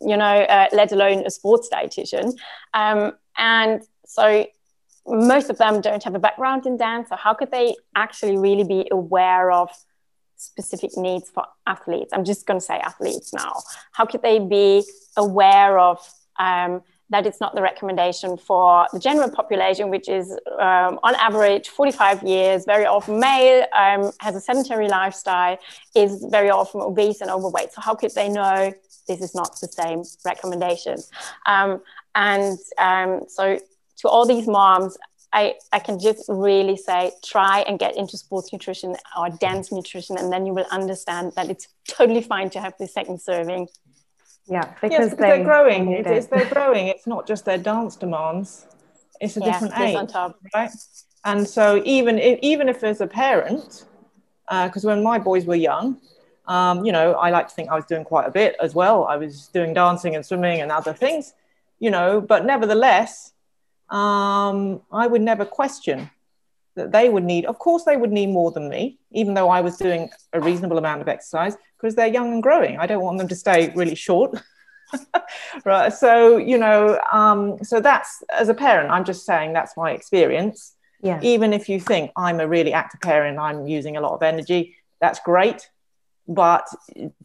you 0.00 0.16
know, 0.16 0.24
uh, 0.24 0.68
let 0.72 0.92
alone 0.92 1.26
a 1.26 1.30
sports 1.30 1.68
dietitian. 1.72 2.32
Um, 2.72 3.12
and 3.36 3.82
so 4.06 4.46
most 5.06 5.50
of 5.50 5.58
them 5.58 5.80
don't 5.80 6.02
have 6.02 6.14
a 6.14 6.18
background 6.18 6.66
in 6.66 6.76
dance. 6.76 7.08
So 7.08 7.16
how 7.16 7.34
could 7.34 7.50
they 7.50 7.76
actually 7.94 8.38
really 8.38 8.64
be 8.64 8.88
aware 8.90 9.50
of 9.50 9.70
specific 10.36 10.96
needs 10.96 11.30
for 11.30 11.44
athletes? 11.66 12.12
I'm 12.12 12.24
just 12.24 12.46
going 12.46 12.60
to 12.60 12.64
say 12.64 12.78
athletes 12.78 13.32
now. 13.32 13.62
How 13.92 14.06
could 14.06 14.22
they 14.22 14.38
be 14.38 14.84
aware 15.16 15.78
of 15.78 15.98
um, 16.38 16.82
that 17.10 17.26
it's 17.26 17.40
not 17.40 17.54
the 17.54 17.62
recommendation 17.62 18.36
for 18.36 18.86
the 18.92 18.98
general 18.98 19.30
population, 19.30 19.90
which 19.90 20.08
is 20.08 20.32
um, 20.58 20.98
on 21.02 21.14
average 21.16 21.68
45 21.68 22.22
years, 22.22 22.64
very 22.64 22.86
often 22.86 23.20
male, 23.20 23.64
um, 23.76 24.10
has 24.20 24.34
a 24.34 24.40
sedentary 24.40 24.88
lifestyle, 24.88 25.58
is 25.94 26.24
very 26.30 26.50
often 26.50 26.80
obese 26.80 27.20
and 27.20 27.30
overweight. 27.30 27.72
So, 27.72 27.82
how 27.82 27.94
could 27.94 28.14
they 28.14 28.28
know 28.28 28.72
this 29.06 29.20
is 29.20 29.34
not 29.34 29.60
the 29.60 29.68
same 29.68 30.02
recommendation? 30.24 30.96
Um, 31.46 31.82
and 32.14 32.58
um, 32.78 33.20
so, 33.28 33.58
to 33.98 34.08
all 34.08 34.26
these 34.26 34.46
moms, 34.46 34.96
I, 35.32 35.54
I 35.72 35.80
can 35.80 35.98
just 35.98 36.24
really 36.28 36.76
say 36.76 37.10
try 37.24 37.60
and 37.62 37.78
get 37.78 37.96
into 37.96 38.16
sports 38.16 38.52
nutrition 38.52 38.96
or 39.18 39.30
dance 39.30 39.72
nutrition, 39.72 40.16
and 40.16 40.32
then 40.32 40.46
you 40.46 40.54
will 40.54 40.66
understand 40.70 41.32
that 41.34 41.50
it's 41.50 41.66
totally 41.88 42.22
fine 42.22 42.50
to 42.50 42.60
have 42.60 42.74
the 42.78 42.86
second 42.86 43.20
serving. 43.20 43.68
Yeah, 44.46 44.74
because, 44.80 44.90
yes, 45.10 45.14
they, 45.14 45.40
are 45.40 45.42
growing. 45.42 45.90
It 45.92 46.06
is 46.06 46.28
they're 46.28 46.48
growing. 46.50 46.86
It's 46.86 47.06
not 47.06 47.26
just 47.26 47.44
their 47.44 47.58
dance 47.58 47.96
demands; 47.96 48.66
it's 49.20 49.36
a 49.36 49.40
yeah, 49.40 49.52
different 49.52 49.78
age, 49.80 49.96
on 49.96 50.06
top. 50.06 50.38
right? 50.54 50.70
And 51.24 51.48
so 51.48 51.82
even 51.84 52.18
if, 52.18 52.38
even 52.42 52.68
if 52.68 52.84
as 52.84 53.00
a 53.00 53.06
parent, 53.06 53.86
because 54.48 54.84
uh, 54.84 54.88
when 54.88 55.02
my 55.02 55.18
boys 55.18 55.46
were 55.46 55.54
young, 55.56 55.98
um, 56.46 56.84
you 56.84 56.92
know, 56.92 57.14
I 57.14 57.30
like 57.30 57.48
to 57.48 57.54
think 57.54 57.70
I 57.70 57.74
was 57.74 57.86
doing 57.86 58.04
quite 58.04 58.28
a 58.28 58.30
bit 58.30 58.56
as 58.62 58.74
well. 58.74 59.04
I 59.04 59.16
was 59.16 59.48
doing 59.48 59.74
dancing 59.74 60.14
and 60.14 60.24
swimming 60.24 60.60
and 60.60 60.70
other 60.70 60.92
things, 60.92 61.32
you 61.80 61.90
know, 61.90 62.20
but 62.20 62.44
nevertheless, 62.44 63.32
um, 63.90 64.82
I 64.90 65.06
would 65.06 65.22
never 65.22 65.44
question 65.44 66.10
that 66.76 66.92
they 66.92 67.08
would 67.08 67.24
need, 67.24 67.44
of 67.46 67.58
course, 67.58 67.84
they 67.84 67.96
would 67.96 68.10
need 68.10 68.28
more 68.28 68.50
than 68.50 68.68
me, 68.68 68.98
even 69.12 69.34
though 69.34 69.48
I 69.48 69.60
was 69.60 69.76
doing 69.76 70.10
a 70.32 70.40
reasonable 70.40 70.78
amount 70.78 71.02
of 71.02 71.08
exercise 71.08 71.56
because 71.78 71.94
they're 71.94 72.06
young 72.06 72.32
and 72.32 72.42
growing. 72.42 72.78
I 72.78 72.86
don't 72.86 73.02
want 73.02 73.18
them 73.18 73.28
to 73.28 73.34
stay 73.36 73.72
really 73.76 73.94
short. 73.94 74.36
right. 75.64 75.92
So, 75.92 76.36
you 76.36 76.58
know, 76.58 77.00
um, 77.12 77.62
so 77.62 77.80
that's 77.80 78.22
as 78.32 78.48
a 78.48 78.54
parent, 78.54 78.90
I'm 78.90 79.04
just 79.04 79.24
saying 79.24 79.52
that's 79.52 79.76
my 79.76 79.92
experience. 79.92 80.74
Yeah. 81.00 81.20
Even 81.22 81.52
if 81.52 81.68
you 81.68 81.78
think 81.78 82.10
I'm 82.16 82.40
a 82.40 82.48
really 82.48 82.72
active 82.72 83.00
parent, 83.00 83.38
I'm 83.38 83.66
using 83.66 83.96
a 83.96 84.00
lot 84.00 84.12
of 84.12 84.22
energy, 84.22 84.76
that's 85.00 85.20
great. 85.20 85.68
But 86.26 86.66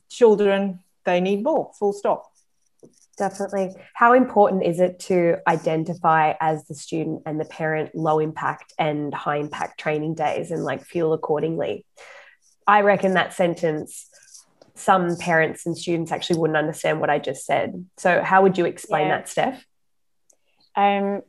children, 0.10 0.82
they 1.06 1.22
need 1.22 1.44
more, 1.44 1.72
full 1.80 1.94
stop. 1.94 2.32
Definitely. 3.20 3.76
How 3.94 4.14
important 4.14 4.64
is 4.64 4.80
it 4.80 4.98
to 5.02 5.36
identify 5.46 6.36
as 6.40 6.66
the 6.66 6.74
student 6.74 7.24
and 7.26 7.38
the 7.38 7.46
parent 7.46 7.94
low 7.94 8.20
impact 8.20 8.74
and 8.80 9.14
high 9.14 9.36
impact 9.36 9.78
training 9.78 10.16
days 10.16 10.52
and 10.52 10.64
like 10.64 10.86
fuel 10.86 11.12
accordingly? 11.12 11.86
I 12.66 12.82
reckon 12.82 13.16
that 13.16 13.34
sentence, 13.34 14.08
some 14.74 15.18
parents 15.18 15.66
and 15.66 15.78
students 15.78 16.14
actually 16.14 16.40
wouldn't 16.40 16.56
understand 16.56 17.02
what 17.02 17.10
I 17.10 17.20
just 17.20 17.46
said. 17.46 17.86
So, 17.98 18.24
how 18.24 18.42
would 18.42 18.58
you 18.58 18.66
explain 18.66 19.08
yeah. 19.08 19.18
that, 19.18 19.28
Steph? 19.28 19.66
Um, 20.78 21.22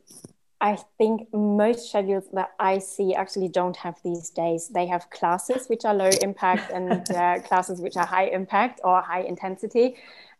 I 0.61 0.77
think 0.97 1.27
most 1.33 1.89
schedules 1.89 2.23
that 2.31 2.51
I 2.57 2.77
see 2.77 3.15
actually 3.15 3.49
don't 3.49 3.75
have 3.75 3.95
these 4.05 4.29
days. 4.29 4.69
They 4.69 4.85
have 4.85 5.09
classes 5.09 5.67
which 5.67 5.83
are 5.83 5.93
low 5.93 6.11
impact 6.21 6.71
and 6.71 7.11
uh, 7.11 7.39
classes 7.41 7.81
which 7.81 7.97
are 7.97 8.05
high 8.05 8.27
impact 8.27 8.79
or 8.83 9.01
high 9.01 9.23
intensity 9.23 9.95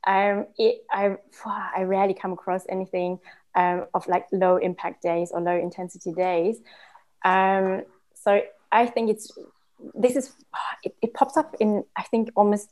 um, 0.08 0.48
it, 0.58 0.84
I, 0.92 1.18
I 1.46 1.84
rarely 1.84 2.14
come 2.14 2.34
across 2.34 2.66
anything 2.70 3.20
um, 3.56 3.86
of 3.94 4.08
like 4.08 4.28
low 4.32 4.58
impact 4.58 5.04
days 5.04 5.32
or 5.32 5.42
low 5.42 5.58
intensity 5.58 6.12
days. 6.14 6.58
Um, 7.24 7.84
so 8.16 8.42
I 8.72 8.86
think 8.88 9.10
it's 9.10 9.32
this 9.96 10.16
is 10.16 10.32
it, 10.84 10.96
it, 11.02 11.14
pops 11.14 11.38
up 11.38 11.56
in 11.60 11.84
I 11.96 12.04
think 12.04 12.30
almost 12.36 12.70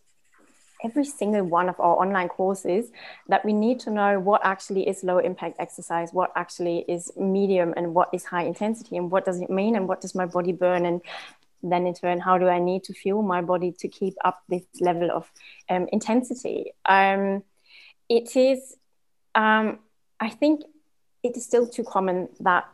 every 0.83 1.05
single 1.05 1.43
one 1.43 1.67
of 1.69 1.79
our 1.79 1.97
online 1.97 2.29
courses 2.29 2.89
that 3.27 3.43
we 3.43 3.51
need 3.51 3.79
to 3.81 3.91
know 3.91 4.19
what 4.19 4.41
actually 4.45 4.87
is 4.87 5.03
low 5.03 5.17
impact 5.17 5.57
exercise, 5.59 6.13
what 6.13 6.31
actually 6.35 6.85
is 6.87 7.11
medium, 7.17 7.73
and 7.75 7.93
what 7.93 8.09
is 8.13 8.23
high 8.25 8.43
intensity, 8.43 8.95
and 8.95 9.11
what 9.11 9.25
does 9.25 9.41
it 9.41 9.49
mean, 9.49 9.75
and 9.75 9.87
what 9.87 10.01
does 10.01 10.15
my 10.15 10.25
body 10.25 10.53
burn, 10.53 10.85
and 10.85 11.01
then 11.63 11.85
in 11.85 11.93
turn 11.93 12.19
how 12.19 12.37
do 12.37 12.47
i 12.47 12.59
need 12.59 12.83
to 12.83 12.93
fuel 12.93 13.21
my 13.21 13.41
body 13.41 13.71
to 13.71 13.87
keep 13.87 14.15
up 14.25 14.43
this 14.49 14.63
level 14.79 15.11
of 15.11 15.29
um, 15.69 15.87
intensity? 15.91 16.73
Um, 16.87 17.43
it 18.07 18.35
is 18.35 18.75
um, 19.35 19.79
i 20.19 20.29
think 20.29 20.61
it 21.23 21.35
is 21.35 21.45
still 21.45 21.67
too 21.67 21.83
common 21.83 22.29
that 22.39 22.65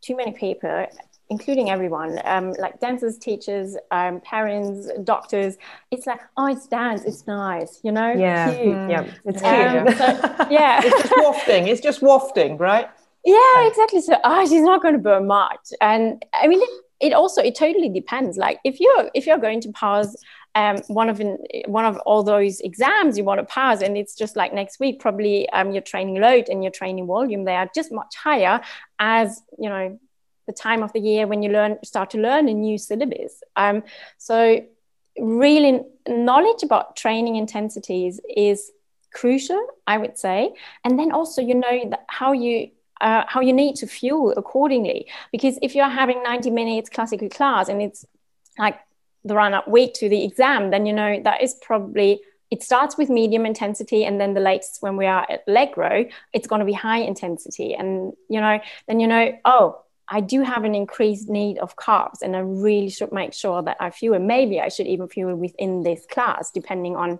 too 0.00 0.16
many 0.16 0.32
people 0.32 0.86
including 1.28 1.70
everyone 1.70 2.20
um, 2.24 2.52
like 2.52 2.78
dancers 2.80 3.18
teachers 3.18 3.76
um, 3.90 4.20
parents 4.20 4.88
doctors 5.04 5.56
it's 5.90 6.06
like 6.06 6.20
oh 6.36 6.46
it's 6.46 6.66
dance 6.66 7.02
it's 7.04 7.26
nice 7.26 7.80
you 7.82 7.90
know? 7.90 8.12
Yeah. 8.12 8.54
Cute. 8.54 8.74
Mm. 8.74 8.90
yeah. 8.90 9.14
It's 9.24 9.42
cute. 9.42 9.98
So, 9.98 10.46
yeah. 10.50 10.80
It's 10.84 11.02
just 11.02 11.14
wafting. 11.18 11.68
It's 11.68 11.80
just 11.80 12.02
wafting 12.02 12.58
right? 12.58 12.88
Yeah 13.24 13.66
exactly. 13.66 14.00
So 14.02 14.16
oh 14.22 14.46
she's 14.46 14.62
not 14.62 14.82
going 14.82 14.94
to 14.94 15.00
burn 15.00 15.26
much. 15.26 15.72
And 15.80 16.24
i 16.34 16.46
mean 16.46 16.60
it, 16.62 16.70
it 17.00 17.12
also 17.12 17.42
it 17.42 17.54
totally 17.54 17.88
depends. 17.88 18.36
Like 18.36 18.58
if 18.64 18.80
you're 18.80 19.10
if 19.14 19.26
you're 19.26 19.38
going 19.38 19.60
to 19.62 19.72
pass 19.72 20.16
um, 20.54 20.78
one 20.88 21.10
of 21.10 21.20
one 21.66 21.84
of 21.84 21.98
all 21.98 22.22
those 22.22 22.60
exams 22.60 23.18
you 23.18 23.24
want 23.24 23.40
to 23.40 23.44
pass 23.44 23.82
and 23.82 23.96
it's 23.96 24.14
just 24.14 24.36
like 24.36 24.54
next 24.54 24.80
week 24.80 25.00
probably 25.00 25.48
um, 25.50 25.70
your 25.70 25.82
training 25.82 26.18
load 26.18 26.48
and 26.48 26.64
your 26.64 26.72
training 26.72 27.06
volume 27.06 27.44
they 27.44 27.54
are 27.54 27.68
just 27.74 27.92
much 27.92 28.14
higher 28.16 28.62
as 28.98 29.42
you 29.58 29.68
know 29.68 29.98
the 30.46 30.54
time 30.54 30.82
of 30.82 30.92
the 30.94 31.00
year 31.00 31.26
when 31.26 31.42
you 31.42 31.50
learn 31.50 31.76
start 31.84 32.10
to 32.10 32.18
learn 32.18 32.48
a 32.48 32.54
new 32.54 32.78
syllabus. 32.78 33.42
Um, 33.56 33.82
so 34.16 34.64
really 35.18 35.82
knowledge 36.08 36.62
about 36.62 36.96
training 36.96 37.36
intensities 37.36 38.20
is 38.34 38.70
crucial 39.12 39.66
i 39.86 39.96
would 39.96 40.18
say. 40.18 40.52
And 40.84 40.98
then 40.98 41.10
also 41.12 41.40
you 41.42 41.54
know 41.54 41.90
how 42.08 42.32
you 42.32 42.70
uh, 43.00 43.24
how 43.26 43.40
you 43.40 43.52
need 43.52 43.76
to 43.76 43.86
fuel 43.86 44.32
accordingly. 44.36 45.06
Because 45.32 45.58
if 45.62 45.74
you're 45.74 45.88
having 45.88 46.22
90 46.22 46.50
minutes 46.50 46.88
classical 46.88 47.28
class 47.28 47.68
and 47.68 47.82
it's 47.82 48.04
like 48.58 48.78
the 49.24 49.34
run 49.34 49.54
up 49.54 49.68
week 49.68 49.94
to 49.94 50.08
the 50.08 50.24
exam, 50.24 50.70
then 50.70 50.86
you 50.86 50.92
know 50.92 51.20
that 51.22 51.42
is 51.42 51.54
probably 51.62 52.20
it 52.50 52.62
starts 52.62 52.96
with 52.96 53.10
medium 53.10 53.44
intensity 53.44 54.04
and 54.04 54.20
then 54.20 54.34
the 54.34 54.40
latest 54.40 54.82
when 54.82 54.96
we 54.96 55.06
are 55.06 55.26
at 55.28 55.42
allegro 55.48 56.06
it's 56.32 56.46
going 56.46 56.60
to 56.60 56.64
be 56.64 56.72
high 56.72 56.98
intensity 56.98 57.74
and 57.74 58.12
you 58.28 58.40
know 58.40 58.60
then 58.86 59.00
you 59.00 59.06
know 59.06 59.32
oh 59.44 59.80
i 60.08 60.20
do 60.20 60.42
have 60.42 60.64
an 60.64 60.74
increased 60.74 61.28
need 61.28 61.58
of 61.58 61.76
carbs 61.76 62.22
and 62.22 62.36
i 62.36 62.38
really 62.38 62.88
should 62.88 63.12
make 63.12 63.32
sure 63.32 63.62
that 63.62 63.76
i 63.80 63.90
fuel 63.90 64.18
maybe 64.18 64.60
i 64.60 64.68
should 64.68 64.86
even 64.86 65.08
fuel 65.08 65.34
within 65.34 65.82
this 65.82 66.06
class 66.06 66.50
depending 66.52 66.94
on 66.94 67.18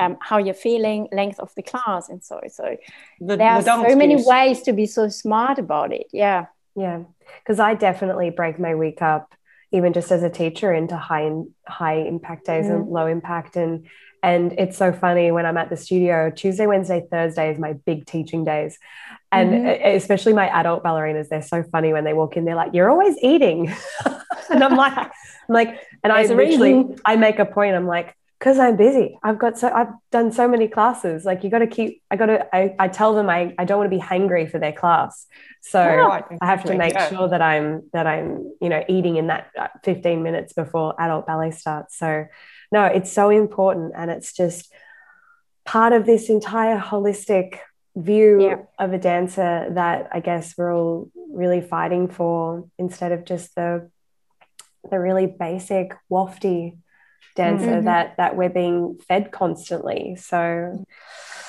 um, 0.00 0.16
how 0.20 0.38
you're 0.38 0.54
feeling, 0.54 1.08
length 1.12 1.38
of 1.38 1.54
the 1.54 1.62
class, 1.62 2.08
and 2.08 2.24
so 2.24 2.40
so. 2.48 2.76
The, 3.20 3.36
there 3.36 3.50
are 3.50 3.62
so 3.62 3.94
many 3.94 4.16
ways 4.24 4.62
to 4.62 4.72
be 4.72 4.86
so 4.86 5.08
smart 5.08 5.58
about 5.58 5.92
it. 5.92 6.06
Yeah, 6.12 6.46
yeah. 6.74 7.02
Because 7.42 7.60
I 7.60 7.74
definitely 7.74 8.30
break 8.30 8.58
my 8.58 8.74
week 8.74 9.02
up, 9.02 9.34
even 9.72 9.92
just 9.92 10.10
as 10.10 10.22
a 10.22 10.30
teacher, 10.30 10.72
into 10.72 10.96
high 10.96 11.30
high 11.68 11.98
impact 11.98 12.46
days 12.46 12.66
mm. 12.66 12.76
and 12.76 12.88
low 12.88 13.06
impact, 13.06 13.56
and 13.56 13.86
and 14.22 14.52
it's 14.52 14.78
so 14.78 14.92
funny 14.92 15.30
when 15.30 15.44
I'm 15.44 15.58
at 15.58 15.68
the 15.68 15.76
studio. 15.76 16.30
Tuesday, 16.30 16.66
Wednesday, 16.66 17.06
Thursday 17.10 17.52
is 17.52 17.58
my 17.58 17.74
big 17.74 18.06
teaching 18.06 18.44
days. 18.44 18.78
And 19.32 19.52
mm-hmm. 19.52 19.96
especially 19.96 20.32
my 20.32 20.48
adult 20.48 20.82
ballerinas, 20.82 21.28
they're 21.28 21.42
so 21.42 21.62
funny 21.62 21.92
when 21.92 22.04
they 22.04 22.14
walk 22.14 22.36
in. 22.36 22.46
They're 22.46 22.56
like, 22.56 22.74
"You're 22.74 22.90
always 22.90 23.16
eating," 23.22 23.72
and 24.50 24.64
I'm 24.64 24.76
like, 24.76 24.96
"I'm 24.96 25.10
like," 25.48 25.68
and 26.02 26.12
There's 26.12 26.30
I 26.30 26.34
literally, 26.34 26.96
I 27.04 27.16
make 27.16 27.38
a 27.38 27.44
point. 27.44 27.76
I'm 27.76 27.86
like, 27.86 28.16
because 28.40 28.58
I'm 28.58 28.76
busy. 28.76 29.18
I've 29.22 29.38
got 29.38 29.58
so 29.58 29.68
I've 29.68 29.92
done 30.10 30.32
so 30.32 30.48
many 30.48 30.66
classes. 30.66 31.26
Like 31.26 31.44
you 31.44 31.50
got 31.50 31.58
to 31.58 31.66
keep. 31.66 32.02
I 32.10 32.16
got 32.16 32.26
to. 32.26 32.56
I, 32.56 32.74
I 32.78 32.88
tell 32.88 33.14
them 33.14 33.28
I, 33.28 33.54
I 33.58 33.66
don't 33.66 33.78
want 33.78 33.90
to 33.90 33.96
be 33.96 34.02
hangry 34.02 34.50
for 34.50 34.58
their 34.58 34.72
class. 34.72 35.26
So 35.60 35.78
I, 35.78 36.22
I 36.40 36.46
have 36.46 36.64
to 36.64 36.74
make 36.74 36.98
sure 36.98 37.28
that 37.28 37.42
I'm 37.42 37.82
that 37.92 38.06
I'm 38.06 38.50
you 38.62 38.70
know 38.70 38.82
eating 38.88 39.16
in 39.16 39.26
that 39.26 39.50
uh, 39.58 39.68
15 39.84 40.22
minutes 40.22 40.54
before 40.54 40.94
adult 40.98 41.26
ballet 41.26 41.50
starts. 41.50 41.98
So 41.98 42.26
no, 42.72 42.86
it's 42.86 43.12
so 43.12 43.28
important, 43.28 43.92
and 43.94 44.10
it's 44.10 44.32
just 44.32 44.72
part 45.66 45.92
of 45.92 46.06
this 46.06 46.30
entire 46.30 46.78
holistic 46.78 47.58
view 47.94 48.42
yeah. 48.42 48.56
of 48.78 48.94
a 48.94 48.98
dancer 48.98 49.70
that 49.74 50.08
I 50.12 50.20
guess 50.20 50.54
we're 50.56 50.74
all 50.74 51.10
really 51.30 51.60
fighting 51.60 52.08
for 52.08 52.66
instead 52.78 53.12
of 53.12 53.26
just 53.26 53.54
the 53.54 53.90
the 54.90 54.98
really 54.98 55.26
basic 55.26 55.92
wafty 56.10 56.78
dancer 57.42 57.66
mm-hmm. 57.66 57.84
that 57.84 58.16
that 58.16 58.36
we're 58.36 58.56
being 58.62 58.98
fed 59.08 59.30
constantly. 59.30 60.16
So 60.16 60.84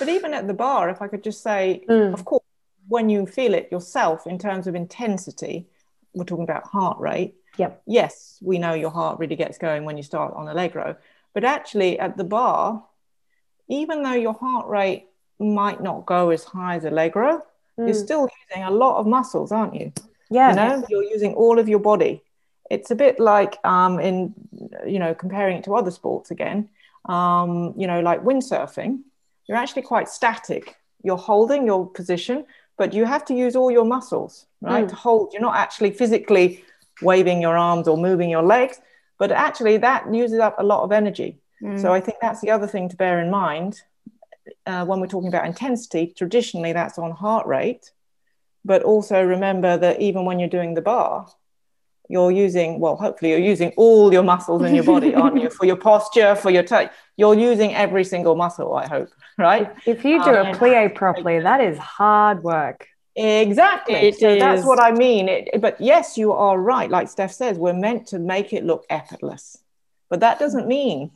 but 0.02 0.10
even 0.10 0.34
at 0.34 0.48
the 0.48 0.54
barre 0.54 0.90
if 0.90 1.00
i 1.02 1.08
could 1.08 1.24
just 1.24 1.44
say 1.44 1.84
mm. 1.88 2.12
of 2.12 2.26
course 2.26 2.44
when 2.88 3.08
you 3.08 3.26
feel 3.28 3.54
it 3.54 3.70
yourself 3.72 4.26
in 4.26 4.38
terms 4.40 4.66
of 4.68 4.74
intensity 4.74 5.68
we're 6.14 6.26
talking 6.26 6.44
about 6.44 6.66
heart 6.66 7.00
rate. 7.00 7.36
Yep. 7.58 7.84
Yes 7.86 8.38
we 8.42 8.58
know 8.58 8.74
your 8.74 8.90
heart 8.90 9.20
really 9.20 9.38
gets 9.44 9.58
going 9.58 9.86
when 9.86 9.98
you 9.98 10.04
start 10.04 10.34
on 10.34 10.48
allegro. 10.48 10.98
But 11.36 11.44
actually 11.44 12.00
at 12.00 12.18
the 12.18 12.24
barre 12.24 12.82
even 13.70 14.04
though 14.04 14.20
your 14.28 14.34
heart 14.34 14.68
rate 14.68 15.04
might 15.40 15.82
not 15.82 16.06
go 16.06 16.32
as 16.32 16.44
high 16.44 16.76
as 16.80 16.84
allegro 16.86 17.30
mm. 17.80 17.86
you're 17.86 18.04
still 18.08 18.28
using 18.42 18.64
a 18.64 18.72
lot 18.84 18.98
of 19.00 19.06
muscles 19.06 19.52
aren't 19.52 19.76
you? 19.80 19.94
Yeah 20.30 20.50
you 20.50 20.56
know 20.56 20.86
you're 20.90 21.10
using 21.18 21.34
all 21.36 21.60
of 21.60 21.70
your 21.70 21.84
body. 21.92 22.24
It's 22.76 22.90
a 22.90 22.96
bit 22.96 23.20
like 23.20 23.54
um, 23.66 24.00
in 24.00 24.34
you 24.86 25.00
know 25.00 25.14
comparing 25.14 25.58
it 25.58 25.64
to 25.64 25.76
other 25.76 25.92
sports 25.92 26.32
again 26.32 26.70
um, 27.06 27.74
you 27.78 27.88
know 27.88 28.02
like 28.02 28.22
windsurfing 28.24 29.00
you're 29.48 29.58
actually 29.58 29.82
quite 29.82 30.08
static 30.08 30.78
you're 31.04 31.18
holding 31.18 31.66
your 31.66 31.90
position 31.90 32.46
but 32.78 32.94
you 32.94 33.06
have 33.06 33.26
to 33.26 33.34
use 33.34 33.56
all 33.56 33.72
your 33.72 33.86
muscles 33.86 34.46
right 34.62 34.86
mm. 34.86 34.90
to 34.90 34.96
hold 34.96 35.34
you're 35.34 35.42
not 35.42 35.56
actually 35.56 35.92
physically 35.92 36.64
waving 37.02 37.42
your 37.42 37.58
arms 37.58 37.88
or 37.88 37.98
moving 37.98 38.30
your 38.30 38.44
legs 38.44 38.80
but 39.18 39.32
actually 39.32 39.78
that 39.78 40.12
uses 40.14 40.40
up 40.40 40.56
a 40.58 40.64
lot 40.64 40.84
of 40.84 40.92
energy 40.92 41.40
mm. 41.62 41.82
so 41.82 41.94
i 41.94 42.00
think 42.00 42.18
that's 42.22 42.42
the 42.42 42.52
other 42.52 42.68
thing 42.68 42.88
to 42.88 42.96
bear 42.96 43.20
in 43.20 43.30
mind 43.30 43.82
uh, 44.66 44.84
when 44.86 45.00
we're 45.00 45.08
talking 45.08 45.30
about 45.30 45.46
intensity 45.46 46.14
traditionally 46.16 46.74
that's 46.74 46.98
on 46.98 47.12
heart 47.12 47.48
rate 47.48 47.92
but 48.64 48.84
also 48.84 49.24
remember 49.24 49.76
that 49.78 50.00
even 50.00 50.26
when 50.26 50.40
you're 50.40 50.50
doing 50.50 50.76
the 50.76 50.82
barre 50.82 51.26
you're 52.12 52.32
using 52.32 52.80
well 52.80 52.96
hopefully 52.96 53.32
you're 53.32 53.40
using 53.40 53.72
all 53.78 54.12
your 54.12 54.24
muscles 54.24 54.62
in 54.64 54.76
your 54.76 54.84
body 54.84 55.16
aren't 55.22 55.42
you? 55.42 55.50
For 55.50 55.66
your 55.66 55.78
posture 55.78 56.36
for 56.36 56.52
your 56.52 56.64
touch. 56.64 56.92
You're 57.18 57.36
using 57.36 57.74
every 57.74 58.04
single 58.04 58.36
muscle 58.36 58.74
i 58.76 58.88
hope 58.88 59.10
right? 59.38 59.72
If 59.86 60.04
you 60.06 60.24
do 60.24 60.30
um, 60.30 60.48
a 60.48 60.54
plie 60.54 60.94
properly 60.94 61.40
that 61.40 61.62
is 61.62 61.78
hard 61.78 62.44
work. 62.44 62.88
Exactly. 63.16 63.96
It 63.96 64.20
so 64.20 64.30
is. 64.30 64.40
that's 64.40 64.66
what 64.66 64.82
i 64.82 64.92
mean. 64.92 65.28
It, 65.28 65.62
but 65.62 65.80
yes 65.80 66.18
you 66.18 66.32
are 66.32 66.58
right. 66.60 66.90
Like 66.90 67.10
steph 67.10 67.34
says 67.34 67.58
we're 67.58 67.74
meant 67.74 68.08
to 68.08 68.20
make 68.20 68.54
it 68.54 68.64
look 68.64 68.86
effortless. 68.90 69.58
But 70.10 70.20
that 70.22 70.40
doesn't 70.40 70.68
mean 70.68 71.12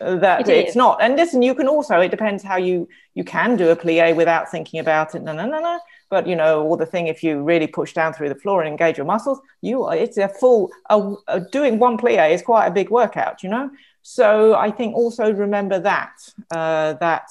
that 0.00 0.48
it 0.48 0.56
it's 0.56 0.76
not. 0.76 1.02
And 1.02 1.16
listen 1.16 1.42
you 1.42 1.54
can 1.54 1.68
also 1.68 2.00
it 2.00 2.10
depends 2.10 2.42
how 2.42 2.56
you 2.56 2.88
you 3.14 3.24
can 3.24 3.56
do 3.56 3.70
a 3.70 3.76
plie 3.76 4.14
without 4.14 4.50
thinking 4.50 4.80
about 4.80 5.14
it. 5.14 5.22
No 5.22 5.32
no 5.32 5.46
no 5.46 5.60
no 5.60 5.80
but 6.10 6.26
you 6.26 6.36
know, 6.36 6.62
or 6.62 6.76
the 6.76 6.84
thing 6.84 7.06
if 7.06 7.22
you 7.22 7.42
really 7.42 7.68
push 7.68 7.92
down 7.94 8.12
through 8.12 8.28
the 8.28 8.34
floor 8.34 8.60
and 8.60 8.68
engage 8.68 8.98
your 8.98 9.06
muscles, 9.06 9.40
you 9.62 9.84
are, 9.84 9.96
it's 9.96 10.18
a 10.18 10.28
full 10.28 10.70
uh, 10.90 11.38
doing 11.52 11.78
one 11.78 11.96
plie 11.96 12.32
is 12.32 12.42
quite 12.42 12.66
a 12.66 12.70
big 12.70 12.90
workout, 12.90 13.42
you 13.42 13.48
know. 13.48 13.70
So 14.02 14.54
I 14.54 14.70
think 14.70 14.94
also 14.94 15.32
remember 15.32 15.78
that 15.78 16.12
uh, 16.50 16.94
that 16.94 17.28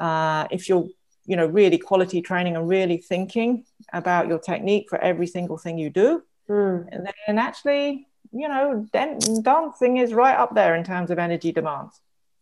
uh, 0.00 0.48
if 0.50 0.68
you're 0.68 0.88
you 1.26 1.36
know 1.36 1.46
really 1.46 1.78
quality 1.78 2.20
training 2.20 2.56
and 2.56 2.68
really 2.68 2.98
thinking 2.98 3.64
about 3.92 4.26
your 4.26 4.40
technique 4.40 4.86
for 4.90 4.98
every 4.98 5.28
single 5.28 5.56
thing 5.56 5.78
you 5.78 5.88
do, 5.88 6.22
mm. 6.48 6.90
then 7.26 7.38
actually 7.38 8.08
you 8.32 8.48
know 8.48 8.86
dancing 8.92 9.98
is 9.98 10.12
right 10.12 10.36
up 10.36 10.54
there 10.54 10.74
in 10.74 10.82
terms 10.82 11.10
of 11.10 11.18
energy 11.18 11.52
demands. 11.52 12.00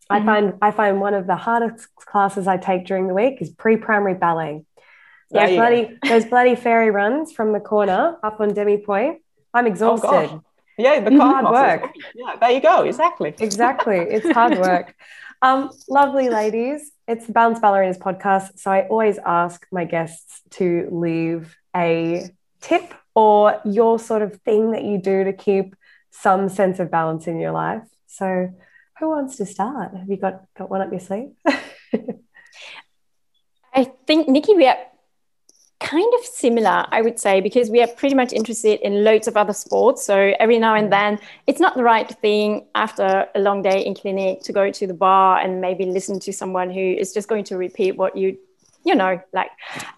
I 0.09 0.25
find 0.25 0.57
I 0.61 0.71
find 0.71 0.99
one 0.99 1.13
of 1.13 1.27
the 1.27 1.35
hardest 1.35 1.95
classes 1.95 2.47
I 2.47 2.57
take 2.57 2.85
during 2.85 3.07
the 3.07 3.13
week 3.13 3.41
is 3.41 3.49
pre-primary 3.49 4.15
ballet. 4.15 4.65
Those 5.31 5.55
bloody 5.55 5.97
those 6.07 6.25
bloody 6.25 6.55
fairy 6.55 6.91
runs 6.91 7.31
from 7.31 7.53
the 7.53 7.59
corner 7.59 8.17
up 8.23 8.39
on 8.39 8.53
Demi 8.53 8.77
Pointe. 8.77 9.21
I'm 9.53 9.65
oh, 9.65 9.67
exhausted. 9.67 10.07
Oh, 10.07 10.43
yeah, 10.77 10.99
the 10.99 11.15
hard 11.17 11.45
work. 11.45 11.93
Yeah, 12.15 12.35
there 12.39 12.51
you 12.51 12.61
go. 12.61 12.83
Exactly. 12.83 13.33
Exactly. 13.39 13.99
It's 14.09 14.29
hard 14.31 14.57
work. 14.57 14.95
um, 15.41 15.69
lovely 15.87 16.29
ladies. 16.29 16.91
It's 17.07 17.27
the 17.27 17.33
Balance 17.33 17.59
Ballerinas 17.59 17.97
podcast. 17.97 18.59
So 18.59 18.71
I 18.71 18.87
always 18.87 19.17
ask 19.25 19.65
my 19.71 19.85
guests 19.85 20.41
to 20.51 20.87
leave 20.91 21.55
a 21.75 22.29
tip 22.61 22.93
or 23.13 23.59
your 23.65 23.99
sort 23.99 24.21
of 24.21 24.41
thing 24.41 24.71
that 24.71 24.83
you 24.83 24.97
do 24.97 25.23
to 25.23 25.33
keep 25.33 25.75
some 26.11 26.49
sense 26.49 26.79
of 26.79 26.89
balance 26.91 27.27
in 27.27 27.39
your 27.39 27.51
life. 27.51 27.83
So 28.07 28.49
who 28.99 29.09
wants 29.09 29.37
to 29.37 29.45
start? 29.45 29.95
Have 29.95 30.09
you 30.09 30.17
got, 30.17 30.43
got 30.57 30.69
one 30.69 30.81
up 30.81 30.91
your 30.91 30.99
sleeve? 30.99 31.31
I 33.73 33.85
think 34.05 34.27
Nikki, 34.27 34.53
we 34.53 34.67
are 34.67 34.77
kind 35.81 36.13
of 36.19 36.25
similar, 36.25 36.85
I 36.91 37.01
would 37.01 37.19
say, 37.19 37.41
because 37.41 37.69
we 37.69 37.81
are 37.81 37.87
pretty 37.87 38.15
much 38.15 38.31
interested 38.33 38.79
in 38.85 39.03
loads 39.03 39.27
of 39.27 39.35
other 39.35 39.53
sports. 39.53 40.05
So 40.05 40.33
every 40.39 40.59
now 40.59 40.75
and 40.75 40.91
then, 40.91 41.19
it's 41.47 41.59
not 41.59 41.75
the 41.75 41.83
right 41.83 42.09
thing 42.21 42.67
after 42.75 43.27
a 43.35 43.39
long 43.39 43.61
day 43.61 43.83
in 43.83 43.95
clinic 43.95 44.41
to 44.43 44.53
go 44.53 44.71
to 44.71 44.87
the 44.87 44.93
bar 44.93 45.39
and 45.39 45.59
maybe 45.59 45.85
listen 45.85 46.19
to 46.21 46.31
someone 46.31 46.69
who 46.69 46.79
is 46.79 47.13
just 47.13 47.27
going 47.27 47.43
to 47.45 47.57
repeat 47.57 47.97
what 47.97 48.15
you, 48.15 48.37
you 48.85 48.95
know, 48.95 49.21
like. 49.33 49.49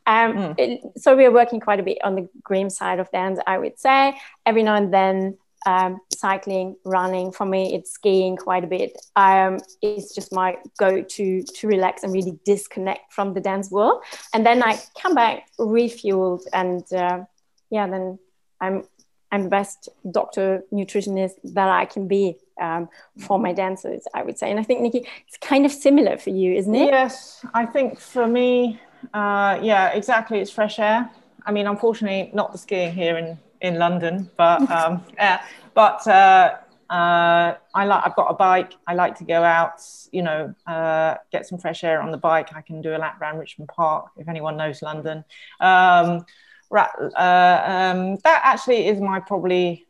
Um, 0.08 0.34
mm. 0.34 0.56
it, 0.58 0.82
so 0.98 1.16
we 1.16 1.26
are 1.26 1.32
working 1.32 1.60
quite 1.60 1.80
a 1.80 1.84
bit 1.84 1.98
on 2.04 2.16
the 2.16 2.30
grim 2.42 2.70
side 2.70 3.00
of 3.00 3.10
things, 3.10 3.40
I 3.46 3.58
would 3.58 3.78
say. 3.78 4.18
Every 4.46 4.64
now 4.64 4.76
and 4.76 4.94
then, 4.94 5.38
um, 5.66 6.00
cycling, 6.12 6.76
running. 6.86 7.32
For 7.32 7.46
me, 7.46 7.74
it's 7.74 7.92
skiing 7.92 8.38
quite 8.38 8.64
a 8.64 8.68
bit. 8.68 8.98
Um, 9.16 9.60
it's 9.82 10.14
just 10.14 10.34
my 10.34 10.58
go-to 10.78 11.44
to 11.44 11.68
relax 11.68 12.04
and 12.04 12.14
really 12.14 12.38
disconnect 12.46 13.14
from 13.14 13.34
the 13.34 13.42
dance 13.42 13.72
world. 13.72 14.04
And 14.34 14.46
then 14.46 14.64
I 14.64 14.80
come 15.02 15.16
back 15.16 15.48
refueled, 15.60 16.42
and 16.54 16.84
uh, 16.94 17.26
yeah, 17.70 17.88
then 17.88 18.20
I'm 18.60 18.84
I'm 19.32 19.44
the 19.44 19.50
best 19.50 19.90
doctor 20.12 20.64
nutritionist 20.72 21.34
that 21.44 21.68
I 21.68 21.86
can 21.86 22.08
be 22.08 22.38
um, 22.62 22.88
for 23.20 23.40
my 23.40 23.52
dancers. 23.52 24.04
I 24.14 24.22
would 24.22 24.38
say, 24.38 24.52
and 24.52 24.60
I 24.60 24.64
think 24.64 24.82
Nikki, 24.82 25.08
it's 25.28 25.38
kind 25.38 25.66
of 25.66 25.72
similar 25.72 26.18
for 26.18 26.30
you, 26.30 26.54
isn't 26.54 26.76
it? 26.76 26.86
Yes, 26.86 27.44
I 27.54 27.66
think 27.66 28.00
for 28.00 28.28
me, 28.28 28.80
uh, 29.14 29.60
yeah, 29.62 29.90
exactly. 29.90 30.40
It's 30.40 30.52
fresh 30.52 30.78
air. 30.78 31.10
I 31.46 31.52
mean, 31.52 31.68
unfortunately, 31.68 32.30
not 32.34 32.52
the 32.52 32.58
skiing 32.58 32.94
here 32.94 33.18
in 33.18 33.40
in 33.64 33.80
London, 33.80 34.30
but 34.38 34.70
um, 34.70 35.04
yeah, 35.16 35.44
but 35.74 36.06
uh, 36.08 36.58
uh, 36.90 37.56
I 37.74 37.86
like 37.86 38.06
I've 38.06 38.16
got 38.16 38.28
a 38.30 38.36
bike. 38.36 38.74
I 38.86 38.94
like 38.94 39.18
to 39.18 39.24
go 39.24 39.42
out, 39.44 39.82
you 40.12 40.22
know, 40.22 40.54
uh, 40.68 41.16
get 41.32 41.48
some 41.48 41.58
fresh 41.58 41.84
air 41.84 42.02
on 42.02 42.12
the 42.12 42.18
bike. 42.18 42.54
I 42.54 42.62
can 42.62 42.82
do 42.82 42.96
a 42.96 43.00
lap 43.00 43.20
around 43.20 43.40
Richmond 43.40 43.70
Park 43.76 44.12
if 44.18 44.28
anyone 44.28 44.58
knows 44.58 44.84
London. 44.84 45.24
Um, 45.60 46.26
uh, 46.72 47.62
um, 47.66 48.18
that 48.24 48.42
actually 48.44 48.88
is 48.88 49.00
my 49.00 49.20
probably 49.20 49.88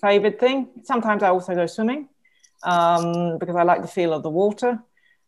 favorite 0.00 0.40
thing. 0.40 0.68
Sometimes 0.82 1.22
I 1.22 1.28
also 1.28 1.54
go 1.54 1.66
swimming 1.66 2.08
um, 2.62 3.38
because 3.38 3.56
I 3.56 3.62
like 3.62 3.82
the 3.82 3.88
feel 3.88 4.12
of 4.12 4.22
the 4.22 4.30
water 4.30 4.80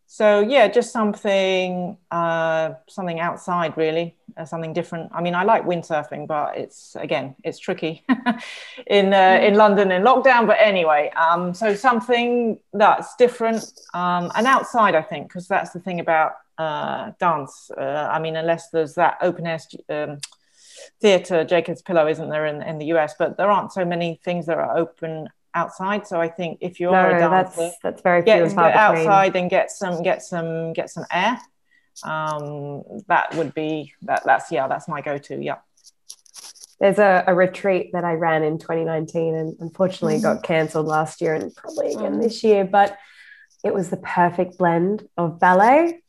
so 0.07 0.41
yeah 0.41 0.69
just 0.69 0.93
something 0.93 1.97
uh, 2.11 2.75
something 2.89 3.21
outside 3.21 3.77
really 3.77 4.15
uh, 4.37 4.45
something 4.45 4.73
different 4.73 5.11
i 5.15 5.21
mean 5.21 5.35
i 5.35 5.43
like 5.43 5.65
windsurfing 5.65 6.27
but 6.27 6.57
it's 6.57 6.97
again 6.97 7.35
it's 7.45 7.59
tricky 7.59 8.05
in 8.87 9.13
uh, 9.13 9.39
mm. 9.39 9.49
in 9.49 9.55
london 9.55 9.91
in 9.91 10.03
lockdown 10.03 10.47
but 10.47 10.57
anyway 10.61 11.11
um, 11.17 11.55
so 11.55 11.75
something 11.75 12.59
that's 12.73 13.17
different 13.17 13.65
um, 13.95 14.31
and 14.37 14.47
outside 14.47 14.95
i 14.95 15.03
think 15.03 15.29
because 15.29 15.49
that's 15.49 15.71
the 15.71 15.81
thing 15.81 16.01
about 16.01 16.33
uh, 16.59 17.11
dance 17.19 17.71
uh, 17.77 18.09
i 18.13 18.19
mean 18.19 18.37
unless 18.37 18.71
there's 18.71 18.95
that 18.95 19.17
open 19.21 19.47
air 19.47 19.59
um, 19.89 20.19
theatre 21.01 21.45
jacob's 21.45 21.83
pillow 21.83 22.07
isn't 22.07 22.29
there 22.29 22.47
in, 22.47 22.63
in 22.63 22.79
the 22.79 22.87
us 22.87 23.15
but 23.19 23.37
there 23.37 23.51
aren't 23.51 23.73
so 23.73 23.85
many 23.85 24.21
things 24.25 24.47
that 24.47 24.59
are 24.59 24.77
open 24.77 25.29
outside. 25.55 26.07
So 26.07 26.21
I 26.21 26.29
think 26.29 26.59
if 26.61 26.81
you 26.81 26.91
are 26.91 27.11
no, 27.11 27.17
a 27.17 27.21
dancer, 27.21 27.57
that's, 27.57 27.77
that's 27.83 28.03
very 28.03 28.23
get, 28.23 28.49
get 28.49 28.59
outside 28.59 29.37
and 29.37 29.49
get 29.49 29.71
some 29.71 30.03
get 30.03 30.23
some 30.23 30.73
get 30.73 30.91
some 30.91 31.05
air. 31.13 31.41
Um, 32.03 32.83
that 33.07 33.35
would 33.35 33.55
be 33.55 33.93
that. 34.03 34.23
That's 34.25 34.51
yeah. 34.51 34.69
That's 34.69 34.89
my 34.89 35.01
go-to. 35.01 35.43
Yeah. 35.43 35.59
There's 36.81 36.99
a, 36.99 37.25
a 37.29 37.35
retreat 37.35 37.91
that 37.93 38.05
I 38.05 38.15
ran 38.15 38.43
in 38.43 38.59
2019 38.59 39.35
and 39.35 39.57
unfortunately 39.61 40.21
got 40.21 40.43
cancelled 40.43 40.87
last 40.87 41.21
year 41.21 41.35
and 41.35 41.55
probably 41.55 41.95
again 41.95 42.15
mm. 42.15 42.23
this 42.23 42.43
year. 42.43 42.65
But 42.65 42.99
it 43.65 43.73
was 43.73 43.91
the 43.91 43.97
perfect 43.97 44.59
blend 44.59 45.09
of 45.17 45.39
ballet 45.39 46.03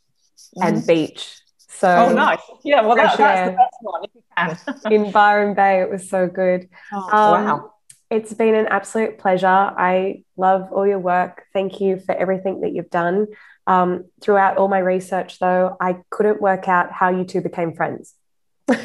mm. 0.58 0.68
and 0.68 0.86
beach. 0.86 1.40
So 1.70 1.90
oh, 1.90 2.14
nice. 2.14 2.40
Yeah, 2.64 2.82
well, 2.82 2.96
that, 2.96 3.18
that's 3.18 3.52
the 3.52 3.58
best 3.58 3.76
one 3.82 4.04
if 4.04 4.12
you 4.16 4.24
can. 4.36 4.92
in 4.92 5.12
Byron 5.12 5.54
Bay, 5.54 5.82
it 5.82 5.90
was 5.90 6.10
so 6.10 6.28
good. 6.28 6.70
Oh, 6.92 6.98
um, 6.98 7.46
wow. 7.46 7.74
It's 8.10 8.34
been 8.34 8.56
an 8.56 8.68
absolute 8.68 9.18
pleasure. 9.18 9.48
I 9.48 10.24
love 10.38 10.72
all 10.72 10.86
your 10.86 11.00
work. 11.00 11.46
Thank 11.54 11.82
you 11.82 12.00
for 12.00 12.14
everything 12.14 12.62
that 12.62 12.72
you've 12.72 12.90
done. 12.90 13.28
Um, 13.68 14.06
throughout 14.22 14.58
all 14.58 14.68
my 14.68 14.80
research, 14.80 15.40
though, 15.40 15.76
I 15.80 15.98
couldn't 16.12 16.40
work 16.40 16.68
out 16.68 16.92
how 16.92 17.10
you 17.10 17.24
two 17.24 17.42
became 17.42 17.74
friends. 17.74 18.14
so, 18.70 18.78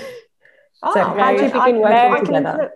oh, 0.82 0.94
how 0.94 1.32
did 1.32 1.52
you 1.52 1.60
begin 1.60 1.80
working 1.80 2.24
together? 2.26 2.72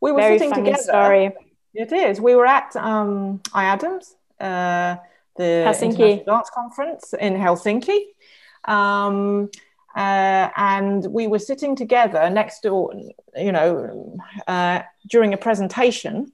We 0.00 0.12
were 0.12 0.20
very 0.20 0.38
sitting 0.38 0.64
together. 0.64 0.82
Story. 0.82 1.32
It 1.74 1.92
is. 1.92 2.20
We 2.20 2.34
were 2.34 2.44
at 2.44 2.76
um, 2.76 3.38
IADMS, 3.48 4.12
uh, 4.40 4.96
the 5.36 5.64
Helsinki 5.66 6.26
Dance 6.26 6.50
Conference 6.52 7.14
in 7.18 7.34
Helsinki. 7.34 7.98
Um, 8.64 9.50
uh, 9.96 10.48
and 10.56 11.06
we 11.06 11.26
were 11.26 11.38
sitting 11.38 11.76
together 11.76 12.30
next 12.30 12.62
door, 12.62 12.92
you 13.36 13.52
know, 13.52 14.16
uh, 14.46 14.82
during 15.08 15.34
a 15.34 15.36
presentation. 15.36 16.32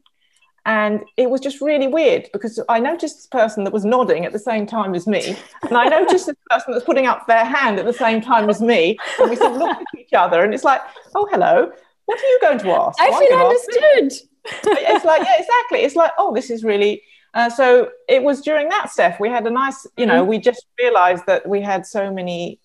And 0.67 1.03
it 1.17 1.31
was 1.31 1.41
just 1.41 1.63
really 1.63 1.89
weird 1.89 2.29
because 2.33 2.61
I 2.69 2.79
noticed 2.79 3.17
this 3.17 3.27
person 3.27 3.65
that 3.65 3.73
was 3.73 3.87
nodding 3.87 4.27
at 4.27 4.33
the 4.33 4.39
same 4.39 4.67
time 4.67 4.95
as 4.95 5.07
me. 5.07 5.35
And 5.63 5.77
I 5.77 5.85
noticed 5.87 6.27
this 6.27 6.37
person 6.51 6.73
that 6.73 6.75
was 6.75 6.85
putting 6.85 7.07
up 7.07 7.27
their 7.27 7.45
hand 7.45 7.79
at 7.79 7.87
the 7.87 7.93
same 7.93 8.21
time 8.21 8.51
as 8.51 8.61
me. 8.61 8.99
And 9.19 9.31
we 9.31 9.37
sort 9.37 9.53
of 9.53 9.59
looked 9.59 9.81
at 9.81 10.01
each 10.01 10.13
other 10.13 10.45
and 10.45 10.53
it's 10.53 10.65
like, 10.65 10.83
oh, 11.15 11.27
hello. 11.31 11.73
What 12.05 12.19
are 12.19 12.27
you 12.27 12.39
going 12.43 12.59
to 12.59 12.71
ask? 12.71 13.01
I 13.01 13.11
feel 13.11 13.39
understood. 13.39 14.29
it's 14.45 15.05
like, 15.05 15.23
yeah, 15.23 15.35
exactly. 15.39 15.81
It's 15.81 15.97
like, 15.97 16.13
oh, 16.19 16.35
this 16.35 16.51
is 16.51 16.65
really. 16.65 17.03
Uh, 17.35 17.51
so 17.51 17.91
it 18.09 18.23
was 18.23 18.41
during 18.41 18.69
that, 18.69 18.91
Steph, 18.91 19.21
we 19.21 19.29
had 19.29 19.47
a 19.47 19.51
nice, 19.51 19.87
you 19.97 20.07
know, 20.07 20.21
mm-hmm. 20.21 20.31
we 20.31 20.39
just 20.39 20.67
realized 20.79 21.25
that 21.27 21.47
we 21.47 21.61
had 21.61 21.87
so 21.87 22.11
many, 22.11 22.59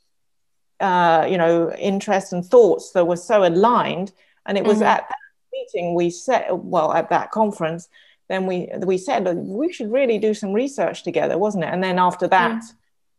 uh, 0.84 1.26
you 1.30 1.38
know, 1.38 1.72
interests 1.74 2.34
and 2.34 2.46
thoughts 2.46 2.92
that 2.92 3.08
were 3.08 3.16
so 3.16 3.46
aligned. 3.46 4.12
And 4.46 4.58
it 4.58 4.66
was 4.66 4.78
mm-hmm. 4.78 4.96
at 4.96 5.08
that 5.10 5.24
meeting 5.54 5.94
we 5.94 6.10
said 6.10 6.48
well 6.52 6.92
at 6.94 7.10
that 7.10 7.32
conference 7.32 7.88
then 8.30 8.46
we 8.46 8.70
we 8.80 8.98
said 8.98 9.26
we 9.38 9.72
should 9.72 9.92
really 9.92 10.18
do 10.18 10.34
some 10.34 10.52
research 10.54 11.04
together 11.04 11.38
wasn't 11.38 11.64
it 11.64 11.68
and 11.68 11.84
then 11.84 12.00
after 12.00 12.28
that 12.28 12.62
mm. 12.62 12.74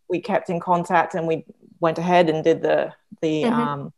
we 0.09 0.21
kept 0.21 0.51
in 0.51 0.61
contact 0.61 1.15
and 1.15 1.27
we 1.27 1.45
went 1.81 1.99
ahead 1.99 2.29
and 2.29 2.45
did 2.45 2.63
the 2.63 2.93
the 3.23 3.45
mm-hmm. 3.45 3.53
um, 3.53 3.93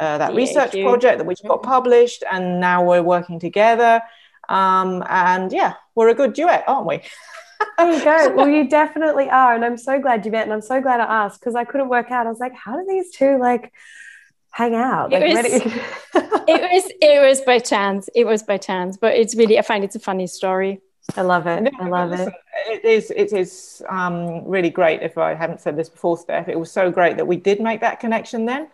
uh, 0.00 0.18
that 0.18 0.34
research 0.34 0.72
project 0.72 1.18
that 1.18 1.26
we 1.26 1.34
got 1.46 1.60
mm-hmm. 1.60 1.70
published 1.70 2.24
and 2.30 2.60
now 2.60 2.84
we're 2.84 3.02
working 3.02 3.38
together 3.38 4.00
um, 4.48 5.02
and 5.08 5.52
yeah 5.52 5.74
we're 5.94 6.08
a 6.08 6.14
good 6.14 6.32
duet 6.32 6.64
aren't 6.66 6.86
we 6.86 7.00
there 7.78 7.92
you 7.92 8.04
go 8.04 8.34
well 8.36 8.48
you 8.48 8.68
definitely 8.68 9.28
are 9.30 9.54
and 9.54 9.64
i'm 9.64 9.76
so 9.76 10.00
glad 10.00 10.24
you 10.24 10.32
met 10.32 10.44
and 10.44 10.52
i'm 10.52 10.62
so 10.62 10.80
glad 10.80 11.00
i 11.00 11.24
asked 11.24 11.40
because 11.40 11.54
i 11.54 11.64
couldn't 11.64 11.88
work 11.88 12.10
out 12.10 12.26
i 12.26 12.30
was 12.30 12.40
like 12.40 12.54
how 12.54 12.76
do 12.76 12.84
these 12.88 13.10
two 13.10 13.38
like 13.38 13.72
hang 14.52 14.74
out. 14.74 15.10
Like, 15.10 15.22
it, 15.22 15.34
was, 15.34 15.62
it 16.48 16.62
was 16.62 16.92
it 17.00 17.28
was 17.28 17.40
by 17.40 17.58
chance. 17.58 18.08
It 18.14 18.24
was 18.24 18.42
by 18.42 18.58
chance, 18.58 18.96
but 18.96 19.14
it's 19.14 19.34
really 19.34 19.58
I 19.58 19.62
find 19.62 19.82
it's 19.82 19.96
a 19.96 20.00
funny 20.00 20.26
story. 20.28 20.80
I 21.16 21.22
love 21.22 21.46
it. 21.48 21.72
I 21.80 21.88
love 21.88 22.12
it. 22.12 22.32
It 22.68 22.84
is 22.84 23.10
it 23.10 23.32
is 23.32 23.82
um, 23.88 24.44
really 24.44 24.70
great. 24.70 25.02
If 25.02 25.18
I 25.18 25.34
haven't 25.34 25.60
said 25.60 25.76
this 25.76 25.88
before, 25.88 26.16
Steph, 26.16 26.48
it 26.48 26.58
was 26.58 26.70
so 26.70 26.90
great 26.92 27.16
that 27.16 27.26
we 27.26 27.36
did 27.36 27.60
make 27.60 27.80
that 27.80 27.98
connection 27.98 28.46
then, 28.46 28.68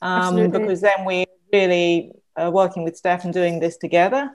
um, 0.00 0.50
because 0.50 0.80
then 0.80 1.04
we 1.04 1.26
really 1.52 2.12
uh, 2.40 2.50
working 2.50 2.84
with 2.84 2.96
Steph 2.96 3.24
and 3.24 3.34
doing 3.34 3.60
this 3.60 3.76
together. 3.76 4.30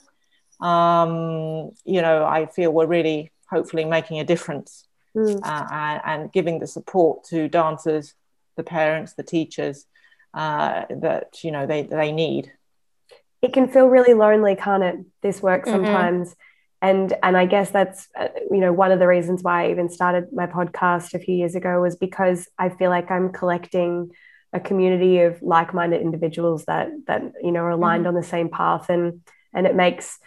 Um, 0.60 1.72
you 1.86 2.02
know, 2.02 2.26
I 2.26 2.46
feel 2.46 2.72
we're 2.72 2.86
really 2.86 3.32
hopefully 3.50 3.86
making 3.86 4.20
a 4.20 4.24
difference 4.24 4.88
mm. 5.16 5.40
uh, 5.44 5.68
and, 5.72 6.02
and 6.06 6.34
giving 6.34 6.60
the 6.60 6.68
support 6.68 7.24
to 7.26 7.48
dancers, 7.48 8.14
the 8.56 8.64
parents, 8.64 9.14
the 9.14 9.24
teachers, 9.24 9.86
uh, 10.34 10.86
that 10.90 11.44
you 11.44 11.52
know 11.52 11.66
they 11.66 11.84
they 11.84 12.12
need. 12.12 12.52
It 13.42 13.54
can 13.54 13.68
feel 13.68 13.88
really 13.88 14.14
lonely, 14.14 14.56
can't 14.56 14.84
it? 14.84 14.98
This 15.22 15.42
work 15.42 15.64
mm-hmm. 15.64 15.72
sometimes. 15.72 16.30
Mm-hmm. 16.30 16.42
And, 16.80 17.14
and 17.24 17.36
I 17.36 17.48
guess 17.48 17.72
that's 17.72 18.08
uh, 18.16 18.28
you 18.52 18.60
know 18.60 18.72
one 18.72 18.92
of 18.92 19.00
the 19.00 19.08
reasons 19.08 19.42
why 19.42 19.66
I 19.66 19.72
even 19.72 19.90
started 19.90 20.32
my 20.32 20.46
podcast 20.46 21.16
a 21.16 21.20
few 21.20 21.36
years 21.36 21.56
ago 21.56 21.82
was 21.82 21.96
because 21.96 22.48
I 22.58 22.70
feel 22.70 22.92
like 22.92 23.10
I'm 23.10 23.32
collecting 23.32 24.12
a 24.54 24.60
community 24.60 25.22
of 25.22 25.42
like-minded 25.42 26.02
individuals 26.02 26.66
that 26.66 26.90
that 27.08 27.24
you 27.42 27.52
know 27.52 27.62
are 27.62 27.72
aligned 27.72 28.06
mm-hmm. 28.06 28.16
on 28.16 28.22
the 28.22 28.28
same 28.28 28.50
path 28.50 28.90
and 28.90 29.22
and 29.54 29.66
it 29.66 29.76
makes 29.76 30.20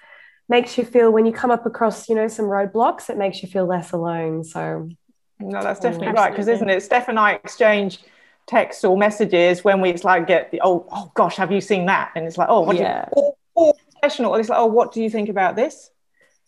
makes 0.51 0.77
you 0.77 0.85
feel 0.85 1.13
when 1.13 1.25
you 1.25 1.33
come 1.33 1.53
up 1.53 1.65
across 1.65 2.09
you 2.09 2.15
know 2.15 2.27
some 2.27 2.47
roadblocks 2.47 3.09
it 3.09 3.17
makes 3.17 3.43
you 3.43 3.49
feel 3.49 3.65
less 3.65 3.93
alone. 3.93 4.45
So 4.45 4.91
no 5.39 5.63
that's 5.63 5.81
definitely 5.81 6.09
right 6.09 6.31
because 6.31 6.49
isn't 6.49 6.69
it? 6.69 6.83
Steph 6.83 7.09
and 7.09 7.19
i 7.19 7.33
exchange 7.33 8.01
texts 8.47 8.85
or 8.85 8.99
messages 8.99 9.65
when 9.65 9.81
we 9.81 9.91
it's 9.91 10.05
like 10.05 10.27
get 10.27 10.51
the 10.51 10.61
oh 10.63 10.87
oh 10.91 11.11
gosh 11.15 11.37
have 11.37 11.53
you 11.53 11.61
seen 11.61 11.87
that? 11.87 12.11
And 12.17 12.27
it's 12.27 12.37
like 12.37 12.49
oh 12.51 12.63
what 12.63 12.77
yeah. 12.77 13.07
you, 13.17 13.23
or, 13.23 13.37
or 13.55 13.75
professional. 13.93 14.35
It's 14.35 14.49
like 14.49 14.59
oh 14.59 14.67
what 14.67 14.93
do 14.93 15.01
you 15.01 15.09
think 15.09 15.29
about 15.29 15.55
this? 15.57 15.91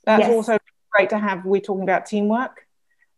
That's 0.04 0.22
yes. 0.22 0.32
also 0.32 0.58
great 0.90 1.10
to 1.10 1.18
have 1.18 1.44
we're 1.44 1.60
talking 1.60 1.84
about 1.84 2.04
teamwork. 2.04 2.66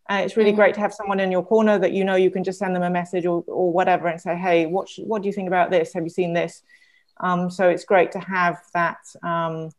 And 0.07 0.23
it's 0.23 0.37
really 0.37 0.51
mm-hmm. 0.51 0.57
great 0.57 0.75
to 0.75 0.81
have 0.81 0.93
someone 0.93 1.19
in 1.19 1.31
your 1.31 1.43
corner 1.43 1.79
that 1.79 1.93
you 1.93 2.05
know 2.05 2.13
you 2.15 2.29
can 2.29 2.43
just 2.43 2.59
send 2.59 2.75
them 2.75 2.83
a 2.83 2.91
message 2.91 3.25
or, 3.25 3.43
or 3.47 3.73
whatever 3.73 4.07
and 4.07 4.21
say 4.21 4.35
hey 4.35 4.67
what 4.67 4.87
what 4.99 5.23
do 5.23 5.27
you 5.27 5.33
think 5.33 5.47
about 5.47 5.71
this? 5.71 5.93
Have 5.93 6.03
you 6.03 6.11
seen 6.11 6.33
this? 6.33 6.61
Um, 7.21 7.49
so 7.49 7.69
it's 7.69 7.85
great 7.85 8.11
to 8.11 8.19
have 8.19 8.61
that 8.73 8.99
um, 9.23 9.71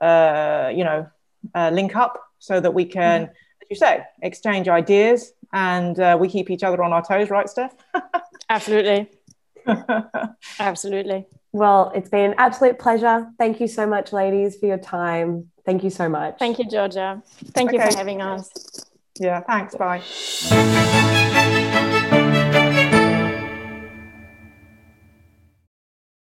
uh, 0.00 0.70
you 0.74 0.84
know 0.84 1.06
uh, 1.54 1.70
link 1.70 1.96
up 1.96 2.20
so 2.38 2.60
that 2.60 2.72
we 2.72 2.84
can 2.84 3.22
mm-hmm. 3.22 3.32
as 3.62 3.68
you 3.70 3.76
say 3.76 4.02
exchange 4.22 4.68
ideas 4.68 5.32
and 5.52 6.00
uh, 6.00 6.16
we 6.18 6.28
keep 6.28 6.50
each 6.50 6.62
other 6.62 6.82
on 6.82 6.92
our 6.92 7.04
toes 7.04 7.30
right 7.30 7.48
steph 7.48 7.74
Absolutely. 8.48 9.10
Absolutely. 10.60 11.26
Well, 11.52 11.90
it's 11.94 12.08
been 12.08 12.32
an 12.32 12.34
absolute 12.38 12.78
pleasure. 12.78 13.28
Thank 13.38 13.60
you 13.60 13.66
so 13.66 13.86
much, 13.86 14.12
ladies, 14.12 14.56
for 14.56 14.66
your 14.66 14.78
time. 14.78 15.50
Thank 15.64 15.82
you 15.82 15.90
so 15.90 16.08
much. 16.08 16.38
Thank 16.38 16.58
you, 16.58 16.68
Georgia. 16.68 17.22
Thank 17.52 17.70
okay. 17.70 17.84
you 17.84 17.90
for 17.90 17.96
having 17.96 18.22
us. 18.22 18.50
Yeah, 19.18 19.40
thanks. 19.40 19.74
Bye. 19.74 21.12